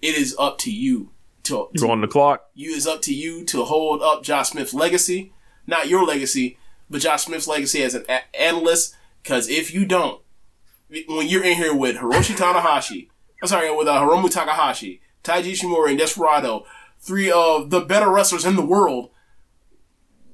[0.00, 1.10] It is up to you
[1.44, 4.74] to, you're on the clock you is up to you to hold up Josh Smith's
[4.74, 5.32] legacy,
[5.66, 6.58] not your legacy,
[6.90, 8.94] but Josh Smith's legacy as an a- analyst.
[9.22, 10.22] Because if you don't,
[11.08, 13.08] when you're in here with Hiroshi Tanahashi,
[13.42, 16.64] I'm sorry, with uh, Hiromu Takahashi, Taiji Ishimori, and Desperado,
[17.00, 19.10] three of the better wrestlers in the world,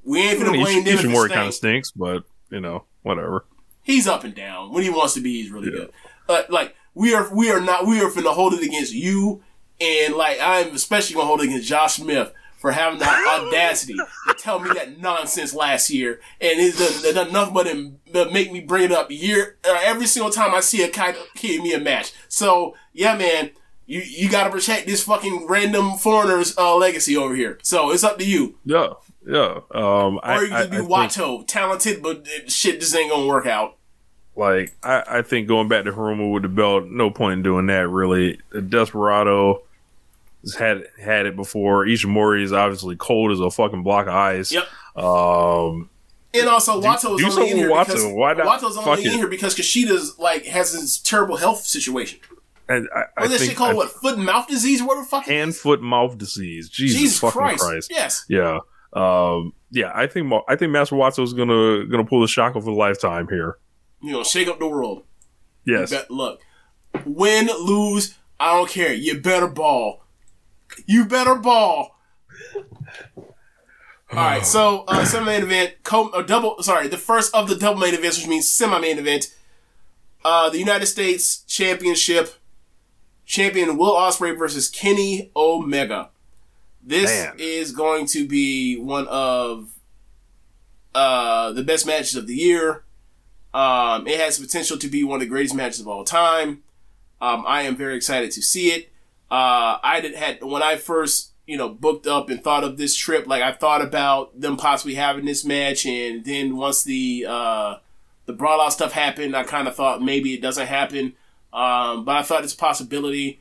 [0.05, 3.47] we ain't gonna mean, blame them Ishimori kind of stinks, but you know, whatever.
[3.82, 4.73] He's up and down.
[4.73, 5.90] When he wants to be, he's really good.
[6.28, 7.86] Uh, like we are, we are not.
[7.86, 9.42] We are finna hold it against you,
[9.81, 14.34] and like I'm especially gonna hold it against Josh Smith for having the audacity to
[14.39, 18.60] tell me that nonsense last year, and it's done, done nothing but, but make me
[18.60, 21.81] bring it up year uh, every single time I see a kid give me a
[21.81, 22.12] match.
[22.28, 23.50] So yeah, man.
[23.86, 27.58] You, you gotta protect this fucking random foreigner's uh, legacy over here.
[27.62, 28.56] So it's up to you.
[28.64, 28.94] Yeah,
[29.27, 29.61] yeah.
[29.75, 33.11] Um, I, Or you I, could be I think, Wato, talented, but shit just ain't
[33.11, 33.77] gonna work out.
[34.36, 37.67] like I, I think going back to Hiromu with the belt, no point in doing
[37.67, 37.89] that.
[37.89, 38.39] Really,
[38.69, 39.62] Desperado
[40.43, 41.86] has had had it before.
[41.86, 44.53] Ishimori is obviously cold as a fucking block of ice.
[44.53, 44.65] Yep.
[44.97, 45.89] Um,
[46.35, 48.47] And also, Wato's do only in here with because Why not?
[48.61, 49.17] Wato's Fuck only in it.
[49.17, 52.19] here because Kushida's like has this terrible health situation.
[52.69, 53.73] and I, I think shit called?
[53.73, 54.83] I- what foot and mouth disease?
[54.83, 55.25] What the fuck?
[55.27, 56.69] hand, foot, mouth disease.
[56.69, 57.61] Jesus, Jesus fucking Christ.
[57.62, 57.91] Christ.
[57.91, 58.25] Yes.
[58.28, 58.59] Yeah.
[58.94, 62.73] Um, yeah, I think I think Master Watso's gonna gonna pull the shock of a
[62.73, 63.58] lifetime here.
[64.00, 65.05] You know, shake up the world.
[65.66, 65.90] Yes.
[65.90, 66.40] Bet- look,
[67.05, 68.92] win, lose, I don't care.
[68.92, 70.05] You better ball.
[70.86, 71.98] You better ball.
[73.16, 76.62] All right, so uh, semi-main event, co- uh, double.
[76.62, 79.34] Sorry, the first of the double main events, which means semi-main event.
[80.24, 82.34] Uh, the United States Championship
[83.24, 86.10] champion Will Ospreay versus Kenny Omega.
[86.86, 87.34] This Man.
[87.38, 89.70] is going to be one of
[90.94, 92.84] uh, the best matches of the year.
[93.54, 96.62] Um, it has the potential to be one of the greatest matches of all time.
[97.20, 98.90] Um, I am very excited to see it.
[99.30, 102.94] Uh, I did had when I first you know booked up and thought of this
[102.94, 107.76] trip, like I thought about them possibly having this match, and then once the uh,
[108.26, 111.14] the brawl out stuff happened, I kind of thought maybe it doesn't happen.
[111.52, 113.40] Um, but I thought it's a possibility,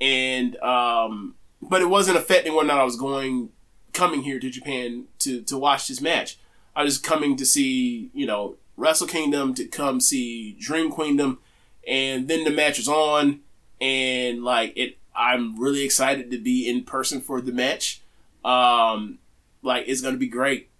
[0.00, 3.50] and um, but it wasn't affecting whether or not I was going
[3.92, 6.38] coming here to Japan to to watch this match.
[6.76, 11.40] I was coming to see you know Wrestle Kingdom to come see Dream Kingdom,
[11.86, 13.40] and then the match was on,
[13.80, 14.98] and like it.
[15.16, 18.02] I'm really excited to be in person for the match.
[18.44, 19.18] Um,
[19.62, 20.70] like it's gonna be great.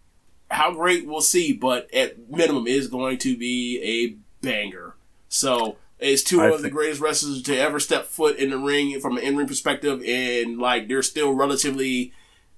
[0.50, 4.94] How great we'll see, but at minimum, is going to be a banger.
[5.28, 9.01] So it's two I of the greatest wrestlers to ever step foot in the ring
[9.01, 12.12] from an in ring perspective, and like they're still relatively,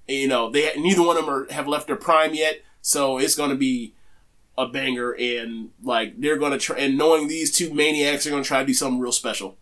[0.07, 2.61] you know, they neither one of them are, have left their prime yet.
[2.81, 3.95] So it's going to be
[4.57, 6.77] a banger, and like they're going to try.
[6.77, 9.57] And knowing these two maniacs are going to try to do something real special.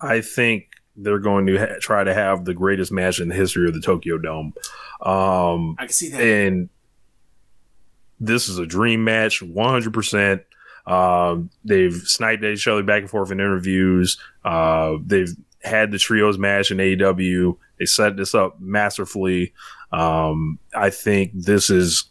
[0.00, 3.68] I think they're going to ha- try to have the greatest match in the history
[3.68, 4.52] of the Tokyo Dome.
[5.00, 6.20] Um, I can see that.
[6.20, 6.68] and
[8.18, 10.44] this is a dream match, 100%.
[10.86, 14.18] Um, they've sniped at each other back and forth in interviews.
[14.44, 17.56] Uh, they've had the trios match in AEW.
[17.78, 19.52] They set this up masterfully.
[19.92, 22.04] Um, I think this is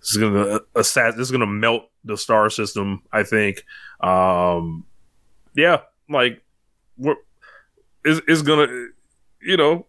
[0.00, 3.02] this is gonna this is gonna melt the star system.
[3.12, 3.64] I think.
[4.00, 4.84] Um,
[5.54, 6.42] yeah, like
[6.96, 7.18] what
[8.04, 8.66] is is gonna
[9.40, 9.86] you know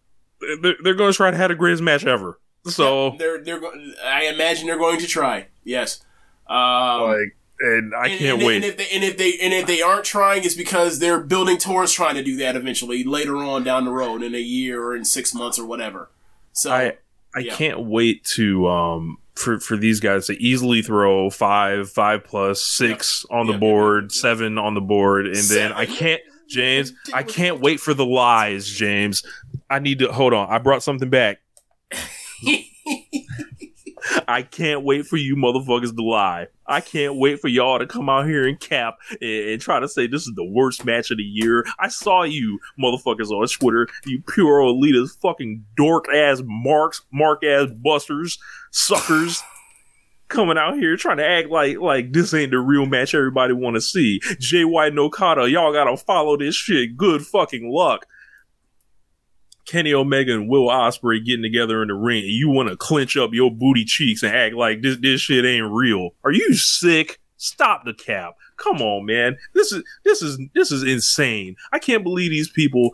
[0.61, 2.39] they're, they're gonna try to have the greatest match ever.
[2.65, 3.59] So they're they're.
[3.59, 5.47] Go- I imagine they're going to try.
[5.63, 6.01] Yes.
[6.47, 8.55] Um, like, and I and, can't and, wait.
[8.57, 11.57] And if, they, and if they and if they aren't trying, it's because they're building
[11.57, 14.95] towards trying to do that eventually later on down the road in a year or
[14.95, 16.09] in six months or whatever.
[16.53, 16.97] So I
[17.35, 17.55] I yeah.
[17.55, 23.25] can't wait to um for for these guys to easily throw five five plus six
[23.29, 24.11] on the Yep, yep, board, yep, yep.
[24.11, 26.21] seven on the board, and then I can't.
[26.49, 29.23] James, I can't wait for the lies, James.
[29.69, 30.49] I need to hold on.
[30.49, 31.39] I brought something back.
[34.27, 36.47] I can't wait for you motherfuckers to lie.
[36.65, 39.87] I can't wait for y'all to come out here and cap and, and try to
[39.87, 41.65] say this is the worst match of the year.
[41.79, 47.69] I saw you motherfuckers on Twitter, you pure elitist fucking dork ass marks, mark ass
[47.83, 48.37] busters,
[48.71, 49.41] suckers.
[50.29, 53.75] Coming out here trying to act like like this ain't the real match everybody want
[53.75, 54.19] to see.
[54.51, 56.97] And Okada, y'all gotta follow this shit.
[56.97, 58.05] Good fucking luck.
[59.67, 63.15] Kenny Omega and Will Ospreay getting together in the ring, and you want to clench
[63.15, 66.11] up your booty cheeks and act like this this shit ain't real.
[66.23, 67.19] Are you sick?
[67.35, 68.33] Stop the cap.
[68.55, 69.37] Come on, man.
[69.53, 71.55] This is this is this is insane.
[71.71, 72.91] I can't believe these people.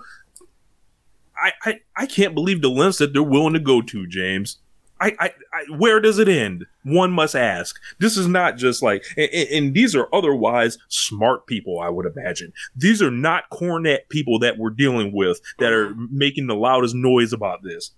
[1.37, 4.59] I I, I can't believe the lengths that they're willing to go to, James.
[5.01, 6.65] I, I, I where does it end?
[6.83, 7.79] One must ask.
[7.99, 12.53] This is not just like, and, and- these are otherwise smart people, I would imagine.
[12.75, 17.33] These are not cornet people that we're dealing with that are making the loudest noise
[17.33, 17.91] about this.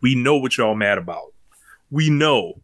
[0.00, 1.32] We know what y'all mad about.
[1.90, 2.62] We know.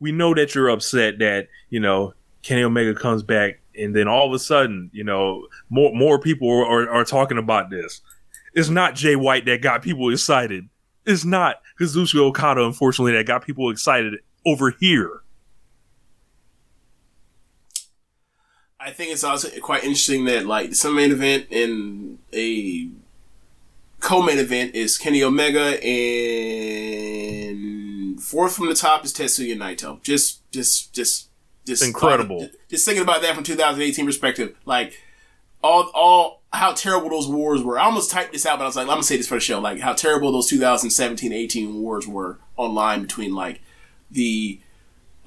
[0.00, 4.26] We know that you're upset that, you know, Kenny Omega comes back and then all
[4.26, 8.02] of a sudden, you know, more more people are, are, are talking about this.
[8.54, 10.68] It's not Jay White that got people excited.
[11.06, 15.22] It's not Kazuchika Okada, unfortunately, that got people excited over here.
[18.78, 22.88] I think it's also quite interesting that like some main event and a
[24.00, 30.02] co-main event is Kenny Omega and fourth from the top is Tetsuya Naito.
[30.02, 31.30] Just, just, just,
[31.64, 32.48] just Incredible.
[32.68, 35.00] Just thinking about that from 2018 perspective, like
[35.62, 37.78] all, all how terrible those wars were.
[37.78, 39.40] I almost typed this out, but I was like, I'm gonna say this for the
[39.40, 39.60] show.
[39.60, 43.60] Like how terrible those 2017-18 wars were online between like
[44.10, 44.60] the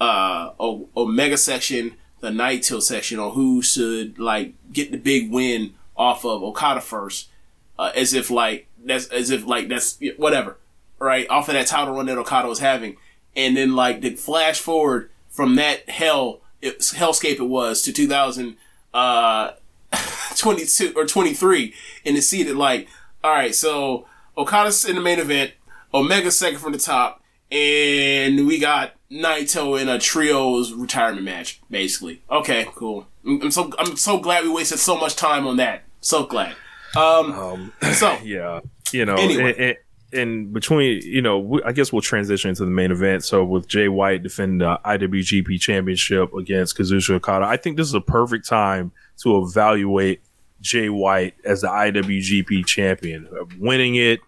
[0.01, 6.25] uh Omega section, the Naito section on who should like get the big win off
[6.25, 7.29] of Okada first,
[7.77, 10.57] uh, as if like that's as if like that's whatever,
[10.97, 11.29] right?
[11.29, 12.97] Off of that title run that Okada was having,
[13.35, 18.57] and then like the flash forward from that hell it, hellscape it was to 2000
[18.93, 19.51] uh
[20.35, 21.73] 22 or 23
[22.05, 22.87] and to see that like
[23.23, 24.05] all right so
[24.37, 25.51] Okada's in the main event
[25.93, 32.21] Omega second from the top and we got Naito in a trios retirement match basically
[32.29, 36.25] okay cool I'm, so I'm so glad we wasted so much time on that so
[36.25, 36.55] glad
[36.95, 38.61] um, Um, so yeah,
[38.91, 39.51] you know, Anyway.
[39.51, 39.77] and, and,
[40.11, 43.23] and between, you know, I guess we'll transition into the main event.
[43.23, 47.93] So with Jay White defending the IWGP Championship against Kazuchika Okada, I think this is
[47.93, 48.91] a perfect time
[49.23, 50.21] to evaluate
[50.61, 53.27] Jay White as the IWGP champion,
[53.59, 54.19] winning it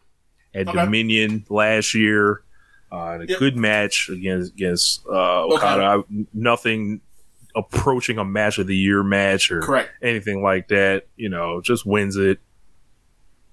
[0.53, 0.78] at Okay.
[0.86, 2.42] Dominion last year.
[2.92, 3.40] Uh, a Yep.
[3.40, 6.03] good match against against uh, Okada.
[6.10, 7.00] I- nothing
[7.56, 9.90] approaching a match of the year match or Correct.
[10.02, 11.08] anything like that.
[11.16, 12.40] You know, just wins it.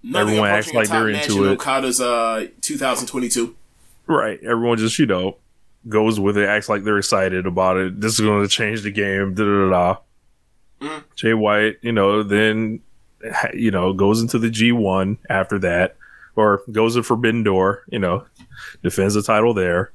[0.02, 1.52] nothing everyone acts like they're into it.
[1.52, 3.54] Okada's uh 2022
[4.06, 4.38] Right.
[4.42, 5.36] Everyone just, you know,
[5.88, 8.00] goes with it, acts like they're excited about it.
[8.00, 9.34] This is going to change the game.
[9.34, 9.96] Da da da.
[11.16, 12.80] Jay White, you know, then,
[13.52, 15.96] you know, goes into the G1 after that,
[16.36, 18.24] or goes to Forbidden Door, you know,
[18.82, 19.92] defends the title there.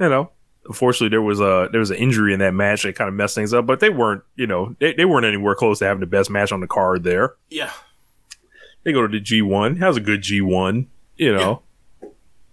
[0.00, 0.30] You know,
[0.66, 3.34] unfortunately there was a there was an injury in that match that kind of messed
[3.34, 3.66] things up.
[3.66, 6.52] But they weren't, you know, they, they weren't anywhere close to having the best match
[6.52, 7.34] on the card there.
[7.50, 7.72] Yeah.
[8.84, 11.62] They go to the G one, has a good G one, you know,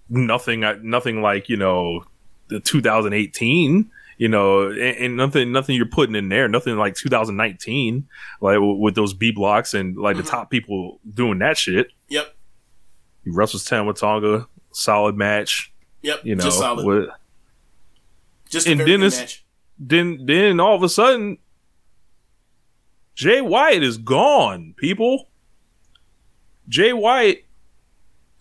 [0.10, 2.04] nothing uh, nothing like you know
[2.48, 8.08] the 2018 you know, and, and, nothing, nothing you're putting in there, nothing like 2019,
[8.42, 10.26] like w- with those B blocks and like mm-hmm.
[10.26, 11.92] the top people doing that shit.
[12.10, 12.36] Yep.
[13.24, 15.74] He wrestles Tama Tonga, solid match.
[16.04, 16.20] Yep.
[16.24, 16.86] You know, just solid.
[16.86, 17.10] With,
[18.50, 19.44] just and then match.
[19.80, 21.40] then then all of a sudden,
[23.16, 24.76] Jay White is gone.
[24.78, 25.28] People.
[26.68, 27.46] Jay White,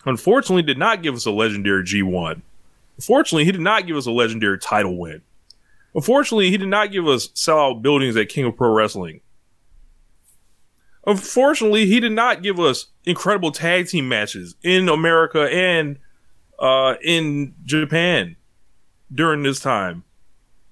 [0.05, 2.41] unfortunately, did not give us a legendary G1.
[2.97, 5.21] Unfortunately, he did not give us a legendary title win.
[5.95, 9.21] Unfortunately, he did not give us sellout buildings at King of Pro Wrestling.
[11.07, 15.97] Unfortunately, he did not give us incredible tag team matches in America and
[16.59, 18.35] uh, in Japan
[19.13, 20.03] during this time.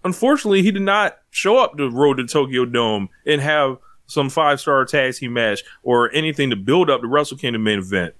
[0.04, 3.78] Unfortunately, he did not show up to Road to Tokyo Dome and have
[4.08, 7.80] some five star tag team match or anything to build up the Wrestle Kingdom main
[7.80, 8.16] event.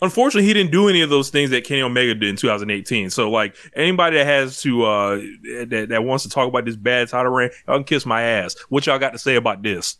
[0.00, 3.10] Unfortunately, he didn't do any of those things that Kenny Omega did in 2018.
[3.10, 5.16] So, like anybody that has to uh
[5.66, 8.56] that, that wants to talk about this bad title reign, y'all can kiss my ass.
[8.68, 9.98] What y'all got to say about this?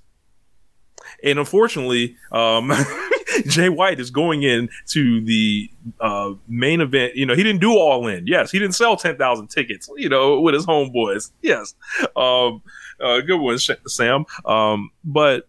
[1.22, 2.72] And unfortunately, um,
[3.46, 5.70] Jay White is going in to the
[6.00, 7.16] uh, main event.
[7.16, 8.26] You know, he didn't do all in.
[8.26, 11.30] Yes, he didn't sell 10,000 tickets, you know, with his homeboys.
[11.42, 11.74] Yes.
[12.16, 12.62] Um,
[13.00, 14.26] uh, good one, Sam.
[14.44, 15.48] Um, but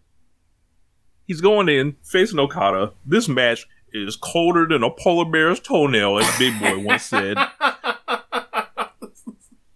[1.26, 2.92] he's going in facing Okada.
[3.06, 7.36] This match is colder than a polar bear's toenail, as Big Boy once said.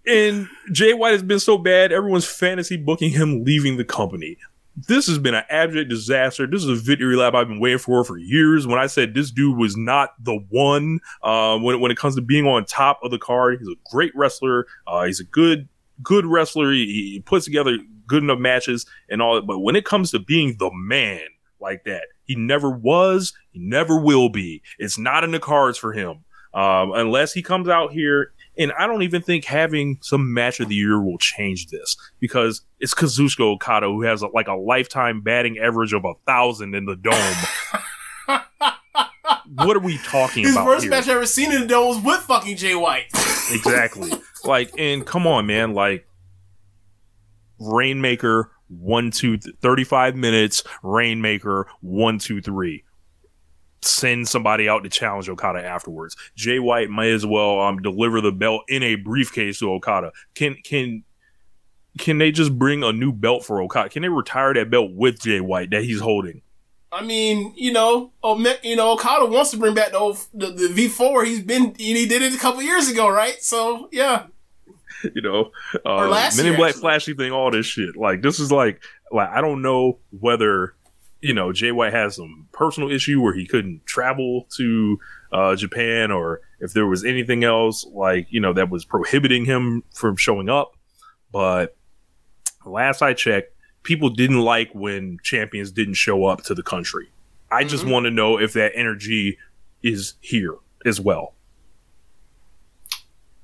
[0.06, 4.36] and Jay White has been so bad, everyone's fantasy booking him leaving the company.
[4.76, 6.48] This has been an abject disaster.
[6.48, 8.66] This is a victory lap I've been waiting for for years.
[8.66, 12.20] When I said this dude was not the one, uh, when when it comes to
[12.20, 14.66] being on top of the card, he's a great wrestler.
[14.86, 15.68] Uh, he's a good
[16.02, 16.72] good wrestler.
[16.72, 19.46] He, he puts together good enough matches and all that.
[19.46, 21.20] But when it comes to being the man
[21.60, 23.32] like that, he never was.
[23.52, 24.62] He never will be.
[24.78, 28.32] It's not in the cards for him um, unless he comes out here.
[28.56, 32.62] And I don't even think having some match of the year will change this because
[32.78, 36.84] it's Kazuchika Okada who has a, like a lifetime batting average of a thousand in
[36.84, 37.36] the dome.
[39.54, 40.66] what are we talking His about?
[40.66, 40.90] His first here?
[40.90, 43.06] match I ever seen in the dome was with fucking Jay White.
[43.50, 44.12] exactly.
[44.44, 45.74] Like, and come on, man.
[45.74, 46.06] Like,
[47.58, 52.84] Rainmaker one, two, th- 35 minutes, Rainmaker, one, two, three.
[53.82, 56.16] Send somebody out to challenge Okada afterwards.
[56.34, 60.12] Jay White might as well um, deliver the belt in a briefcase to Okada.
[60.34, 61.04] Can can
[61.98, 63.90] can they just bring a new belt for Okada?
[63.90, 66.40] Can they retire that belt with Jay White that he's holding?
[66.90, 68.12] I mean, you know,
[68.62, 71.26] you know, Okada wants to bring back the old, the, the V4.
[71.26, 73.42] He's been, he did it a couple years ago, right?
[73.42, 74.26] So yeah,
[75.14, 75.50] you know,
[75.84, 76.80] uh, Men in Black actually.
[76.80, 77.96] flashy thing, all this shit.
[77.96, 80.74] Like this is like like I don't know whether
[81.20, 84.98] you know Jay White has some personal issue where he couldn't travel to
[85.32, 89.82] uh, Japan or if there was anything else like you know that was prohibiting him
[89.92, 90.76] from showing up.
[91.32, 91.76] But
[92.64, 97.10] last I checked, people didn't like when champions didn't show up to the country.
[97.50, 97.68] I mm-hmm.
[97.68, 99.38] just want to know if that energy
[99.82, 101.34] is here as well.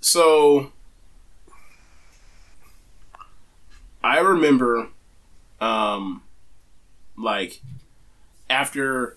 [0.01, 0.73] So
[4.03, 4.89] I remember,
[5.61, 6.23] um,
[7.17, 7.61] like
[8.49, 9.17] after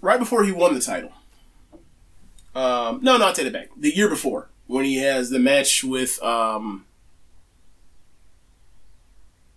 [0.00, 1.12] right before he won the title.
[2.54, 3.68] Um, no, no, I take it back.
[3.76, 6.86] The year before, when he has the match with, um,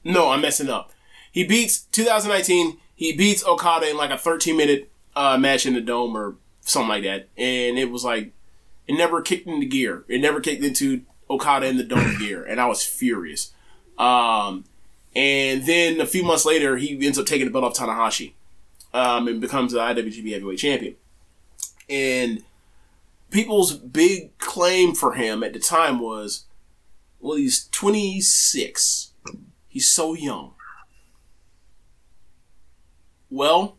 [0.04, 0.92] no, I'm messing up.
[1.32, 2.78] He beats 2019.
[2.96, 6.90] He beats Okada in like a 13 minute uh, match in the dome or something
[6.90, 8.34] like that, and it was like
[8.88, 10.04] it never kicked into gear.
[10.08, 13.54] It never kicked into Okada in the dome gear, and I was furious.
[13.98, 14.66] Um,
[15.16, 18.34] and then a few months later, he ends up taking the belt off Tanahashi,
[18.94, 20.96] um, and becomes the IWGP Heavyweight Champion.
[21.90, 22.44] And
[23.32, 26.46] people's big claim for him at the time was,
[27.20, 29.12] well, he's 26.
[29.68, 30.54] He's so young.
[33.30, 33.78] Well,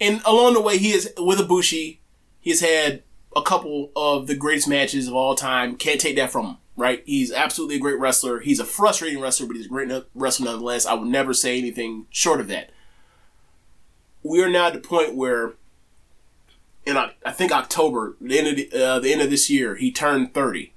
[0.00, 1.98] and along the way, he is with Ibushi.
[2.40, 3.02] He's had
[3.36, 5.76] a couple of the greatest matches of all time.
[5.76, 7.02] Can't take that from him, right?
[7.06, 8.40] He's absolutely a great wrestler.
[8.40, 10.86] He's a frustrating wrestler, but he's a great wrestler nonetheless.
[10.86, 12.70] I would never say anything short of that.
[14.22, 15.54] We are now at the point where,
[16.84, 19.92] in I think October, the end of the, uh, the end of this year, he
[19.92, 20.72] turned thirty.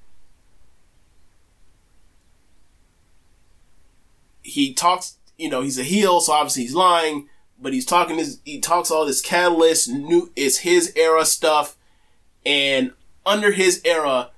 [4.43, 7.29] He talks, you know, he's a heel, so obviously he's lying.
[7.59, 11.77] But he's talking this, he talks all this catalyst, new, it's his era stuff
[12.45, 12.91] and
[13.25, 14.29] under his era,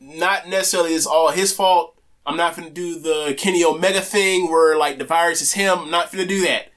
[0.00, 1.96] not necessarily it's all his fault.
[2.26, 5.78] I'm not gonna do the Kenny Omega thing where like the virus is him.
[5.78, 6.68] I'm not gonna do that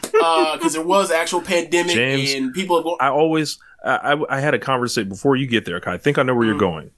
[0.00, 2.82] because there was actual pandemic James, and people.
[2.82, 5.86] Go- I always I, I had a conversation before you get there.
[5.88, 6.50] I think I know where Mm.
[6.50, 6.90] you're going.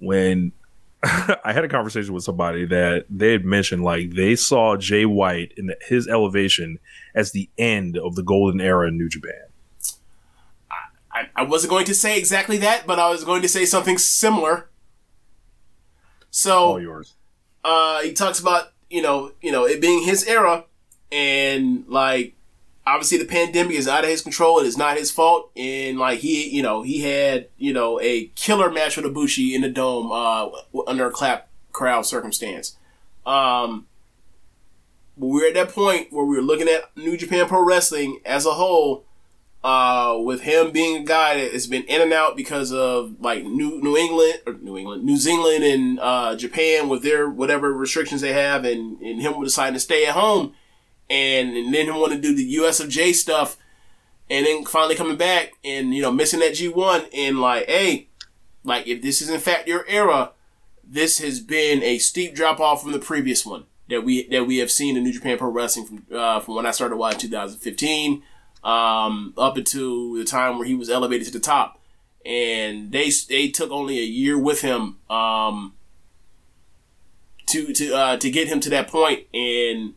[0.00, 0.52] When
[1.02, 5.52] I had a conversation with somebody that they had mentioned like they saw Jay White
[5.56, 6.78] in the, his elevation
[7.14, 9.43] as the end of the golden era in New Japan.
[11.14, 13.98] I, I wasn't going to say exactly that, but I was going to say something
[13.98, 14.68] similar.
[16.30, 17.14] So All yours.
[17.62, 20.64] uh, he talks about you know you know it being his era,
[21.12, 22.34] and like
[22.86, 24.58] obviously the pandemic is out of his control.
[24.58, 28.26] It is not his fault, and like he you know he had you know a
[28.34, 30.48] killer match with Ibushi in the dome uh,
[30.88, 32.76] under a clap crowd circumstance.
[33.24, 33.86] Um,
[35.16, 38.54] but we're at that point where we're looking at New Japan Pro Wrestling as a
[38.54, 39.03] whole.
[39.64, 43.44] Uh, with him being a guy that has been in and out because of like
[43.44, 48.20] New New England or New England, New Zealand and uh, Japan with their whatever restrictions
[48.20, 50.52] they have, and, and him deciding to stay at home,
[51.08, 53.56] and, and then him want to do the US of J stuff,
[54.28, 58.08] and then finally coming back and you know missing that G one and like hey,
[58.64, 60.32] like if this is in fact your era,
[60.86, 64.58] this has been a steep drop off from the previous one that we that we
[64.58, 68.22] have seen in New Japan Pro Wrestling from uh, from when I started watching 2015
[68.64, 71.80] um, up until the time where he was elevated to the top,
[72.24, 75.74] and they they took only a year with him um,
[77.46, 79.26] to to uh, to get him to that point.
[79.32, 79.94] and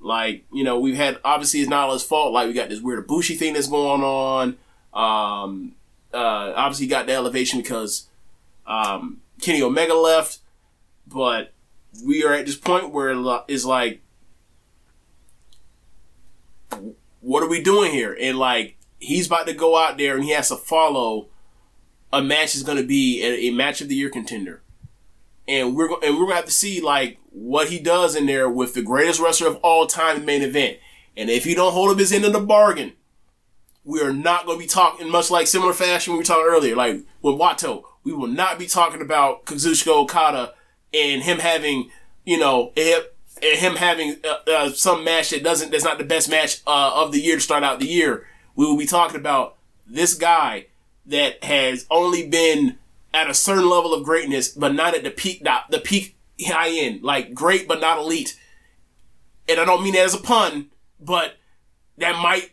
[0.00, 2.32] like you know we've had obviously it's not all his fault.
[2.32, 4.56] Like we got this weird Ibushi thing that's going on.
[4.94, 5.74] Um,
[6.14, 8.06] uh, obviously got the elevation because
[8.66, 10.38] um, Kenny Omega left,
[11.06, 11.52] but
[12.04, 13.10] we are at this point where
[13.48, 14.00] it's like
[17.26, 18.16] what are we doing here?
[18.20, 21.26] And like, he's about to go out there and he has to follow
[22.12, 24.62] a match is going to be a, a match of the year contender.
[25.48, 28.48] And we're go- and we're to have to see like what he does in there
[28.48, 30.78] with the greatest wrestler of all time in main event.
[31.16, 32.92] And if he don't hold up his end of the bargain,
[33.84, 36.76] we are not going to be talking much like similar fashion we were talking earlier,
[36.76, 37.82] like with Wato.
[38.04, 40.54] We will not be talking about Kazuchika Okada
[40.94, 41.90] and him having,
[42.24, 42.72] you know,
[43.42, 46.92] him, him having uh, uh, some match that doesn't, that's not the best match uh,
[46.94, 48.26] of the year to start out the year.
[48.54, 49.56] We will be talking about
[49.86, 50.66] this guy
[51.06, 52.78] that has only been
[53.14, 56.70] at a certain level of greatness, but not at the peak, not the peak high
[56.70, 58.38] end, like great but not elite.
[59.48, 60.66] And I don't mean that as a pun,
[61.00, 61.36] but
[61.98, 62.50] that might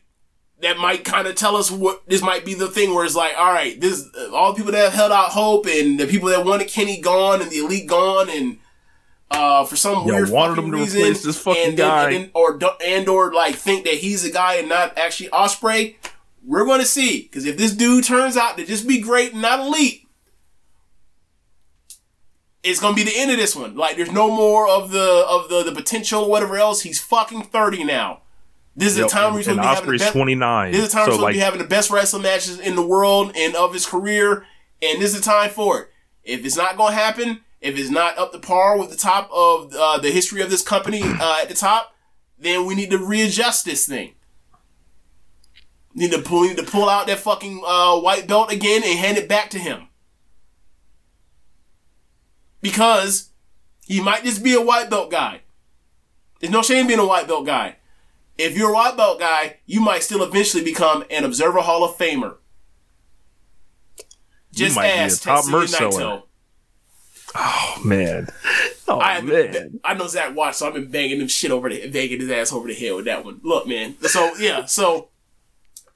[0.61, 3.33] that might kind of tell us what this might be the thing where it's like,
[3.37, 6.45] all right, this all the people that have held out hope and the people that
[6.45, 8.57] wanted Kenny gone and the elite gone and
[9.33, 12.03] uh, for some Yeah, weird wanted him to reason, replace this fucking and guy.
[12.11, 15.95] and then- or and or like think that he's a guy and not actually Ospreay.
[16.45, 19.59] We're to see because if this dude turns out to just be great and not
[19.59, 20.07] elite,
[22.63, 23.75] it's to be the end of this one.
[23.75, 26.81] Like there's no more of the of the the potential or whatever else.
[26.81, 28.21] He's fucking thirty now.
[28.75, 30.71] This is the time where he's and to be having the Ospreay's best, 29.
[30.71, 32.75] This is the time So, he's like- to be having the best wrestling matches in
[32.75, 34.47] the world and of his career,
[34.81, 35.89] and this is the time for it.
[36.23, 39.74] If it's not to happen, if it's not up to par with the top of
[39.74, 41.95] uh, the history of this company uh, at the top,
[42.38, 44.14] then we need to readjust this thing.
[45.95, 49.17] Need to pull, need to pull out that fucking uh, white belt again and hand
[49.17, 49.88] it back to him.
[52.61, 53.30] Because
[53.85, 55.42] he might just be a white belt guy.
[56.40, 57.77] There's no shame being a white belt guy.
[58.38, 61.95] If you're a white belt guy, you might still eventually become an Observer Hall of
[61.95, 62.38] Famer.
[64.51, 66.24] Just might be a ask top Tetsuya Naito.
[67.35, 68.27] Oh man.
[68.87, 69.79] Oh I man.
[69.83, 72.53] I know Zach watched, so I've been banging him shit over the banging his ass
[72.53, 73.39] over the head with that one.
[73.43, 73.95] Look, man.
[74.01, 75.09] So yeah, so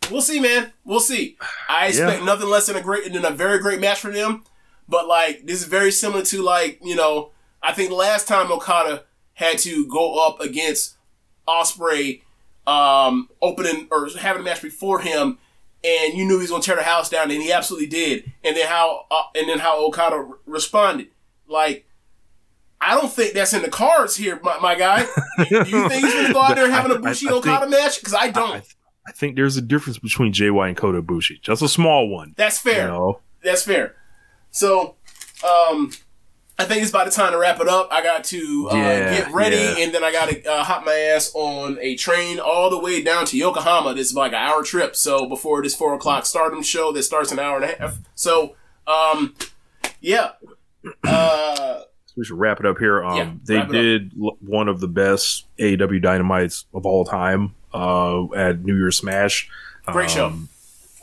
[0.09, 0.71] we'll see, man.
[0.83, 1.37] We'll see.
[1.69, 2.25] I expect Yeah.
[2.25, 4.43] nothing less than a great than a very great match for them.
[4.89, 9.03] But like this is very similar to like you know I think last time Okada
[9.33, 10.95] had to go up against
[11.47, 12.21] Ospreay,
[12.65, 15.37] um, opening or having a match before him,
[15.83, 18.31] and you knew he was gonna tear the house down, and he absolutely did.
[18.43, 21.07] And then how uh, and then how Okada re- responded,
[21.47, 21.85] like.
[22.79, 25.03] I don't think that's in the cards here, my, my guy.
[25.37, 27.99] Do you think he's gonna go out there having a Bushi I Okada match?
[27.99, 28.57] Because I don't.
[28.57, 28.61] I,
[29.07, 31.41] I think there's a difference between JY and Kota Ibushi.
[31.41, 32.35] Just a small one.
[32.37, 32.85] That's fair.
[32.85, 33.19] You know?
[33.43, 33.95] That's fair.
[34.51, 34.95] So,
[35.43, 35.91] um,
[36.59, 37.87] I think it's about the time to wrap it up.
[37.91, 39.75] I got to uh, Yeah, get ready, yeah.
[39.79, 43.01] and then I got to uh, hop my ass on a train all the way
[43.01, 43.95] down to Yokohama.
[43.95, 44.95] This is like an hour trip.
[44.95, 47.97] So before this four o'clock Stardom show that starts an hour and a half.
[48.13, 49.33] So, um,
[49.99, 50.31] yeah.
[51.03, 51.81] Uh,
[52.15, 53.03] we should wrap it up here.
[53.03, 53.69] Um, Yeah, they it up.
[53.71, 59.49] did one of the best AEW Dynamites of all time uh, at New Year's Smash.
[59.85, 60.27] Great show.
[60.27, 60.49] Um,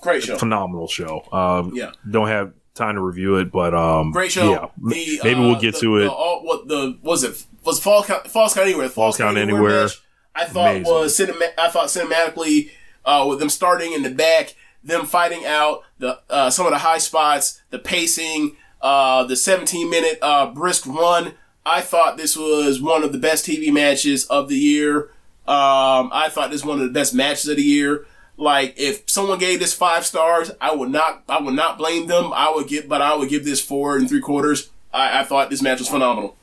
[0.03, 0.37] Great show.
[0.37, 1.23] phenomenal show.
[1.33, 1.93] Um, Yeah.
[2.11, 4.51] don't have time to review it, but um, Great show.
[4.51, 6.05] Yeah, The, maybe uh, we'll get the- to it.
[6.05, 7.45] The, all, what the was it?
[7.65, 8.89] Was Falls Count, Falls Count Anywhere?
[8.91, 9.85] Falls, Count Anywhere.
[9.85, 10.03] match,
[10.35, 10.93] I thought Amazing.
[10.93, 12.71] was cinema, I thought cinematically
[13.07, 16.79] uh, with them starting in the back, them fighting out the uh, some of the
[16.79, 21.33] high spots, the pacing, uh, the 17 minute uh, brisk run.
[21.67, 25.05] I thought this was one of the best TV matches of the year.
[25.47, 28.07] Um, I thought this was one of the best matches of the year.
[28.37, 32.33] Like if someone gave this five stars, I would not, I would not blame them.
[32.35, 34.71] I would give, but I would give this four and three quarters.
[34.93, 36.37] I, I thought this match was phenomenal,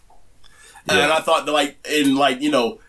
[0.89, 2.79] and I thought that like in like you know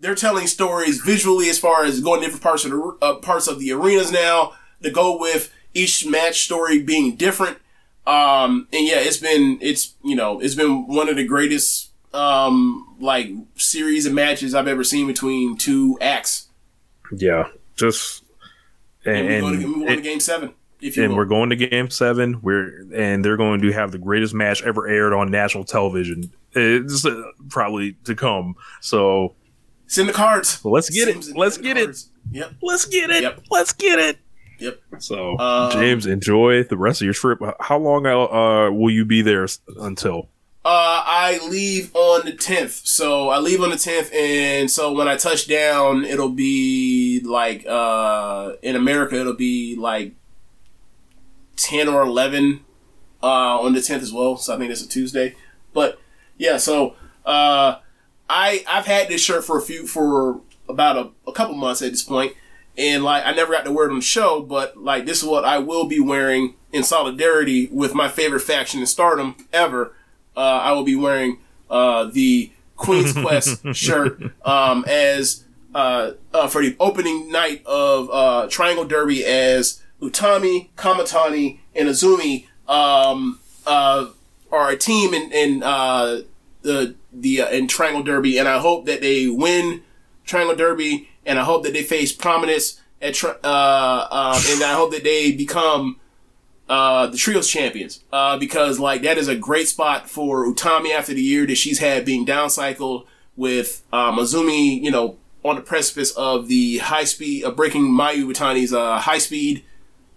[0.00, 3.60] they're telling stories visually as far as going different parts of the uh, parts of
[3.60, 7.58] the arenas now to go with each match story being different.
[8.06, 12.96] Um, and yeah, it's been it's you know it's been one of the greatest um
[13.00, 16.48] like series of matches I've ever seen between two acts.
[17.12, 18.22] yeah, just
[19.04, 20.54] And, and, we're going to, we're going to game seven.
[20.80, 21.18] If you and will.
[21.18, 22.40] we're going to game seven.
[22.42, 26.32] We're and they're going to have the greatest match ever aired on national television.
[26.52, 28.56] It's uh, probably to come.
[28.80, 29.34] So
[29.86, 30.62] it's in the cards.
[30.62, 31.36] well, let's get Seems it.
[31.36, 31.96] Let's get it.
[32.30, 32.52] Yep.
[32.62, 33.22] Let's get it.
[33.22, 33.42] Yep.
[33.50, 34.18] Let's get it.
[34.58, 34.80] Yep.
[34.98, 37.40] So Um, James, enjoy the rest of your trip.
[37.60, 39.46] How long uh, will you be there
[39.80, 40.28] until?
[40.64, 42.86] Uh, I leave on the 10th.
[42.86, 44.12] So I leave on the 10th.
[44.12, 50.14] And so when I touch down, it'll be like, uh, in America, it'll be like
[51.56, 52.64] 10 or 11,
[53.22, 54.36] uh, on the 10th as well.
[54.36, 55.36] So I think it's a Tuesday.
[55.72, 56.00] But
[56.36, 57.76] yeah, so, uh,
[58.28, 61.92] I, I've had this shirt for a few, for about a, a couple months at
[61.92, 62.32] this point,
[62.78, 65.28] And like, I never got to wear it on the show, but like, this is
[65.28, 69.94] what I will be wearing in solidarity with my favorite faction in stardom ever.
[70.36, 71.38] Uh, I will be wearing
[71.70, 78.48] uh, the Queen's Quest shirt um, as uh, uh, for the opening night of uh,
[78.50, 84.08] Triangle Derby as Utami, Kamitani, and Azumi um, uh,
[84.52, 86.20] are a team in, in uh,
[86.62, 89.82] the the uh, in Triangle Derby, and I hope that they win
[90.24, 94.92] Triangle Derby, and I hope that they face prominence at uh, um, and I hope
[94.92, 96.00] that they become
[96.68, 101.12] uh, the trios champions uh, because like that is a great spot for Utami after
[101.12, 103.06] the year that she's had being downcycled
[103.36, 108.24] with um, Azumi, you know, on the precipice of the high speed of breaking Mayu
[108.24, 109.64] Iwatani's uh, high speed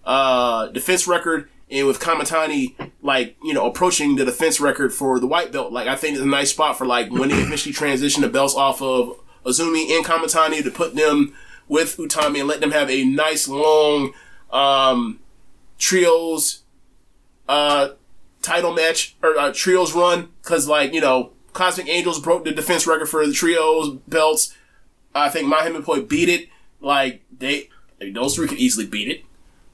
[0.04, 5.26] uh, defense record, and with Kamitani like you know approaching the defense record for the
[5.26, 5.72] white belt.
[5.72, 8.54] Like I think it's a nice spot for like when they eventually transition the belts
[8.54, 11.34] off of Azumi and Kamitani to put them
[11.68, 14.12] with Utami and let them have a nice long.
[14.50, 15.20] Um,
[15.80, 16.62] trios
[17.48, 17.88] uh
[18.42, 20.28] title match or uh, trios run.
[20.42, 24.54] Because like you know cosmic angels broke the defense record for the trios belts.
[25.14, 26.48] I think my Poi beat it.
[26.80, 27.68] Like they
[28.14, 29.24] those three could easily beat it.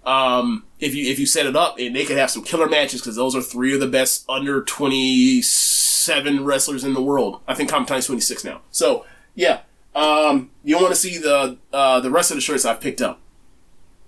[0.09, 3.01] Um if you if you set it up and they could have some killer matches
[3.01, 7.41] because those are three of the best under 27 wrestlers in the world.
[7.47, 8.63] I think Kamitani's 26 now.
[8.71, 9.05] So
[9.37, 9.61] yeah
[9.95, 13.21] um you want to see the uh the rest of the shirts i've picked up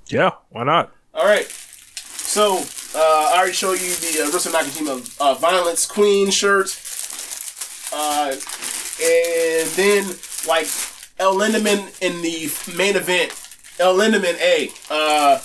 [0.09, 0.93] Yeah, why not?
[1.15, 1.47] all right.
[2.31, 2.59] So,
[2.95, 6.69] uh, I already showed you the uh, Russo Nakajima uh, Violence Queen shirt.
[7.93, 8.33] Uh,
[9.03, 10.05] and then,
[10.47, 10.67] like,
[11.19, 13.33] El Lindaman in the main event.
[13.79, 14.71] El Lindaman, A.
[14.91, 15.41] Uh,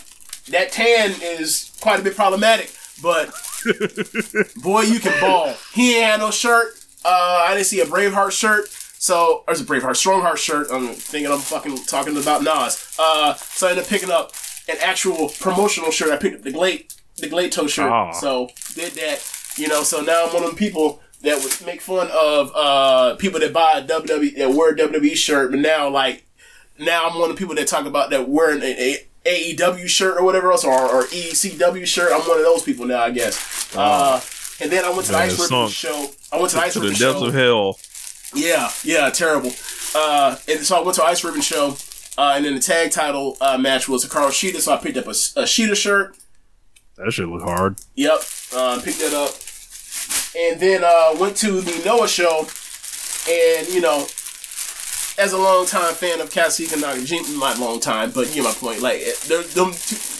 [0.49, 2.69] that tan is quite a bit problematic,
[3.01, 3.31] but
[4.61, 5.53] boy, you can ball.
[5.73, 6.73] He ain't had no shirt.
[7.05, 8.65] Uh, I didn't see a Braveheart shirt.
[9.03, 10.67] So, or it's a Braveheart, Strongheart shirt.
[10.71, 12.95] I'm thinking I'm fucking talking about Nas.
[12.97, 14.31] Uh, so I ended up picking up
[14.69, 16.11] an actual promotional shirt.
[16.13, 17.91] I picked up the GLEAT, the GLEAT toe shirt.
[17.91, 18.11] Ah.
[18.11, 19.21] So did that,
[19.57, 19.83] you know.
[19.83, 23.51] So now I'm one of them people that would make fun of uh people that
[23.51, 26.25] buy a WWE that wear a WWE shirt, but now like
[26.79, 30.17] now I'm one of the people that talk about that wearing a, a AEW shirt
[30.17, 32.13] or whatever else, or, or ECW shirt.
[32.13, 33.75] I'm one of those people now, I guess.
[33.75, 34.21] Uh,
[34.61, 36.09] and then I went to the Man, Ice Ribbon show.
[36.31, 37.25] I went to the Ice To the depths show.
[37.25, 37.77] of hell.
[38.35, 39.51] Yeah, yeah, terrible.
[39.95, 41.77] Uh, and so I went to Ice Ribbon show,
[42.17, 44.97] uh, and then the tag title uh, match was a Carl Shida, so I picked
[44.97, 46.17] up a, a Shida shirt.
[46.97, 47.77] That should look hard.
[47.95, 48.19] Yep,
[48.55, 49.33] uh, picked that up,
[50.35, 52.47] and then uh, went to the Noah show,
[53.29, 54.07] and you know,
[55.19, 58.51] as a long time fan of Katsuhiko Nakajima, not long time, but you get my
[58.53, 58.81] point.
[58.81, 59.71] Like, they're- them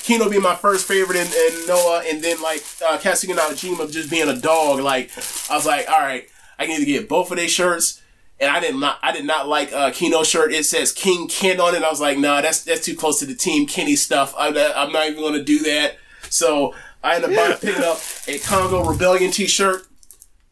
[0.03, 4.11] Kenoh being my first favorite in, in Noah, and then like uh, Katsuhiko Nakajima just
[4.11, 4.79] being a dog.
[4.81, 5.09] Like,
[5.49, 6.27] I was like, all right,
[6.59, 8.01] I need to get both of their shirts.
[8.39, 10.51] And I did not, I did not like uh, Kenoh's shirt.
[10.53, 11.83] It says King Ken on it.
[11.83, 14.33] I was like, nah, that's that's too close to the Team Kenny stuff.
[14.37, 15.97] I'm not, I'm not even going to do that.
[16.29, 19.85] So I ended up picking up a Congo Rebellion T-shirt.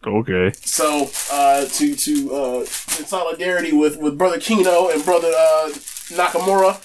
[0.06, 0.52] Okay.
[0.62, 2.66] So uh, to to uh, in
[3.06, 5.70] solidarity with with brother Kenoh and brother uh,
[6.10, 6.82] Nakamura,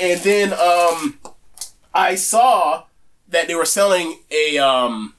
[0.00, 1.18] and then um,
[1.92, 2.84] I saw
[3.28, 5.14] that they were selling a um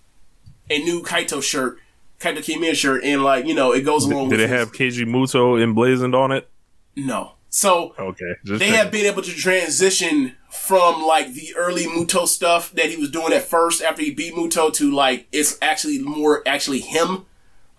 [0.69, 1.79] a new Kaito shirt,
[2.19, 4.29] Kaito Kiyomiya shirt, and like you know it goes along.
[4.29, 6.49] Did with it have Keiji Muto emblazoned on it?
[6.95, 7.33] no?
[7.49, 12.71] So Okay, just they have been able to transition from like the early Muto stuff
[12.73, 16.43] that he was doing at first after he beat Muto to like it's actually more
[16.47, 17.25] actually him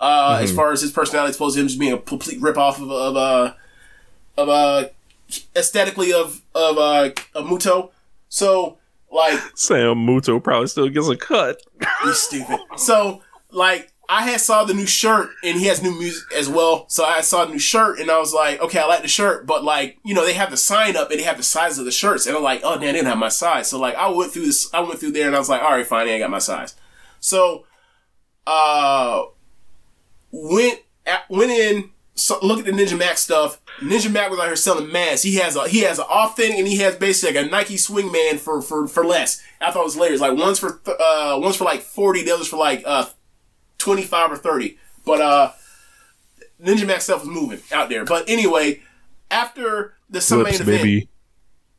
[0.00, 0.44] uh Mm-hmm.
[0.44, 2.80] as far as his personality as opposed to him just being a complete rip off
[2.80, 3.52] of of uh
[4.38, 4.88] of uh
[5.54, 7.90] aesthetically of of uh of Muto
[8.28, 8.78] so
[9.12, 11.60] like Sam Muto probably still gets a cut.
[12.04, 12.58] you stupid.
[12.76, 16.88] So, like, I had saw the new shirt, and he has new music as well.
[16.88, 19.46] So I saw the new shirt, and I was like, okay, I like the shirt,
[19.46, 21.84] but like, you know, they have the sign up, and they have the size of
[21.84, 23.68] the shirts, and I'm like, oh, damn, they didn't have my size.
[23.68, 25.72] So like, I went through this, I went through there, and I was like, all
[25.72, 26.74] right, fine, I got my size.
[27.20, 27.66] So,
[28.46, 29.24] uh,
[30.32, 33.60] went at, went in, so, look at the Ninja Mac stuff.
[33.78, 35.22] Ninja Mac was out here selling masks.
[35.22, 37.76] He has a he has an off thing and he has basically like a Nike
[37.76, 39.40] Swingman for for for less.
[39.60, 40.20] I thought it was layers.
[40.20, 43.06] Like one's for uh one's for like forty, the other's for like uh
[43.78, 44.78] twenty five or thirty.
[45.04, 45.52] But uh,
[46.62, 48.04] Ninja Mac stuff was moving out there.
[48.04, 48.82] But anyway,
[49.30, 51.08] after the main event, baby.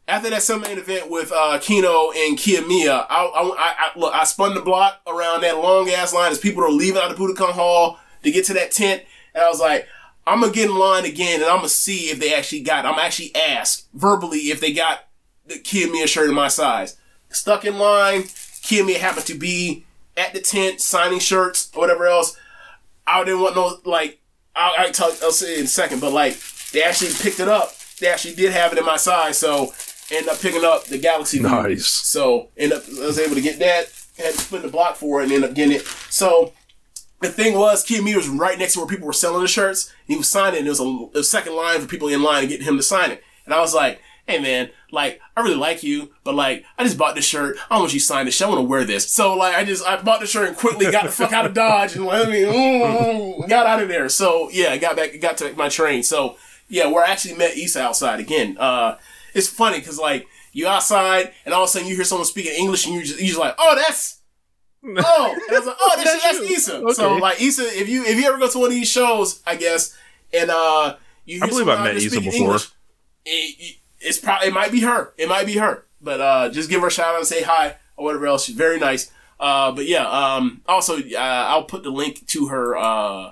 [0.08, 4.14] after that summer main event with uh, Kenoh and Kiyomiya, I, I, I, I, look,
[4.14, 7.18] I spun the block around that long ass line as people are leaving out of
[7.18, 9.04] Budokan Hall to get to that tent,
[9.34, 9.88] and I was like,
[10.26, 12.86] I'm gonna get in line again, and I'm gonna see if they actually got.
[12.86, 15.08] I'm actually asked verbally if they got
[15.46, 16.98] the Kiyomiya shirt in my size.
[17.30, 19.86] Stuck in line, Kiyomiya happened to be
[20.20, 22.38] at the tent signing shirts or whatever else.
[23.08, 24.20] I didn't want no like.
[24.56, 26.38] I'll, I'll, talk, I'll say in a second, but like
[26.74, 27.74] they actually picked it up.
[28.00, 29.74] They actually did have it in my size, so
[30.12, 31.40] ended up picking up the Galaxy.
[31.40, 31.88] Nice.
[31.88, 33.92] So end up I was able to get that.
[34.18, 35.86] Had to spin the block for it and end up getting it.
[36.10, 36.54] So
[37.22, 39.94] the thing was, Kiyomiya was right next to where people were selling the shirts.
[40.08, 40.64] He was signing.
[40.64, 43.12] There was a, a second line for people in line to get him to sign
[43.12, 43.24] it.
[43.46, 46.98] And I was like, "Hey man, like I really like you, but like I just
[46.98, 47.58] bought this shirt.
[47.70, 48.46] I don't want you to sign this shit.
[48.46, 50.92] I want to wear this." So like I just I bought the shirt and quickly
[50.92, 54.08] got the fuck out of Dodge and let me mm, got out of there.
[54.10, 56.04] So yeah, I got back, got to my train.
[56.04, 58.56] So yeah, where I actually met Issa outside again.
[58.60, 58.98] Uh,
[59.34, 62.54] it's funny because like you outside and all of a sudden you hear someone speaking
[62.54, 64.18] English and you just you just like, "Oh, that's."
[64.86, 66.52] oh, and I was like, oh, that's, That's that's.
[66.52, 66.94] Issa.
[66.94, 69.58] So like Issa, if you if you ever go to one of these shows, I
[69.58, 69.98] guess,
[70.32, 72.34] and uh, you I believe I've met Issa before.
[72.34, 72.70] English,
[73.26, 75.14] it, it's probably it might be her.
[75.18, 75.86] It might be her.
[76.02, 78.46] But uh, just give her a shout out and say hi or whatever else.
[78.46, 79.12] She's very nice.
[79.40, 80.08] Uh, but yeah.
[80.08, 83.32] Um, also, uh, I'll put the link to her uh,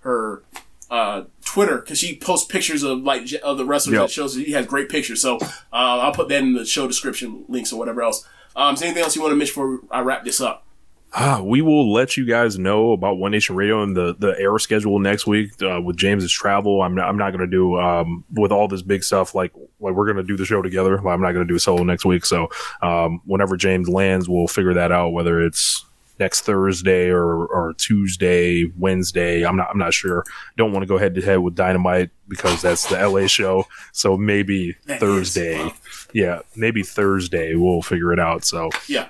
[0.00, 0.42] her
[0.90, 4.02] uh, Twitter because she posts pictures of like j- of the wrestlers Yep.
[4.02, 4.34] that shows.
[4.34, 5.22] She has great pictures.
[5.22, 8.26] So uh, I'll put that in the show description links or whatever else.
[8.56, 10.64] Um, is there anything else you want to mention before I wrap this up?
[11.12, 14.58] Ah, we will let you guys know about One Nation Radio and the the air
[14.58, 16.82] schedule next week uh, with James's travel.
[16.82, 19.94] I'm not, I'm not going to do um, with all this big stuff like like
[19.94, 20.98] we're going to do the show together.
[20.98, 22.24] but I'm not going to do a solo next week.
[22.24, 22.48] So
[22.80, 25.08] um, whenever James lands, we'll figure that out.
[25.10, 25.84] Whether it's
[26.20, 29.44] next Thursday or, or Tuesday, Wednesday.
[29.44, 30.22] I'm not I'm not sure.
[30.56, 33.66] Don't want to go head to head with Dynamite because that's the LA show.
[33.92, 35.72] So maybe That Thursday.
[36.12, 38.44] Yeah, maybe Thursday we'll figure it out.
[38.44, 39.08] So Yeah.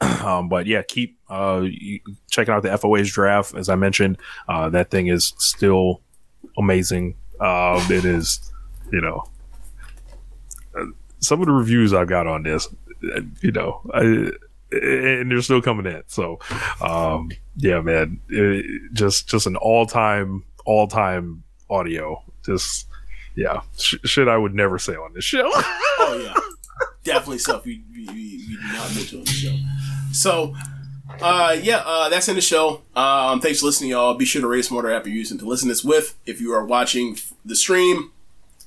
[0.24, 1.64] um, but yeah, keep uh,
[2.30, 3.54] checking out the FOA's draft.
[3.54, 4.18] As I mentioned,
[4.48, 6.02] uh, that thing is still
[6.56, 7.16] amazing.
[7.40, 8.52] Um, it is,
[8.92, 9.24] you know,
[11.20, 12.68] some of the reviews I've got on this,
[13.40, 14.30] you know, I,
[14.70, 16.02] and they're still coming in.
[16.06, 16.38] So,
[16.80, 22.22] um, yeah, man, it, just just an all time, all time audio.
[22.44, 22.86] Just
[23.34, 25.48] yeah, sh- shit I would never say on this show.
[25.52, 26.34] Oh yeah,
[27.04, 29.56] definitely stuff you you, you, you do not mention on the show.
[30.18, 30.54] So,
[31.20, 32.82] uh, yeah, uh, that's in the show.
[32.96, 34.14] Um, thanks for listening, y'all.
[34.14, 36.16] Be sure to rate us on app you're using to listen to this with.
[36.26, 38.12] If you are watching the stream,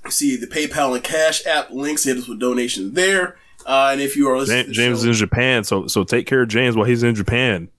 [0.10, 2.04] see the PayPal and Cash app links.
[2.06, 3.38] Hit us with donations there.
[3.66, 6.04] Uh, and if you are listening, James, to the James is in Japan, so so
[6.04, 7.70] take care of James while he's in Japan.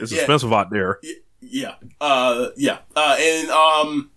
[0.00, 0.18] It's Yeah.
[0.18, 0.98] expensive out there.
[1.40, 1.74] Yeah.
[2.00, 2.78] Uh, yeah.
[2.94, 4.10] Uh, and um,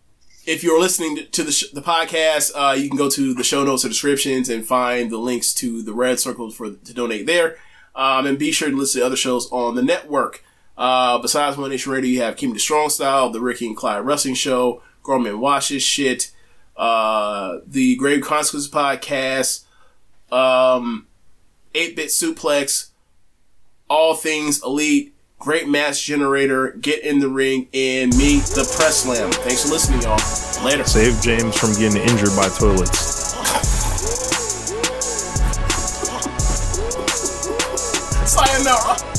[0.46, 3.64] if you're listening to the sh- the podcast, uh, you can go to the show
[3.64, 7.58] notes or descriptions and find the links to the red circles for to donate there.
[7.96, 10.44] Um, and be sure to listen to other shows on the network.
[10.78, 14.06] Uh, besides One Nation Radio, you have Keep the Strong Style, the Ricky and Clyde
[14.06, 16.32] Wrestling Show, Grown Man Watches Shit,
[16.76, 19.64] uh, the Grave Consequences Podcast,
[20.34, 21.08] um,
[21.74, 22.90] 8-Bit Suplex,
[23.90, 29.32] All Things Elite, Great Match Generator, Get in the Ring, and Meet the Press Slam.
[29.32, 30.20] Thanks for listening, y'all.
[30.66, 30.84] Later.
[30.84, 33.15] Save James from getting injured by toilets.
[38.56, 39.15] Sayonara.